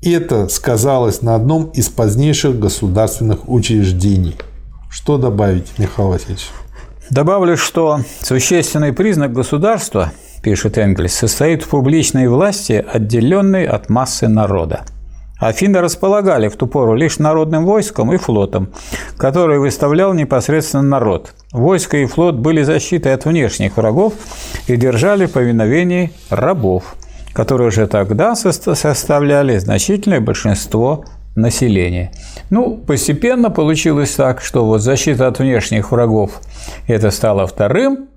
Это 0.00 0.48
сказалось 0.48 1.22
на 1.22 1.34
одном 1.34 1.66
из 1.66 1.88
позднейших 1.88 2.58
государственных 2.58 3.48
учреждений. 3.48 4.36
Что 4.90 5.16
добавить, 5.16 5.78
Михаил 5.78 6.08
Васильевич? 6.08 6.50
Добавлю, 7.12 7.58
что 7.58 8.00
существенный 8.22 8.94
признак 8.94 9.34
государства, 9.34 10.12
пишет 10.42 10.78
Энгельс, 10.78 11.12
состоит 11.12 11.62
в 11.62 11.68
публичной 11.68 12.26
власти, 12.26 12.82
отделенной 12.90 13.66
от 13.66 13.90
массы 13.90 14.28
народа. 14.28 14.86
Афины 15.38 15.82
располагали 15.82 16.48
в 16.48 16.56
ту 16.56 16.66
пору 16.66 16.94
лишь 16.94 17.18
народным 17.18 17.66
войском 17.66 18.14
и 18.14 18.16
флотом, 18.16 18.70
который 19.18 19.58
выставлял 19.58 20.14
непосредственно 20.14 20.84
народ. 20.84 21.34
Войско 21.52 21.98
и 21.98 22.06
флот 22.06 22.36
были 22.36 22.62
защитой 22.62 23.12
от 23.12 23.26
внешних 23.26 23.76
врагов 23.76 24.14
и 24.66 24.76
держали 24.76 25.26
в 25.26 25.32
повиновении 25.32 26.14
рабов, 26.30 26.94
которые 27.34 27.68
уже 27.68 27.88
тогда 27.88 28.34
составляли 28.34 29.58
значительное 29.58 30.22
большинство 30.22 31.04
населения. 31.34 32.12
Ну, 32.50 32.76
постепенно 32.76 33.50
получилось 33.50 34.12
так, 34.14 34.40
что 34.40 34.64
вот 34.64 34.82
защита 34.82 35.28
от 35.28 35.38
внешних 35.38 35.92
врагов 35.92 36.40
это 36.86 37.10
стало 37.10 37.46
вторым, 37.46 38.08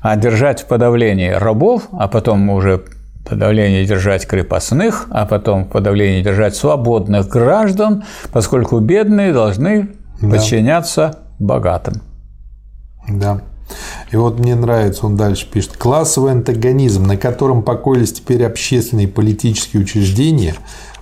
а 0.00 0.16
держать 0.16 0.62
в 0.62 0.66
подавлении 0.66 1.30
рабов, 1.30 1.88
а 1.92 2.08
потом 2.08 2.50
уже 2.50 2.84
подавление 3.28 3.84
держать 3.86 4.26
крепостных, 4.26 5.06
а 5.10 5.26
потом 5.26 5.64
подавление 5.64 6.22
держать 6.22 6.56
свободных 6.56 7.28
граждан, 7.28 8.04
поскольку 8.32 8.80
бедные 8.80 9.32
должны 9.32 9.90
да. 10.20 10.28
подчиняться 10.28 11.18
богатым. 11.38 12.02
Да. 13.08 13.40
И 14.10 14.16
вот 14.16 14.38
мне 14.38 14.54
нравится, 14.54 15.06
он 15.06 15.16
дальше 15.16 15.50
пишет, 15.50 15.76
классовый 15.76 16.32
антагонизм, 16.32 17.06
на 17.06 17.16
котором 17.16 17.62
покоились 17.62 18.12
теперь 18.12 18.44
общественные 18.44 19.06
и 19.06 19.10
политические 19.10 19.82
учреждения, 19.82 20.54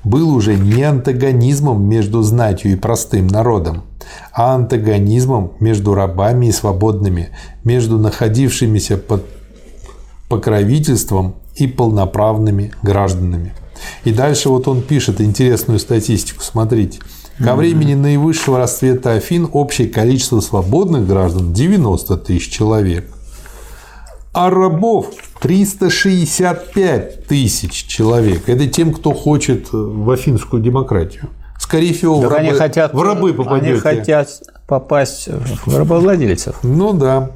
был 0.05 0.35
уже 0.35 0.57
не 0.57 0.83
антагонизмом 0.83 1.83
между 1.89 2.23
знатью 2.23 2.73
и 2.73 2.77
простым 2.77 3.27
народом, 3.27 3.83
а 4.33 4.55
антагонизмом 4.55 5.53
между 5.61 5.95
рабами 5.95 6.47
и 6.47 6.53
свободными, 6.53 7.31
между 7.65 7.99
находившимися 7.99 8.97
под 8.97 9.25
покровительством 10.29 11.35
и 11.57 11.67
полноправными 11.67 12.73
гражданами. 12.83 13.55
И 14.05 14.13
дальше 14.13 14.49
вот 14.49 14.69
он 14.69 14.83
пишет 14.83 15.21
интересную 15.21 15.79
статистику, 15.79 16.43
смотрите. 16.43 17.01
Ко 17.39 17.57
времени 17.57 17.95
наивысшего 17.95 18.59
расцвета 18.59 19.13
Афин 19.15 19.49
общее 19.53 19.89
количество 19.89 20.41
свободных 20.41 21.07
граждан 21.07 21.53
90 21.53 22.17
тысяч 22.19 22.51
человек, 22.51 23.09
а 24.33 24.51
рабов 24.51 25.07
365 25.41 27.27
тысяч 27.27 27.85
человек. 27.87 28.49
Это 28.49 28.67
тем, 28.67 28.93
кто 28.93 29.13
хочет 29.13 29.69
в 29.73 30.11
афинскую 30.11 30.63
демократию. 30.63 31.29
Скорее 31.59 31.93
всего, 31.95 32.21
Так 32.21 32.31
в 32.31 32.33
рабы, 32.33 32.49
они 32.49 32.59
хотят, 32.59 32.95
в 32.95 33.03
рабы 33.03 33.29
Они 33.29 33.37
попадете. 33.37 33.81
хотят 33.81 34.29
попасть 34.67 35.29
в 35.67 35.77
рабовладельцев. 35.77 36.57
Ну 36.63 36.93
да. 36.93 37.31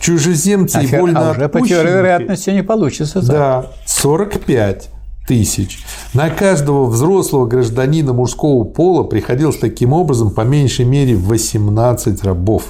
Чужеземцы 0.00 0.76
А, 0.76 0.82
и 0.82 0.86
вольно 0.86 1.28
а 1.28 1.30
уже 1.30 1.48
по 1.48 1.66
теории 1.66 1.90
вероятности 1.90 2.50
не 2.50 2.62
получится. 2.62 3.20
так. 3.20 3.26
Да, 3.28 3.66
45 3.86 4.90
тысяч. 5.26 5.78
На 6.12 6.28
каждого 6.28 6.84
взрослого 6.84 7.46
гражданина 7.46 8.12
мужского 8.12 8.64
пола 8.64 9.04
приходилось 9.04 9.56
таким 9.56 9.92
образом 9.94 10.30
по 10.30 10.42
меньшей 10.42 10.84
мере 10.84 11.16
18 11.16 12.22
рабов. 12.24 12.64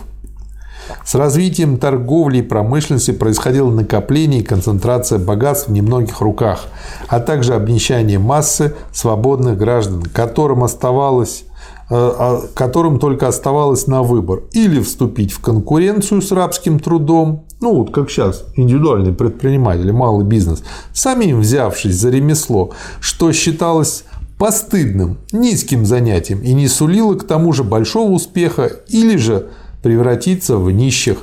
С 1.05 1.15
развитием 1.15 1.77
торговли 1.79 2.39
и 2.39 2.43
промышленности 2.43 3.13
происходило 3.13 3.71
накопление 3.71 4.41
и 4.41 4.45
концентрация 4.45 5.19
богатств 5.19 5.69
в 5.69 5.73
немногих 5.73 6.21
руках, 6.21 6.67
а 7.09 7.21
также 7.21 7.55
обнищание 7.55 8.19
массы 8.19 8.75
свободных 8.93 9.59
граждан, 9.59 10.03
которым 10.03 10.65
оставалось 10.65 11.45
э, 11.91 11.95
а- 11.95 12.43
которым 12.55 12.99
только 12.99 13.29
оставалось 13.29 13.87
на 13.87 14.03
выбор 14.03 14.45
или 14.53 14.81
вступить 14.81 15.33
в 15.33 15.41
конкуренцию 15.41 16.23
с 16.23 16.33
рабским 16.33 16.81
трудом, 16.81 17.45
ну 17.61 17.75
вот 17.75 17.93
как 17.93 18.11
сейчас 18.11 18.45
индивидуальные 18.57 19.13
предприниматели, 19.13 19.91
малый 19.91 20.25
бизнес, 20.25 20.63
самим 20.93 21.41
взявшись 21.41 21.95
за 21.95 22.11
ремесло, 22.11 22.73
что 23.01 23.33
считалось 23.33 24.05
постыдным, 24.39 25.19
низким 25.33 25.87
занятием 25.87 26.41
и 26.41 26.53
не 26.53 26.69
сулило 26.69 27.15
к 27.15 27.27
тому 27.27 27.53
же 27.53 27.65
большого 27.65 28.11
успеха, 28.11 28.67
или 28.89 29.17
же 29.17 29.49
превратиться 29.85 30.57
в 30.57 30.71
нищих. 30.71 31.19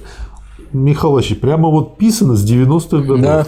Васильевич, 0.71 1.41
прямо 1.41 1.69
вот 1.69 1.97
писано 1.97 2.35
с 2.35 2.49
90-х 2.49 3.01
годов. 3.05 3.21
Да. 3.21 3.47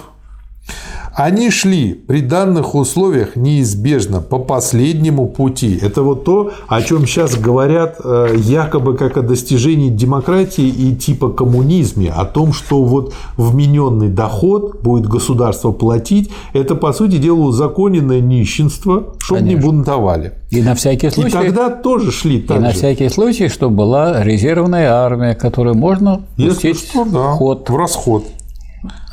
Они 1.15 1.51
шли 1.51 1.93
при 1.93 2.21
данных 2.21 2.73
условиях 2.73 3.35
неизбежно 3.35 4.19
по 4.19 4.39
последнему 4.39 5.27
пути. 5.27 5.77
Это 5.79 6.01
вот 6.01 6.23
то, 6.23 6.51
о 6.67 6.81
чем 6.81 7.05
сейчас 7.05 7.35
говорят 7.37 7.97
э, 8.03 8.35
якобы 8.37 8.97
как 8.97 9.17
о 9.17 9.21
достижении 9.21 9.89
демократии 9.89 10.67
и 10.67 10.95
типа 10.95 11.29
коммунизме, 11.29 12.09
о 12.11 12.25
том, 12.25 12.51
что 12.51 12.83
вот 12.83 13.13
вмененный 13.37 14.09
доход 14.09 14.81
будет 14.81 15.05
государство 15.07 15.71
платить, 15.71 16.31
это 16.53 16.73
по 16.73 16.91
сути 16.93 17.17
дела 17.17 17.41
узаконенное 17.41 18.19
нищенство, 18.19 19.13
чтобы 19.19 19.41
не 19.41 19.55
бунтовали. 19.55 20.33
И 20.49 20.61
на 20.63 20.73
всякий 20.73 21.07
И 21.07 21.11
случай, 21.11 21.29
тогда 21.31 21.69
тоже 21.69 22.11
шли 22.11 22.37
и 22.37 22.41
так 22.41 22.59
на 22.59 22.71
же. 22.71 22.77
всякий 22.77 23.09
случай, 23.09 23.49
чтобы 23.49 23.75
была 23.75 24.23
резервная 24.23 24.91
армия, 24.91 25.35
которую 25.35 25.75
можно 25.75 26.21
Если 26.37 26.71
пустить 26.71 26.89
что, 26.89 27.05
да, 27.05 27.33
в 27.33 27.37
ход. 27.37 27.69
в 27.69 27.75
расход. 27.75 28.23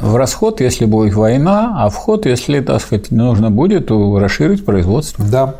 В 0.00 0.16
расход, 0.16 0.60
если 0.60 0.84
будет 0.84 1.14
война, 1.14 1.74
а 1.76 1.90
в 1.90 1.94
ход, 1.94 2.26
если, 2.26 2.60
так 2.60 2.80
сказать, 2.80 3.10
нужно 3.10 3.50
будет 3.50 3.90
расширить 3.90 4.64
производство. 4.64 5.24
Да. 5.24 5.56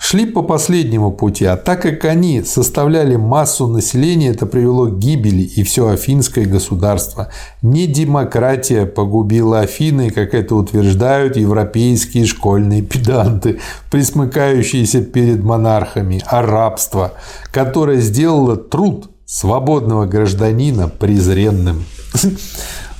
Шли 0.00 0.26
по 0.26 0.42
последнему 0.42 1.10
пути, 1.10 1.44
а 1.44 1.56
так 1.56 1.82
как 1.82 2.04
они 2.04 2.42
составляли 2.42 3.16
массу 3.16 3.66
населения, 3.66 4.28
это 4.28 4.46
привело 4.46 4.86
к 4.86 4.98
гибели 4.98 5.42
и 5.42 5.64
все 5.64 5.88
афинское 5.88 6.46
государство. 6.46 7.28
Не 7.62 7.86
демократия 7.88 8.86
погубила 8.86 9.60
Афины, 9.60 10.10
как 10.10 10.34
это 10.34 10.54
утверждают 10.54 11.36
европейские 11.36 12.26
школьные 12.26 12.82
педанты, 12.82 13.58
присмыкающиеся 13.90 15.02
перед 15.02 15.42
монархами, 15.42 16.22
а 16.26 16.42
рабство, 16.42 17.14
которое 17.50 18.00
сделало 18.00 18.56
труд 18.56 19.10
свободного 19.26 20.06
гражданина 20.06 20.88
презренным. 20.88 21.84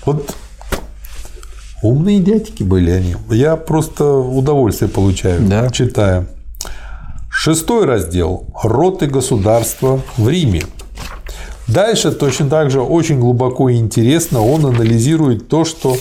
Вот 0.09 0.35
умные 1.83 2.21
дядьки 2.21 2.63
были 2.63 2.91
они. 2.91 3.15
Я 3.29 3.57
просто 3.57 4.11
удовольствие 4.11 4.89
получаю, 4.89 5.43
Да. 5.43 5.69
читая. 5.69 6.27
Шестой 7.31 7.85
раздел– 7.85 8.47
род 8.63 9.03
и 9.03 9.07
государство 9.07 10.01
в 10.17 10.27
Риме. 10.31 10.63
Дальше 11.67 12.11
точно 12.11 12.49
так 12.49 12.71
же 12.71 12.81
очень 12.81 13.21
глубоко 13.21 13.69
и 13.69 13.77
интересно 13.77 14.41
он 14.43 14.65
анализирует 14.65 15.49
то, 15.49 15.67
что 15.67 15.99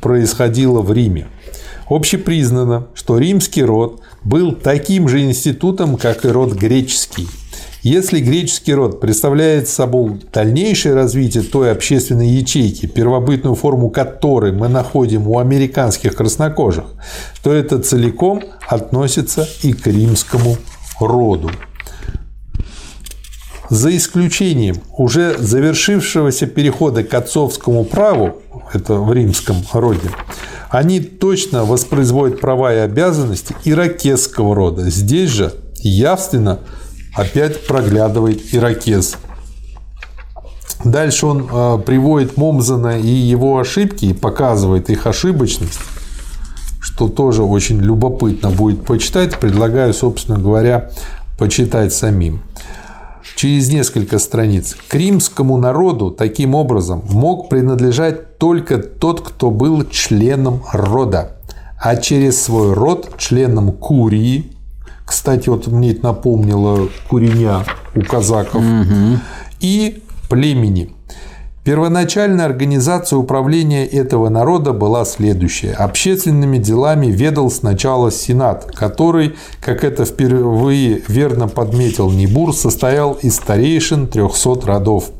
происходило 0.00 0.80
в 0.80 0.92
Риме. 0.92 1.26
Общепризнано, 1.88 2.86
что 2.94 3.18
римский 3.18 3.64
род 3.64 4.00
был 4.22 4.52
таким 4.52 5.08
же 5.08 5.22
институтом, 5.22 5.96
как 5.96 6.24
и 6.24 6.28
род 6.28 6.52
греческий. 6.52 7.26
Если 7.82 8.20
греческий 8.20 8.74
род 8.74 9.00
представляет 9.00 9.66
собой 9.66 10.20
дальнейшее 10.32 10.94
развитие 10.94 11.42
той 11.42 11.72
общественной 11.72 12.28
ячейки, 12.28 12.84
первобытную 12.84 13.54
форму 13.54 13.88
которой 13.88 14.52
мы 14.52 14.68
находим 14.68 15.26
у 15.26 15.38
американских 15.38 16.14
краснокожих, 16.14 16.84
то 17.42 17.52
это 17.52 17.78
целиком 17.78 18.42
относится 18.68 19.48
и 19.62 19.72
к 19.72 19.86
римскому 19.86 20.58
роду. 21.00 21.50
За 23.70 23.96
исключением 23.96 24.76
уже 24.98 25.38
завершившегося 25.38 26.46
перехода 26.46 27.02
к 27.02 27.14
отцовскому 27.14 27.84
праву, 27.84 28.42
это 28.74 28.94
в 28.94 29.10
римском 29.10 29.56
роде, 29.72 30.10
они 30.68 31.00
точно 31.00 31.64
воспроизводят 31.64 32.40
права 32.40 32.74
и 32.74 32.78
обязанности 32.78 33.54
иракесского 33.64 34.54
рода. 34.54 34.90
Здесь 34.90 35.30
же 35.30 35.54
явственно 35.76 36.60
опять 37.14 37.66
проглядывает 37.66 38.54
иракез. 38.54 39.16
Дальше 40.84 41.26
он 41.26 41.48
э, 41.50 41.78
приводит 41.84 42.36
Момзана 42.36 42.98
и 42.98 43.08
его 43.08 43.58
ошибки 43.58 44.06
и 44.06 44.14
показывает 44.14 44.88
их 44.88 45.06
ошибочность, 45.06 45.80
что 46.80 47.08
тоже 47.08 47.42
очень 47.42 47.80
любопытно 47.80 48.50
будет 48.50 48.84
почитать. 48.86 49.38
Предлагаю, 49.38 49.92
собственно 49.92 50.38
говоря, 50.38 50.90
почитать 51.38 51.92
самим. 51.92 52.40
Через 53.36 53.70
несколько 53.70 54.18
страниц. 54.18 54.76
К 54.88 54.94
римскому 54.94 55.56
народу 55.56 56.10
таким 56.10 56.54
образом 56.54 57.02
мог 57.08 57.48
принадлежать 57.48 58.38
только 58.38 58.78
тот, 58.78 59.20
кто 59.20 59.50
был 59.50 59.84
членом 59.88 60.62
рода, 60.72 61.36
а 61.78 61.96
через 61.96 62.42
свой 62.42 62.72
род 62.72 63.16
членом 63.18 63.72
курии. 63.72 64.52
Кстати, 65.10 65.48
вот 65.48 65.66
мне 65.66 65.90
это 65.90 66.04
напомнило 66.04 66.88
куреня 67.08 67.64
у 67.96 68.02
казаков. 68.02 68.62
И 69.58 70.04
племени. 70.28 70.94
Первоначальная 71.64 72.46
организация 72.46 73.16
управления 73.16 73.84
этого 73.84 74.28
народа 74.28 74.72
была 74.72 75.04
следующая. 75.04 75.72
Общественными 75.72 76.58
делами 76.58 77.08
ведал 77.08 77.50
сначала 77.50 78.12
Сенат, 78.12 78.66
который, 78.72 79.34
как 79.60 79.82
это 79.82 80.04
впервые 80.04 81.02
верно 81.08 81.48
подметил 81.48 82.08
Небур, 82.12 82.54
состоял 82.54 83.14
из 83.14 83.34
старейшин 83.34 84.06
300 84.06 84.60
родов. 84.64 85.10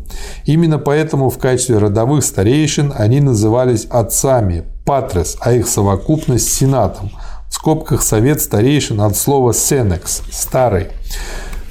Именно 0.45 0.79
поэтому 0.79 1.31
в 1.31 1.39
качестве 1.39 1.79
родовых 1.79 2.25
старейшин 2.25 2.95
они 2.97 3.21
назывались 3.21 3.87
отцами, 3.91 4.63
патрес, 4.85 5.37
а 5.41 5.53
их 5.53 5.67
совокупность– 5.67 6.53
сенатом. 6.53 7.11
В 7.51 7.55
скобках 7.55 8.03
совет 8.03 8.41
старейшин 8.41 9.01
от 9.01 9.17
слова 9.17 9.53
«сенекс»– 9.53 10.23
«старый». 10.31 10.87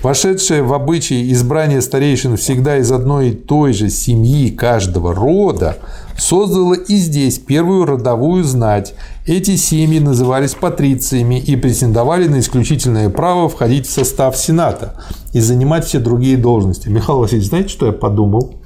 Вошедшее 0.04 0.62
в 0.62 0.74
обычай 0.74 1.32
избрание 1.32 1.82
старейшин 1.82 2.36
всегда 2.36 2.78
из 2.78 2.92
одной 2.92 3.30
и 3.30 3.34
той 3.34 3.72
же 3.72 3.90
семьи 3.90 4.50
каждого 4.50 5.16
рода 5.16 5.78
создало 6.18 6.74
и 6.74 6.96
здесь 6.98 7.40
первую 7.40 7.86
родовую 7.86 8.44
знать. 8.44 8.94
Эти 9.26 9.56
семьи 9.56 10.00
назывались 10.00 10.54
патрициями 10.54 11.40
и 11.40 11.56
претендовали 11.56 12.28
на 12.28 12.40
исключительное 12.40 13.10
право 13.10 13.48
входить 13.48 13.88
в 13.88 13.92
состав 13.92 14.38
Сената 14.38 15.02
и 15.32 15.40
занимать 15.40 15.86
все 15.86 16.00
другие 16.00 16.38
должности. 16.38 16.90
Михаил 16.90 17.20
Васильевич, 17.20 17.50
знаете, 17.50 17.70
что 17.70 17.86
я 17.86 17.94
подумал? 17.94 18.62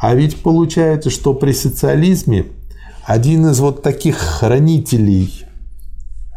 А 0.00 0.14
ведь 0.14 0.42
получается, 0.42 1.10
что 1.10 1.34
при 1.34 1.52
социализме 1.52 2.46
один 3.04 3.46
из 3.48 3.60
вот 3.60 3.82
таких 3.82 4.16
хранителей 4.16 5.46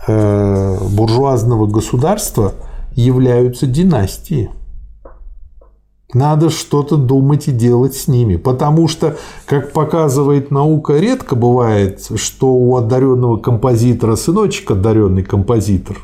буржуазного 0.07 1.67
государства– 1.67 2.53
являются 2.95 3.67
династии. 3.67 4.49
Надо 6.13 6.49
что-то 6.49 6.95
думать 6.95 7.49
и 7.49 7.51
делать 7.51 7.93
с 7.95 8.07
ними. 8.07 8.37
Потому 8.37 8.87
что, 8.87 9.17
как 9.45 9.73
показывает 9.73 10.49
наука, 10.49 10.97
редко 10.97 11.35
бывает, 11.35 12.09
что 12.15 12.53
у 12.53 12.77
одаренного 12.77 13.37
композитора 13.37 14.15
сыночек 14.15 14.71
одаренный 14.71 15.23
композитор. 15.23 15.97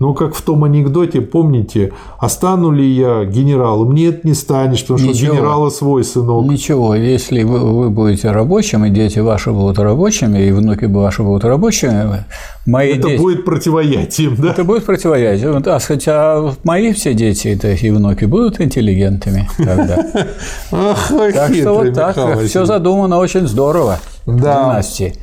Ну, 0.00 0.12
как 0.12 0.34
в 0.34 0.42
том 0.42 0.64
анекдоте, 0.64 1.20
помните, 1.20 1.92
а 2.18 2.28
стану 2.28 2.70
ли 2.70 2.84
я 2.84 3.24
генералом? 3.24 3.94
Нет, 3.94 4.24
не 4.24 4.34
станешь, 4.34 4.80
потому 4.82 4.98
что 4.98 5.08
Ничего. 5.08 5.34
генерала 5.34 5.70
свой 5.70 6.02
сынок. 6.04 6.50
Ничего, 6.50 6.94
если 6.94 7.44
вы, 7.44 7.60
вы 7.60 7.90
будете 7.90 8.30
рабочим, 8.30 8.84
и 8.84 8.90
дети 8.90 9.20
ваши 9.20 9.52
будут 9.52 9.78
рабочими, 9.78 10.38
и 10.40 10.50
внуки 10.50 10.86
ваши 10.86 11.22
будут 11.22 11.44
рабочими, 11.44 12.24
мои 12.66 12.94
Это 12.94 13.08
дети... 13.08 13.20
будет 13.20 13.44
противоятием, 13.44 14.36
да? 14.36 14.50
Это 14.50 14.64
будет 14.64 14.84
противоядие. 14.84 15.52
Вот, 15.52 15.66
А 15.68 15.78
хотя 15.78 16.54
мои 16.64 16.92
все 16.92 17.14
дети 17.14 17.48
это 17.48 17.72
и 17.72 17.90
внуки 17.90 18.24
будут 18.24 18.60
интеллигентами 18.60 19.48
тогда. 19.58 20.06
Ах, 20.72 21.12
Так 21.32 21.54
что 21.54 21.74
вот 21.74 21.94
так 21.94 22.16
все 22.42 22.64
задумано 22.64 23.18
очень 23.18 23.46
здорово. 23.46 24.00
Да. 24.26 24.64
Династии. 24.64 25.14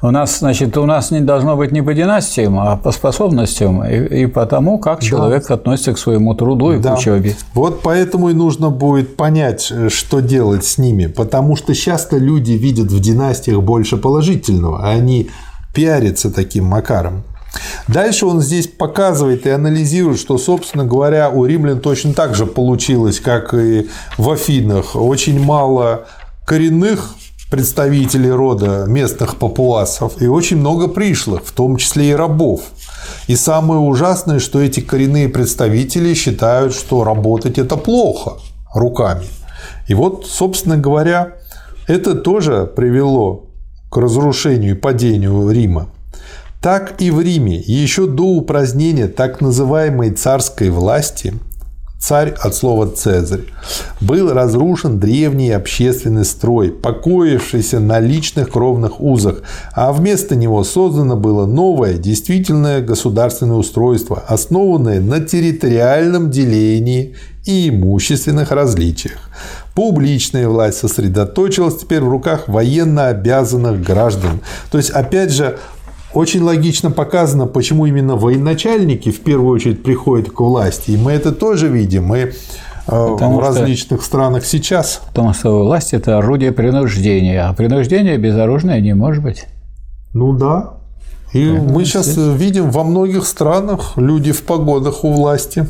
У 0.00 0.10
нас, 0.12 0.38
значит, 0.38 0.76
у 0.76 0.86
нас 0.86 1.10
не 1.10 1.20
должно 1.20 1.56
быть 1.56 1.72
не 1.72 1.82
по 1.82 1.92
династиям, 1.92 2.58
а 2.60 2.76
по 2.76 2.92
способностям 2.92 3.84
и, 3.84 4.22
и 4.22 4.26
по 4.26 4.46
тому, 4.46 4.78
как 4.78 5.02
человек 5.02 5.50
относится 5.50 5.92
к 5.92 5.98
своему 5.98 6.34
труду 6.34 6.72
и 6.72 6.78
Да. 6.78 6.94
к 6.94 6.98
учебе. 6.98 7.34
Вот 7.52 7.82
поэтому 7.82 8.28
и 8.28 8.32
нужно 8.34 8.70
будет 8.70 9.16
понять, 9.16 9.72
э, 9.72 9.88
что 9.88 10.20
делать 10.20 10.64
с 10.64 10.78
ними. 10.78 11.06
Потому 11.06 11.56
что 11.56 11.74
часто 11.74 12.16
люди 12.16 12.52
видят 12.52 12.92
в 12.92 13.00
династиях 13.00 13.60
больше 13.60 13.96
положительного, 13.96 14.84
а 14.84 14.90
они 14.90 15.30
пиарятся 15.74 16.30
таким 16.30 16.66
макаром. 16.66 17.24
Дальше 17.88 18.26
он 18.26 18.40
здесь 18.40 18.68
показывает 18.68 19.46
и 19.46 19.50
анализирует, 19.50 20.20
что, 20.20 20.38
собственно 20.38 20.84
говоря, 20.84 21.28
у 21.30 21.44
римлян 21.44 21.80
точно 21.80 22.12
так 22.12 22.36
же 22.36 22.46
получилось, 22.46 23.18
как 23.18 23.52
и 23.52 23.88
в 24.16 24.30
Афинах. 24.30 24.94
Очень 24.94 25.42
мало 25.42 26.04
коренных 26.46 27.14
представителей 27.50 28.30
рода 28.30 28.84
местных 28.86 29.36
папуасов 29.36 30.20
и 30.20 30.26
очень 30.26 30.58
много 30.58 30.88
пришлых, 30.88 31.44
в 31.44 31.52
том 31.52 31.76
числе 31.76 32.10
и 32.10 32.14
рабов. 32.14 32.62
И 33.26 33.36
самое 33.36 33.80
ужасное, 33.80 34.38
что 34.38 34.60
эти 34.60 34.80
коренные 34.80 35.28
представители 35.28 36.14
считают, 36.14 36.74
что 36.74 37.04
работать 37.04 37.58
это 37.58 37.76
плохо 37.76 38.38
руками. 38.74 39.26
И 39.86 39.94
вот, 39.94 40.26
собственно 40.26 40.76
говоря, 40.76 41.36
это 41.86 42.14
тоже 42.14 42.66
привело 42.66 43.46
к 43.90 43.96
разрушению 43.96 44.72
и 44.72 44.78
падению 44.78 45.50
Рима. 45.50 45.88
Так 46.60 47.00
и 47.00 47.10
в 47.10 47.20
Риме 47.20 47.56
еще 47.56 48.06
до 48.06 48.24
упразднения 48.24 49.08
так 49.08 49.40
называемой 49.40 50.10
царской 50.10 50.70
власти 50.70 51.34
царь 51.98 52.34
от 52.40 52.54
слова 52.54 52.86
«цезарь», 52.86 53.44
был 54.00 54.32
разрушен 54.32 54.98
древний 54.98 55.50
общественный 55.50 56.24
строй, 56.24 56.70
покоившийся 56.70 57.80
на 57.80 57.98
личных 57.98 58.50
кровных 58.50 59.00
узах, 59.00 59.42
а 59.74 59.92
вместо 59.92 60.36
него 60.36 60.62
создано 60.64 61.16
было 61.16 61.46
новое, 61.46 61.94
действительное 61.94 62.80
государственное 62.80 63.56
устройство, 63.56 64.22
основанное 64.26 65.00
на 65.00 65.20
территориальном 65.20 66.30
делении 66.30 67.16
и 67.44 67.70
имущественных 67.70 68.52
различиях. 68.52 69.18
Публичная 69.74 70.48
власть 70.48 70.78
сосредоточилась 70.78 71.78
теперь 71.78 72.00
в 72.00 72.08
руках 72.08 72.48
военно 72.48 73.08
обязанных 73.08 73.82
граждан. 73.82 74.40
То 74.70 74.78
есть, 74.78 74.90
опять 74.90 75.30
же, 75.30 75.58
очень 76.14 76.42
логично 76.42 76.90
показано, 76.90 77.46
почему 77.46 77.86
именно 77.86 78.16
военачальники 78.16 79.10
в 79.10 79.20
первую 79.20 79.54
очередь 79.54 79.82
приходят 79.82 80.30
к 80.30 80.40
власти. 80.40 80.92
И 80.92 80.96
мы 80.96 81.12
это 81.12 81.32
тоже 81.32 81.68
видим. 81.68 82.04
Мы 82.06 82.18
э, 82.18 82.30
Потому 82.86 83.38
в 83.38 83.42
что- 83.42 83.48
различных 83.48 84.02
странах 84.02 84.44
сейчас. 84.44 85.02
Потому 85.08 85.34
что 85.34 85.64
власть– 85.64 85.92
это 85.92 86.18
орудие 86.18 86.52
принуждения, 86.52 87.46
а 87.46 87.52
принуждение 87.52 88.16
безоружное 88.16 88.80
не 88.80 88.94
может 88.94 89.22
быть. 89.22 89.44
Ну 90.14 90.32
да. 90.32 90.74
И 91.34 91.44
мы 91.44 91.84
сейчас 91.84 92.16
видим 92.16 92.70
во 92.70 92.84
многих 92.84 93.26
странах 93.26 93.92
люди 93.96 94.32
в 94.32 94.42
погодах 94.44 95.04
у 95.04 95.12
власти. 95.12 95.66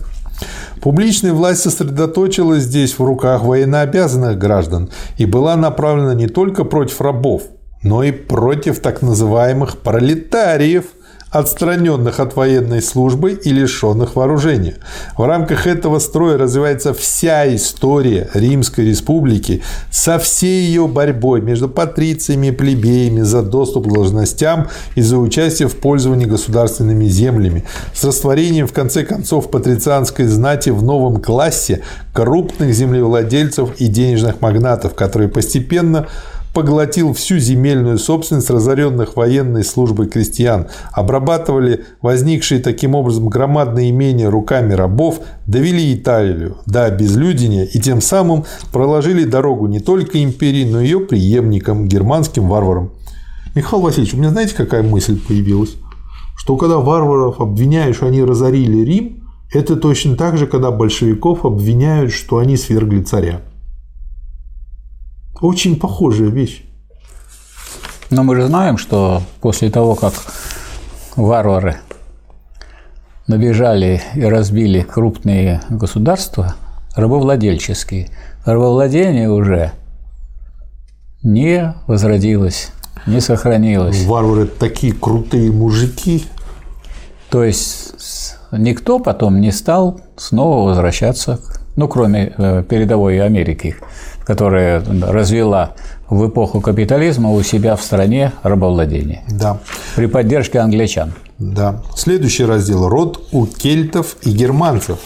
Публичная 0.81 1.33
власть 1.33 1.63
сосредоточилась 1.63 2.63
здесь 2.63 2.97
в 2.97 3.03
руках 3.05 3.43
военнообязанных 3.43 4.39
граждан 4.39 4.89
и 5.17 5.27
была 5.27 5.57
направлена 5.57 6.15
не 6.15 6.29
только 6.29 6.63
против 6.63 7.01
рабов, 7.01 7.43
но 7.83 8.03
и 8.03 8.13
против 8.13 8.81
так 8.81 9.03
называемых 9.03 9.79
пролетариев, 9.79 10.85
отстраненных 11.31 12.21
от 12.21 12.37
военной 12.37 12.81
службы 12.81 13.33
и 13.33 13.51
лишенных 13.51 14.17
вооружения. 14.17 14.77
В 15.17 15.27
рамках 15.27 15.67
этого 15.67 15.99
строя 15.99 16.39
развивается 16.39 16.95
вся 16.95 17.55
история 17.55 18.31
Римской 18.33 18.87
Республики 18.87 19.63
со 19.91 20.19
всей 20.19 20.67
ее 20.67 20.89
борьбой 20.89 21.43
между 21.43 21.69
патрициями 21.69 22.47
и 22.49 22.53
плебеями 22.53 23.21
за 23.21 23.43
доступ 23.43 23.89
к 23.89 23.93
должностям 23.93 24.69
и 24.95 25.03
за 25.03 25.19
участие 25.19 25.69
в 25.69 25.77
пользовании 25.77 26.25
государственными 26.25 27.05
землями, 27.07 27.65
с 27.93 28.05
растворением 28.05 28.67
в 28.67 28.73
конце 28.73 29.05
концов 29.05 29.51
патрицианской 29.51 30.25
знати 30.27 30.71
в 30.71 30.83
новом 30.83 31.21
классе 31.21 31.83
крупных 32.15 32.73
землевладельцев 32.73 33.77
и 33.79 33.87
денежных 33.89 34.41
магнатов, 34.41 34.95
которые 34.95 35.29
постепенно 35.29 36.07
поглотил 36.59 37.13
всю 37.13 37.39
земельную 37.39 37.99
собственность 37.99 38.51
разоренных 38.51 39.15
военной 39.15 39.63
службой 39.63 40.09
крестьян, 40.09 40.67
обрабатывали 40.91 41.85
возникшие 42.03 42.59
таким 42.59 42.97
образом 42.97 43.29
громадные 43.29 43.91
имения 43.91 44.29
руками 44.29 44.73
рабов, 44.73 45.21
довели 45.47 45.95
Италию 45.95 46.57
до 46.67 46.87
обезлюдения 46.87 47.63
и 47.63 47.79
тем 47.79 48.01
самым 48.01 48.45
проложили 48.73 49.23
дорогу 49.23 49.69
не 49.69 49.79
только 49.79 50.21
империи, 50.21 50.65
но 50.65 50.81
и 50.81 50.87
ее 50.87 50.99
преемникам, 50.99 51.87
германским 51.87 52.49
варварам. 52.49 52.91
Михаил 53.55 53.81
Васильевич, 53.81 54.15
у 54.15 54.17
меня 54.17 54.31
знаете, 54.31 54.57
какая 54.57 54.83
мысль 54.83 55.17
появилась? 55.17 55.77
Что 56.37 56.57
когда 56.57 56.79
варваров 56.79 57.41
обвиняют, 57.41 57.95
что 57.95 58.07
они 58.07 58.25
разорили 58.25 58.85
Рим, 58.85 59.29
это 59.53 59.77
точно 59.77 60.17
так 60.17 60.37
же, 60.37 60.49
когда 60.49 60.73
большевиков 60.73 61.45
обвиняют, 61.45 62.11
что 62.11 62.39
они 62.39 62.57
свергли 62.57 63.01
царя. 63.01 63.43
Очень 65.41 65.79
похожая 65.79 66.29
вещь. 66.29 66.65
Но 68.11 68.23
мы 68.23 68.35
же 68.37 68.47
знаем, 68.47 68.79
что 68.79 69.23
после 69.41 69.71
того, 69.71 69.95
как 69.95 70.15
варвары 71.15 71.77
набежали 73.27 74.03
и 74.15 74.23
разбили 74.23 74.81
крупные 74.81 75.61
государства, 75.69 76.55
рабовладельческие, 76.97 78.09
рабовладение 78.45 79.31
уже 79.31 79.73
не 81.23 81.75
возродилось, 81.87 82.71
не 83.07 83.21
сохранилось. 83.21 84.05
Варвары 84.07 84.47
такие 84.47 84.93
крутые 84.93 85.53
мужики. 85.53 86.25
То 87.31 87.45
есть 87.45 88.37
никто 88.51 88.99
потом 88.99 89.41
не 89.41 89.53
стал 89.53 90.01
снова 90.17 90.71
возвращаться, 90.71 91.41
ну, 91.77 91.87
кроме 91.87 92.33
э, 92.37 92.65
передовой 92.69 93.21
Америки, 93.21 93.77
которая 94.29 94.85
развела 95.07 95.73
в 96.11 96.29
эпоху 96.29 96.61
капитализма 96.61 97.31
у 97.33 97.43
себя 97.43 97.77
в 97.77 97.83
стране 97.83 98.33
рабовладение 98.43 99.23
Да, 99.27 99.59
при 99.97 100.05
поддержке 100.07 100.59
англичан. 100.59 101.15
да. 101.39 101.81
Следующий 101.97 102.45
раздел– 102.45 102.89
род 102.91 103.27
у 103.33 103.47
кельтов 103.47 104.17
и 104.23 104.31
германцев. 104.31 104.99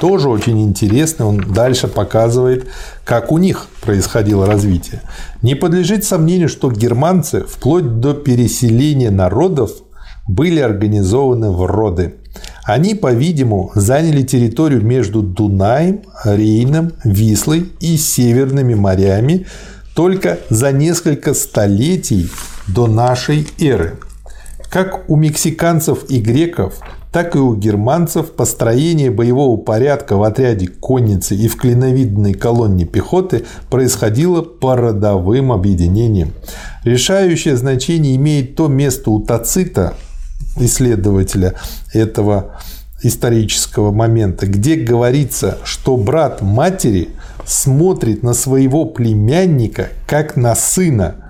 Тоже 0.00 0.30
очень 0.30 0.60
интересный. 0.62 1.26
Он 1.26 1.38
дальше 1.38 1.86
показывает, 1.86 2.66
как 3.04 3.30
у 3.30 3.36
них 3.38 3.66
происходило 3.82 4.46
развитие. 4.46 5.02
Не 5.42 5.54
подлежит 5.54 6.04
сомнению, 6.04 6.48
что 6.48 6.70
германцы 6.70 7.44
вплоть 7.44 8.00
до 8.00 8.14
переселения 8.14 9.10
народов 9.10 9.70
были 10.26 10.60
организованы 10.60 11.50
в 11.50 11.66
роды. 11.66 12.14
Они, 12.64 12.94
по-видимому, 12.94 13.72
заняли 13.74 14.22
территорию 14.22 14.82
между 14.82 15.22
Дунаем, 15.22 16.02
Рейном, 16.24 16.92
Вислой 17.04 17.72
и 17.80 17.96
Северными 17.96 18.74
морями 18.74 19.46
только 19.94 20.38
за 20.48 20.72
несколько 20.72 21.34
столетий 21.34 22.30
до 22.68 22.86
нашей 22.86 23.46
эры. 23.58 23.98
Как 24.70 25.10
у 25.10 25.16
мексиканцев 25.16 26.04
и 26.08 26.18
греков, 26.20 26.74
так 27.12 27.36
и 27.36 27.38
у 27.38 27.54
германцев 27.54 28.32
построение 28.32 29.10
боевого 29.10 29.58
порядка 29.58 30.16
в 30.16 30.22
отряде 30.22 30.66
конницы 30.68 31.34
и 31.36 31.46
в 31.46 31.56
клиновидной 31.56 32.32
колонне 32.32 32.86
пехоты 32.86 33.44
происходило 33.68 34.40
по 34.40 34.76
родовым 34.76 35.52
объединениям. 35.52 36.32
Решающее 36.84 37.56
значение 37.56 38.16
имеет 38.16 38.54
то 38.56 38.68
место 38.68 39.10
у 39.10 39.20
Тацита, 39.20 39.92
исследователя 40.56 41.54
этого 41.92 42.56
исторического 43.02 43.90
момента, 43.90 44.46
где 44.46 44.76
говорится, 44.76 45.58
что 45.64 45.96
брат 45.96 46.40
матери 46.40 47.10
смотрит 47.44 48.22
на 48.22 48.34
своего 48.34 48.84
племянника 48.84 49.88
как 50.06 50.36
на 50.36 50.54
сына, 50.54 51.21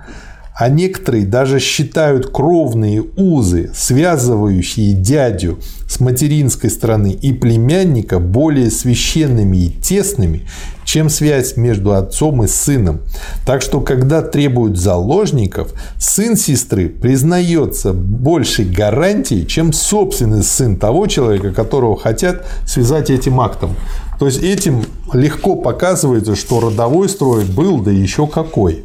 а 0.63 0.69
некоторые 0.69 1.27
даже 1.27 1.59
считают 1.59 2.31
кровные 2.31 3.05
узы, 3.17 3.73
связывающие 3.75 4.93
дядю 4.93 5.59
с 5.89 5.99
материнской 5.99 6.71
стороны 6.71 7.11
и 7.11 7.33
племянника 7.33 8.21
более 8.21 8.71
священными 8.71 9.57
и 9.57 9.71
тесными, 9.71 10.47
чем 10.85 11.11
связь 11.11 11.57
между 11.57 11.95
отцом 11.95 12.45
и 12.45 12.47
сыном. 12.47 13.01
Так 13.45 13.61
что, 13.61 13.81
когда 13.81 14.23
требуют 14.23 14.79
заложников, 14.79 15.73
сын 15.99 16.37
сестры 16.37 16.89
признается 16.89 17.93
большей 17.93 18.65
гарантией, 18.65 19.49
чем 19.49 19.73
собственный 19.73 20.45
сын 20.45 20.77
того 20.77 21.09
человека, 21.09 21.53
которого 21.53 21.99
хотят 21.99 22.47
связать 22.69 23.11
этим 23.11 23.41
актом. 23.41 23.75
То 24.21 24.27
есть 24.27 24.41
этим 24.45 24.85
легко 25.13 25.57
показывается, 25.57 26.37
что 26.37 26.61
родовой 26.61 27.09
строй 27.09 27.45
был, 27.45 27.81
да 27.81 27.91
еще 27.91 28.29
какой. 28.29 28.85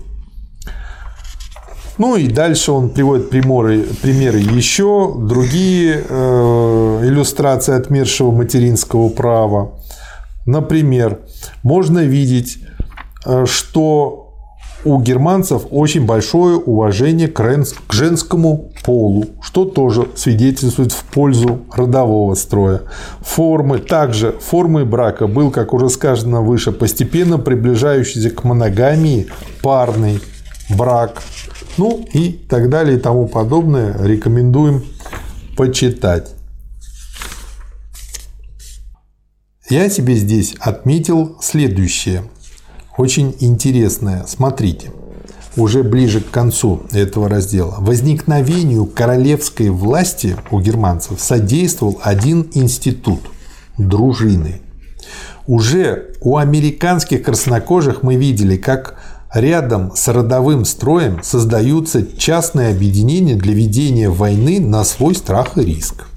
Ну 1.98 2.16
и 2.16 2.28
дальше 2.28 2.72
он 2.72 2.90
приводит 2.90 3.30
примеры, 3.30 3.84
примеры 4.02 4.40
еще, 4.40 5.16
другие 5.18 6.06
э, 6.08 7.00
иллюстрации 7.04 7.74
отмершего 7.74 8.32
материнского 8.32 9.10
права. 9.10 9.72
Например, 10.46 11.20
можно 11.64 12.00
видеть, 12.00 12.60
э, 13.26 13.46
что 13.48 14.28
у 14.86 15.02
германцев 15.02 15.64
очень 15.72 16.06
большое 16.06 16.58
уважение 16.58 17.28
к 17.28 17.94
женскому 17.94 18.72
полу, 18.86 19.26
что 19.42 19.66
тоже 19.66 20.08
свидетельствует 20.16 20.92
в 20.92 21.04
пользу 21.04 21.62
родового 21.74 22.36
строя. 22.36 22.82
Формы, 23.22 23.80
также 23.80 24.34
формой 24.40 24.86
брака 24.86 25.28
был, 25.28 25.50
как 25.52 25.74
уже 25.74 25.90
сказано 25.90 26.42
выше, 26.42 26.72
постепенно 26.72 27.40
приближающийся 27.40 28.30
к 28.30 28.44
моногамии 28.44 29.28
парный 29.62 30.22
брак, 30.70 31.24
ну 31.78 32.06
и 32.14 32.32
так 32.32 32.70
далее 32.70 32.98
и 32.98 33.00
тому 33.00 33.28
подобное. 33.28 33.96
Рекомендуем 34.02 34.84
почитать. 35.56 36.34
Я 39.70 39.90
себе 39.90 40.16
здесь 40.16 40.56
отметил 40.60 41.38
следующее, 41.42 42.24
очень 42.98 43.36
интересное. 43.40 44.26
Смотрите, 44.26 44.92
уже 45.58 45.84
ближе 45.84 46.22
к 46.22 46.30
концу 46.30 46.84
этого 46.92 47.28
раздела. 47.28 47.76
Возникновению 47.80 48.86
королевской 48.86 49.70
власти 49.70 50.38
у 50.52 50.62
германцев 50.62 51.20
содействовал 51.20 52.00
один 52.02 52.50
институт– 52.54 53.20
дружины. 53.78 54.62
Уже 55.48 56.14
у 56.22 56.38
американских 56.38 57.24
краснокожих 57.24 58.04
мы 58.04 58.16
видели, 58.16 58.58
как 58.58 58.97
рядом 59.34 59.94
с 59.96 60.08
родовым 60.08 60.66
строем 60.66 61.20
создаются 61.24 62.06
частные 62.18 62.70
объединения 62.70 63.36
для 63.36 63.54
ведения 63.54 64.10
войны 64.10 64.60
на 64.60 64.84
свой 64.84 65.16
страх 65.16 65.58
и 65.58 65.62
риск. 65.62 66.08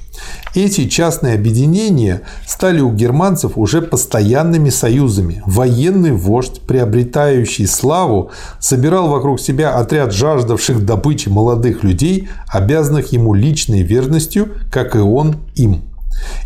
Эти 0.55 0.89
частные 0.89 1.35
объединения 1.35 2.23
стали 2.47 2.81
у 2.81 2.93
германцев 2.93 3.53
уже 3.55 3.81
постоянными 3.83 4.69
союзами. 4.69 5.43
Военный 5.47 6.13
вождь, 6.13 6.61
приобретающий 6.63 7.67
славу, 7.67 8.31
собирал 8.59 9.09
вокруг 9.09 9.41
себя 9.41 9.77
отряд 9.77 10.13
жаждавших 10.13 10.85
добычи 10.85 11.29
молодых 11.29 11.85
людей, 11.85 12.29
обязанных 12.49 13.13
ему 13.13 13.33
личной 13.33 13.83
верностью, 13.83 14.49
как 14.73 14.97
и 14.97 14.99
он 14.99 15.37
им. 15.55 15.83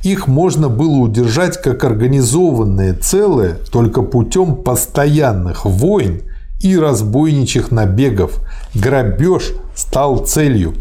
Их 0.02 0.28
можно 0.28 0.68
было 0.68 0.98
удержать 0.98 1.60
как 1.60 1.82
организованное 1.82 2.94
целое 2.94 3.56
только 3.72 4.02
путем 4.02 4.56
постоянных 4.56 5.64
войн 5.64 6.22
и 6.64 6.78
разбойничьих 6.78 7.70
набегов. 7.70 8.40
Грабеж 8.74 9.52
стал 9.76 10.24
целью. 10.24 10.74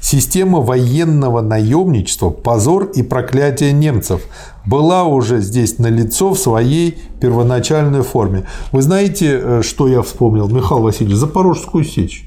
Система 0.00 0.60
военного 0.60 1.40
наемничества, 1.40 2.28
позор 2.28 2.84
и 2.84 3.02
проклятие 3.02 3.72
немцев 3.72 4.20
была 4.66 5.04
уже 5.04 5.40
здесь 5.40 5.78
налицо 5.78 6.34
в 6.34 6.38
своей 6.38 6.98
первоначальной 7.20 8.02
форме. 8.02 8.44
Вы 8.70 8.82
знаете, 8.82 9.40
э, 9.42 9.62
что 9.62 9.88
я 9.88 10.02
вспомнил, 10.02 10.46
Михаил 10.48 10.82
Васильевич? 10.82 11.16
Запорожскую 11.16 11.84
сечь. 11.84 12.26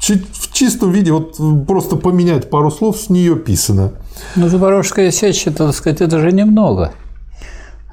В 0.00 0.52
чистом 0.52 0.90
виде, 0.90 1.12
вот 1.12 1.38
просто 1.68 1.94
поменять 1.94 2.50
пару 2.50 2.72
слов, 2.72 2.96
с 2.98 3.08
нее 3.08 3.36
писано. 3.36 3.92
Ну, 4.34 4.48
Запорожская 4.48 5.12
сечь, 5.12 5.46
это, 5.46 5.66
так 5.66 5.74
сказать, 5.76 6.00
это 6.00 6.18
же 6.18 6.32
немного. 6.32 6.92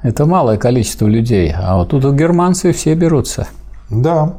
Это 0.02 0.26
малое 0.26 0.56
количество 0.56 1.06
людей. 1.06 1.52
А 1.54 1.76
вот 1.76 1.90
тут 1.90 2.04
у 2.04 2.12
германцев 2.12 2.76
все 2.76 2.94
берутся. 2.94 3.46
Да. 3.90 4.38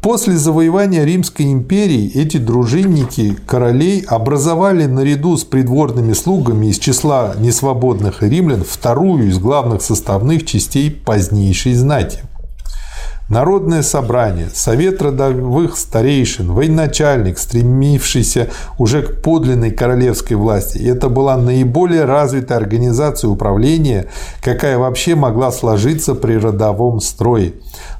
После 0.00 0.36
завоевания 0.36 1.04
Римской 1.04 1.52
империи 1.52 2.10
эти 2.12 2.36
дружинники 2.36 3.36
королей 3.46 4.00
образовали 4.00 4.86
наряду 4.86 5.36
с 5.36 5.44
придворными 5.44 6.12
слугами 6.12 6.66
из 6.66 6.80
числа 6.80 7.34
несвободных 7.38 8.20
римлян 8.24 8.64
вторую 8.64 9.28
из 9.28 9.38
главных 9.38 9.80
составных 9.80 10.44
частей 10.44 10.90
позднейшей 10.90 11.74
знати. 11.74 12.18
Народное 13.32 13.80
собрание, 13.80 14.50
совет 14.52 15.00
родовых 15.00 15.78
старейшин, 15.78 16.52
военачальник, 16.52 17.38
стремившийся 17.38 18.50
уже 18.76 19.00
к 19.00 19.22
подлинной 19.22 19.70
королевской 19.70 20.36
власти. 20.36 20.76
И 20.76 20.86
это 20.86 21.08
была 21.08 21.38
наиболее 21.38 22.04
развитая 22.04 22.58
организация 22.58 23.30
управления, 23.30 24.08
какая 24.42 24.76
вообще 24.76 25.14
могла 25.14 25.50
сложиться 25.50 26.14
при 26.14 26.34
родовом 26.34 27.00
строе. 27.00 27.54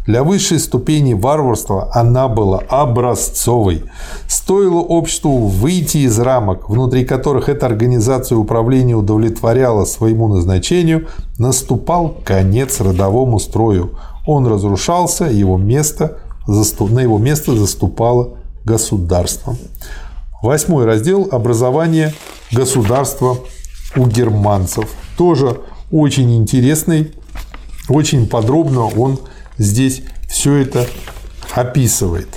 Для 0.05 0.23
высшей 0.23 0.59
ступени 0.59 1.15
варварства 1.15 1.91
она 1.95 2.29
была 2.29 2.59
образцовой. 2.69 3.85
Стоило 4.29 4.81
обществу 4.81 5.47
выйти 5.47 5.99
из 5.99 6.19
рамок, 6.19 6.69
внутри 6.69 7.07
которых 7.07 7.49
эта 7.49 7.65
организация 7.65 8.37
управления 8.37 8.97
удовлетворяла 8.97 9.87
своему 9.87 10.29
назначению, 10.29 11.07
наступал 11.39 12.17
конец 12.23 12.83
родовому 12.83 13.39
строю. 13.39 13.97
Он 14.27 14.47
разрушался, 14.47 15.25
его 15.25 15.57
место, 15.57 16.19
на 16.47 17.01
его 17.01 17.19
место 17.19 17.55
заступало 17.57 18.39
государство. 18.65 19.57
Восьмой 20.43 20.85
раздел– 20.85 21.29
образование 21.31 22.15
государства 22.51 23.37
у 23.97 24.07
германцев. 24.07 24.91
Тоже 25.17 25.61
очень 25.91 26.37
интересный, 26.37 27.13
очень 27.89 28.29
подробно 28.29 28.87
он 28.87 29.19
здесь 29.59 30.03
все 30.29 30.57
это 30.57 30.87
описывает. 31.55 32.29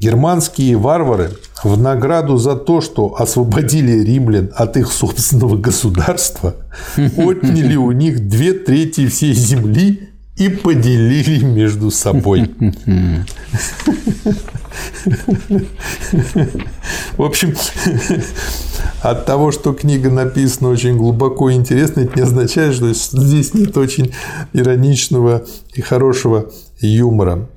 Германские 0.00 0.78
варвары 0.78 1.32
в 1.62 1.78
награду 1.78 2.38
за 2.38 2.56
то, 2.56 2.80
что 2.80 3.14
освободили 3.20 4.02
римлян 4.02 4.50
от 4.54 4.78
их 4.78 4.90
собственного 4.90 5.58
государства, 5.58 6.56
отняли 6.96 7.76
у 7.76 7.92
них 7.92 8.26
две 8.26 8.54
трети 8.54 9.06
всей 9.08 9.34
земли 9.34 10.08
и 10.36 10.48
поделили 10.48 11.44
между 11.44 11.90
собой. 11.90 12.50
В 17.18 17.22
общем, 17.22 17.54
от 19.02 19.26
того, 19.26 19.52
что 19.52 19.74
книга 19.74 20.10
написана 20.10 20.70
очень 20.70 20.96
глубоко 20.96 21.50
и 21.50 21.54
интересно, 21.54 22.00
это 22.00 22.16
не 22.16 22.22
означает, 22.22 22.74
что 22.74 22.90
здесь 22.94 23.52
нет 23.52 23.76
очень 23.76 24.14
ироничного 24.54 25.44
и 25.74 25.82
хорошего 25.82 26.50
юмора. 26.80 27.48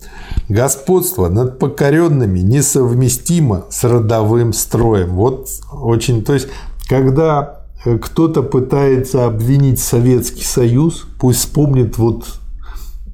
Господство 0.49 1.29
над 1.29 1.59
покоренными 1.59 2.39
несовместимо 2.39 3.65
с 3.69 3.83
родовым 3.83 4.53
строем. 4.53 5.15
Вот 5.15 5.49
очень, 5.71 6.23
то 6.23 6.33
есть, 6.33 6.47
когда 6.87 7.61
кто-то 8.01 8.43
пытается 8.43 9.25
обвинить 9.25 9.79
Советский 9.79 10.43
Союз, 10.43 11.05
пусть 11.19 11.39
вспомнит 11.39 11.97
вот 11.97 12.25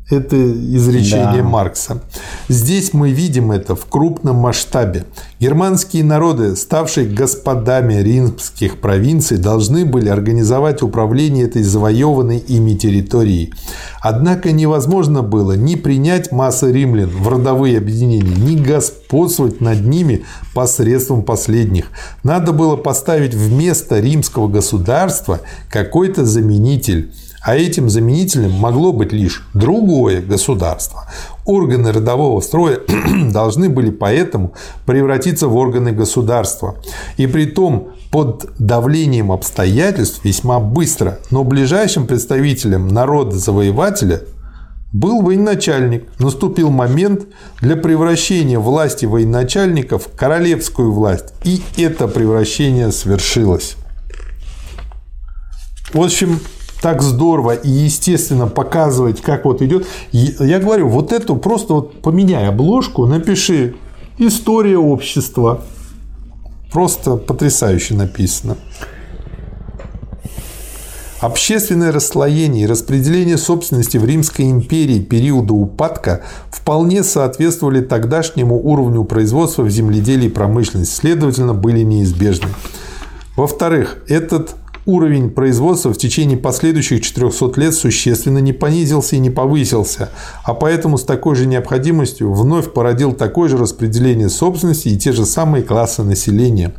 это 0.10 0.36
изречение 0.36 1.44
да. 1.44 1.48
Маркса. 1.48 2.02
Здесь 2.48 2.94
мы 2.94 3.12
видим 3.12 3.52
это 3.52 3.76
в 3.76 3.86
крупном 3.86 4.38
масштабе. 4.38 5.06
Германские 5.40 6.04
народы, 6.04 6.56
ставшие 6.56 7.08
господами 7.08 7.96
римских 7.96 8.80
провинций, 8.80 9.38
должны 9.38 9.86
были 9.86 10.10
организовать 10.10 10.82
управление 10.82 11.46
этой 11.46 11.64
завоеванной 11.64 12.40
ими 12.40 12.74
территорией. 12.74 13.54
Однако 14.02 14.52
невозможно 14.52 15.22
было 15.22 15.54
ни 15.54 15.76
принять 15.76 16.32
массы 16.32 16.72
римлян 16.72 17.10
в 17.10 17.28
родовые 17.28 17.78
объединения, 17.78 18.36
ни 18.36 18.56
господствовать 18.56 19.62
над 19.62 19.82
ними 19.86 20.26
посредством 20.54 21.22
последних. 21.22 21.86
Надо 22.24 22.52
было 22.52 22.76
поставить 22.76 23.34
вместо 23.36 24.00
римского 24.00 24.48
государства 24.48 25.42
какой-то 25.70 26.26
заменитель– 26.26 27.14
а 27.42 27.56
этим 27.56 27.90
заменителем 27.90 28.52
могло 28.52 28.92
быть 28.92 29.12
лишь 29.12 29.44
другое 29.54 30.22
государство. 30.22 31.06
Органы 31.46 31.92
родового 31.92 32.42
строя 32.42 32.80
должны 33.32 33.70
были 33.70 33.90
поэтому 33.90 34.54
превратиться 34.86 35.48
в 35.48 35.56
органы 35.56 35.92
государства. 35.92 36.76
И 37.18 37.28
при 37.28 37.46
том 37.46 37.90
под 38.12 38.50
давлением 38.60 39.32
обстоятельств 39.32 40.24
весьма 40.24 40.60
быстро. 40.60 41.20
Но 41.32 41.44
ближайшим 41.44 42.08
представителем 42.08 42.88
народа-завоевателя 42.88 44.22
был 44.92 45.22
военачальник. 45.22 46.08
Наступил 46.20 46.72
момент 46.72 47.28
для 47.62 47.78
превращения 47.78 48.60
власти 48.60 49.06
военачальника 49.06 49.98
в 49.98 50.08
королевскую 50.08 50.92
власть. 50.92 51.34
И 51.44 51.62
это 51.78 52.08
превращение 52.08 52.92
свершилось. 52.92 53.76
В 55.94 56.02
общем, 56.02 56.40
так 56.82 57.02
здорово 57.02 57.54
и 57.54 57.70
естественно 57.70 58.48
показывать, 58.48 59.22
как 59.22 59.46
вот 59.46 59.62
идет. 59.62 59.86
Я 60.12 60.60
говорю, 60.60 60.88
вот 60.88 61.12
эту 61.12 61.36
просто 61.36 61.74
вот 61.74 62.02
поменяй 62.02 62.48
обложку, 62.48 63.06
напиши 63.06 63.76
история 64.18 64.78
общества. 64.78 65.62
Просто 66.72 67.16
потрясающе 67.18 67.96
написано. 67.96 68.56
Общественное 71.20 71.92
расслоение 71.92 72.64
и 72.64 72.68
распределение 72.68 73.38
собственности 73.38 73.98
в 73.98 74.06
Римской 74.06 74.50
империи 74.50 75.00
периода 75.00 75.54
упадка 75.54 76.22
вполне 76.50 77.04
соответствовали 77.04 77.82
тогдашнему 77.82 78.56
уровню 78.56 79.04
производства 79.04 79.64
в 79.64 79.70
земледелии 79.70 80.28
и 80.28 80.30
промышленности, 80.30 80.94
следовательно, 80.94 81.54
были 81.54 81.82
неизбежны. 81.82 82.48
Во-вторых, 83.36 83.98
этот 84.08 84.52
уровень 84.86 85.30
производства 85.30 85.94
в 85.94 85.98
течение 85.98 86.38
последующих 86.38 87.02
400 87.02 87.60
лет 87.60 87.74
существенно 87.74 88.40
не 88.40 88.54
понизился 88.54 89.16
и 89.16 89.20
не 89.20 89.30
повысился, 89.30 90.10
а 90.44 90.54
поэтому 90.54 90.98
с 90.98 91.04
такой 91.04 91.36
же 91.36 91.46
необходимостью 91.46 92.34
вновь 92.34 92.74
породил 92.74 93.14
такое 93.14 93.50
же 93.50 93.58
распределение 93.58 94.30
собственности 94.30 94.90
и 94.90 94.98
те 94.98 95.12
же 95.12 95.26
самые 95.26 95.64
классы 95.64 96.04
населения. 96.04 96.74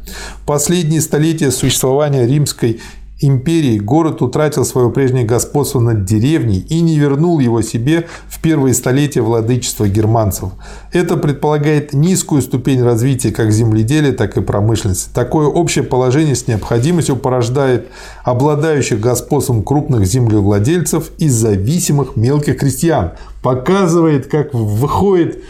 Последние 0.46 1.00
столетия 1.00 1.50
существования 1.50 2.26
Римской 2.26 2.80
империи 3.20 3.78
город 3.78 4.22
утратил 4.22 4.64
свое 4.64 4.90
прежнее 4.90 5.24
господство 5.24 5.80
над 5.80 6.04
деревней 6.04 6.58
и 6.68 6.80
не 6.80 6.98
вернул 6.98 7.38
его 7.38 7.62
себе 7.62 8.06
в 8.28 8.40
первые 8.40 8.74
столетия 8.74 9.20
владычества 9.20 9.88
германцев. 9.88 10.50
Это 10.92 11.16
предполагает 11.16 11.92
низкую 11.92 12.42
ступень 12.42 12.82
развития 12.82 13.30
как 13.30 13.52
земледелия, 13.52 14.12
так 14.12 14.36
и 14.36 14.40
промышленности. 14.40 15.10
Такое 15.12 15.46
общее 15.46 15.84
положение 15.84 16.34
с 16.34 16.46
необходимостью 16.46 17.16
порождает 17.16 17.88
обладающих 18.24 19.00
господством 19.00 19.62
крупных 19.62 20.06
землевладельцев 20.06 21.10
и 21.18 21.28
зависимых 21.28 22.16
мелких 22.16 22.58
крестьян. 22.58 23.12
Показывает, 23.42 24.26
как 24.26 24.54
выходит 24.54 25.42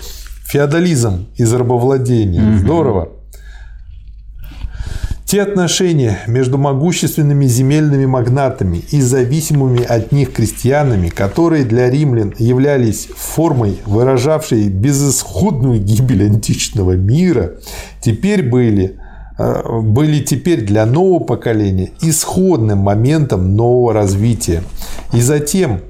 феодализм 0.44 1.28
из 1.36 1.52
рабовладения. 1.52 2.58
Здорово. 2.58 3.19
Те 5.30 5.42
отношения 5.42 6.18
между 6.26 6.58
могущественными 6.58 7.46
земельными 7.46 8.04
магнатами 8.04 8.82
и 8.90 9.00
зависимыми 9.00 9.80
от 9.80 10.10
них 10.10 10.32
крестьянами, 10.32 11.06
которые 11.06 11.64
для 11.64 11.88
римлян 11.88 12.34
являлись 12.36 13.06
формой, 13.16 13.78
выражавшей 13.86 14.68
безысходную 14.68 15.78
гибель 15.78 16.24
античного 16.24 16.96
мира, 16.96 17.52
теперь 18.00 18.42
были 18.42 18.98
э, 19.38 19.80
были 19.82 20.18
теперь 20.18 20.62
для 20.62 20.84
нового 20.84 21.22
поколения 21.22 21.90
исходным 22.02 22.78
моментом 22.78 23.54
нового 23.54 23.92
развития. 23.92 24.64
И 25.12 25.20
затем 25.20 25.80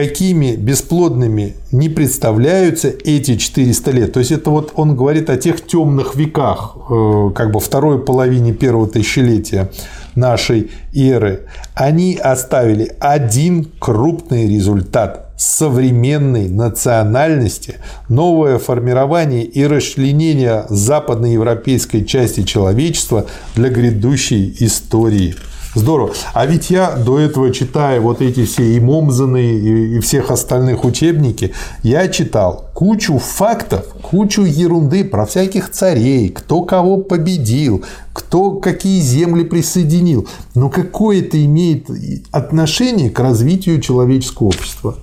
какими 0.00 0.56
бесплодными 0.56 1.56
не 1.72 1.90
представляются 1.90 2.88
эти 2.88 3.36
400 3.36 3.90
лет. 3.90 4.12
То 4.14 4.20
есть 4.20 4.32
это 4.32 4.48
вот 4.48 4.72
он 4.74 4.96
говорит 4.96 5.28
о 5.28 5.36
тех 5.36 5.66
темных 5.66 6.14
веках, 6.14 6.74
э, 6.88 7.30
как 7.34 7.52
бы 7.52 7.60
второй 7.60 8.02
половине 8.02 8.54
первого 8.54 8.88
тысячелетия 8.88 9.70
нашей 10.14 10.70
эры. 10.94 11.40
Они 11.74 12.16
оставили 12.16 12.96
один 12.98 13.70
крупный 13.78 14.48
результат 14.48 15.34
современной 15.36 16.48
национальности, 16.48 17.74
новое 18.08 18.58
формирование 18.58 19.44
и 19.44 19.66
расчленение 19.66 20.64
западноевропейской 20.70 22.06
части 22.06 22.42
человечества 22.42 23.26
для 23.54 23.68
грядущей 23.68 24.56
истории. 24.60 25.34
Здорово. 25.74 26.12
А 26.34 26.46
ведь 26.46 26.70
я 26.70 26.96
до 26.96 27.20
этого, 27.20 27.52
читая 27.52 28.00
вот 28.00 28.20
эти 28.22 28.44
все 28.44 28.74
и 28.74 28.80
Момзаны, 28.80 29.54
и 29.54 30.00
всех 30.00 30.32
остальных 30.32 30.84
учебники, 30.84 31.52
я 31.84 32.08
читал 32.08 32.70
кучу 32.74 33.18
фактов, 33.18 33.86
кучу 34.02 34.42
ерунды 34.42 35.04
про 35.04 35.26
всяких 35.26 35.70
царей, 35.70 36.30
кто 36.30 36.62
кого 36.62 36.96
победил, 36.96 37.84
кто 38.12 38.52
какие 38.52 39.00
земли 39.00 39.44
присоединил. 39.44 40.26
Но 40.56 40.70
какое 40.70 41.20
это 41.20 41.42
имеет 41.44 41.88
отношение 42.32 43.10
к 43.10 43.20
развитию 43.20 43.80
человеческого 43.80 44.48
общества? 44.48 44.96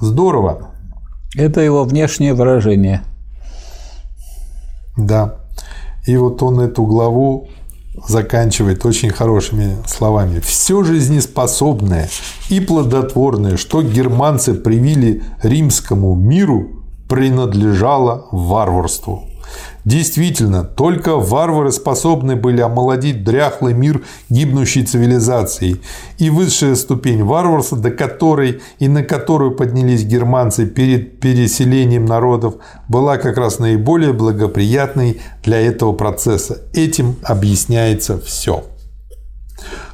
Здорово. 0.00 0.70
Это 1.36 1.60
его 1.60 1.84
внешнее 1.84 2.34
выражение. 2.34 3.04
Да. 4.96 5.36
И 6.06 6.16
вот 6.16 6.42
он 6.42 6.58
эту 6.58 6.84
главу 6.84 7.48
заканчивает 8.08 8.84
очень 8.84 9.10
хорошими 9.10 9.76
словами. 9.86 10.40
Все 10.40 10.82
жизнеспособное 10.82 12.08
и 12.48 12.60
плодотворное, 12.60 13.56
что 13.56 13.82
германцы 13.82 14.54
привили 14.54 15.22
римскому 15.42 16.14
миру, 16.14 16.84
принадлежало 17.08 18.28
варварству. 18.30 19.29
Действительно, 19.84 20.64
только 20.64 21.16
варвары 21.16 21.72
способны 21.72 22.36
были 22.36 22.60
омолодить 22.60 23.24
дряхлый 23.24 23.74
мир 23.74 24.02
гибнущей 24.28 24.84
цивилизации. 24.84 25.80
И 26.18 26.30
высшая 26.30 26.74
ступень 26.76 27.24
варварства, 27.24 27.78
до 27.78 27.90
которой 27.90 28.60
и 28.78 28.88
на 28.88 29.02
которую 29.02 29.52
поднялись 29.52 30.04
германцы 30.04 30.66
перед 30.66 31.20
переселением 31.20 32.04
народов, 32.04 32.54
была 32.88 33.16
как 33.16 33.38
раз 33.38 33.58
наиболее 33.58 34.12
благоприятной 34.12 35.20
для 35.42 35.60
этого 35.60 35.92
процесса. 35.92 36.58
Этим 36.74 37.16
объясняется 37.22 38.20
все. 38.20 38.64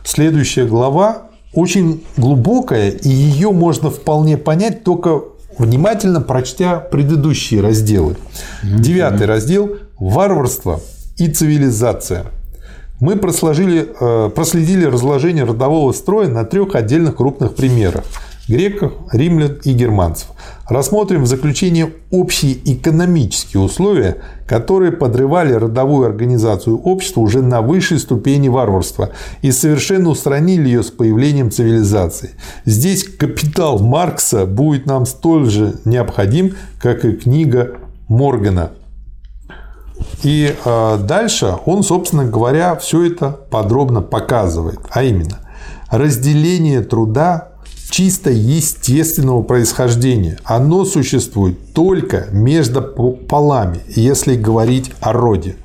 Следующая 0.04 0.66
глава 0.66 1.26
очень 1.52 2.04
глубокая, 2.16 2.90
и 2.90 3.08
ее 3.08 3.50
можно 3.50 3.90
вполне 3.90 4.36
понять 4.36 4.84
только 4.84 5.22
внимательно 5.58 6.20
прочтя 6.20 6.78
предыдущие 6.78 7.60
разделы. 7.60 8.16
Девятый 8.62 9.26
раздел– 9.26 9.76
варварство 9.98 10.80
и 11.16 11.28
цивилизация. 11.28 12.26
Мы 13.00 13.14
э, 13.14 14.30
проследили 14.34 14.84
разложение 14.84 15.44
родового 15.44 15.92
строя 15.92 16.28
на 16.28 16.44
трех 16.44 16.74
отдельных 16.74 17.16
крупных 17.16 17.54
примерах– 17.54 18.04
греков, 18.48 18.93
римлян 19.12 19.59
и 19.64 19.73
германцев. 19.73 20.28
Рассмотрим 20.68 21.23
в 21.23 21.27
заключение 21.27 21.93
общие 22.10 22.56
экономические 22.64 23.62
условия, 23.62 24.18
которые 24.47 24.93
подрывали 24.93 25.52
родовую 25.52 26.06
организацию 26.06 26.78
общества 26.78 27.20
уже 27.20 27.43
на 27.43 27.62
высшей 27.62 27.98
ступени 27.98 28.48
варварства 28.48 29.10
и 29.43 29.52
совершенно 29.52 30.10
устранили 30.10 30.66
ее 30.66 30.82
с 30.82 30.90
появлением 30.90 31.51
цивилизации. 31.51 32.31
Здесь 32.64 33.05
капитал 33.05 33.78
Маркса 33.78 34.47
будет 34.47 34.86
нам 34.86 35.06
столь 35.06 35.51
же 35.51 35.74
необходим, 35.85 36.55
как 36.81 37.05
и 37.05 37.12
книга 37.12 37.74
Моргана. 38.09 38.70
И 40.23 40.55
а, 40.64 40.98
дальше 40.98 41.55
он, 41.64 41.82
собственно 41.82 42.24
говоря, 42.24 42.77
все 42.77 43.06
это 43.06 43.31
подробно 43.31 44.02
показывает, 44.02 44.81
а 44.90 45.02
именно 45.02 45.40
разделение 45.90 46.82
труда 46.82 47.52
чисто 47.90 48.30
естественного 48.30 49.42
происхождения. 49.42 50.38
Оно 50.44 50.84
существует 50.84 51.72
только 51.72 52.26
между 52.32 52.82
полами, 52.82 53.80
если 53.88 54.36
говорить 54.36 54.92
о 55.00 55.12
роде. 55.12 55.56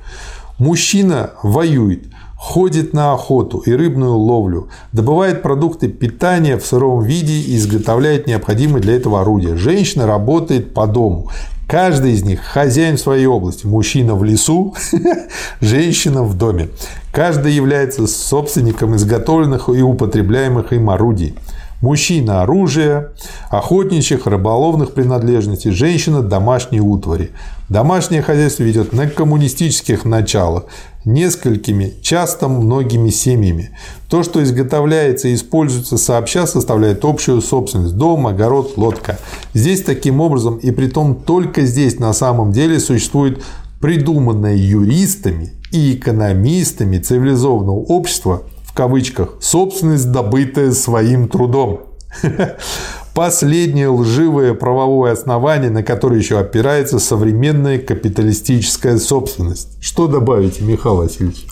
Мужчина 0.58 1.30
воюет, 1.42 2.04
ходит 2.36 2.92
на 2.92 3.12
охоту 3.12 3.58
и 3.58 3.72
рыбную 3.72 4.16
ловлю, 4.16 4.68
добывает 4.92 5.42
продукты 5.42 5.88
питания 5.88 6.56
в 6.58 6.66
сыром 6.66 7.02
виде 7.02 7.34
и 7.34 7.56
изготовляет 7.56 8.26
необходимые 8.26 8.82
для 8.82 8.94
этого 8.96 9.20
орудия. 9.20 9.56
Женщина 9.56 10.06
работает 10.06 10.74
по 10.74 10.86
дому. 10.86 11.30
Каждый 11.68 12.12
из 12.12 12.22
них 12.22 12.40
хозяин 12.40 12.98
своей 12.98 13.26
области. 13.26 13.66
Мужчина 13.66 14.14
в 14.14 14.24
лесу, 14.24 14.74
женщина 15.60 16.22
в 16.22 16.36
доме. 16.36 16.68
Каждый 17.12 17.52
является 17.52 18.06
собственником 18.06 18.94
изготовленных 18.96 19.68
и 19.68 19.80
употребляемых 19.80 20.72
им 20.72 20.90
орудий. 20.90 21.34
Мужчина– 21.82 22.42
оружие, 22.44 23.08
охотничьих, 23.50 24.28
рыболовных 24.28 24.94
принадлежностей, 24.94 25.72
женщина– 25.72 26.22
домашние 26.22 26.80
утвари. 26.80 27.32
Домашнее 27.68 28.22
хозяйство 28.22 28.62
ведет 28.62 28.92
на 28.92 29.08
коммунистических 29.08 30.04
началах, 30.04 30.66
несколькими, 31.04 31.92
часто 32.00 32.46
многими 32.46 33.10
семьями. 33.10 33.76
То, 34.08 34.22
что 34.22 34.40
изготовляется 34.44 35.26
и 35.26 35.34
используется 35.34 35.98
сообща, 35.98 36.46
составляет 36.46 37.04
общую 37.04 37.42
собственность– 37.42 37.96
дом, 37.96 38.28
огород, 38.28 38.74
лодка. 38.76 39.18
Здесь 39.52 39.82
таким 39.82 40.20
образом, 40.20 40.58
и 40.58 40.70
при 40.70 40.86
том 40.86 41.16
только 41.16 41.62
здесь 41.62 41.98
на 41.98 42.12
самом 42.12 42.52
деле 42.52 42.78
существует 42.78 43.42
придуманное 43.80 44.54
юристами 44.54 45.54
и 45.72 45.96
экономистами 45.96 46.98
цивилизованного 46.98 47.80
общества 47.80 48.42
в 48.72 48.74
кавычках, 48.74 49.34
собственность, 49.40 50.10
добытая 50.10 50.72
своим 50.72 51.28
трудом. 51.28 51.94
последнее 53.14 53.88
лживое 53.88 54.54
правовое 54.54 55.12
основание, 55.12 55.70
на 55.70 55.82
которое 55.82 56.18
еще 56.18 56.38
опирается 56.38 56.98
современная 56.98 57.78
капиталистическая 57.78 58.96
собственность. 58.96 59.82
Что 59.82 60.08
добавите, 60.08 60.64
Михаил 60.64 60.96
Васильевич? 60.96 61.46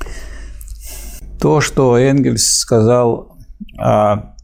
То, 1.39 1.61
что 1.61 1.99
Энгельс 1.99 2.59
сказал 2.59 3.37
о 3.79 4.35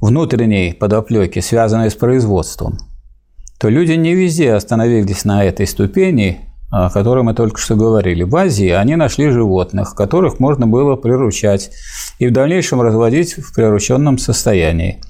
внутренней 0.00 0.74
подоплеке, 0.74 1.40
связанной 1.40 1.90
с 1.90 1.94
производством, 1.94 2.76
то 3.58 3.70
люди 3.70 3.92
не 3.92 4.14
везде 4.14 4.52
остановились 4.52 5.24
на 5.24 5.42
этой 5.42 5.66
ступени, 5.66 6.43
о 6.70 6.90
которой 6.90 7.22
мы 7.22 7.34
только 7.34 7.60
что 7.60 7.76
говорили. 7.76 8.22
В 8.22 8.34
Азии 8.36 8.70
они 8.70 8.96
нашли 8.96 9.30
животных, 9.30 9.94
которых 9.94 10.40
можно 10.40 10.66
было 10.66 10.96
приручать 10.96 11.70
и 12.18 12.28
в 12.28 12.32
дальнейшем 12.32 12.80
разводить 12.80 13.34
в 13.34 13.54
прирученном 13.54 14.18
состоянии. 14.18 15.00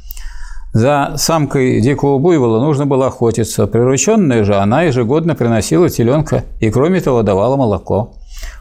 За 0.75 1.13
самкой 1.17 1.81
дикого 1.81 2.19
буйвола 2.19 2.61
нужно 2.61 2.85
было 2.85 3.07
охотиться. 3.07 3.69
Прирученная 3.69 4.43
же 4.43 4.57
она 4.57 4.83
ежегодно 4.83 5.37
приносила 5.37 5.89
теленка 5.89 6.45
и, 6.59 6.69
кроме 6.69 7.01
того, 7.01 7.23
давала 7.23 7.57
молоко. 7.57 8.17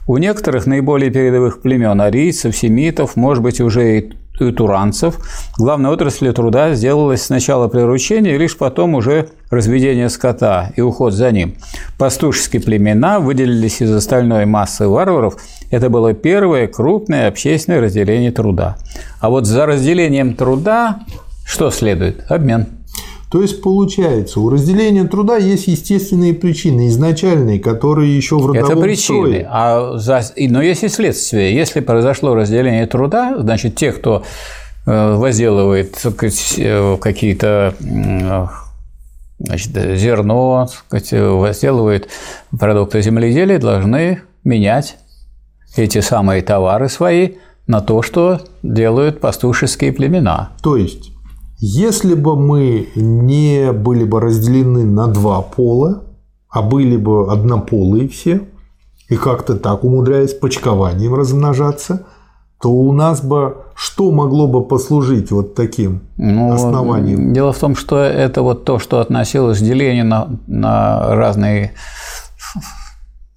У 0.05 0.17
некоторых 0.17 0.67
наиболее 0.67 1.09
передовых 1.09 1.61
племен 1.61 1.99
арийцев, 1.99 2.55
семитов, 2.55 3.15
может 3.15 3.41
быть, 3.41 3.59
уже 3.61 3.97
и 3.97 4.13
туранцев, 4.37 5.19
главной 5.57 5.91
отраслью 5.91 6.33
труда 6.33 6.73
сделалось 6.73 7.23
сначала 7.23 7.67
приручение, 7.67 8.35
и 8.35 8.37
лишь 8.37 8.57
потом 8.57 8.95
уже 8.95 9.29
разведение 9.49 10.09
скота 10.09 10.71
и 10.75 10.81
уход 10.81 11.13
за 11.13 11.31
ним. 11.31 11.55
Пастушеские 11.97 12.61
племена 12.61 13.19
выделились 13.19 13.81
из 13.81 13.91
остальной 13.91 14.45
массы 14.45 14.87
варваров. 14.87 15.37
Это 15.71 15.89
было 15.89 16.13
первое 16.13 16.67
крупное 16.67 17.27
общественное 17.27 17.81
разделение 17.81 18.31
труда. 18.31 18.77
А 19.19 19.29
вот 19.29 19.45
за 19.45 19.65
разделением 19.65 20.33
труда 20.35 21.01
что 21.45 21.69
следует? 21.71 22.25
Обмен. 22.31 22.67
То 23.33 23.41
есть, 23.41 23.63
получается, 23.63 24.39
у 24.39 24.47
разделения 24.47 25.05
труда 25.05 25.37
есть 25.37 25.65
естественные 25.65 26.35
причины, 26.35 26.87
изначальные, 26.89 27.59
которые 27.59 28.15
еще 28.15 28.37
в 28.37 28.45
родовом 28.45 28.71
Это 28.73 28.79
причины, 28.79 29.27
строе. 29.27 29.47
а 29.49 29.97
за... 29.97 30.21
но 30.37 30.61
есть 30.61 30.83
и 30.83 30.87
следствие. 30.87 31.55
Если 31.55 31.79
произошло 31.79 32.35
разделение 32.35 32.85
труда, 32.85 33.33
значит, 33.39 33.75
те, 33.75 33.91
кто 33.91 34.21
э, 34.85 35.15
возделывает 35.15 35.99
э, 36.05 36.97
какие-то 37.01 37.73
значит, 39.39 39.71
зерно, 39.97 40.69
возделывает 40.91 42.09
продукты 42.51 43.01
земледелия, 43.01 43.57
должны 43.57 44.21
менять 44.43 44.97
эти 45.75 46.01
самые 46.01 46.43
товары 46.43 46.87
свои 46.87 47.31
на 47.65 47.81
то, 47.81 48.03
что 48.03 48.41
делают 48.61 49.19
пастушеские 49.19 49.91
племена. 49.91 50.51
То 50.61 50.77
есть 50.77 51.12
если 51.65 52.13
бы 52.13 52.35
мы 52.35 52.89
не 52.93 53.71
были 53.71 54.03
бы 54.03 54.19
разделены 54.19 54.83
на 54.83 55.07
два 55.07 55.41
пола, 55.41 56.03
а 56.49 56.61
были 56.61 56.97
бы 56.97 57.31
однополые 57.31 58.09
все, 58.09 58.41
и 59.07 59.15
как-то 59.15 59.55
так 59.55 59.85
умудряясь 59.85 60.33
почкованием 60.33 61.15
размножаться, 61.15 62.05
то 62.61 62.69
у 62.69 62.91
нас 62.91 63.23
бы 63.23 63.55
что 63.75 64.11
могло 64.11 64.47
бы 64.47 64.65
послужить 64.65 65.31
вот 65.31 65.55
таким 65.55 66.01
ну, 66.17 66.51
основанием? 66.51 67.31
Дело 67.31 67.53
в 67.53 67.59
том, 67.59 67.77
что 67.77 67.97
это 67.97 68.41
вот 68.41 68.65
то, 68.65 68.77
что 68.77 68.99
относилось 68.99 69.59
к 69.59 69.63
делению 69.63 70.05
на, 70.05 70.27
на 70.47 71.15
разные 71.15 71.75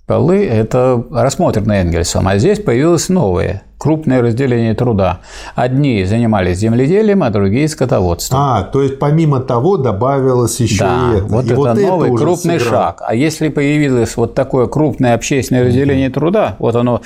полы, 0.07 0.47
это 0.47 1.05
рассмотрено 1.11 1.73
Энгельсом, 1.73 2.29
а 2.29 2.39
здесь 2.39 2.61
появилось 2.61 3.09
новое– 3.09 3.63
крупное 3.79 4.23
разделение 4.23 4.75
труда. 4.75 5.21
Одни 5.55 6.05
занимались 6.05 6.59
земледелием, 6.59 7.23
а 7.23 7.31
другие– 7.31 7.69
скотоводством. 7.69 8.39
А, 8.41 8.63
то 8.63 8.83
есть 8.83 8.99
помимо 8.99 9.41
того 9.41 9.77
добавилось 9.77 10.61
еще 10.61 10.85
да, 10.85 11.13
и 11.13 11.17
это. 11.19 11.27
вот 11.27 11.45
и 11.45 11.49
это 11.49 11.57
вот 11.57 11.79
новый 11.79 12.09
это 12.09 12.19
крупный 12.19 12.61
сыграл. 12.61 12.83
шаг. 12.83 13.03
А 13.07 13.15
если 13.15 13.49
появилось 13.49 14.17
вот 14.17 14.35
такое 14.35 14.67
крупное 14.67 15.15
общественное 15.15 15.65
разделение 15.65 16.09
mm-hmm. 16.09 16.13
труда, 16.13 16.57
вот 16.59 16.77
оно 16.77 17.03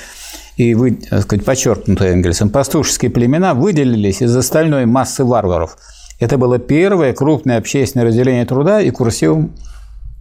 и 0.57 0.75
вы, 0.75 0.91
так 0.91 1.21
сказать, 1.23 1.43
подчеркнуто 1.43 2.05
Энгельсом, 2.05 2.49
пастушеские 2.49 3.09
племена 3.09 3.53
выделились 3.53 4.21
из 4.21 4.35
остальной 4.35 4.85
массы 4.85 5.25
варваров. 5.25 5.77
Это 6.19 6.37
было 6.37 6.59
первое 6.59 7.13
крупное 7.13 7.57
общественное 7.57 8.05
разделение 8.05 8.45
труда 8.45 8.79
и 8.79 8.91
курсивом 8.91 9.53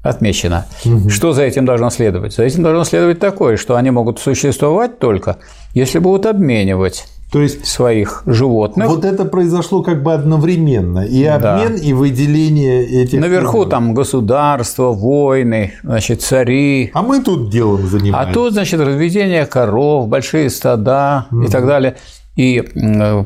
отмечено. 0.03 0.67
Угу. 0.85 1.11
Что 1.11 1.33
за 1.33 1.43
этим 1.43 1.65
должно 1.65 1.91
следовать? 1.91 2.35
За 2.35 2.43
этим 2.43 2.63
должно 2.63 2.85
следовать 2.85 3.19
такое, 3.19 3.57
что 3.57 3.77
они 3.77 3.91
могут 3.91 4.19
существовать 4.19 4.99
только, 4.99 5.37
если 5.75 5.99
будут 5.99 6.27
обменивать 6.27 7.07
то 7.31 7.41
есть 7.41 7.65
своих 7.67 8.25
животных. 8.27 8.89
Вот 8.89 9.05
это 9.05 9.25
произошло 9.25 9.83
как 9.83 10.03
бы 10.03 10.13
одновременно. 10.13 11.01
И 11.01 11.25
обмен, 11.25 11.77
да. 11.77 11.83
и 11.83 11.93
выделение 11.93 12.85
этих. 12.85 13.21
Наверху 13.21 13.59
племен. 13.59 13.71
там 13.71 13.95
государства, 13.95 14.89
войны, 14.93 15.75
значит, 15.85 16.23
цари. 16.23 16.91
А 16.93 17.03
мы 17.03 17.23
тут 17.23 17.51
делом 17.51 17.87
занимаемся. 17.87 18.31
А 18.31 18.35
тут, 18.35 18.55
значит, 18.55 18.81
разведение 18.81 19.47
коров, 19.47 20.09
большие 20.09 20.51
стада 20.51 21.27
угу. 21.31 21.43
и 21.43 21.49
так 21.49 21.67
далее. 21.67 21.97
И 22.37 22.61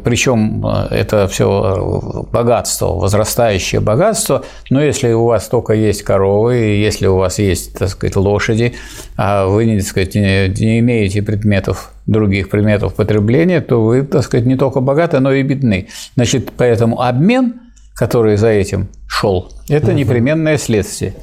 причем 0.02 0.66
э, 0.66 0.86
это 0.90 1.28
все 1.28 2.26
богатство, 2.32 2.86
возрастающее 2.94 3.80
богатство, 3.80 4.44
но 4.70 4.82
если 4.82 5.12
у 5.12 5.26
вас 5.26 5.46
только 5.48 5.74
есть 5.74 6.02
коровы, 6.02 6.56
если 6.56 7.06
у 7.06 7.16
вас 7.16 7.38
есть, 7.38 7.78
так 7.78 7.90
сказать, 7.90 8.16
лошади, 8.16 8.74
а 9.16 9.46
вы, 9.46 9.76
так 9.76 9.86
сказать, 9.86 10.14
не 10.14 10.78
имеете 10.78 11.22
предметов, 11.22 11.92
других 12.06 12.48
предметов 12.48 12.94
потребления, 12.94 13.60
то 13.60 13.84
вы, 13.84 14.02
так 14.02 14.24
сказать, 14.24 14.46
не 14.46 14.56
только 14.56 14.80
богаты, 14.80 15.20
но 15.20 15.32
и 15.32 15.42
бедны. 15.42 15.88
Значит, 16.16 16.52
поэтому 16.56 17.00
обмен, 17.00 17.60
который 17.94 18.36
за 18.36 18.48
этим 18.48 18.88
шел, 19.06 19.52
это 19.68 19.92
непременное 19.92 20.58
следствие. 20.58 21.14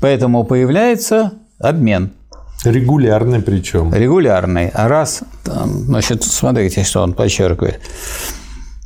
Поэтому 0.00 0.44
появляется 0.44 1.32
обмен– 1.58 2.10
Регулярный 2.64 3.40
причем. 3.40 3.92
Регулярный. 3.92 4.68
А 4.68 4.88
раз, 4.88 5.22
значит, 5.44 6.22
смотрите, 6.24 6.84
что 6.84 7.02
он 7.02 7.12
подчеркивает. 7.12 7.80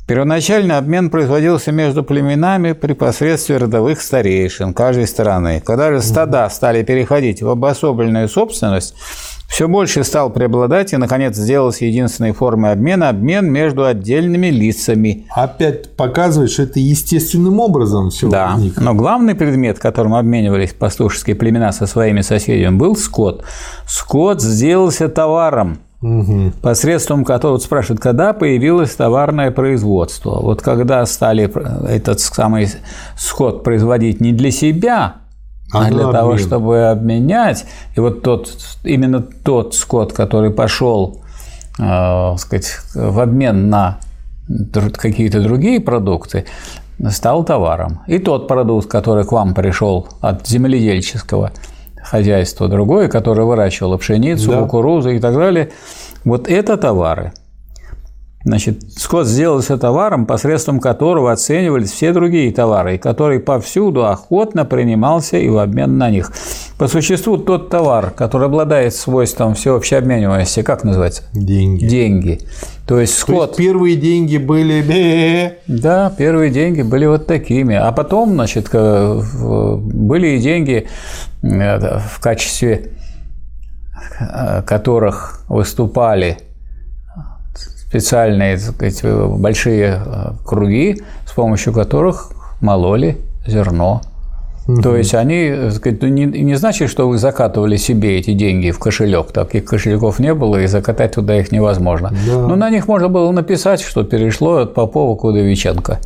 Первоначально 0.06 0.78
обмен 0.78 1.10
производился 1.10 1.70
между 1.70 2.02
племенами 2.02 2.72
при 2.72 2.94
посредстве 2.94 3.58
родовых 3.58 4.00
старейшин 4.00 4.72
каждой 4.72 5.06
стороны. 5.06 5.62
Когда 5.64 5.92
же 5.92 6.00
стада 6.00 6.48
стали 6.48 6.82
переходить 6.82 7.42
в 7.42 7.48
обособленную 7.50 8.26
собственность, 8.28 8.94
все 9.48 9.66
больше 9.66 10.04
стал 10.04 10.30
преобладать 10.30 10.92
и, 10.92 10.96
наконец, 10.98 11.34
сделался 11.34 11.86
единственной 11.86 12.32
формой 12.32 12.72
обмена– 12.72 13.08
обмен 13.18 13.50
между 13.50 13.86
отдельными 13.86 14.48
лицами. 14.48 15.26
Опять 15.34 15.96
показывает, 15.96 16.50
что 16.50 16.64
это 16.64 16.78
естественным 16.78 17.58
образом 17.58 18.10
все 18.10 18.28
Да, 18.28 18.52
возникло. 18.52 18.82
но 18.82 18.94
главный 18.94 19.34
предмет, 19.34 19.78
которым 19.78 20.14
обменивались 20.14 20.74
пастушеские 20.74 21.34
племена 21.34 21.72
со 21.72 21.86
своими 21.86 22.20
соседями, 22.20 22.76
был 22.76 22.94
скот. 22.94 23.42
Скот 23.86 24.42
сделался 24.42 25.08
товаром, 25.08 25.78
Угу. 26.00 26.52
Посредством 26.62 27.24
которого 27.24 27.54
вот 27.54 27.64
спрашивают, 27.64 28.00
когда 28.00 28.32
появилось 28.32 28.94
товарное 28.94 29.50
производство. 29.50 30.38
Вот 30.40 30.62
когда 30.62 31.04
стали 31.06 31.50
этот 31.90 32.20
самый 32.20 32.68
скот 33.16 33.64
производить 33.64 34.20
не 34.20 34.32
для 34.32 34.52
себя, 34.52 35.16
а, 35.72 35.86
а 35.86 35.90
для 35.90 36.04
обмен. 36.04 36.12
того, 36.12 36.38
чтобы 36.38 36.88
обменять. 36.88 37.66
И 37.96 38.00
вот 38.00 38.22
тот, 38.22 38.56
именно 38.84 39.20
тот 39.20 39.74
скот, 39.74 40.12
который 40.12 40.50
пошел 40.50 41.20
э, 41.78 42.34
сказать, 42.38 42.78
в 42.94 43.20
обмен 43.20 43.68
на 43.68 43.98
какие-то 44.72 45.42
другие 45.42 45.80
продукты, 45.80 46.46
стал 47.10 47.44
товаром. 47.44 48.00
И 48.06 48.18
тот 48.18 48.48
продукт, 48.48 48.88
который 48.88 49.24
к 49.24 49.32
вам 49.32 49.54
пришел 49.54 50.08
от 50.20 50.46
земледельческого 50.46 51.52
хозяйства, 52.02 52.68
другое, 52.68 53.08
которое 53.08 53.42
выращивало 53.42 53.98
пшеницу, 53.98 54.50
да. 54.50 54.62
кукурузу 54.62 55.10
и 55.10 55.20
так 55.20 55.34
далее, 55.34 55.70
вот 56.24 56.48
это 56.48 56.76
товары– 56.76 57.32
Значит, 58.44 58.92
скот 58.96 59.26
сделался 59.26 59.76
товаром, 59.78 60.24
посредством 60.24 60.78
которого 60.78 61.32
оценивались 61.32 61.90
все 61.90 62.12
другие 62.12 62.52
товары, 62.52 62.94
и 62.94 62.98
который 62.98 63.40
повсюду 63.40 64.06
охотно 64.06 64.64
принимался 64.64 65.38
и 65.38 65.48
в 65.48 65.58
обмен 65.58 65.98
на 65.98 66.08
них. 66.08 66.32
По 66.78 66.86
существу 66.86 67.36
тот 67.36 67.68
товар, 67.68 68.10
который 68.10 68.46
обладает 68.46 68.94
свойством 68.94 69.54
всеобщей 69.54 69.96
обмениваемости, 69.96 70.62
как 70.62 70.84
называется? 70.84 71.24
Деньги. 71.32 71.86
Деньги. 71.86 72.40
То 72.86 73.00
есть 73.00 73.18
скот... 73.18 73.34
То 73.34 73.42
есть 73.42 73.56
первые 73.56 73.96
деньги 73.96 74.36
были... 74.36 75.58
Да, 75.66 76.12
первые 76.16 76.50
деньги 76.50 76.82
были 76.82 77.06
вот 77.06 77.26
такими. 77.26 77.74
А 77.74 77.90
потом, 77.90 78.34
значит, 78.34 78.70
были 78.72 80.28
и 80.28 80.38
деньги 80.38 80.86
э, 81.42 81.98
в 81.98 82.20
качестве 82.20 82.92
э, 84.20 84.62
которых 84.62 85.44
выступали 85.48 86.38
специальные 87.88 88.58
сказать, 88.58 89.02
большие 89.02 90.02
э, 90.04 90.32
круги, 90.44 91.00
с 91.26 91.32
помощью 91.32 91.72
которых 91.72 92.32
мололи 92.60 93.16
зерно. 93.46 94.02
Угу. 94.66 94.82
То 94.82 94.96
есть 94.96 95.14
они, 95.14 95.70
сказать, 95.70 96.02
ну, 96.02 96.08
не, 96.08 96.26
не 96.26 96.54
значит, 96.56 96.90
что 96.90 97.08
вы 97.08 97.16
закатывали 97.16 97.76
себе 97.76 98.18
эти 98.18 98.34
деньги 98.34 98.70
в 98.70 98.78
кошелек. 98.78 99.32
Таких 99.32 99.64
кошельков 99.64 100.18
не 100.18 100.34
было, 100.34 100.60
и 100.60 100.66
закатать 100.66 101.14
туда 101.14 101.40
их 101.40 101.50
невозможно. 101.50 102.12
Да. 102.26 102.46
Но 102.46 102.56
на 102.56 102.68
них 102.68 102.86
можно 102.86 103.08
было 103.08 103.32
написать, 103.32 103.80
что 103.80 104.04
перешло 104.04 104.56
от 104.58 104.74
Попова 104.74 105.16
к 105.16 105.24
Удовиченко. 105.24 106.00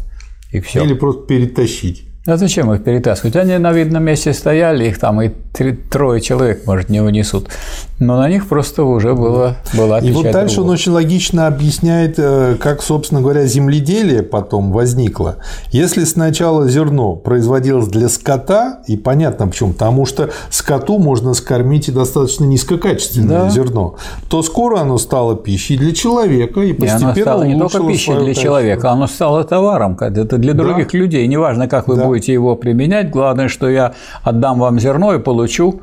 И 0.53 0.61
все. 0.61 0.85
Или 0.85 0.95
просто 0.95 1.27
перетащить. 1.27 2.12
А 2.25 2.37
зачем 2.37 2.73
их 2.73 2.85
перетаскивать? 2.85 3.35
Они 3.35 3.59
на 3.59 3.73
видном 3.73 4.05
месте 4.05 4.33
стояли, 4.33 4.87
их 4.87 5.01
там 5.01 5.21
и 5.21 5.31
три, 5.53 5.73
трое 5.73 6.21
человек, 6.21 6.65
может, 6.67 6.89
не 6.89 7.01
вынесут. 7.03 7.49
Но 7.99 8.17
на 8.17 8.29
них 8.29 8.49
просто 8.49 8.85
уже 8.85 9.15
было, 9.15 9.57
была 9.75 9.99
И 9.99 10.13
вот 10.13 10.31
дальше 10.31 10.57
другого. 10.57 10.71
он 10.71 10.75
очень 10.75 10.93
логично 10.93 11.49
объясняет, 11.49 12.15
э, 12.19 12.57
как, 12.61 12.81
собственно 12.81 13.21
говоря, 13.21 13.45
земледелие 13.47 14.23
потом 14.23 14.71
возникло. 14.71 15.39
Если 15.73 16.05
сначала 16.05 16.69
зерно 16.69 17.17
производилось 17.17 17.89
для 17.89 18.09
скота, 18.09 18.83
и 18.87 18.97
понятно 18.97 19.49
почему, 19.49 19.73
потому 19.73 20.07
что 20.07 20.31
скоту 20.49 20.99
можно 20.99 21.35
скормить 21.35 21.89
и 21.89 21.93
достаточно 21.93 22.45
низкокачественное 22.45 23.45
да. 23.45 23.51
зерно, 23.51 23.97
то 24.29 24.45
скоро 24.45 24.79
оно 24.79 24.97
стало 24.99 25.35
пищей 25.35 25.77
для 25.77 25.93
человека 25.93 26.61
и 26.61 26.73
постепенно 26.73 27.09
и 27.09 27.13
оно 27.15 27.23
стало 27.23 27.43
не 27.43 27.59
только 27.59 27.81
пищей 27.85 28.13
для 28.13 28.21
качество. 28.27 28.43
человека, 28.45 28.91
оно 28.93 29.09
стало 29.09 29.43
товаром, 29.43 29.99
это 30.01 30.39
для 30.39 30.55
других 30.55 30.93
да. 30.93 30.99
людей. 30.99 31.27
Неважно, 31.27 31.67
как 31.67 31.89
вы 31.89 31.97
да 31.97 32.12
будете 32.13 32.33
его 32.33 32.57
применять. 32.57 33.11
Главное, 33.11 33.49
что 33.49 33.69
я 33.71 33.95
отдам 34.23 34.59
вам 34.59 34.79
зерно 34.79 35.15
и 35.15 35.19
получу 35.19 35.81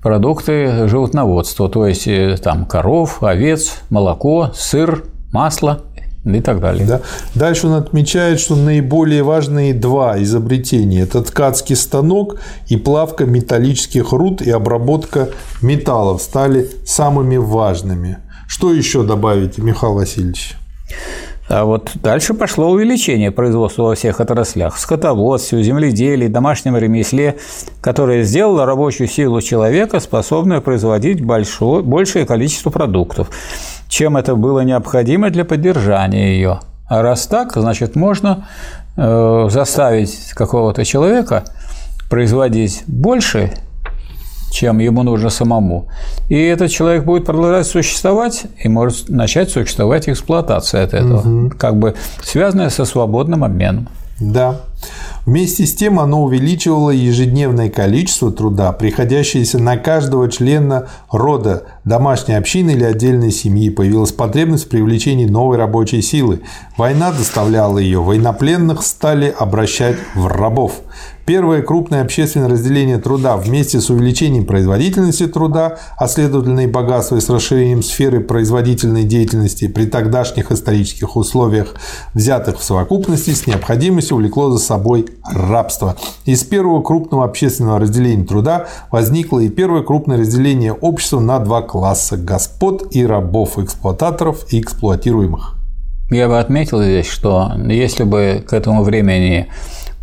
продукты 0.00 0.88
животноводства, 0.88 1.68
то 1.68 1.86
есть 1.86 2.06
э, 2.06 2.36
там 2.42 2.66
коров, 2.66 3.22
овец, 3.22 3.82
молоко, 3.90 4.50
сыр, 4.54 5.04
масло 5.32 5.80
и 6.24 6.40
так 6.40 6.60
далее. 6.60 6.86
Да. 6.86 7.00
Дальше 7.34 7.66
он 7.66 7.74
отмечает, 7.74 8.38
что 8.38 8.54
наиболее 8.54 9.24
важные 9.24 9.74
два 9.74 10.22
изобретения– 10.22 11.00
это 11.02 11.22
ткацкий 11.22 11.76
станок 11.76 12.36
и 12.68 12.76
плавка 12.76 13.24
металлических 13.24 14.12
руд 14.12 14.40
и 14.40 14.50
обработка 14.50 15.30
металлов 15.62 16.22
стали 16.22 16.68
самыми 16.84 17.38
важными. 17.38 18.18
Что 18.46 18.72
еще 18.72 19.02
добавите, 19.02 19.62
Михаил 19.62 19.94
Васильевич? 19.94 20.56
А 21.48 21.64
вот 21.64 21.92
дальше 21.94 22.34
пошло 22.34 22.70
увеличение 22.70 23.30
производства 23.30 23.82
во 23.82 23.94
всех 23.94 24.20
отраслях– 24.20 24.78
скотоводстве, 24.78 25.62
земледелии, 25.62 26.28
домашнем 26.28 26.76
ремесле, 26.76 27.36
которое 27.80 28.22
сделало 28.22 28.64
рабочую 28.64 29.08
силу 29.08 29.40
человека, 29.40 30.00
способную 30.00 30.62
производить 30.62 31.24
большое, 31.24 31.82
большее 31.82 32.26
количество 32.26 32.70
продуктов, 32.70 33.28
чем 33.88 34.16
это 34.16 34.36
было 34.36 34.60
необходимо 34.60 35.30
для 35.30 35.44
поддержания 35.44 36.34
ее. 36.34 36.60
А 36.88 37.02
раз 37.02 37.26
так, 37.26 37.52
значит, 37.54 37.96
можно 37.96 38.46
э, 38.96 39.48
заставить 39.50 40.32
какого-то 40.34 40.84
человека 40.84 41.44
производить 42.08 42.84
больше 42.86 43.52
чем 44.52 44.78
ему 44.78 45.02
нужно 45.02 45.30
самому. 45.30 45.88
И 46.28 46.36
этот 46.36 46.70
человек 46.70 47.04
будет 47.04 47.24
продолжать 47.24 47.66
существовать 47.66 48.44
и 48.62 48.68
может 48.68 49.08
начать 49.08 49.50
существовать 49.50 50.08
эксплуатация 50.08 50.84
от 50.84 50.94
этого, 50.94 51.20
угу. 51.20 51.52
как 51.58 51.78
бы 51.78 51.94
связанная 52.22 52.70
со 52.70 52.84
свободным 52.84 53.42
обменом. 53.42 53.88
Да. 54.20 54.60
Вместе 55.24 55.66
с 55.66 55.74
тем 55.74 56.00
оно 56.00 56.24
увеличивало 56.24 56.90
ежедневное 56.90 57.70
количество 57.70 58.32
труда, 58.32 58.72
приходящееся 58.72 59.58
на 59.58 59.76
каждого 59.76 60.28
члена 60.28 60.88
рода, 61.10 61.64
домашней 61.84 62.34
общины 62.34 62.70
или 62.72 62.84
отдельной 62.84 63.30
семьи. 63.30 63.70
Появилась 63.70 64.12
потребность 64.12 64.66
в 64.66 64.68
привлечении 64.68 65.26
новой 65.26 65.58
рабочей 65.58 66.02
силы. 66.02 66.40
Война 66.76 67.12
доставляла 67.12 67.78
ее, 67.78 68.00
военнопленных 68.00 68.82
стали 68.82 69.32
обращать 69.36 69.96
в 70.14 70.26
рабов. 70.26 70.80
Первое 71.24 71.62
крупное 71.62 72.02
общественное 72.02 72.48
разделение 72.48 72.98
труда 72.98 73.36
вместе 73.36 73.80
с 73.80 73.90
увеличением 73.90 74.44
производительности 74.44 75.28
труда, 75.28 75.78
а 75.96 76.08
следовательно 76.08 76.60
и 76.60 76.66
богатства 76.66 77.16
и 77.16 77.20
с 77.20 77.30
расширением 77.30 77.82
сферы 77.84 78.20
производительной 78.20 79.04
деятельности 79.04 79.68
при 79.68 79.86
тогдашних 79.86 80.50
исторических 80.50 81.14
условиях, 81.14 81.74
взятых 82.14 82.58
в 82.58 82.64
совокупности 82.64 83.30
с 83.30 83.46
необходимостью 83.46 84.16
увлекло 84.16 84.50
за 84.50 84.58
собой 84.58 85.06
рабство. 85.24 85.96
Из 86.24 86.42
первого 86.42 86.82
крупного 86.82 87.24
общественного 87.24 87.78
разделения 87.78 88.24
труда 88.24 88.66
возникло 88.90 89.38
и 89.38 89.48
первое 89.48 89.82
крупное 89.82 90.18
разделение 90.18 90.72
общества 90.72 91.20
на 91.20 91.38
два 91.38 91.62
класса– 91.62 92.16
господ 92.18 92.96
и 92.96 93.06
рабов, 93.06 93.58
эксплуататоров 93.58 94.52
и 94.52 94.60
эксплуатируемых. 94.60 95.54
Я 96.10 96.28
бы 96.28 96.38
отметил 96.38 96.82
здесь, 96.82 97.06
что 97.06 97.52
если 97.68 98.02
бы 98.02 98.44
к 98.46 98.52
этому 98.52 98.82
времени 98.82 99.48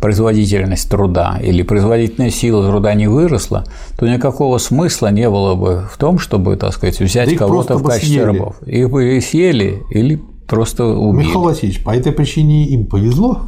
производительность 0.00 0.90
труда 0.90 1.38
или 1.42 1.62
производительная 1.62 2.30
сила 2.30 2.66
труда 2.66 2.94
не 2.94 3.06
выросла, 3.06 3.64
то 3.98 4.08
никакого 4.08 4.58
смысла 4.58 5.08
не 5.08 5.28
было 5.28 5.54
бы 5.54 5.88
в 5.92 5.98
том, 5.98 6.18
чтобы, 6.18 6.56
так 6.56 6.72
сказать, 6.72 6.98
взять 7.00 7.30
да 7.30 7.36
кого-то 7.36 7.76
в 7.76 7.84
качестве 7.84 8.22
съели. 8.22 8.24
рабов. 8.24 8.62
Их 8.66 8.90
бы 8.90 9.20
съели 9.20 9.82
или 9.90 10.20
просто 10.48 10.86
убили. 10.86 11.26
Михаил 11.26 11.42
Васильевич, 11.42 11.84
по 11.84 11.90
этой 11.90 12.12
причине 12.12 12.66
им 12.68 12.86
повезло? 12.86 13.42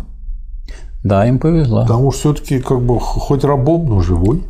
Да, 1.03 1.27
им 1.27 1.39
повезло. 1.39 1.83
Потому 1.83 2.13
что 2.13 2.21
все-таки 2.21 2.61
как 2.61 2.81
бы 2.83 3.01
хоть 3.01 3.45
рабом, 3.45 3.87
но 3.87 4.01
живой. 4.01 4.43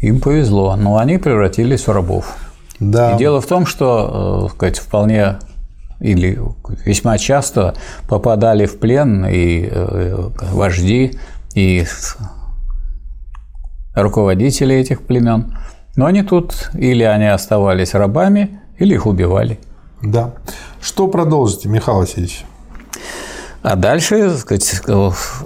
Им 0.00 0.20
повезло, 0.20 0.74
но 0.76 0.96
они 0.96 1.18
превратились 1.18 1.86
в 1.86 1.92
рабов. 1.92 2.36
Да. 2.80 3.12
И 3.12 3.18
дело 3.18 3.40
в 3.40 3.46
том, 3.46 3.66
что, 3.66 4.48
э, 4.48 4.54
сказать, 4.54 4.78
вполне 4.78 5.36
или 6.00 6.36
весьма 6.84 7.16
часто 7.16 7.74
попадали 8.08 8.66
в 8.66 8.78
плен 8.78 9.24
и 9.24 9.68
э, 9.70 10.30
вожди 10.52 11.12
и 11.54 11.84
руководители 13.94 14.74
этих 14.74 15.02
племен. 15.02 15.58
Но 15.96 16.06
они 16.06 16.22
тут 16.22 16.70
или 16.74 17.02
они 17.02 17.26
оставались 17.26 17.94
рабами, 17.94 18.60
или 18.78 18.94
их 18.94 19.06
убивали. 19.06 19.58
Да. 20.02 20.34
Что 20.80 21.08
продолжите, 21.08 21.68
Михаил 21.68 21.98
Васильевич? 21.98 22.44
А 23.62 23.76
дальше 23.76 24.36
сказать, 24.38 24.82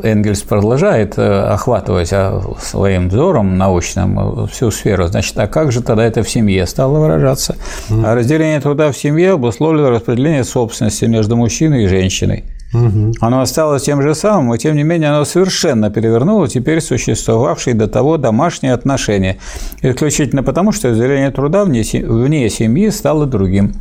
Энгельс 0.02 0.40
продолжает 0.40 1.18
э, 1.18 1.22
охватывать 1.22 2.08
а, 2.14 2.40
своим 2.62 3.10
взором 3.10 3.58
научным 3.58 4.44
э, 4.44 4.46
всю 4.46 4.70
сферу. 4.70 5.06
Значит, 5.08 5.38
а 5.38 5.46
как 5.46 5.70
же 5.70 5.82
тогда 5.82 6.04
это 6.04 6.22
в 6.22 6.30
семье 6.30 6.66
стало 6.66 6.98
выражаться? 6.98 7.56
Mm. 7.90 8.06
А 8.06 8.14
разделение 8.14 8.58
труда 8.60 8.90
в 8.90 8.96
семье 8.96 9.32
обусловлено 9.32 9.90
распределение 9.90 10.44
собственности 10.44 11.04
между 11.04 11.36
мужчиной 11.36 11.84
и 11.84 11.86
женщиной. 11.88 12.44
Оно 12.72 13.40
осталось 13.40 13.84
тем 13.84 14.02
же 14.02 14.14
самым, 14.14 14.54
и 14.54 14.58
тем 14.58 14.76
не 14.76 14.82
менее 14.82 15.10
оно 15.10 15.24
совершенно 15.24 15.90
перевернуло 15.90 16.48
теперь 16.48 16.80
существовавшие 16.80 17.74
до 17.74 17.86
того 17.86 18.16
домашние 18.16 18.74
отношения. 18.74 19.38
Исключительно 19.82 20.42
потому, 20.42 20.72
что 20.72 20.90
разделение 20.90 21.30
труда 21.30 21.64
вне 21.64 21.84
семьи 21.84 22.90
стало 22.90 23.26
другим. 23.26 23.74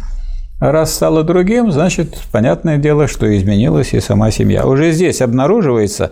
Раз 0.72 0.96
стало 0.96 1.24
другим, 1.24 1.72
значит, 1.72 2.18
понятное 2.32 2.78
дело, 2.78 3.08
что 3.08 3.38
изменилась 3.38 3.94
и 3.94 4.00
сама 4.00 4.32
семья. 4.32 4.66
Уже 4.66 4.92
здесь 4.94 5.22
обнаруживается, 5.22 6.10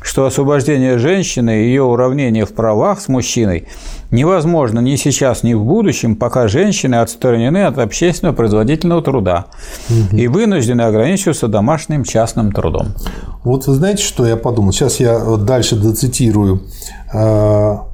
что 0.00 0.24
освобождение 0.24 0.96
женщины 0.96 1.62
и 1.62 1.66
ее 1.66 1.82
уравнение 1.82 2.46
в 2.46 2.54
правах 2.54 3.02
с 3.02 3.08
мужчиной 3.08 3.68
невозможно 4.10 4.80
ни 4.80 4.96
сейчас, 4.96 5.42
ни 5.42 5.52
в 5.52 5.64
будущем, 5.64 6.16
пока 6.16 6.48
женщины 6.48 6.94
отстранены 6.94 7.64
от 7.64 7.78
общественного 7.78 8.34
производительного 8.34 9.02
труда 9.02 9.46
угу. 9.90 10.16
и 10.16 10.28
вынуждены 10.28 10.80
ограничиваться 10.80 11.46
домашним 11.46 12.04
частным 12.04 12.52
трудом. 12.52 12.94
Вот 13.44 13.66
вы 13.66 13.74
знаете, 13.74 14.02
что 14.02 14.26
я 14.26 14.36
подумал? 14.36 14.72
Сейчас 14.72 14.98
я 14.98 15.18
дальше 15.36 15.76
доцитирую 15.76 16.62
а, 17.12 17.89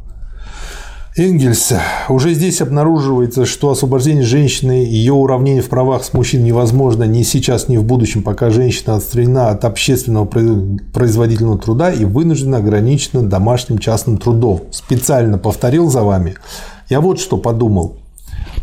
Энгельса. 1.18 1.80
Уже 2.10 2.34
здесь 2.34 2.60
обнаруживается, 2.60 3.46
что 3.46 3.70
освобождение 3.70 4.22
женщины 4.22 4.84
и 4.84 4.94
ее 4.94 5.14
уравнение 5.14 5.62
в 5.62 5.68
правах 5.70 6.04
с 6.04 6.12
мужчиной 6.12 6.44
невозможно 6.44 7.04
ни 7.04 7.22
сейчас, 7.22 7.68
ни 7.68 7.78
в 7.78 7.84
будущем, 7.84 8.22
пока 8.22 8.50
женщина 8.50 8.96
отстранена 8.96 9.48
от 9.48 9.64
общественного 9.64 10.26
производительного 10.26 11.58
труда 11.58 11.90
и 11.90 12.04
вынуждена 12.04 12.58
ограничена 12.58 13.22
домашним 13.22 13.78
частным 13.78 14.18
трудом. 14.18 14.64
Специально 14.70 15.38
повторил 15.38 15.88
за 15.90 16.02
вами. 16.02 16.34
Я 16.90 17.00
вот 17.00 17.18
что 17.18 17.38
подумал. 17.38 17.96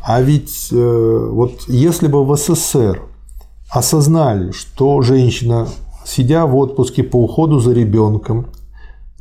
А 0.06 0.22
ведь 0.22 0.70
э, 0.72 1.28
вот 1.32 1.64
если 1.68 2.06
бы 2.06 2.24
в 2.24 2.36
СССР 2.36 3.02
осознали, 3.72 4.52
что 4.52 5.02
женщина, 5.02 5.68
сидя 6.06 6.46
в 6.46 6.56
отпуске 6.56 7.02
по 7.02 7.16
уходу 7.16 7.60
за 7.60 7.74
ребенком, 7.74 8.46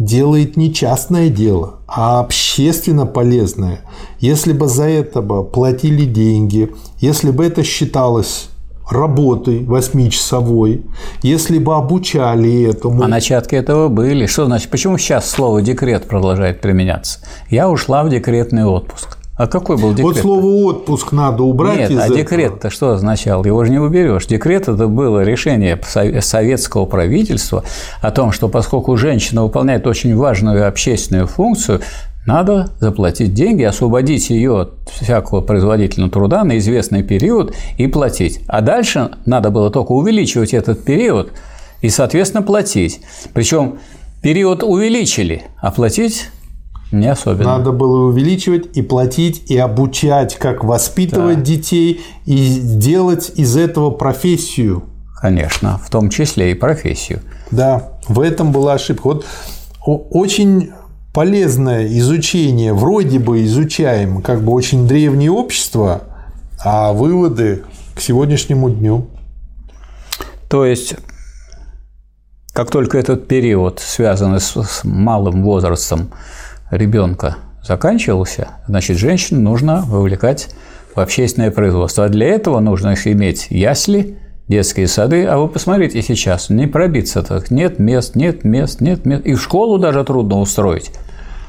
делает 0.04 0.56
не 0.56 0.72
частное 0.72 1.28
дело, 1.28 1.80
а 1.86 2.20
общественно 2.20 3.06
полезное. 3.06 3.80
Если 4.18 4.52
бы 4.52 4.68
за 4.68 4.84
это 4.84 5.22
бы 5.22 5.44
платили 5.44 6.04
деньги, 6.04 6.70
если 6.98 7.30
бы 7.30 7.44
это 7.44 7.62
считалось 7.62 8.48
работой 8.90 9.64
восьмичасовой, 9.64 10.84
если 11.22 11.58
бы 11.58 11.74
обучали 11.74 12.68
этому. 12.68 13.02
А 13.02 13.08
начатки 13.08 13.54
этого 13.54 13.88
были. 13.88 14.26
Что 14.26 14.46
значит, 14.46 14.70
почему 14.70 14.98
сейчас 14.98 15.30
слово 15.30 15.62
декрет 15.62 16.06
продолжает 16.06 16.60
применяться? 16.60 17.20
Я 17.48 17.70
ушла 17.70 18.04
в 18.04 18.10
декретный 18.10 18.64
отпуск. 18.64 19.18
А 19.42 19.48
какой 19.48 19.76
был 19.76 19.90
декрет? 19.90 20.04
Вот 20.04 20.16
слово 20.18 20.46
отпуск 20.66 21.10
надо 21.10 21.42
убрать 21.42 21.76
Нет, 21.76 21.90
из 21.90 21.98
а 21.98 22.08
декрет-то 22.08 22.70
что 22.70 22.92
означал? 22.92 23.44
Его 23.44 23.64
же 23.64 23.72
не 23.72 23.80
уберешь. 23.80 24.26
Декрет 24.26 24.68
это 24.68 24.86
было 24.86 25.24
решение 25.24 25.80
советского 26.20 26.86
правительства 26.86 27.64
о 28.00 28.12
том, 28.12 28.30
что 28.30 28.48
поскольку 28.48 28.96
женщина 28.96 29.42
выполняет 29.42 29.84
очень 29.88 30.14
важную 30.16 30.68
общественную 30.68 31.26
функцию, 31.26 31.80
надо 32.24 32.70
заплатить 32.78 33.34
деньги, 33.34 33.64
освободить 33.64 34.30
ее 34.30 34.60
от 34.60 34.88
всякого 34.90 35.40
производительного 35.40 36.12
труда 36.12 36.44
на 36.44 36.58
известный 36.58 37.02
период 37.02 37.52
и 37.78 37.88
платить. 37.88 38.42
А 38.46 38.60
дальше 38.60 39.10
надо 39.26 39.50
было 39.50 39.72
только 39.72 39.90
увеличивать 39.90 40.54
этот 40.54 40.84
период 40.84 41.32
и, 41.80 41.88
соответственно, 41.88 42.44
платить. 42.44 43.00
Причем 43.34 43.78
Период 44.22 44.62
увеличили, 44.62 45.42
а 45.60 45.72
платить 45.72 46.30
не 46.92 47.08
особенно. 47.08 47.58
Надо 47.58 47.72
было 47.72 48.06
увеличивать 48.06 48.76
и 48.76 48.82
платить, 48.82 49.50
и 49.50 49.56
обучать, 49.56 50.36
как 50.36 50.62
воспитывать 50.62 51.38
да. 51.38 51.44
детей, 51.44 52.02
и 52.26 52.60
делать 52.60 53.32
из 53.36 53.56
этого 53.56 53.90
профессию. 53.90 54.84
Конечно, 55.20 55.78
в 55.78 55.90
том 55.90 56.10
числе 56.10 56.52
и 56.52 56.54
профессию. 56.54 57.20
Да, 57.50 57.92
в 58.08 58.20
этом 58.20 58.52
была 58.52 58.74
ошибка. 58.74 59.06
Вот 59.06 59.26
очень 59.84 60.70
полезное 61.12 61.86
изучение, 61.98 62.72
вроде 62.72 63.18
бы 63.18 63.44
изучаем 63.44 64.22
как 64.22 64.42
бы 64.42 64.52
очень 64.52 64.86
древнее 64.86 65.30
общество, 65.30 66.02
а 66.64 66.92
выводы 66.92 67.62
к 67.94 68.00
сегодняшнему 68.00 68.70
дню. 68.70 69.06
То 70.48 70.64
есть, 70.64 70.94
как 72.52 72.70
только 72.70 72.98
этот 72.98 73.28
период, 73.28 73.80
связанный 73.80 74.40
с 74.40 74.80
малым 74.84 75.42
возрастом, 75.42 76.10
ребенка 76.72 77.36
заканчивался, 77.62 78.48
значит, 78.66 78.98
женщину 78.98 79.40
нужно 79.40 79.82
вовлекать 79.86 80.48
в 80.94 81.00
общественное 81.00 81.50
производство. 81.50 82.06
А 82.06 82.08
для 82.08 82.26
этого 82.26 82.58
нужно 82.58 82.94
иметь 82.94 83.46
ясли, 83.50 84.18
детские 84.48 84.88
сады. 84.88 85.24
А 85.26 85.38
вы 85.38 85.48
посмотрите 85.48 86.02
сейчас, 86.02 86.50
не 86.50 86.66
пробиться 86.66 87.22
так. 87.22 87.50
Нет 87.50 87.78
мест, 87.78 88.16
нет 88.16 88.44
мест, 88.44 88.80
нет 88.80 89.04
мест. 89.06 89.24
И 89.24 89.34
в 89.34 89.42
школу 89.42 89.78
даже 89.78 90.02
трудно 90.04 90.40
устроить. 90.40 90.90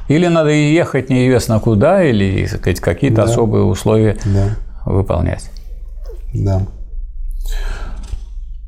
Или 0.08 0.26
надо 0.26 0.50
ехать 0.50 1.08
неизвестно 1.08 1.60
куда, 1.60 2.04
или 2.04 2.46
сказать, 2.46 2.80
какие-то 2.80 3.16
да. 3.16 3.22
особые 3.24 3.64
условия 3.64 4.16
да. 4.24 4.56
выполнять. 4.84 5.50
Да. 6.32 6.62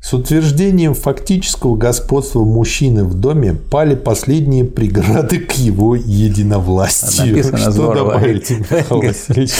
С 0.07 0.13
утверждением 0.13 0.93
фактического 0.93 1.75
господства 1.75 2.41
мужчины 2.45 3.03
в 3.03 3.13
доме 3.13 3.53
пали 3.53 3.93
последние 3.93 4.63
преграды 4.63 5.39
к 5.39 5.51
его 5.51 5.97
единовластию. 5.97 7.27
Написано 7.27 7.57
что 7.57 7.71
здорово. 7.71 8.13
добавите, 8.13 8.55
Михаил 8.55 9.01
Васильевич? 9.01 9.51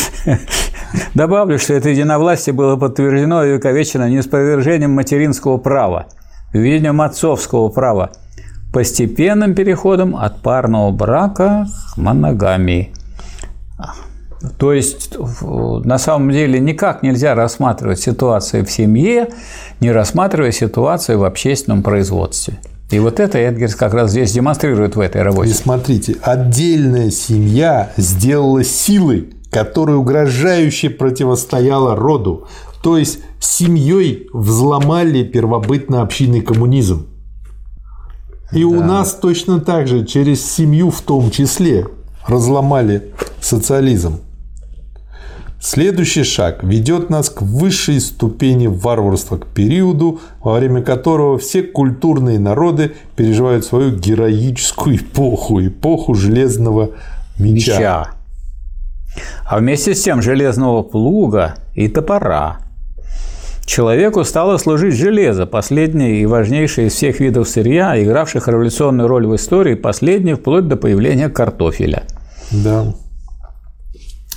Добавлю, 1.14 1.60
что 1.60 1.74
это 1.74 1.90
единовластие 1.90 2.54
было 2.54 2.78
подтверждено 2.78 3.44
и 3.44 3.52
увековечено 3.52 4.10
неспровержением 4.10 4.92
материнского 4.92 5.58
права, 5.58 6.08
введением 6.54 7.02
отцовского 7.02 7.68
права, 7.68 8.12
постепенным 8.72 9.54
переходом 9.54 10.16
от 10.16 10.42
парного 10.42 10.92
брака 10.92 11.68
к 11.94 11.98
моногамии. 11.98 12.94
То 14.58 14.74
есть, 14.74 15.16
на 15.42 15.98
самом 15.98 16.32
деле, 16.32 16.60
никак 16.60 17.04
нельзя 17.04 17.36
рассматривать 17.36 18.00
ситуацию 18.00 18.66
в 18.66 18.72
семье, 18.72 19.30
не 19.80 19.92
рассматривая 19.92 20.52
ситуацию 20.52 21.20
в 21.20 21.24
общественном 21.24 21.84
производстве. 21.84 22.60
И 22.90 23.00
вот 23.00 23.20
это 23.20 23.38
Эдгерс 23.38 23.76
как 23.76 23.94
раз 23.94 24.12
здесь 24.12 24.32
демонстрирует 24.32 24.96
в 24.96 25.00
этой 25.00 25.22
работе. 25.22 25.50
И 25.50 25.54
смотрите, 25.54 26.16
отдельная 26.22 27.12
семья 27.12 27.92
сделала 27.98 28.64
силой, 28.64 29.34
которая 29.52 29.98
угрожающе 29.98 30.90
противостояла 30.90 31.96
роду. 31.96 32.48
То 32.82 32.98
есть 32.98 33.20
семьей 33.42 34.30
взломали 34.32 35.24
первобытно-общинный 35.24 36.42
коммунизм. 36.42 37.08
И 38.54 38.62
да. 38.62 38.68
у 38.68 38.82
нас 38.82 39.14
точно 39.16 39.60
так 39.60 39.88
же 39.88 40.06
через 40.06 40.50
семью 40.50 40.90
в 40.90 41.02
том 41.02 41.32
числе 41.32 41.88
разломали 42.26 43.12
социализм. 43.42 44.22
Следующий 45.70 46.24
шаг 46.24 46.64
ведет 46.64 47.10
нас 47.10 47.30
к 47.30 47.42
высшей 47.42 48.00
ступени 48.00 48.68
варварства, 48.68 49.36
к 49.36 49.48
периоду, 49.48 50.22
во 50.42 50.54
время 50.54 50.82
которого 50.82 51.38
все 51.38 51.62
культурные 51.62 52.40
народы 52.40 52.94
переживают 53.18 53.66
свою 53.66 53.94
героическую 53.94 54.96
эпоху, 54.96 55.62
эпоху 55.62 56.14
железного 56.14 56.92
меча. 57.38 57.74
меча. 57.74 58.08
А 59.46 59.58
вместе 59.58 59.94
с 59.94 60.02
тем 60.02 60.22
железного 60.22 60.84
плуга 60.84 61.56
и 61.76 61.90
топора. 61.90 62.60
Человеку 63.66 64.24
стало 64.24 64.56
служить 64.60 64.96
железо, 64.96 65.48
последнее 65.48 66.22
и 66.22 66.26
важнейшее 66.26 66.88
из 66.88 66.94
всех 66.94 67.20
видов 67.20 67.50
сырья, 67.50 68.02
игравших 68.02 68.48
революционную 68.48 69.10
роль 69.10 69.28
в 69.28 69.36
истории, 69.36 69.76
последнее 69.76 70.38
вплоть 70.38 70.70
до 70.70 70.78
появления 70.78 71.28
картофеля. 71.28 72.04
Да. 72.52 72.94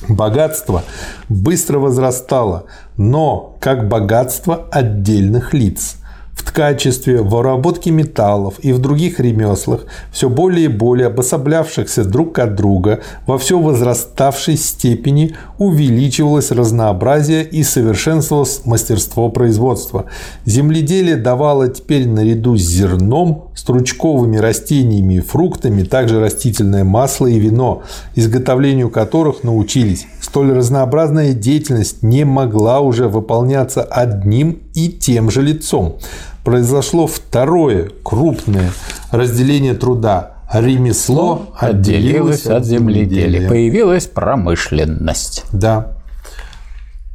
Богатство 0.09 0.83
быстро 1.29 1.79
возрастало, 1.79 2.65
но 2.97 3.57
как 3.61 3.89
богатство 3.89 4.69
отдельных 4.71 5.55
лиц– 5.55 5.97
в 6.41 6.43
ткачестве, 6.43 7.21
в 7.21 7.37
обработке 7.37 7.91
металлов 7.91 8.55
и 8.61 8.73
в 8.73 8.79
других 8.79 9.21
ремеслах, 9.21 9.85
все 10.11 10.31
более 10.31 10.65
и 10.65 10.69
более 10.69 11.09
обособлявшихся 11.09 12.03
друг 12.03 12.39
от 12.39 12.55
друга, 12.55 13.01
во 13.27 13.37
все 13.37 13.59
возраставшей 13.59 14.57
степени 14.57 15.37
увеличивалось 15.59 16.51
разнообразие 16.51 17.45
и 17.45 17.63
совершенствовалось 17.63 18.63
мастерство 18.65 19.29
производства. 19.29 20.07
Земледелие 20.47 21.17
давало 21.17 21.69
теперь 21.69 22.09
наряду 22.09 22.57
с 22.57 22.63
зерном, 22.63 23.45
стручковыми 23.55 24.39
растениями 24.39 25.15
и 25.15 25.21
фруктами 25.21 25.83
также 25.83 26.21
растительное 26.21 26.85
масло 26.85 27.27
и 27.27 27.39
вино, 27.39 27.83
изготовлению 28.15 28.89
которых 28.89 29.45
научились. 29.45 30.07
Столь 30.23 30.53
разнообразная 30.53 31.35
деятельность 31.35 32.03
не 32.03 32.25
могла 32.25 32.81
уже 32.81 33.09
выполняться 33.09 33.83
одним 33.83 34.61
и 34.73 34.89
тем 34.89 35.31
же 35.31 35.43
лицом 35.43 35.99
произошло 36.45 37.07
второе 37.07 37.91
крупное 38.03 38.71
разделение 39.11 39.75
труда. 39.75 40.33
Ремесло 40.53 41.53
отделилось 41.57 42.47
от 42.47 42.65
земледелия. 42.65 43.49
Появилась 43.49 44.07
промышленность. 44.07 45.45
Да. 45.53 45.93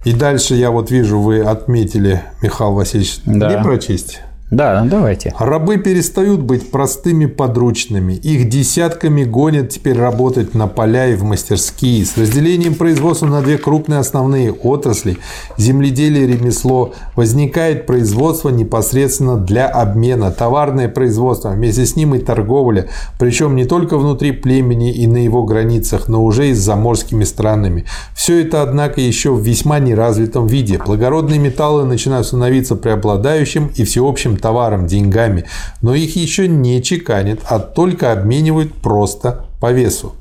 И 0.06 0.14
дальше 0.14 0.56
я 0.56 0.72
вот 0.72 0.92
вижу, 0.92 1.20
вы 1.20 1.42
отметили, 1.42 2.22
Михаил 2.42 2.74
Васильевич, 2.74 3.20
да. 3.26 3.50
не 3.50 3.62
прочесть? 3.62 4.22
Да, 4.52 4.86
давайте. 4.86 5.34
Рабы 5.40 5.78
перестают 5.78 6.42
быть 6.42 6.70
простыми 6.70 7.26
подручными. 7.26 8.14
Их 8.14 8.48
десятками 8.48 9.24
гонят 9.24 9.70
теперь 9.70 9.98
работать 9.98 10.54
на 10.54 10.68
поля 10.68 11.08
и 11.08 11.16
в 11.16 11.24
мастерские. 11.24 12.06
С 12.06 12.16
разделением 12.16 12.76
производства 12.76 13.26
на 13.26 13.42
две 13.42 13.58
крупные 13.58 14.00
основные 14.00 14.54
отрасли– 14.54 15.18
земледелие 15.58 16.26
и 16.26 16.28
ремесло– 16.28 16.94
возникает 17.16 17.88
производство 17.88 18.50
непосредственно 18.50 19.36
для 19.36 19.68
обмена, 19.68 20.30
товарное 20.30 20.90
производство, 20.90 21.50
вместе 21.50 21.88
с 21.88 21.96
ним 21.96 22.14
и 22.14 22.20
торговля, 22.20 22.88
причем 23.18 23.56
не 23.56 23.66
только 23.66 23.98
внутри 23.98 24.32
племени 24.32 24.94
и 24.94 25.08
на 25.08 25.18
его 25.18 25.44
границах, 25.44 26.08
но 26.08 26.24
уже 26.24 26.50
и 26.50 26.54
с 26.54 26.60
заморскими 26.60 27.24
странами. 27.24 27.86
Все 28.16 28.44
это, 28.44 28.62
однако, 28.62 29.02
еще 29.02 29.34
в 29.34 29.42
весьма 29.42 29.80
неразвитом 29.80 30.46
виде. 30.46 30.80
Благородные 30.86 31.40
металлы 31.40 31.86
начинают 31.86 32.28
становиться 32.28 32.76
преобладающим 32.76 33.72
и 33.76 33.84
всеобщим 33.84 34.35
товаром, 34.38 34.88
деньгами, 34.88 35.46
но 35.82 35.94
их 35.96 36.16
еще 36.16 36.48
не 36.48 36.82
чеканят, 36.82 37.40
а 37.48 37.60
только 37.60 38.12
обменивают 38.12 38.74
просто 38.74 39.46
по 39.60 39.72
весу. 39.72 40.14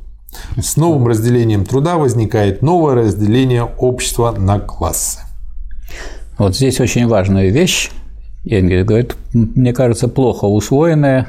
С 0.61 0.77
новым 0.77 1.07
разделением 1.07 1.65
труда 1.65 1.97
возникает 1.97 2.63
новое 2.63 2.95
разделение 2.95 3.65
общества 3.65 4.35
на 4.37 4.59
классы. 4.59 5.21
Вот 6.39 6.57
здесь 6.57 6.81
очень 6.81 7.07
важная 7.07 7.51
вещь, 7.51 7.91
Энгель 8.45 8.85
говорит, 8.85 9.17
мне 9.33 9.73
кажется, 9.73 10.09
плохо 10.09 10.45
усвоенная 10.45 11.29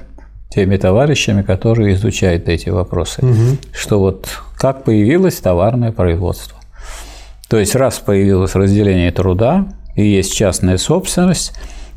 теми 0.50 0.78
товарищами, 0.78 1.42
которые 1.42 1.96
изучают 1.96 2.50
эти 2.50 2.70
вопросы, 2.70 3.22
угу. 3.22 3.58
что 3.72 4.00
вот 4.00 4.28
как 4.58 4.84
появилось 4.84 5.36
товарное 5.36 5.92
производство. 5.92 6.58
То 7.48 7.58
есть 7.58 7.76
раз 7.76 8.00
появилось 8.00 8.56
разделение 8.56 9.12
труда 9.12 9.68
и 9.96 10.06
есть 10.06 10.34
частная 10.34 10.78
собственность, 10.78 11.54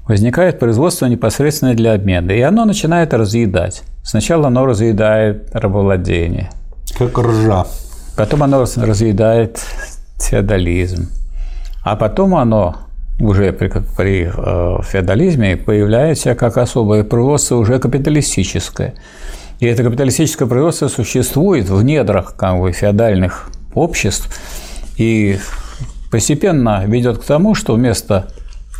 возникает 0.09 0.59
производство 0.59 1.06
непосредственно 1.06 1.74
для 1.74 1.93
обмена, 1.93 2.32
и 2.32 2.40
оно 2.40 2.64
начинает 2.64 3.12
разъедать. 3.12 3.82
Сначала 4.02 4.48
оно 4.48 4.64
разъедает 4.64 5.51
рабовладение. 5.52 6.51
Как 6.98 7.16
ржа. 7.18 7.66
Потом 8.16 8.43
оно 8.43 8.60
разъедает 8.60 9.60
феодализм. 10.18 11.10
А 11.85 11.94
потом 11.94 12.35
оно 12.35 12.76
уже 13.20 13.52
при, 13.52 13.68
при 13.97 14.30
э, 14.35 14.82
феодализме 14.82 15.56
появляется 15.56 16.35
как 16.35 16.56
особое 16.56 17.05
производство 17.05 17.56
уже 17.56 17.78
капиталистическое. 17.78 18.94
И 19.60 19.66
это 19.66 19.82
капиталистическое 19.82 20.48
производство 20.48 20.89
существует 20.89 21.68
в 21.68 21.82
недрах 21.82 22.35
как 22.36 22.59
бы, 22.60 22.72
феодальных 22.72 23.51
обществ 23.74 24.28
и 24.97 25.39
постепенно 26.10 26.85
ведет 26.86 27.18
к 27.18 27.24
тому, 27.24 27.55
что 27.55 27.74
вместо 27.74 28.28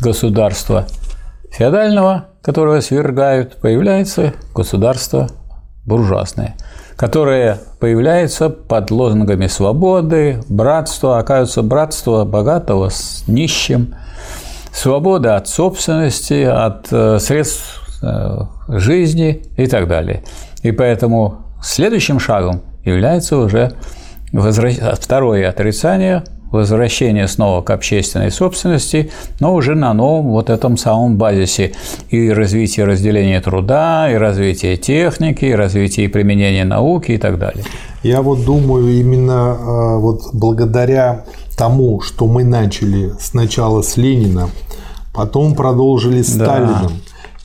государства 0.01 0.87
феодального, 1.51 2.27
которого 2.41 2.79
свергают, 2.81 3.57
появляется 3.57 4.33
государство 4.53 5.29
буржуазное, 5.85 6.55
которое 6.95 7.59
появляется 7.79 8.49
под 8.49 8.91
лозунгами 8.91 9.47
свободы, 9.47 10.41
братства, 10.49 11.19
оказывается 11.19 11.63
братство 11.63 12.25
богатого 12.25 12.89
с 12.89 13.23
нищим, 13.27 13.95
свобода 14.71 15.35
от 15.35 15.47
собственности, 15.47 16.43
от 16.43 16.87
э, 16.91 17.19
средств 17.19 17.81
э, 18.01 18.39
жизни 18.67 19.43
и 19.57 19.67
так 19.67 19.87
далее. 19.87 20.23
И 20.61 20.71
поэтому 20.71 21.39
следующим 21.61 22.19
шагом 22.19 22.61
является 22.83 23.37
уже 23.37 23.73
возвращ... 24.31 24.77
второе 24.99 25.49
отрицание 25.49 26.23
возвращение 26.51 27.27
снова 27.27 27.61
к 27.61 27.69
общественной 27.69 28.31
собственности, 28.31 29.11
но 29.39 29.53
уже 29.53 29.75
на 29.75 29.93
новом 29.93 30.29
вот 30.29 30.49
этом 30.49 30.77
самом 30.77 31.17
базисе 31.17 31.73
и 32.09 32.29
развитие 32.29 32.85
разделения 32.85 33.41
труда, 33.41 34.11
и 34.11 34.15
развитие 34.15 34.77
техники, 34.77 35.45
и 35.45 35.53
развитие 35.53 36.07
и 36.07 36.09
применения 36.09 36.65
науки 36.65 37.11
и 37.11 37.17
так 37.17 37.37
далее. 37.37 37.63
Я 38.03 38.21
вот 38.21 38.45
думаю, 38.45 38.89
именно 38.99 39.57
а, 39.59 39.97
вот 39.97 40.21
благодаря 40.33 41.25
тому, 41.57 42.01
что 42.01 42.27
мы 42.27 42.43
начали 42.43 43.11
сначала 43.19 43.81
с 43.81 43.97
Ленина, 43.97 44.49
потом 45.13 45.55
продолжили 45.55 46.21
с 46.21 46.35
да. 46.35 46.87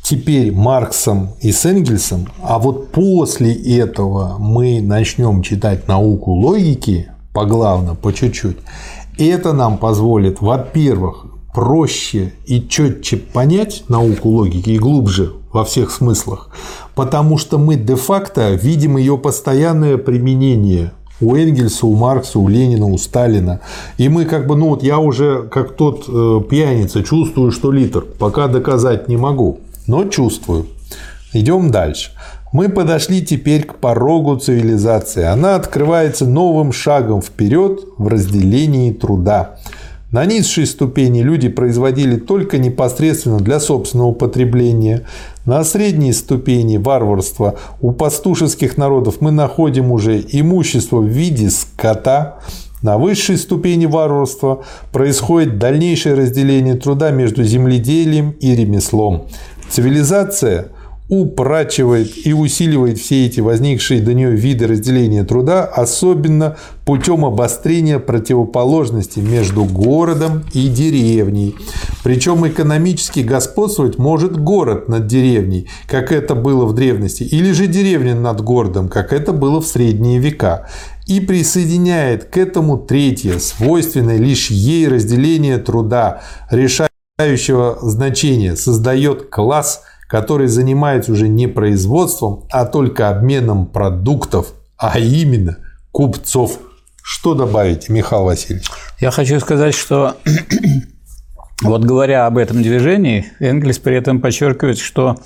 Теперь 0.03 0.53
Марксом 0.53 1.31
и 1.41 1.51
с 1.51 1.65
Энгельсом, 1.65 2.29
а 2.43 2.59
вот 2.59 2.93
после 2.93 3.55
этого 3.55 4.37
мы 4.39 4.83
начнем 4.83 5.41
читать 5.41 5.89
науку 5.89 6.33
логики, 6.33 7.09
поглавно, 7.35 7.95
по 7.95 8.13
чуть-чуть, 8.13 8.57
это 9.19 9.53
нам 9.53 9.77
позволит, 9.77 10.41
во-первых, 10.41 11.27
проще 11.53 12.33
и 12.47 12.67
четче 12.67 13.19
понять 13.19 13.85
науку 13.89 14.31
логики 14.31 14.71
и 14.71 14.79
глубже 14.79 15.33
во 15.53 15.65
всех 15.65 15.91
смыслах, 15.91 16.49
потому 16.95 17.37
что 17.37 17.59
мы 17.59 17.77
де-факто 17.77 18.55
видим 18.55 18.97
ее 18.97 19.19
постоянное 19.19 19.99
применение 19.99 20.93
у 21.21 21.37
Энгельса, 21.37 21.87
у 21.87 21.95
Маркса, 21.95 22.39
у 22.39 22.49
Ленина, 22.49 22.87
у 22.87 22.99
Сталина. 22.99 23.61
И 23.99 24.09
мы 24.09 24.25
как 24.25 24.47
бы, 24.47 24.57
ну 24.57 24.71
вот 24.71 24.83
я 24.83 24.99
уже 24.99 25.43
как 25.45 25.77
тот 25.77 26.07
э, 26.09 26.41
пьяница 26.49 27.05
чувствую, 27.05 27.53
что 27.53 27.71
литр, 27.71 28.05
пока 28.19 28.49
доказать 28.49 29.09
не 29.09 29.17
могу, 29.17 29.61
но 29.87 30.05
чувствую. 30.05 30.67
Идем 31.33 31.71
дальше. 31.71 32.11
Мы 32.55 32.69
подошли 32.69 33.21
теперь 33.21 33.65
к 33.65 33.79
порогу 33.79 34.37
цивилизации. 34.37 35.25
Она 35.25 35.57
открывается 35.57 36.25
новым 36.25 36.71
шагом 36.71 37.21
вперед 37.21 37.81
в 37.99 38.07
разделении 38.07 38.93
труда. 38.93 39.59
На 40.13 40.25
низшей 40.25 40.65
ступени 40.67 41.23
люди 41.23 41.49
производили 41.49 42.15
только 42.15 42.59
непосредственно 42.59 43.39
для 43.39 43.59
собственного 43.59 44.13
потребления. 44.13 45.05
На 45.45 45.65
средней 45.65 46.13
ступени 46.13 46.77
варварства 46.77 47.59
у 47.81 47.91
пастушеских 47.91 48.79
народов 48.79 49.17
мы 49.19 49.33
находим 49.33 49.91
уже 49.91 50.21
имущество 50.21 50.99
в 50.99 51.07
виде 51.07 51.51
скота. 51.51 52.39
На 52.83 52.99
высшей 52.99 53.37
ступени 53.37 53.87
варварства 53.87 54.63
происходит 54.93 55.59
дальнейшее 55.59 56.15
разделение 56.15 56.75
труда 56.75 57.11
между 57.11 57.43
земледелием 57.43 58.31
и 58.39 58.55
ремеслом. 58.55 59.27
Цивилизация 59.71 60.69
упрачивает 61.09 62.27
и 62.27 62.33
усиливает 62.33 62.99
все 62.99 63.27
эти 63.27 63.41
возникшие 63.41 64.01
до 64.01 64.15
нее 64.15 64.31
виды 64.31 64.67
разделения 64.67 65.23
труда, 65.25 65.65
особенно 65.65 66.57
путем 66.87 67.27
обострения 67.27 67.99
противоположности 67.99 69.21
между 69.21 69.65
городом 69.65 70.45
и 70.55 70.69
деревней. 70.69 71.57
Причем 72.03 72.47
экономически 72.49 73.21
господствовать 73.21 73.99
может 73.99 74.41
город 74.41 74.89
над 74.89 75.07
деревней, 75.07 75.69
как 75.87 76.11
это 76.11 76.35
было 76.35 76.65
в 76.65 76.73
древности, 76.73 77.23
или 77.23 77.53
же 77.53 77.67
деревня 77.67 78.15
над 78.15 78.41
городом, 78.41 78.89
как 78.89 79.13
это 79.13 79.35
было 79.35 79.61
в 79.61 79.67
средние 79.67 80.19
века. 80.19 80.69
И 81.07 81.21
присоединяет 81.21 82.25
к 82.25 82.39
этому 82.39 82.79
третье, 82.79 83.39
свойственное 83.39 84.17
лишь 84.17 84.51
ей 84.51 84.89
разделение 84.89 85.59
труда, 85.59 86.23
решающего 86.51 87.79
значения, 87.83 88.57
создает 88.57 89.29
класс– 89.29 89.83
который 90.09 90.47
занимается 90.47 91.13
уже 91.13 91.29
не 91.29 91.47
производством, 91.47 92.47
а 92.51 92.67
только 92.67 93.09
обменом 93.09 93.67
продуктов, 93.67 94.53
а 94.77 94.99
именно 94.99 95.59
купцов. 95.93 96.59
Что 97.03 97.35
добавить, 97.35 97.89
Михаил 97.89 98.25
Васильевич? 98.25 98.71
Я 98.99 99.11
хочу 99.11 99.39
сказать, 99.41 99.75
что 99.75 100.17
вот 101.63 101.85
говоря 101.85 102.27
об 102.27 102.37
этом 102.37 102.63
движении, 102.63 103.27
Энгельс 103.39 103.79
при 103.79 103.97
этом 103.97 104.21
подчеркивает, 104.21 104.79
что 104.79 105.17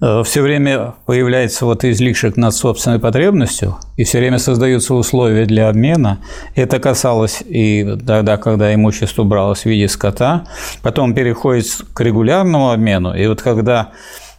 э, 0.00 0.22
все 0.24 0.42
время 0.42 0.94
появляется 1.06 1.64
вот 1.64 1.84
излишек 1.84 2.36
над 2.36 2.54
собственной 2.54 3.00
потребностью, 3.00 3.76
и 3.96 4.04
все 4.04 4.18
время 4.18 4.38
создаются 4.38 4.94
условия 4.94 5.44
для 5.44 5.68
обмена. 5.68 6.20
Это 6.54 6.78
касалось 6.78 7.42
и 7.44 7.96
тогда, 8.06 8.36
когда 8.36 8.72
имущество 8.74 9.24
бралось 9.24 9.62
в 9.62 9.66
виде 9.66 9.88
скота, 9.88 10.46
потом 10.82 11.14
переходит 11.14 11.66
к 11.92 12.00
регулярному 12.00 12.70
обмену, 12.70 13.14
и 13.14 13.26
вот 13.26 13.42
когда 13.42 13.90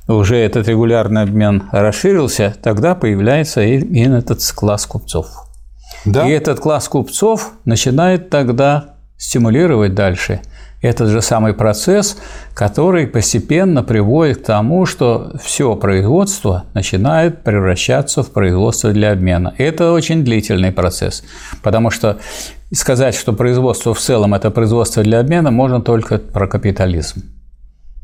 уже 0.07 0.37
этот 0.37 0.69
регулярный 0.69 1.23
обмен 1.23 1.63
расширился, 1.73 2.55
тогда 2.63 2.95
появляется 2.95 3.61
именно 3.61 4.15
этот 4.15 4.39
класс 4.55 4.85
купцов. 4.85 5.27
Да? 6.05 6.25
И 6.25 6.31
этот 6.31 6.61
класс 6.61 6.87
купцов 6.87 7.51
начинает 7.65 8.29
тогда 8.29 8.95
стимулировать 9.17 9.93
дальше 9.93 10.39
этот 10.81 11.09
же 11.09 11.21
самый 11.21 11.53
процесс, 11.53 12.17
который 12.53 13.07
постепенно 13.07 13.83
приводит 13.83 14.37
к 14.37 14.45
тому, 14.45 14.85
что 14.85 15.33
все 15.43 15.75
производство 15.75 16.65
начинает 16.73 17.43
превращаться 17.43 18.21
в 18.21 18.31
производство 18.31 18.91
для 18.91 19.11
обмена. 19.11 19.53
Это 19.57 19.91
очень 19.91 20.23
длительный 20.23 20.71
процесс, 20.71 21.23
потому 21.63 21.89
что 21.89 22.17
сказать, 22.71 23.15
что 23.15 23.33
производство 23.33 23.93
в 23.93 23.99
целом– 23.99 24.33
это 24.35 24.51
производство 24.51 25.03
для 25.03 25.19
обмена, 25.19 25.51
можно 25.51 25.81
только 25.81 26.19
про 26.19 26.47
капитализм. 26.47 27.23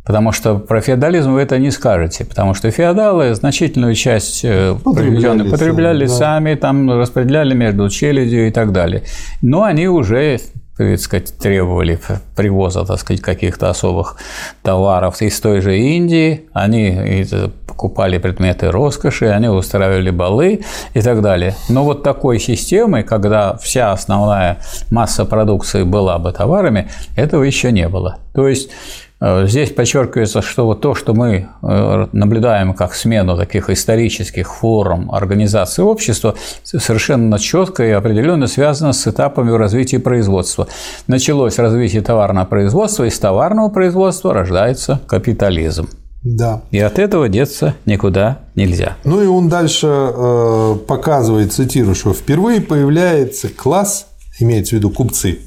Потому 0.06 0.34
что 0.34 0.56
про 0.56 0.82
феодализм 0.82 1.32
вы 1.32 1.42
это 1.42 1.58
не 1.60 1.72
скажете, 1.72 2.26
потому 2.26 2.54
что 2.54 2.70
феодалы 2.72 3.34
значительную 3.36 3.96
часть 3.96 4.44
э, 4.44 4.76
потребляли, 4.84 5.50
потребляли 5.50 6.08
сами, 6.08 6.18
сами, 6.18 6.56
там 6.56 6.92
распределяли 6.92 7.54
между 7.54 7.90
челядью 7.90 8.50
и 8.50 8.52
так 8.52 8.74
далее. 8.74 9.04
Но 9.42 9.64
они 9.64 9.88
уже 9.88 10.42
так 10.78 11.00
сказать, 11.00 11.38
требовали 11.38 12.00
привоза, 12.36 12.84
так 12.86 13.00
сказать, 13.00 13.22
каких-то 13.22 13.70
особых 13.70 14.18
товаров 14.64 15.22
из 15.22 15.40
той 15.40 15.62
же 15.62 15.78
Индии, 15.78 16.46
они 16.54 17.26
покупали 17.68 18.18
предметы 18.18 18.72
роскоши, 18.72 19.28
они 19.28 19.48
устраивали 19.48 20.10
балы 20.10 20.62
и 20.94 21.02
так 21.02 21.22
далее. 21.22 21.56
Но 21.70 21.84
вот 21.84 22.04
такой 22.04 22.40
системы, 22.40 23.04
когда 23.04 23.56
вся 23.58 23.92
основная 23.92 24.58
масса 24.90 25.26
продукции 25.26 25.84
была 25.84 26.18
бы 26.18 26.32
товарами, 26.32 26.90
этого 27.16 27.44
еще 27.44 27.72
не 27.72 27.88
было. 27.88 28.18
То 28.34 28.48
есть 28.48 28.70
Э, 28.72 29.03
здесь 29.46 29.72
подчеркивается, 29.72 30.42
что 30.42 30.66
вот 30.66 30.82
то, 30.82 30.96
что 30.96 31.14
мы 31.14 31.48
э, 31.62 32.08
наблюдаем 32.12 32.74
как 32.74 32.94
смену 32.94 33.38
таких 33.38 33.70
исторических 33.70 34.54
форм 34.54 35.12
организации 35.12 35.82
общества, 35.82 36.36
совершенно 36.64 37.40
четко 37.40 37.84
и 37.86 37.92
определенно 37.92 38.48
связано 38.48 38.92
с 38.92 39.08
этапами 39.08 39.52
в 39.52 39.56
развитии 39.56 39.96
производства. 39.96 40.68
Началось 41.08 41.58
развитие 41.58 42.02
товарного 42.02 42.46
производства, 42.46 43.06
из 43.06 43.18
товарного 43.18 43.70
производства 43.70 44.34
рождается 44.34 45.00
капитализм. 45.08 45.88
Да. 46.24 46.62
И 46.72 46.80
от 46.80 47.00
этого 47.00 47.30
деться 47.30 47.76
никуда 47.86 48.40
нельзя. 48.56 48.98
Ну 49.06 49.22
и 49.22 49.28
он 49.28 49.48
дальше 49.48 49.88
э, 49.88 50.76
показывает, 50.86 51.54
цитирую, 51.54 51.96
что 51.96 52.14
впервые 52.14 52.60
появляется 52.60 53.48
класс, 53.48 54.08
имеется 54.40 54.76
в 54.76 54.80
виду 54.80 54.90
купцы, 54.90 55.40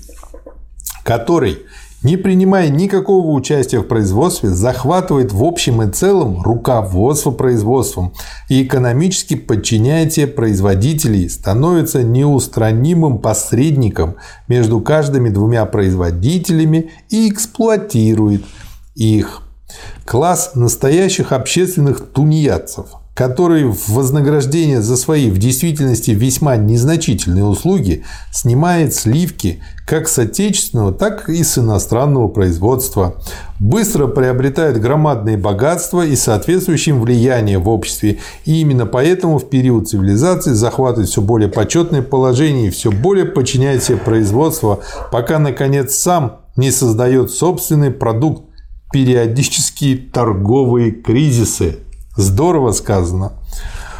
который 1.03 1.59
не 2.07 2.16
принимая 2.16 2.69
никакого 2.69 3.33
участия 3.33 3.81
в 3.81 3.89
производстве, 3.89 4.51
захватывает 4.51 5.33
в 5.33 5.43
общем 5.43 5.83
и 5.83 5.91
целом 5.91 6.41
руководство 6.41 7.33
производством 7.33 8.12
и 8.49 8.62
экономически 8.62 9.35
подчиняя 9.35 10.09
те 10.09 10.28
производителей, 10.28 11.28
становится 11.28 12.05
неустранимым 12.05 13.18
посредником 13.18 14.18
между 14.47 14.81
каждыми 14.81 15.31
двумя 15.31 15.67
производителями 15.67 16.93
и 17.10 17.28
эксплуатирует 17.28 18.44
их. 18.94 19.43
Класс 20.05 20.52
настоящих 20.55 21.33
общественных 21.33 22.12
тунеядцев– 22.12 22.86
который 23.17 23.65
в 23.65 23.89
вознаграждение 23.89 24.83
за 24.83 24.95
свои 24.95 25.31
в 25.31 25.39
действительности 25.39 26.11
весьма 26.11 26.57
незначительные 26.57 27.45
услуги 27.45 28.05
снимает 28.31 28.93
сливки 28.93 29.62
как 29.86 30.07
с 30.07 30.19
отечественного, 30.19 30.93
так 30.93 31.31
и 31.31 31.43
с 31.43 31.57
иностранного 31.57 32.28
производства, 32.28 33.17
быстро 33.59 34.07
приобретает 34.07 34.78
громадные 34.78 35.39
богатства 35.39 36.05
и 36.05 36.15
соответствующим 36.15 37.01
влияние 37.01 37.57
в 37.57 37.70
обществе, 37.70 38.19
и 38.45 38.61
именно 38.61 38.85
поэтому 38.85 39.39
в 39.39 39.49
период 39.49 39.89
цивилизации 39.89 40.53
захватывает 40.53 41.09
все 41.09 41.23
более 41.23 41.49
почетное 41.49 42.03
положение 42.03 42.67
и 42.67 42.70
все 42.70 42.93
более 42.93 43.25
подчиняет 43.25 43.83
себе 43.83 43.97
производство, 43.97 44.81
пока, 45.11 45.39
наконец, 45.39 45.95
сам 45.95 46.41
не 46.57 46.70
создает 46.70 47.31
собственный 47.31 47.93
продукт, 47.93 48.43
периодические 48.93 49.97
торговые 49.97 50.91
кризисы– 50.91 51.78
Здорово 52.17 52.73
сказано. 52.73 53.33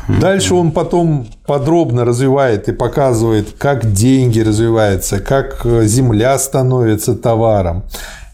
Дальше 0.09 0.55
он 0.55 0.71
потом 0.71 1.27
подробно 1.47 2.05
развивает 2.05 2.69
и 2.69 2.73
показывает, 2.73 3.55
как 3.59 3.93
деньги 3.93 4.41
развиваются, 4.41 5.19
как 5.19 5.63
э, 5.65 5.85
земля 5.87 6.39
становится 6.39 7.17
товаром. 7.17 7.85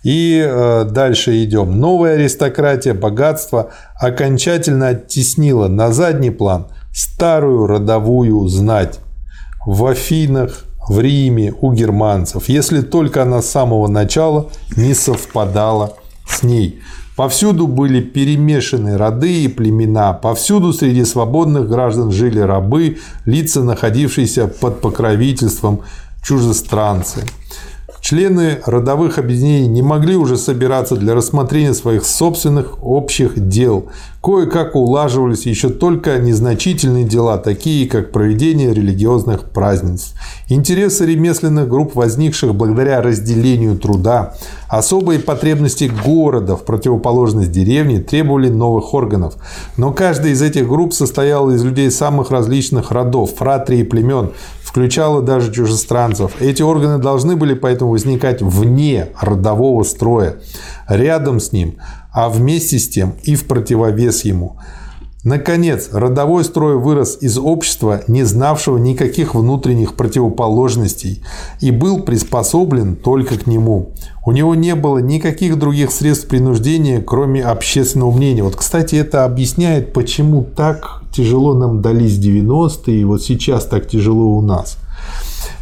И 0.03 0.45
э, 0.45 0.85
дальше 0.85 1.43
идем. 1.45 1.81
Новая 1.81 2.15
аристократия 2.15 2.93
богатства 2.93 3.71
окончательно 3.99 4.89
оттеснила 4.89 5.69
на 5.69 5.93
задний 5.93 6.31
план 6.31 6.67
старую 6.93 7.67
родовую 7.67 8.47
знать. 8.49 9.01
В 9.65 9.87
Афинах, 9.87 10.65
в 10.89 11.01
Риме, 11.01 11.55
у 11.61 11.73
германцев, 11.73 12.49
если 12.49 12.83
только 12.83 13.23
она 13.23 13.41
с 13.41 13.49
самого 13.49 13.87
начала 13.89 14.51
не 14.77 14.93
совпадала 14.93 15.95
с 16.29 16.43
ней. 16.43 16.83
Повсюду 17.17 17.67
были 17.67 18.01
перемешаны 18.01 18.97
роды 18.97 19.45
и 19.45 19.49
племена, 19.49 20.15
повсюду 20.15 20.73
среди 20.73 21.05
свободных 21.05 21.69
граждан 21.69 22.11
жили 22.11 22.41
рабы, 22.41 22.99
лица, 23.27 23.63
находившиеся 23.63 24.49
под 24.49 24.81
покровительством 24.81 25.83
чужестранцы. 26.23 27.25
Члены 28.03 28.59
родовых 28.67 29.19
объединений 29.19 29.69
не 29.69 29.81
могли 29.81 30.17
уже 30.17 30.37
собираться 30.37 30.97
для 30.97 31.15
рассмотрения 31.15 31.73
своих 31.73 32.05
собственных 32.05 32.85
общих 32.85 33.49
дел. 33.49 33.91
Кое-как 34.21 34.75
улаживались 34.75 35.47
еще 35.47 35.69
только 35.69 36.19
незначительные 36.19 37.05
дела, 37.05 37.39
такие 37.39 37.89
как 37.89 38.11
проведение 38.11 38.75
религиозных 38.75 39.51
празднеств. 39.51 40.17
Интересы 40.49 41.07
ремесленных 41.07 41.69
групп, 41.69 41.95
возникших 41.95 42.57
благодаря 42.57 43.01
разделению 43.03 43.79
труда, 43.79 44.35
особые 44.67 45.21
потребности 45.21 45.89
города 46.05 46.57
в 46.57 46.65
противоположность 46.65 47.53
деревне 47.53 48.01
требовали 48.01 48.49
новых 48.49 48.95
органов. 48.95 49.35
Но 49.77 49.93
каждая 49.93 50.33
из 50.33 50.43
этих 50.43 50.67
групп 50.67 50.93
состояла 50.93 51.53
из 51.53 51.63
людей 51.63 51.89
самых 51.93 52.33
различных 52.33 52.91
родов, 52.91 53.31
фратрий 53.37 53.83
и 53.83 53.85
племен, 53.85 54.33
включала 54.73 55.21
даже 55.21 55.53
чужестранцев. 55.53 56.41
Эти 56.41 56.63
органы 56.63 56.97
должны 56.97 57.37
были 57.37 57.53
поэтому 57.53 57.91
возникать 57.91 58.41
вне 58.41 59.09
родового 59.21 59.83
строя, 59.83 60.37
рядом 60.89 61.41
с 61.41 61.53
ним, 61.53 61.77
а 62.11 62.31
вместе 62.31 62.79
с 62.79 62.89
тем 62.89 63.13
и 63.23 63.35
в 63.35 63.45
противовес 63.45 64.25
ему. 64.25 64.57
Наконец, 65.25 65.91
родовой 65.93 66.43
строй 66.43 66.79
вырос 66.79 67.19
из 67.21 67.37
общества, 67.37 68.01
не 68.09 68.25
знавшего 68.25 68.79
никаких 68.79 69.35
внутренних 69.35 69.95
противоположностей, 69.95 71.23
и 71.61 71.71
был 71.71 72.01
приспособлен 72.01 72.97
только 72.97 73.37
к 73.39 73.47
нему. 73.47 73.93
У 74.25 74.33
него 74.33 74.55
не 74.55 74.75
было 74.75 74.99
никаких 74.99 75.59
других 75.59 75.93
средств 75.93 76.29
принуждения, 76.29 77.03
кроме 77.03 77.45
общественного 77.45 78.11
мнения. 78.11 78.43
Вот, 78.43 78.57
кстати, 78.57 78.97
это 78.97 79.27
объясняет, 79.27 79.93
почему 79.93 80.43
так 80.43 81.02
тяжело 81.13 81.55
нам 81.55 81.83
дались 81.83 82.19
90-е, 82.19 83.01
и 83.01 83.05
вот 83.05 83.23
сейчас 83.23 83.67
так 83.67 83.89
тяжело 83.89 84.37
у 84.37 84.41
нас. 84.41 84.79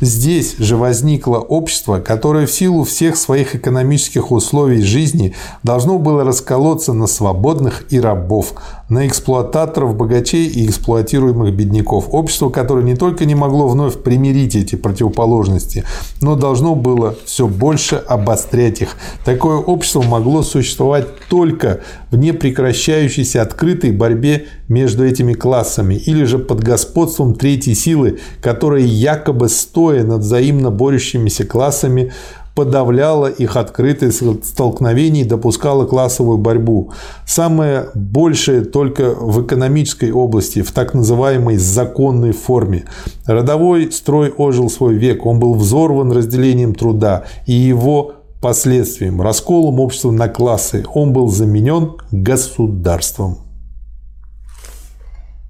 Здесь 0.00 0.56
же 0.58 0.76
возникло 0.76 1.38
общество, 1.38 2.00
которое 2.00 2.46
в 2.46 2.52
силу 2.52 2.84
всех 2.84 3.16
своих 3.16 3.54
экономических 3.54 4.30
условий 4.30 4.82
жизни 4.82 5.34
должно 5.62 5.98
было 5.98 6.24
расколоться 6.24 6.94
на 6.94 7.06
свободных 7.06 7.84
и 7.92 8.00
рабов, 8.00 8.54
на 8.90 9.06
эксплуататоров, 9.06 9.96
богачей 9.96 10.46
и 10.46 10.66
эксплуатируемых 10.66 11.54
бедняков. 11.54 12.08
Общество, 12.10 12.50
которое 12.50 12.84
не 12.84 12.96
только 12.96 13.24
не 13.24 13.34
могло 13.34 13.68
вновь 13.68 14.02
примирить 14.02 14.56
эти 14.56 14.74
противоположности, 14.74 15.84
но 16.20 16.34
должно 16.34 16.74
было 16.74 17.16
все 17.24 17.46
больше 17.46 17.96
обострять 17.96 18.82
их. 18.82 18.96
Такое 19.24 19.56
общество 19.56 20.02
могло 20.02 20.42
существовать 20.42 21.06
только 21.28 21.80
в 22.10 22.16
непрекращающейся 22.16 23.42
открытой 23.42 23.92
борьбе 23.92 24.46
между 24.68 25.06
этими 25.06 25.32
классами 25.32 25.94
или 25.94 26.24
же 26.24 26.38
под 26.38 26.60
господством 26.62 27.34
третьей 27.34 27.74
силы, 27.74 28.18
которая 28.42 28.82
якобы 28.82 29.48
стоя 29.48 30.02
над 30.02 30.22
взаимно 30.22 30.70
борющимися 30.70 31.44
классами 31.44 32.12
подавляла 32.60 33.28
их 33.28 33.56
открытые 33.56 34.12
столкновения 34.12 35.22
и 35.22 35.28
допускала 35.28 35.86
классовую 35.86 36.36
борьбу. 36.36 36.92
Самое 37.26 37.86
большее 37.94 38.66
только 38.66 39.14
в 39.14 39.47
экономической 39.47 40.12
области, 40.12 40.60
в 40.60 40.70
так 40.72 40.92
называемой 40.92 41.56
законной 41.56 42.32
форме. 42.32 42.84
Родовой 43.24 43.90
строй 43.92 44.28
ожил 44.28 44.68
свой 44.68 44.97
век, 44.97 45.24
он 45.24 45.39
был 45.39 45.55
взорван 45.55 46.12
разделением 46.12 46.74
труда 46.74 47.24
и 47.47 47.55
его 47.55 48.12
последствием, 48.42 49.22
расколом 49.22 49.80
общества 49.80 50.10
на 50.10 50.28
классы. 50.28 50.84
Он 50.92 51.14
был 51.14 51.28
заменен 51.28 51.92
государством. 52.12 53.39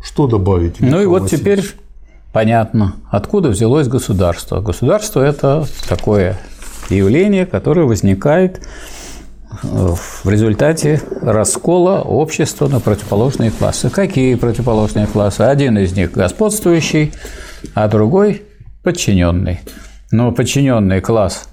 Что 0.01 0.29
добавить? 0.29 0.79
Ну 0.79 1.03
и 1.03 1.07
вот 1.07 1.29
теперь 1.29 1.65
понятно, 2.33 2.95
откуда 3.11 3.49
взялось 3.49 3.89
государство. 3.89 4.61
Государство– 4.61 5.21
это 5.23 5.67
такое 5.89 6.39
явление, 6.91 7.47
которое 7.47 7.87
возникает 7.87 8.61
э, 9.63 9.67
в 10.25 10.29
результате 10.29 11.01
раскола 11.23 12.01
общества 12.01 12.69
на 12.69 12.81
противоположные 12.81 13.51
классы. 13.51 13.91
Какие 13.91 14.35
противоположные 14.35 15.07
классы? 15.07 15.43
Один 15.43 15.79
из 15.79 15.93
них 15.93 16.13
господствующий, 16.13 17.13
а 17.75 17.89
другой 17.89 18.43
подчиненный. 18.83 19.61
Но 20.11 20.33
подчиненный 20.33 21.01
класс, 21.01 21.49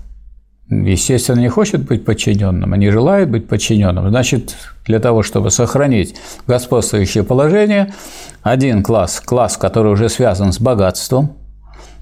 естественно, 0.69 1.39
не 1.39 1.49
хочет 1.49 1.85
быть 1.85 2.05
подчиненным, 2.05 2.73
а 2.73 2.77
не 2.77 2.89
желает 2.89 3.29
быть 3.29 3.47
подчиненным. 3.47 4.09
Значит, 4.09 4.55
для 4.85 4.99
того, 4.99 5.23
чтобы 5.23 5.51
сохранить 5.51 6.15
господствующее 6.47 7.23
положение, 7.23 7.93
один 8.41 8.83
класс, 8.83 9.19
класс, 9.19 9.57
который 9.57 9.91
уже 9.91 10.09
связан 10.09 10.51
с 10.51 10.59
богатством, 10.59 11.37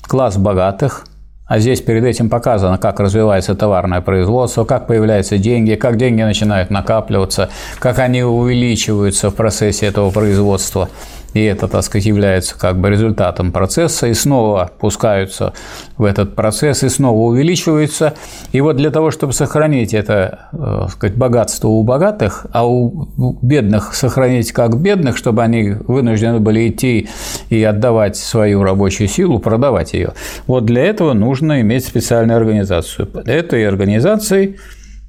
класс 0.07 0.37
богатых– 0.37 1.07
а 1.47 1.59
здесь 1.59 1.81
перед 1.81 2.03
этим 2.03 2.29
показано, 2.29 2.77
как 2.77 2.99
развивается 2.99 3.55
товарное 3.55 4.01
производство, 4.01 4.65
как 4.65 4.87
появляются 4.87 5.37
деньги, 5.37 5.75
как 5.75 5.97
деньги 5.97 6.21
начинают 6.21 6.71
накапливаться, 6.71 7.49
как 7.79 7.99
они 7.99 8.23
увеличиваются 8.23 9.29
в 9.29 9.35
процессе 9.35 9.85
этого 9.85 10.09
производства 10.09 10.89
и 11.35 11.43
это, 11.43 11.67
так 11.67 11.83
сказать, 11.83 12.05
является 12.05 12.57
как 12.57 12.79
бы 12.79 12.89
результатом 12.89 13.51
процесса, 13.51 14.07
и 14.07 14.13
снова 14.13 14.71
пускаются 14.79 15.51
в 15.97 16.05
этот 16.05 16.33
процесс, 16.33 16.81
и 16.83 16.87
снова 16.87 17.17
увеличиваются. 17.17 18.13
И 18.53 18.61
вот 18.61 18.77
для 18.77 18.89
того, 18.89 19.11
чтобы 19.11 19.33
сохранить 19.33 19.93
это, 19.93 20.47
э, 20.53 20.77
так 20.83 20.91
сказать, 20.91 21.17
богатство 21.17 21.67
у 21.67 21.83
богатых, 21.83 22.45
а 22.53 22.65
у 22.65 23.37
бедных 23.41 23.95
сохранить 23.95 24.53
как 24.53 24.77
бедных, 24.77 25.17
чтобы 25.17 25.43
они 25.43 25.71
вынуждены 25.71 26.39
были 26.39 26.69
идти 26.69 27.09
и 27.49 27.61
отдавать 27.63 28.15
свою 28.15 28.63
рабочую 28.63 29.09
силу, 29.09 29.39
продавать 29.39 29.91
ее. 29.91 30.13
Вот 30.47 30.63
для 30.65 30.85
этого 30.85 31.11
нужно 31.11 31.59
иметь 31.59 31.85
специальную 31.85 32.37
организацию. 32.37 33.09
Этой 33.25 33.67
организацией 33.67 34.55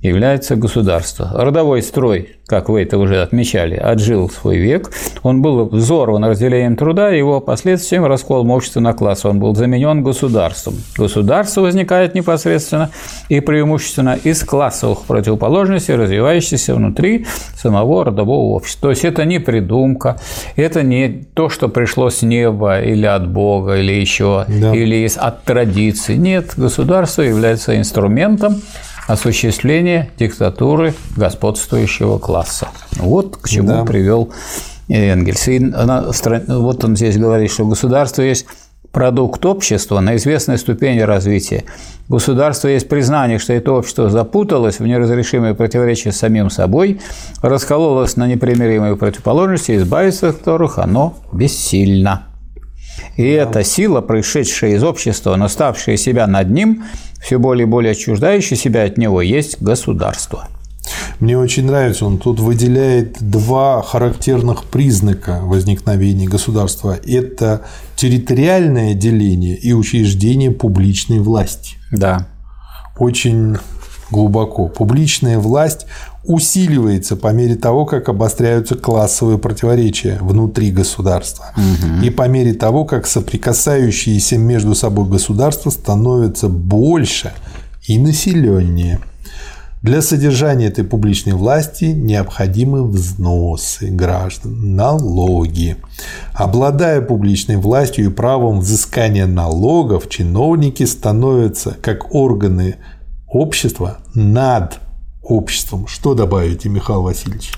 является 0.02 0.56
государство. 0.56 1.30
Родовой 1.34 1.82
строй, 1.82 2.36
как 2.46 2.68
вы 2.68 2.82
это 2.82 2.98
уже 2.98 3.22
отмечали, 3.22 3.74
отжил 3.74 4.28
свой 4.30 4.58
век. 4.58 4.90
Он 5.22 5.42
был 5.42 5.66
взорван 5.66 6.24
разделением 6.24 6.76
труда, 6.76 7.08
его 7.10 7.40
последствием 7.40 8.04
расколом 8.04 8.50
общества 8.50 8.80
на 8.80 8.92
классы. 8.92 9.26
Он 9.26 9.40
был 9.40 9.54
заменен 9.54 10.02
государством. 10.02 10.74
Государство 10.96 11.62
возникает 11.62 12.14
непосредственно 12.14 12.90
и 13.28 13.40
преимущественно 13.40 14.18
из 14.22 14.44
классовых 14.44 15.02
противоположностей, 15.02 15.94
развивающихся 15.94 16.74
внутри 16.74 17.26
самого 17.56 18.04
родового 18.04 18.54
общества. 18.54 18.88
То 18.88 18.90
есть 18.90 19.04
это 19.04 19.24
не 19.24 19.38
придумка, 19.38 20.18
это 20.56 20.82
не 20.82 21.26
то, 21.34 21.48
что 21.48 21.68
пришло 21.68 22.10
с 22.10 22.22
неба 22.22 22.80
или 22.80 23.06
от 23.06 23.28
Бога, 23.28 23.76
или 23.76 23.92
еще, 23.92 24.44
да. 24.46 24.74
или 24.74 25.08
от 25.16 25.42
традиции. 25.44 26.16
Нет, 26.16 26.52
государство 26.56 27.22
является 27.22 27.76
инструментом 27.76 28.62
осуществление 29.06 30.10
диктатуры 30.18 30.94
господствующего 31.16 32.18
класса. 32.18 32.68
Вот 32.96 33.36
к 33.36 33.48
чему 33.48 33.68
да. 33.68 33.84
привел 33.84 34.32
Энгельс. 34.88 35.48
И 35.48 35.58
она, 35.72 36.06
вот 36.48 36.84
он 36.84 36.96
здесь 36.96 37.16
говорит, 37.16 37.50
что 37.50 37.64
государство 37.64 38.22
есть 38.22 38.46
продукт 38.92 39.44
общества 39.44 40.00
на 40.00 40.16
известной 40.16 40.58
ступени 40.58 41.00
развития. 41.00 41.64
Государство 42.08 42.68
есть 42.68 42.88
признание, 42.88 43.38
что 43.38 43.52
это 43.52 43.72
общество 43.72 44.08
запуталось 44.08 44.78
в 44.78 44.86
неразрешимые 44.86 45.54
противоречия 45.54 46.12
с 46.12 46.16
самим 46.16 46.50
собой, 46.50 47.00
раскололось 47.42 48.16
на 48.16 48.26
непримиримые 48.26 48.96
противоположности, 48.96 49.76
избавиться 49.76 50.30
от 50.30 50.38
которых 50.38 50.78
оно 50.78 51.14
бессильно. 51.32 52.22
И 53.16 53.22
да. 53.22 53.42
эта 53.42 53.64
сила, 53.64 54.00
пришедшая 54.00 54.72
из 54.72 54.82
общества, 54.82 55.36
но 55.36 55.48
ставшая 55.48 55.96
себя 55.96 56.26
над 56.26 56.50
ним, 56.50 56.84
все 57.20 57.38
более 57.38 57.66
и 57.66 57.70
более 57.70 57.92
отчуждающее 57.92 58.56
себя 58.56 58.84
от 58.84 58.98
него, 58.98 59.22
есть 59.22 59.60
государство. 59.60 60.48
Мне 61.18 61.38
очень 61.38 61.66
нравится, 61.66 62.04
он 62.04 62.18
тут 62.18 62.40
выделяет 62.40 63.16
два 63.20 63.82
характерных 63.82 64.64
признака 64.64 65.40
возникновения 65.42 66.28
государства. 66.28 66.96
Это 67.06 67.62
территориальное 67.96 68.94
деление 68.94 69.56
и 69.56 69.72
учреждение 69.72 70.50
публичной 70.50 71.20
власти. 71.20 71.76
Да. 71.90 72.28
Очень 72.98 73.56
глубоко. 74.10 74.68
Публичная 74.68 75.38
власть 75.38 75.86
усиливается 76.24 77.16
по 77.16 77.32
мере 77.32 77.54
того, 77.54 77.84
как 77.84 78.08
обостряются 78.08 78.74
классовые 78.74 79.38
противоречия 79.38 80.18
внутри 80.20 80.70
государства. 80.70 81.46
Угу. 81.56 82.04
И 82.04 82.10
по 82.10 82.28
мере 82.28 82.54
того, 82.54 82.84
как 82.84 83.06
соприкасающиеся 83.06 84.38
между 84.38 84.74
собой 84.74 85.08
государства 85.08 85.70
становятся 85.70 86.48
больше 86.48 87.32
и 87.86 87.98
населеннее. 87.98 89.00
Для 89.82 90.02
содержания 90.02 90.66
этой 90.66 90.82
публичной 90.82 91.34
власти 91.34 91.84
необходимы 91.84 92.88
взносы 92.88 93.88
граждан, 93.88 94.74
налоги. 94.74 95.76
Обладая 96.32 97.00
публичной 97.02 97.56
властью 97.56 98.06
и 98.06 98.08
правом 98.08 98.60
взыскания 98.60 99.26
налогов, 99.26 100.08
чиновники 100.08 100.82
становятся, 100.82 101.76
как 101.80 102.12
органы 102.14 102.76
общества, 103.28 103.98
над 104.14 104.80
обществом. 105.22 105.86
Что 105.86 106.14
добавите, 106.14 106.68
Михаил 106.68 107.02
Васильевич? 107.02 107.52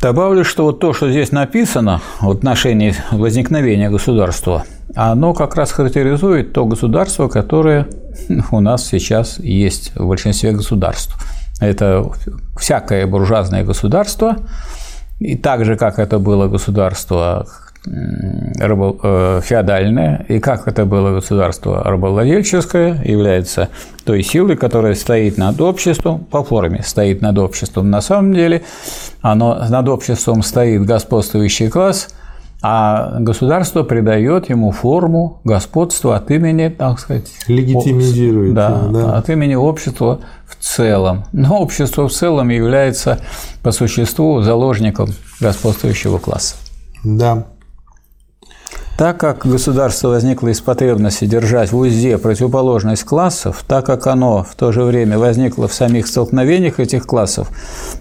Добавлю, 0.00 0.44
что 0.44 0.64
вот 0.64 0.80
то, 0.80 0.94
что 0.94 1.10
здесь 1.10 1.30
написано 1.30 2.00
в 2.20 2.30
отношении 2.30 2.94
возникновения 3.10 3.90
государства, 3.90 4.64
оно 4.96 5.34
как 5.34 5.56
раз 5.56 5.72
характеризует 5.72 6.54
то 6.54 6.64
государство, 6.64 7.28
которое 7.28 7.86
у 8.50 8.60
нас 8.60 8.86
сейчас 8.86 9.38
есть 9.38 9.94
в 9.94 10.06
большинстве 10.06 10.52
государств. 10.52 11.14
Это 11.60 12.10
всякое 12.58 13.06
буржуазное 13.06 13.62
государство, 13.62 14.38
и 15.18 15.36
так 15.36 15.66
же, 15.66 15.76
как 15.76 15.98
это 15.98 16.18
было 16.18 16.48
государство 16.48 17.46
Э, 17.86 19.40
феодальное, 19.42 20.26
и 20.28 20.38
как 20.38 20.68
это 20.68 20.84
было 20.84 21.14
государство 21.14 21.82
рабовладельческое, 21.82 23.02
является 23.04 23.70
той 24.04 24.22
силой, 24.22 24.56
которая 24.56 24.94
стоит 24.94 25.38
над 25.38 25.58
обществом, 25.62 26.18
по 26.18 26.44
форме 26.44 26.82
стоит 26.84 27.22
над 27.22 27.38
обществом. 27.38 27.88
На 27.88 28.02
самом 28.02 28.34
деле 28.34 28.62
оно, 29.22 29.66
над 29.66 29.88
обществом 29.88 30.42
стоит 30.42 30.84
господствующий 30.84 31.70
класс, 31.70 32.08
а 32.62 33.18
государство 33.18 33.82
придает 33.82 34.50
ему 34.50 34.72
форму 34.72 35.40
господства 35.44 36.16
от 36.16 36.30
имени, 36.30 36.68
так 36.68 37.00
сказать, 37.00 37.32
легитимизирует, 37.46 38.52
да, 38.52 38.88
да. 38.92 39.16
от 39.16 39.30
имени 39.30 39.54
общества 39.54 40.20
в 40.46 40.62
целом. 40.62 41.24
Но 41.32 41.60
общество 41.60 42.08
в 42.08 42.12
целом 42.12 42.50
является 42.50 43.20
по 43.62 43.70
существу 43.70 44.42
заложником 44.42 45.08
господствующего 45.40 46.18
класса. 46.18 46.56
Да. 47.02 47.46
Так 49.00 49.16
как 49.16 49.46
государство 49.46 50.08
возникло 50.08 50.48
из 50.48 50.60
потребности 50.60 51.24
держать 51.24 51.72
в 51.72 51.78
узде 51.78 52.18
противоположность 52.18 53.04
классов, 53.04 53.64
так 53.66 53.86
как 53.86 54.06
оно 54.06 54.44
в 54.44 54.54
то 54.56 54.72
же 54.72 54.82
время 54.82 55.18
возникло 55.18 55.68
в 55.68 55.72
самих 55.72 56.06
столкновениях 56.06 56.78
этих 56.78 57.06
классов, 57.06 57.48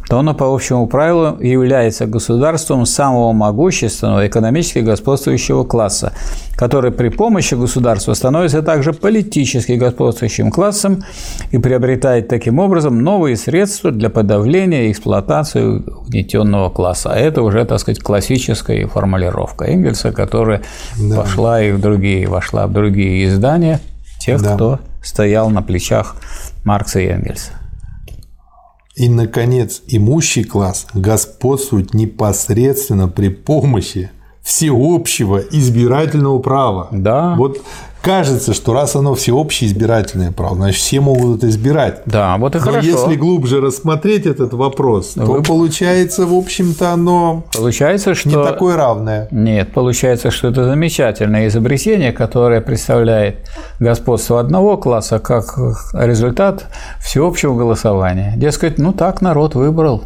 то 0.09 0.19
оно 0.19 0.33
по 0.33 0.53
общему 0.53 0.87
правилу 0.87 1.39
является 1.39 2.05
государством 2.05 2.85
самого 2.85 3.31
могущественного 3.31 4.27
экономически 4.27 4.79
господствующего 4.79 5.63
класса, 5.63 6.11
который 6.57 6.91
при 6.91 7.07
помощи 7.07 7.55
государства 7.55 8.13
становится 8.13 8.61
также 8.61 8.91
политически 8.91 9.71
господствующим 9.71 10.51
классом 10.51 11.05
и 11.51 11.59
приобретает 11.59 12.27
таким 12.27 12.59
образом 12.59 13.01
новые 13.01 13.37
средства 13.37 13.91
для 13.91 14.09
подавления 14.09 14.87
и 14.87 14.91
эксплуатации 14.91 15.63
угнетенного 15.63 16.69
класса. 16.69 17.11
А 17.13 17.15
это 17.15 17.41
уже, 17.41 17.63
так 17.63 17.79
сказать, 17.79 18.03
классическая 18.03 18.85
формулировка 18.87 19.63
Энгельса, 19.63 20.11
которая 20.11 20.61
да. 20.97 21.21
пошла 21.21 21.61
и 21.61 21.71
в 21.71 21.79
другие, 21.79 22.27
вошла 22.27 22.67
в 22.67 22.73
другие 22.73 23.27
издания 23.27 23.81
тех, 24.19 24.41
да. 24.41 24.55
кто 24.55 24.79
стоял 25.03 25.49
на 25.49 25.61
плечах 25.61 26.15
Маркса 26.63 26.99
и 26.99 27.07
Энгельса. 27.07 27.51
И, 28.95 29.07
наконец, 29.07 29.81
имущий 29.87 30.43
класс 30.43 30.87
господствует 30.93 31.93
непосредственно 31.93 33.07
при 33.07 33.29
помощи 33.29 34.11
всеобщего 34.41 35.37
избирательного 35.37 36.39
права. 36.39 36.89
Да. 36.91 37.35
Вот 37.35 37.61
кажется, 38.09 38.55
что 38.55 38.73
раз 38.73 38.95
оно 38.95 39.13
всеобщее 39.13 39.69
избирательное 39.69 40.31
право, 40.31 40.55
значит, 40.55 40.81
все 40.81 40.99
могут 40.99 41.37
это 41.37 41.49
избирать. 41.49 42.01
Да, 42.07 42.37
вот 42.37 42.55
и 42.55 42.57
Но 42.57 42.63
хорошо. 42.63 42.87
если 42.87 43.15
глубже 43.15 43.61
рассмотреть 43.61 44.25
этот 44.25 44.53
вопрос, 44.53 45.13
Вы... 45.15 45.25
то 45.25 45.43
получается, 45.43 46.25
в 46.25 46.33
общем-то, 46.33 46.91
оно 46.91 47.43
получается, 47.53 48.15
что... 48.15 48.29
не 48.29 48.35
такое 48.35 48.75
равное. 48.75 49.27
Нет, 49.29 49.73
получается, 49.73 50.31
что 50.31 50.47
это 50.47 50.63
замечательное 50.65 51.47
изобретение, 51.49 52.11
которое 52.11 52.61
представляет 52.61 53.47
господство 53.79 54.39
одного 54.39 54.77
класса 54.77 55.19
как 55.19 55.59
результат 55.93 56.65
всеобщего 56.99 57.55
голосования. 57.55 58.33
Дескать, 58.37 58.79
ну 58.79 58.91
так 58.91 59.21
народ 59.21 59.53
выбрал. 59.53 60.03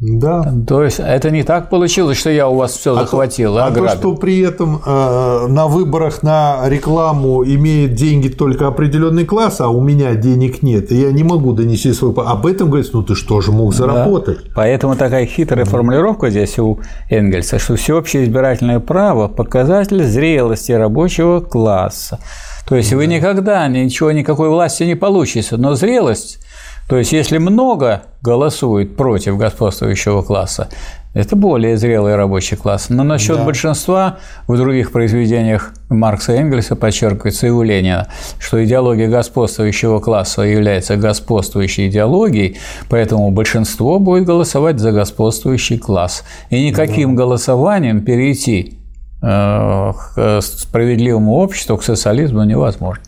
Да. 0.00 0.52
То 0.66 0.82
есть 0.82 0.98
это 0.98 1.30
не 1.30 1.44
так 1.44 1.70
получилось, 1.70 2.18
что 2.18 2.28
я 2.28 2.48
у 2.48 2.56
вас 2.56 2.72
все 2.72 2.96
а 2.96 3.00
захватил, 3.00 3.56
а, 3.56 3.66
а 3.66 3.70
то, 3.70 3.88
что 3.88 4.14
при 4.16 4.40
этом 4.40 4.82
э, 4.84 5.46
на 5.48 5.68
выборах 5.68 6.22
на 6.22 6.68
рекламу 6.68 7.44
имеет 7.44 7.94
деньги 7.94 8.28
только 8.28 8.66
определенный 8.66 9.24
класс, 9.24 9.60
а 9.60 9.68
у 9.68 9.80
меня 9.80 10.14
денег 10.14 10.62
нет, 10.62 10.90
и 10.90 10.96
я 10.96 11.12
не 11.12 11.22
могу 11.22 11.52
донести 11.52 11.92
свой... 11.92 12.12
Об 12.16 12.46
этом 12.46 12.68
говорится, 12.68 12.96
ну 12.96 13.02
ты 13.02 13.14
что 13.14 13.40
же 13.40 13.52
мог 13.52 13.72
заработать? 13.72 14.38
Да. 14.38 14.52
Поэтому 14.56 14.96
такая 14.96 15.26
хитрая 15.26 15.64
формулировка 15.64 16.28
здесь 16.28 16.58
у 16.58 16.80
Энгельса, 17.08 17.58
что 17.60 17.76
всеобщее 17.76 18.24
избирательное 18.24 18.80
право– 18.80 19.28
показатель 19.34 20.02
зрелости 20.02 20.72
рабочего 20.72 21.40
класса. 21.40 22.18
То 22.68 22.74
есть 22.74 22.90
да. 22.90 22.96
вы 22.96 23.06
никогда 23.06 23.68
ничего, 23.68 24.10
никакой 24.10 24.48
власти 24.48 24.82
не 24.82 24.96
получите, 24.96 25.56
но 25.56 25.74
зрелость 25.74 26.43
то 26.88 26.98
есть, 26.98 27.12
если 27.12 27.38
много 27.38 28.02
голосует 28.20 28.96
против 28.96 29.38
господствующего 29.38 30.22
класса, 30.22 30.68
это 31.14 31.36
более 31.36 31.76
зрелый 31.76 32.16
рабочий 32.16 32.56
класс. 32.56 32.86
Но 32.88 33.04
насчет 33.04 33.36
да. 33.36 33.44
большинства 33.44 34.18
в 34.48 34.56
других 34.56 34.90
произведениях 34.90 35.72
Маркса 35.88 36.34
и 36.34 36.38
Энгельса 36.38 36.74
подчеркивается 36.74 37.46
и 37.46 37.50
у 37.50 37.62
Ленина, 37.62 38.08
что 38.40 38.62
идеология 38.62 39.08
господствующего 39.08 40.00
класса 40.00 40.42
является 40.42 40.96
господствующей 40.96 41.88
идеологией, 41.88 42.58
поэтому 42.90 43.30
большинство 43.30 44.00
будет 44.00 44.24
голосовать 44.24 44.80
за 44.80 44.90
господствующий 44.90 45.78
класс. 45.78 46.24
И 46.50 46.66
никаким 46.66 47.14
да. 47.14 47.22
голосованием 47.22 48.02
перейти 48.02 48.80
э, 49.22 49.92
к 49.92 50.40
справедливому 50.42 51.34
обществу, 51.34 51.76
к 51.76 51.84
социализму 51.84 52.42
невозможно. 52.42 53.04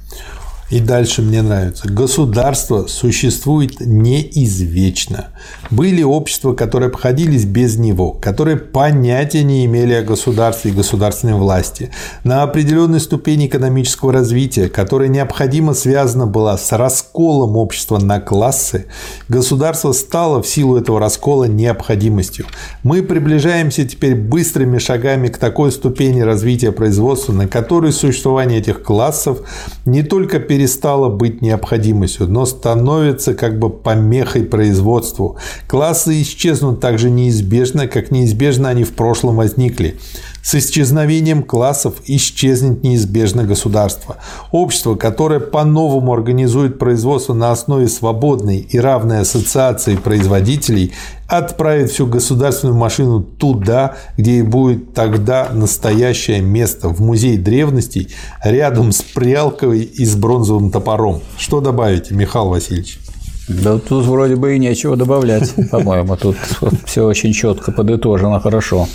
И 0.71 0.81
дальше 0.81 1.23
мне 1.23 1.43
нравится. 1.43 1.89
Государство 1.89 2.87
существует 2.89 3.81
неизвечно. 3.81 5.29
Были 5.71 6.03
общества, 6.03 6.53
которые 6.53 6.89
обходились 6.89 7.45
без 7.45 7.77
него, 7.77 8.11
которые 8.13 8.57
понятия 8.57 9.45
не 9.45 9.65
имели 9.65 9.95
о 9.95 10.03
государстве 10.03 10.71
и 10.71 10.75
государственной 10.75 11.35
власти. 11.35 11.91
На 12.25 12.43
определенной 12.43 13.01
ступени 13.01 13.47
экономического 13.47 14.13
развития, 14.13 14.69
которая 14.69 15.09
необходимо 15.09 15.73
связана 15.73 16.27
была 16.27 16.59
с 16.59 16.73
расколом 16.73 17.57
общества 17.57 17.99
на 17.99 18.21
классы, 18.21 18.87
государство 19.29 19.93
стало 19.93 20.43
в 20.43 20.49
силу 20.49 20.77
этого 20.77 21.01
раскола 21.01 21.45
необходимостью. 21.45 22.47
Мы 22.83 23.03
приближаемся 23.03 23.87
теперь 23.87 24.15
быстрыми 24.15 24.79
шагами 24.79 25.29
к 25.29 25.39
такой 25.39 25.73
ступени 25.73 26.21
развития 26.21 26.73
производства, 26.73 27.33
на 27.33 27.47
которой 27.47 27.93
существование 27.93 28.59
этих 28.59 28.83
классов 28.83 29.41
не 29.85 30.03
только 30.03 30.41
перед 30.41 30.57
перестала 30.57 31.11
быть 31.11 31.43
необходимостью, 31.43 32.27
но 32.29 32.47
становится 32.47 33.35
как 33.35 33.59
бы 33.59 33.69
помехой 33.69 34.43
производству. 34.43 35.37
Классы 35.67 36.23
исчезнут 36.23 36.81
так 36.81 36.99
же 36.99 37.11
неизбежно, 37.11 37.87
как 37.87 38.11
неизбежно 38.11 38.69
они 38.69 38.85
в 38.85 38.93
прошлом 38.93 39.37
возникли. 39.37 39.99
С 40.47 40.55
исчезновением 40.55 41.43
классов 41.43 41.95
исчезнет 42.07 42.85
неизбежно 42.85 43.43
государство. 43.43 44.19
Общество, 44.53 44.95
которое 44.95 45.41
по-новому 45.41 46.13
организует 46.13 46.79
производство 46.79 47.35
на 47.35 47.51
основе 47.51 47.89
свободной 47.89 48.59
и 48.61 48.79
равной 48.79 49.23
ассоциации 49.23 49.97
производителей, 49.97 50.93
отправит 51.27 51.91
всю 51.91 52.07
государственную 52.07 52.79
машину 52.79 53.23
туда, 53.23 53.97
где 54.17 54.39
и 54.39 54.43
будет 54.43 54.95
тогда 54.95 55.49
настоящее 55.53 56.41
место, 56.41 56.91
в 56.91 57.01
музей 57.01 57.39
древностей, 57.39 58.15
рядом 58.45 58.93
с 58.93 59.03
прялкой 59.03 59.81
и 59.81 60.05
с 60.05 60.15
бронзовым 60.15 60.71
топором. 60.71 61.23
Что 61.37 61.61
добавите, 61.61 62.15
Михаил 62.15 62.51
Васильевич? 62.51 63.01
Да 63.49 63.79
тут 63.79 64.05
вроде 64.07 64.37
бы 64.37 64.57
и 64.57 64.59
нечего 64.59 64.97
добавлять, 64.97 65.55
по-моему. 65.71 66.17
Тут 66.17 66.37
все 66.85 67.05
очень 67.05 67.33
четко 67.33 67.73
подытожено, 67.73 68.41
хорошо. 68.41 68.89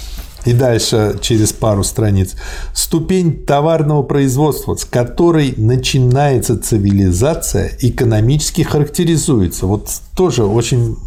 И 0.45 0.53
дальше 0.53 1.17
через 1.21 1.53
пару 1.53 1.83
страниц. 1.83 2.35
Ступень 2.73 3.45
товарного 3.45 4.01
производства, 4.01 4.75
с 4.75 4.85
которой 4.85 5.53
начинается 5.55 6.59
цивилизация, 6.59 7.71
экономически 7.79 8.63
характеризуется. 8.63 9.67
Вот 9.67 9.89
тоже 10.15 10.43
очень 10.43 10.97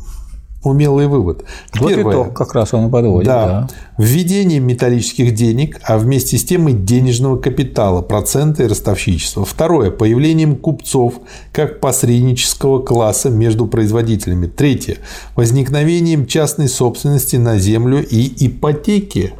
умелый 0.64 1.06
вывод. 1.06 1.44
Вот 1.78 1.90
Первое, 1.90 2.12
итог 2.12 2.34
как 2.34 2.54
раз 2.54 2.74
он 2.74 2.90
подводит. 2.90 3.26
Да, 3.26 3.46
да. 3.46 3.68
Введение 3.98 4.60
металлических 4.60 5.34
денег, 5.34 5.80
а 5.84 5.98
вместе 5.98 6.36
с 6.36 6.44
тем 6.44 6.68
и 6.68 6.72
денежного 6.72 7.36
капитала, 7.38 8.02
проценты 8.02 8.64
и 8.64 8.66
ростовщичество. 8.66 9.44
Второе. 9.44 9.90
Появлением 9.90 10.56
купцов 10.56 11.14
как 11.52 11.80
посреднического 11.80 12.80
класса 12.80 13.30
между 13.30 13.66
производителями. 13.66 14.46
Третье. 14.46 14.98
Возникновением 15.36 16.26
частной 16.26 16.68
собственности 16.68 17.36
на 17.36 17.58
землю 17.58 18.04
и 18.04 18.46
ипотеки. 18.46 19.34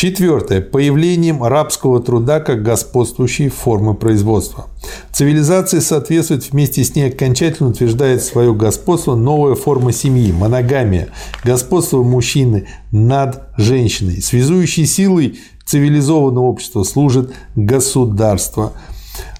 Четвертое. 0.00 0.60
Появлением 0.60 1.42
рабского 1.42 2.00
труда 2.00 2.38
как 2.38 2.62
господствующей 2.62 3.48
формы 3.48 3.94
производства. 3.94 4.68
Цивилизации 5.10 5.80
соответствует 5.80 6.52
вместе 6.52 6.84
с 6.84 6.94
ней 6.94 7.08
окончательно 7.08 7.70
утверждает 7.70 8.22
свое 8.22 8.54
господство 8.54 9.16
новая 9.16 9.56
форма 9.56 9.90
семьи– 9.90 10.30
моногамия, 10.38 11.08
господство 11.42 12.04
мужчины 12.04 12.68
над 12.92 13.48
женщиной. 13.56 14.22
Связующей 14.22 14.86
силой 14.86 15.40
цивилизованного 15.66 16.44
общества 16.44 16.84
служит 16.84 17.32
государство– 17.56 18.74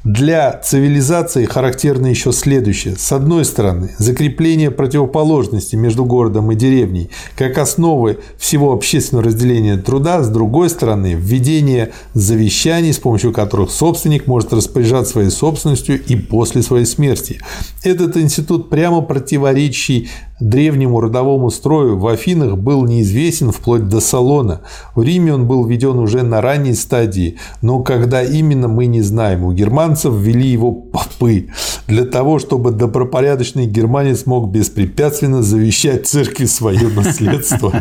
для 0.05 0.53
цивилизации 0.53 1.45
характерно 1.45 2.07
еще 2.07 2.33
следующее. 2.33 2.97
С 2.97 3.13
одной 3.13 3.45
стороны, 3.45 3.95
закрепление 3.99 4.71
противоположности 4.71 5.77
между 5.77 6.05
городом 6.05 6.53
и 6.53 6.55
деревней 6.55 7.11
как 7.37 7.59
основы 7.59 8.19
всего 8.39 8.73
общественного 8.73 9.27
разделения 9.27 9.77
труда, 9.77 10.23
с 10.23 10.29
другой 10.29 10.71
стороны, 10.71 11.15
введение 11.15 11.93
завещаний, 12.15 12.93
с 12.93 12.99
помощью 12.99 13.33
которых 13.33 13.71
собственник 13.71 14.27
может 14.27 14.53
распоряжаться 14.53 15.13
своей 15.13 15.31
собственностью 15.31 16.03
и 16.05 16.17
после 16.17 16.63
своей 16.63 16.87
смерти. 16.87 17.41
Этот 17.83 18.17
институт 18.17 18.71
прямо 18.71 19.01
противоречий 19.01 20.09
древнему 20.41 21.01
родовому 21.01 21.51
строю 21.51 21.99
в 21.99 22.07
Афинах 22.07 22.57
был 22.57 22.85
неизвестен 22.85 23.51
вплоть 23.51 23.89
до 23.89 24.01
Салона. 24.01 24.61
В 24.95 25.03
Риме 25.03 25.35
он 25.35 25.47
был 25.47 25.65
введен 25.67 25.99
уже 25.99 26.23
на 26.23 26.41
ранней 26.41 26.75
стадии, 26.75 27.39
но 27.63 27.83
когда 27.83 28.23
именно 28.23 28.69
мы 28.69 28.87
не 28.87 29.03
знаем. 29.03 29.45
У 29.45 29.53
германцев 29.89 30.15
ввели 30.15 30.49
его 30.49 30.73
попы 30.73 31.49
для 31.87 32.05
того, 32.05 32.39
чтобы 32.39 32.73
добропорядочный 32.73 33.67
германец 33.67 34.27
мог 34.27 34.51
беспрепятственно 34.51 35.43
завещать 35.43 36.07
церкви 36.07 36.47
свое 36.47 36.89
наследство. 36.97 37.73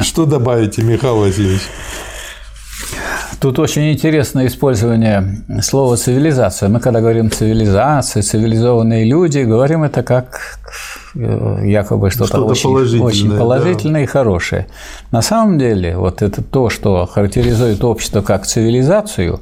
Что 0.00 0.24
добавите, 0.24 0.82
Михаил 0.82 1.16
Васильевич? 1.16 1.62
Тут 3.40 3.58
очень 3.58 3.92
интересное 3.92 4.46
использование 4.46 5.44
слова 5.60 5.96
цивилизация. 5.96 6.68
Мы 6.68 6.80
когда 6.80 7.00
говорим 7.00 7.30
цивилизация, 7.30 8.22
цивилизованные 8.22 9.04
люди, 9.04 9.40
говорим 9.40 9.82
это 9.82 10.02
как 10.02 10.58
э, 11.14 11.60
якобы 11.64 12.10
что-то, 12.10 12.28
что 12.28 12.46
очень, 12.46 12.70
положительное, 12.70 13.06
очень 13.06 13.38
положительное 13.38 14.00
да. 14.00 14.04
и 14.04 14.06
хорошее. 14.06 14.66
На 15.10 15.22
самом 15.22 15.58
деле, 15.58 15.98
вот 15.98 16.22
это 16.22 16.42
то, 16.42 16.70
что 16.70 17.06
характеризует 17.06 17.84
общество 17.84 18.22
как 18.22 18.46
цивилизацию, 18.46 19.38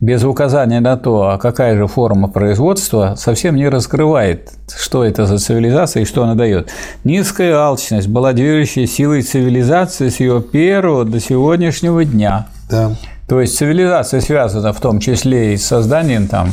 без 0.00 0.22
указания 0.22 0.80
на 0.80 0.96
то, 0.96 1.30
а 1.30 1.38
какая 1.38 1.76
же 1.76 1.86
форма 1.86 2.28
производства, 2.28 3.14
совсем 3.16 3.56
не 3.56 3.68
раскрывает, 3.68 4.52
что 4.78 5.04
это 5.04 5.26
за 5.26 5.38
цивилизация 5.38 6.02
и 6.02 6.06
что 6.06 6.22
она 6.22 6.34
дает. 6.34 6.70
Низкая 7.04 7.56
алчность 7.56 8.08
была 8.08 8.32
движущей 8.32 8.86
силой 8.86 9.22
цивилизации 9.22 10.08
с 10.08 10.20
ее 10.20 10.40
первого 10.40 11.04
до 11.04 11.18
сегодняшнего 11.18 12.04
дня. 12.04 12.46
Да. 12.70 12.92
То 13.28 13.40
есть 13.40 13.56
цивилизация 13.56 14.20
связана 14.20 14.72
в 14.72 14.80
том 14.80 15.00
числе 15.00 15.54
и 15.54 15.56
с 15.56 15.66
созданием 15.66 16.28
там, 16.28 16.52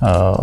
э, 0.00 0.34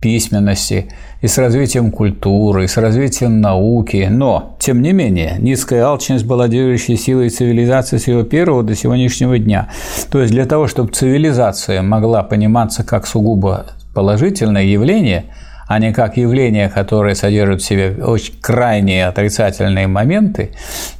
письменности, 0.00 0.90
и 1.20 1.26
с 1.26 1.38
развитием 1.38 1.90
культуры, 1.90 2.64
и 2.64 2.66
с 2.66 2.76
развитием 2.76 3.40
науки. 3.40 4.08
Но, 4.10 4.56
тем 4.58 4.82
не 4.82 4.92
менее, 4.92 5.36
низкая 5.38 5.84
алчность 5.84 6.24
была 6.24 6.48
движущей 6.48 6.96
силой 6.96 7.30
цивилизации 7.30 7.98
с 7.98 8.08
ее 8.08 8.24
первого 8.24 8.62
до 8.62 8.74
сегодняшнего 8.74 9.38
дня. 9.38 9.68
То 10.10 10.20
есть 10.20 10.32
для 10.32 10.46
того, 10.46 10.66
чтобы 10.66 10.92
цивилизация 10.92 11.82
могла 11.82 12.22
пониматься 12.22 12.84
как 12.84 13.06
сугубо 13.06 13.66
положительное 13.94 14.64
явление– 14.64 15.24
а 15.70 15.78
не 15.78 15.92
как 15.92 16.16
явление, 16.16 16.68
которое 16.68 17.14
содержит 17.14 17.62
в 17.62 17.64
себе 17.64 17.94
очень 18.04 18.34
крайние 18.40 19.06
отрицательные 19.06 19.86
моменты, 19.86 20.50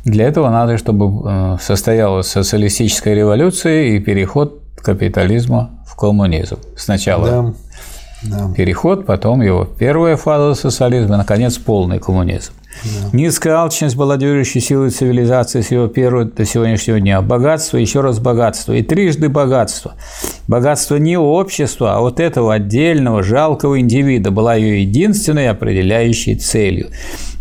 для 0.05 0.28
этого 0.28 0.49
надо, 0.49 0.78
чтобы 0.78 1.28
э, 1.28 1.57
состоялась 1.60 2.28
социалистическая 2.28 3.16
революция 3.16 3.86
и 3.86 3.99
переход 3.99 4.62
капитализма 4.76 5.70
в 5.84 5.97
коммунизм. 5.97 6.58
Сначала 6.76 7.26
да. 7.26 7.52
Да. 8.23 8.52
переход, 8.55 9.07
потом 9.07 9.40
его 9.40 9.65
первая 9.65 10.16
фаза 10.16 10.55
социализма, 10.55 11.16
наконец, 11.16 11.57
полный 11.57 11.99
коммунизм. 11.99 12.52
Да. 12.84 13.16
Низкая 13.16 13.55
алчность 13.57 13.97
была 13.97 14.16
движущей 14.16 14.60
силой 14.60 14.90
цивилизации 14.90 15.60
с 15.60 15.70
его 15.70 15.89
первого 15.89 16.24
до 16.24 16.44
сегодняшнего 16.44 17.00
дня. 17.00 17.20
Богатство, 17.23 17.78
еще 17.78 18.00
раз 18.00 18.20
богатство, 18.20 18.73
и 18.73 18.82
трижды 18.82 19.28
богатство. 19.28 19.94
Богатство 20.47 20.97
не 20.97 21.16
общества, 21.16 21.97
а 21.97 22.00
вот 22.00 22.20
этого 22.20 22.55
отдельного, 22.55 23.23
жалкого 23.23 23.81
индивида 23.81 24.31
была 24.31 24.55
ее 24.55 24.82
единственной 24.82 25.49
определяющей 25.49 26.36
целью. 26.36 26.90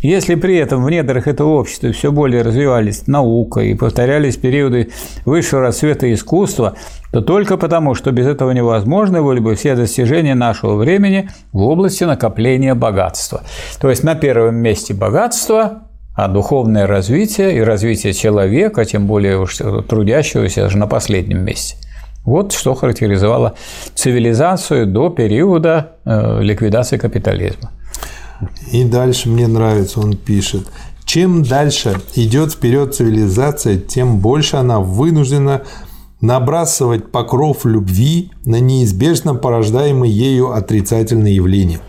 Если 0.01 0.35
при 0.35 0.55
этом 0.55 0.83
в 0.83 0.89
недрах 0.89 1.27
этого 1.27 1.59
общества 1.59 1.91
все 1.91 2.11
более 2.11 2.41
развивались 2.41 3.05
наука 3.07 3.59
и 3.59 3.73
повторялись 3.73 4.37
периоды 4.37 4.89
высшего 5.25 5.61
расцвета 5.61 6.11
искусства, 6.13 6.75
то 7.11 7.21
только 7.21 7.57
потому, 7.57 7.95
что 7.95 8.11
без 8.11 8.27
этого 8.27 8.51
невозможны 8.51 9.21
были 9.21 9.39
бы 9.39 9.55
все 9.55 9.75
достижения 9.75 10.35
нашего 10.35 10.75
времени 10.75 11.29
в 11.51 11.61
области 11.63 12.03
накопления 12.03 12.75
богатства. 12.75 13.41
То 13.81 13.89
есть 13.89 14.03
на 14.03 14.15
первом 14.15 14.55
месте 14.55 14.93
богатство, 14.93 15.83
а 16.15 16.27
духовное 16.27 16.85
развитие 16.85 17.57
и 17.57 17.61
развитие 17.61 18.13
человека, 18.13 18.85
тем 18.85 19.07
более 19.07 19.39
уж 19.39 19.57
трудящегося, 19.87 20.63
даже 20.63 20.77
на 20.77 20.87
последнем 20.87 21.43
месте. 21.43 21.77
Вот 22.25 22.51
что 22.51 22.75
характеризовало 22.75 23.55
цивилизацию 23.95 24.85
до 24.85 25.09
периода 25.09 25.93
э, 26.05 26.41
ликвидации 26.41 26.97
капитализма. 26.97 27.71
И 28.71 28.83
дальше 28.83 29.29
мне 29.29 29.47
нравится, 29.47 29.99
он 29.99 30.15
пишет. 30.15 30.67
Чем 31.05 31.43
дальше 31.43 31.95
идет 32.13 32.51
вперед 32.51 32.93
цивилизация, 32.93 33.77
тем 33.77 34.19
больше 34.19 34.57
она 34.57 34.79
вынуждена 34.79 35.63
набрасывать 36.21 37.11
покров 37.11 37.65
любви 37.65 38.31
на 38.45 38.59
неизбежно 38.59 39.35
порождаемые 39.35 40.11
ею 40.11 40.51
отрицательные 40.51 41.35
явления, 41.35 41.79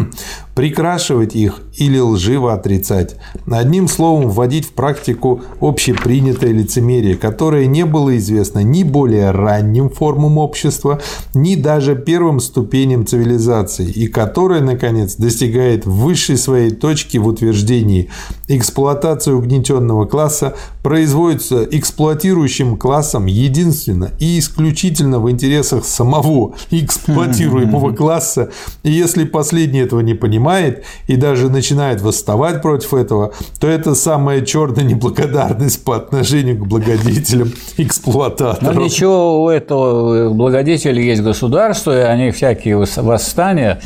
прикрашивать 0.54 1.34
их 1.34 1.60
или 1.76 1.98
лживо 1.98 2.52
отрицать. 2.52 3.16
Одним 3.50 3.88
словом, 3.88 4.28
вводить 4.28 4.66
в 4.66 4.72
практику 4.72 5.40
общепринятое 5.60 6.52
лицемерие, 6.52 7.16
которое 7.16 7.66
не 7.66 7.84
было 7.84 8.16
известно 8.18 8.60
ни 8.60 8.82
более 8.82 9.30
ранним 9.30 9.88
формам 9.90 10.38
общества, 10.38 11.00
ни 11.34 11.54
даже 11.54 11.96
первым 11.96 12.40
ступеням 12.40 13.06
цивилизации, 13.06 13.88
и 13.88 14.08
которое, 14.08 14.60
наконец, 14.60 15.14
достигает 15.14 15.86
высшей 15.86 16.36
своей 16.36 16.70
точки 16.70 17.18
в 17.18 17.26
утверждении 17.26 18.10
эксплуатация 18.48 19.34
угнетенного 19.34 20.06
класса 20.06 20.56
производится 20.82 21.64
эксплуатирующим 21.70 22.76
классом 22.76 23.26
единственно 23.26 24.10
и 24.18 24.38
исключительно 24.38 25.20
в 25.20 25.30
интересах 25.30 25.84
самого 25.84 26.54
эксплуатируемого 26.70 27.92
класса, 27.92 28.50
и 28.82 28.90
если 28.90 29.24
последний 29.24 29.80
этого 29.80 30.00
не 30.00 30.14
понимает 30.14 30.84
и 31.06 31.16
даже 31.16 31.48
начинает 31.48 31.59
начинает 31.60 32.00
восставать 32.00 32.62
против 32.62 32.94
этого, 32.94 33.32
то 33.60 33.68
это 33.68 33.94
самая 33.94 34.40
черная 34.40 34.82
неблагодарность 34.82 35.84
по 35.84 35.96
отношению 35.96 36.56
к 36.56 36.66
благодетелям 36.66 37.52
эксплуататоров. 37.76 38.74
Но 38.74 38.82
ничего, 38.82 39.44
у 39.44 39.48
этого 39.50 40.30
благодетеля 40.30 41.02
есть 41.02 41.22
государство, 41.22 41.92
и 41.92 42.00
они 42.00 42.30
всякие 42.30 42.78
восстания, 42.78 43.80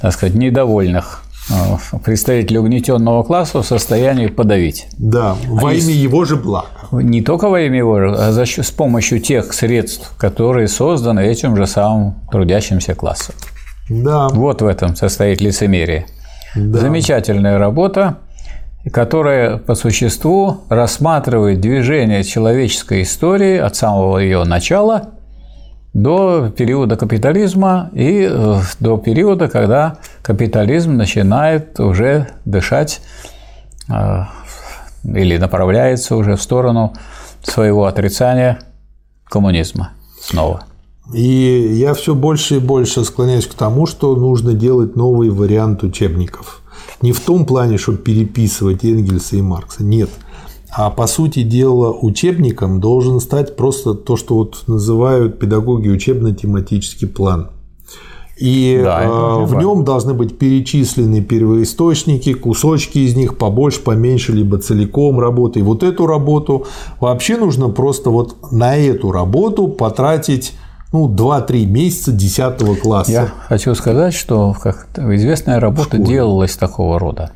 так 0.00 0.14
сказать, 0.14 0.34
недовольных 0.34 1.22
э, 1.50 1.98
представителей 2.02 2.60
угнетенного 2.60 3.22
класса 3.24 3.60
в 3.60 3.66
состоянии 3.66 4.28
подавить. 4.28 4.86
Да, 4.96 5.36
во 5.46 5.74
имя 5.74 5.92
его 5.92 6.24
же 6.24 6.36
блага. 6.36 6.68
Не 6.92 7.20
только 7.20 7.50
во 7.50 7.60
имя 7.60 7.76
его, 7.76 7.96
а 7.96 8.32
за 8.32 8.46
счет, 8.46 8.64
с 8.64 8.70
помощью 8.70 9.20
тех 9.20 9.52
средств, 9.52 10.14
которые 10.16 10.68
созданы 10.68 11.20
этим 11.26 11.56
же 11.56 11.66
самым 11.66 12.14
трудящимся 12.32 12.94
классом. 12.94 13.34
Да. 13.90 14.28
Вот 14.28 14.62
в 14.62 14.66
этом 14.66 14.96
состоит 14.96 15.42
лицемерие. 15.42 16.06
Да. 16.54 16.78
Замечательная 16.78 17.58
работа, 17.58 18.18
которая 18.92 19.58
по 19.58 19.74
существу 19.74 20.58
рассматривает 20.68 21.60
движение 21.60 22.24
человеческой 22.24 23.02
истории 23.02 23.58
от 23.58 23.76
самого 23.76 24.18
ее 24.18 24.44
начала 24.44 25.10
до 25.94 26.50
периода 26.50 26.96
капитализма 26.96 27.90
и 27.92 28.28
э, 28.30 28.60
до 28.80 28.98
периода, 28.98 29.48
когда 29.48 29.96
капитализм 30.22 30.96
начинает 30.96 31.80
уже 31.80 32.28
дышать 32.44 33.00
э, 33.88 34.22
или 35.04 35.38
направляется 35.38 36.16
уже 36.16 36.36
в 36.36 36.42
сторону 36.42 36.94
своего 37.42 37.86
отрицания 37.86 38.58
коммунизма 39.24 39.90
снова. 40.20 40.67
И 41.12 41.72
я 41.74 41.94
все 41.94 42.14
больше 42.14 42.56
и 42.56 42.60
больше 42.60 43.04
склоняюсь 43.04 43.46
к 43.46 43.54
тому, 43.54 43.86
что 43.86 44.14
нужно 44.14 44.52
делать 44.52 44.94
новый 44.94 45.30
вариант 45.30 45.82
учебников. 45.82 46.62
Не 47.00 47.12
в 47.12 47.20
том 47.20 47.46
плане, 47.46 47.78
чтобы 47.78 47.98
переписывать 47.98 48.84
Энгельса 48.84 49.36
и 49.36 49.42
Маркса, 49.42 49.84
нет. 49.84 50.10
А 50.70 50.90
по 50.90 51.06
сути 51.06 51.42
дела 51.42 51.92
учебником 51.92 52.80
должен 52.80 53.20
стать 53.20 53.56
просто 53.56 53.94
то, 53.94 54.16
что 54.16 54.34
вот 54.34 54.64
называют 54.66 55.38
педагоги 55.38 55.88
учебно-тематический 55.88 57.08
план. 57.08 57.50
И 58.38 58.80
Да, 58.84 58.98
очень 58.98 59.46
в 59.46 59.58
нем 59.58 59.84
должны 59.84 60.14
быть 60.14 60.38
перечислены 60.38 61.22
первоисточники, 61.22 62.34
кусочки 62.34 62.98
из 62.98 63.16
них 63.16 63.36
побольше, 63.36 63.80
поменьше, 63.80 64.32
либо 64.32 64.58
целиком 64.58 65.18
работы. 65.18 65.60
И 65.60 65.62
вот 65.62 65.82
эту 65.82 66.06
работу 66.06 66.66
вообще 67.00 67.36
нужно 67.36 67.70
просто 67.70 68.10
вот 68.10 68.52
на 68.52 68.76
эту 68.76 69.10
работу 69.10 69.66
потратить 69.66 70.52
ну, 70.92 71.08
2-3 71.08 71.66
месяца 71.66 72.12
10 72.12 72.80
класса. 72.80 73.12
Я 73.12 73.28
хочу 73.48 73.74
сказать, 73.74 74.14
что 74.14 74.54
как 74.54 74.88
известная 74.96 75.60
работа 75.60 75.98
делалась 75.98 76.56
такого 76.56 76.98
рода. 76.98 77.30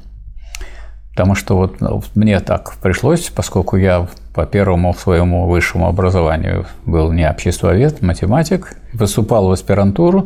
Потому 1.11 1.35
что 1.35 1.57
вот 1.57 1.81
ну, 1.81 2.03
мне 2.15 2.41
так 2.41 2.75
пришлось, 2.81 3.29
поскольку 3.29 3.77
я 3.77 4.09
по 4.35 4.47
первому 4.47 4.95
своему 4.95 5.47
высшему 5.47 5.87
образованию 5.87 6.65
был 6.87 7.13
не 7.13 7.29
обществовед, 7.29 8.01
математик, 8.01 8.77
выступал 8.95 9.49
в 9.49 9.53
аспирантуру, 9.53 10.25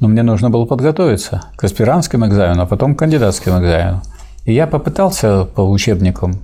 но 0.00 0.08
мне 0.08 0.24
нужно 0.24 0.50
было 0.50 0.64
подготовиться 0.64 1.42
к 1.56 1.62
аспирантским 1.62 2.26
экзаменам, 2.26 2.62
а 2.62 2.66
потом 2.66 2.96
к 2.96 2.98
кандидатским 2.98 3.52
экзаменам. 3.52 4.02
И 4.44 4.52
я 4.52 4.66
попытался 4.66 5.44
по 5.44 5.60
учебникам 5.60 6.40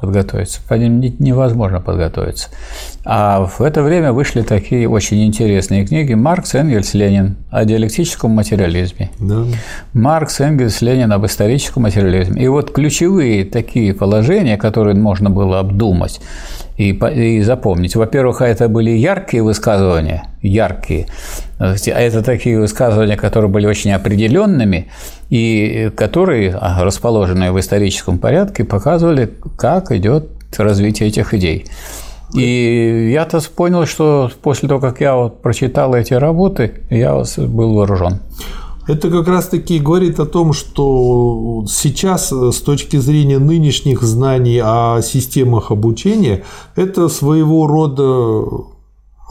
подготовиться. 0.00 0.60
По 0.68 0.74
ним 0.74 1.00
невозможно 1.00 1.80
подготовиться. 1.80 2.48
А 3.04 3.46
в 3.46 3.60
это 3.62 3.82
время 3.82 4.12
вышли 4.12 4.42
такие 4.42 4.88
очень 4.88 5.24
интересные 5.24 5.84
книги 5.84 6.14
Маркс, 6.14 6.54
Энгельс, 6.54 6.94
Ленин 6.94 7.36
о 7.50 7.64
диалектическом 7.64 8.30
материализме. 8.30 9.10
Да. 9.18 9.44
Маркс, 9.94 10.40
Энгельс, 10.40 10.80
Ленин 10.82 11.12
об 11.12 11.26
историческом 11.26 11.82
материализме. 11.82 12.42
И 12.42 12.48
вот 12.48 12.72
ключевые 12.72 13.44
такие 13.44 13.92
положения, 13.92 14.56
которые 14.56 14.94
можно 14.94 15.30
было 15.30 15.58
обдумать 15.58 16.20
и, 16.76 16.90
и 16.90 17.42
запомнить. 17.42 17.96
Во-первых, 17.96 18.40
это 18.40 18.68
были 18.68 18.90
яркие 18.90 19.42
высказывания, 19.42 20.28
яркие. 20.42 21.06
А 21.58 21.74
это 21.74 22.22
такие 22.22 22.58
высказывания, 22.58 23.16
которые 23.16 23.50
были 23.50 23.66
очень 23.66 23.90
определенными 23.92 24.88
и 25.28 25.90
которые, 25.96 26.56
а, 26.58 26.84
расположенные 26.84 27.50
в 27.50 27.58
историческом 27.58 28.18
порядке, 28.18 28.64
показывали, 28.64 29.34
как 29.56 29.90
идет 29.90 30.28
развитие 30.56 31.08
этих 31.08 31.34
идей. 31.34 31.66
И 32.34 33.10
я-то 33.12 33.40
понял, 33.54 33.86
что 33.86 34.30
после 34.42 34.68
того, 34.68 34.80
как 34.80 35.00
я 35.00 35.16
вот 35.16 35.42
прочитал 35.42 35.94
эти 35.94 36.14
работы, 36.14 36.82
я 36.90 37.22
был 37.38 37.74
вооружен. 37.74 38.20
Это 38.86 39.10
как 39.10 39.28
раз-таки 39.28 39.78
говорит 39.78 40.18
о 40.18 40.24
том, 40.24 40.54
что 40.54 41.64
сейчас 41.68 42.32
с 42.32 42.60
точки 42.62 42.96
зрения 42.96 43.38
нынешних 43.38 44.02
знаний 44.02 44.60
о 44.64 45.02
системах 45.02 45.70
обучения, 45.70 46.44
это 46.74 47.08
своего 47.08 47.66
рода 47.66 48.77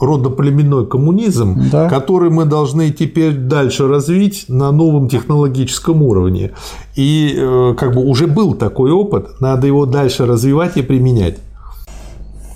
родоплеменной 0.00 0.86
коммунизм, 0.86 1.70
Да. 1.70 1.88
который 1.88 2.30
мы 2.30 2.44
должны 2.44 2.90
теперь 2.90 3.34
дальше 3.34 3.88
развить 3.88 4.44
на 4.48 4.70
новом 4.70 5.08
технологическом 5.08 6.02
уровне. 6.02 6.52
И 6.96 7.34
э, 7.36 7.74
как 7.76 7.94
бы 7.94 8.04
уже 8.04 8.26
был 8.26 8.54
такой 8.54 8.90
опыт, 8.92 9.40
надо 9.40 9.66
его 9.66 9.86
дальше 9.86 10.26
развивать 10.26 10.76
и 10.76 10.82
применять. 10.82 11.38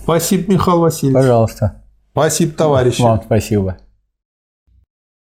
Спасибо, 0.05 0.53
Михаил 0.53 0.81
Васильевич. 0.81 1.15
Пожалуйста. 1.15 1.73
Спасибо, 2.13 2.53
товарищи. 2.53 3.03
Вам 3.03 3.21
спасибо. 3.25 3.77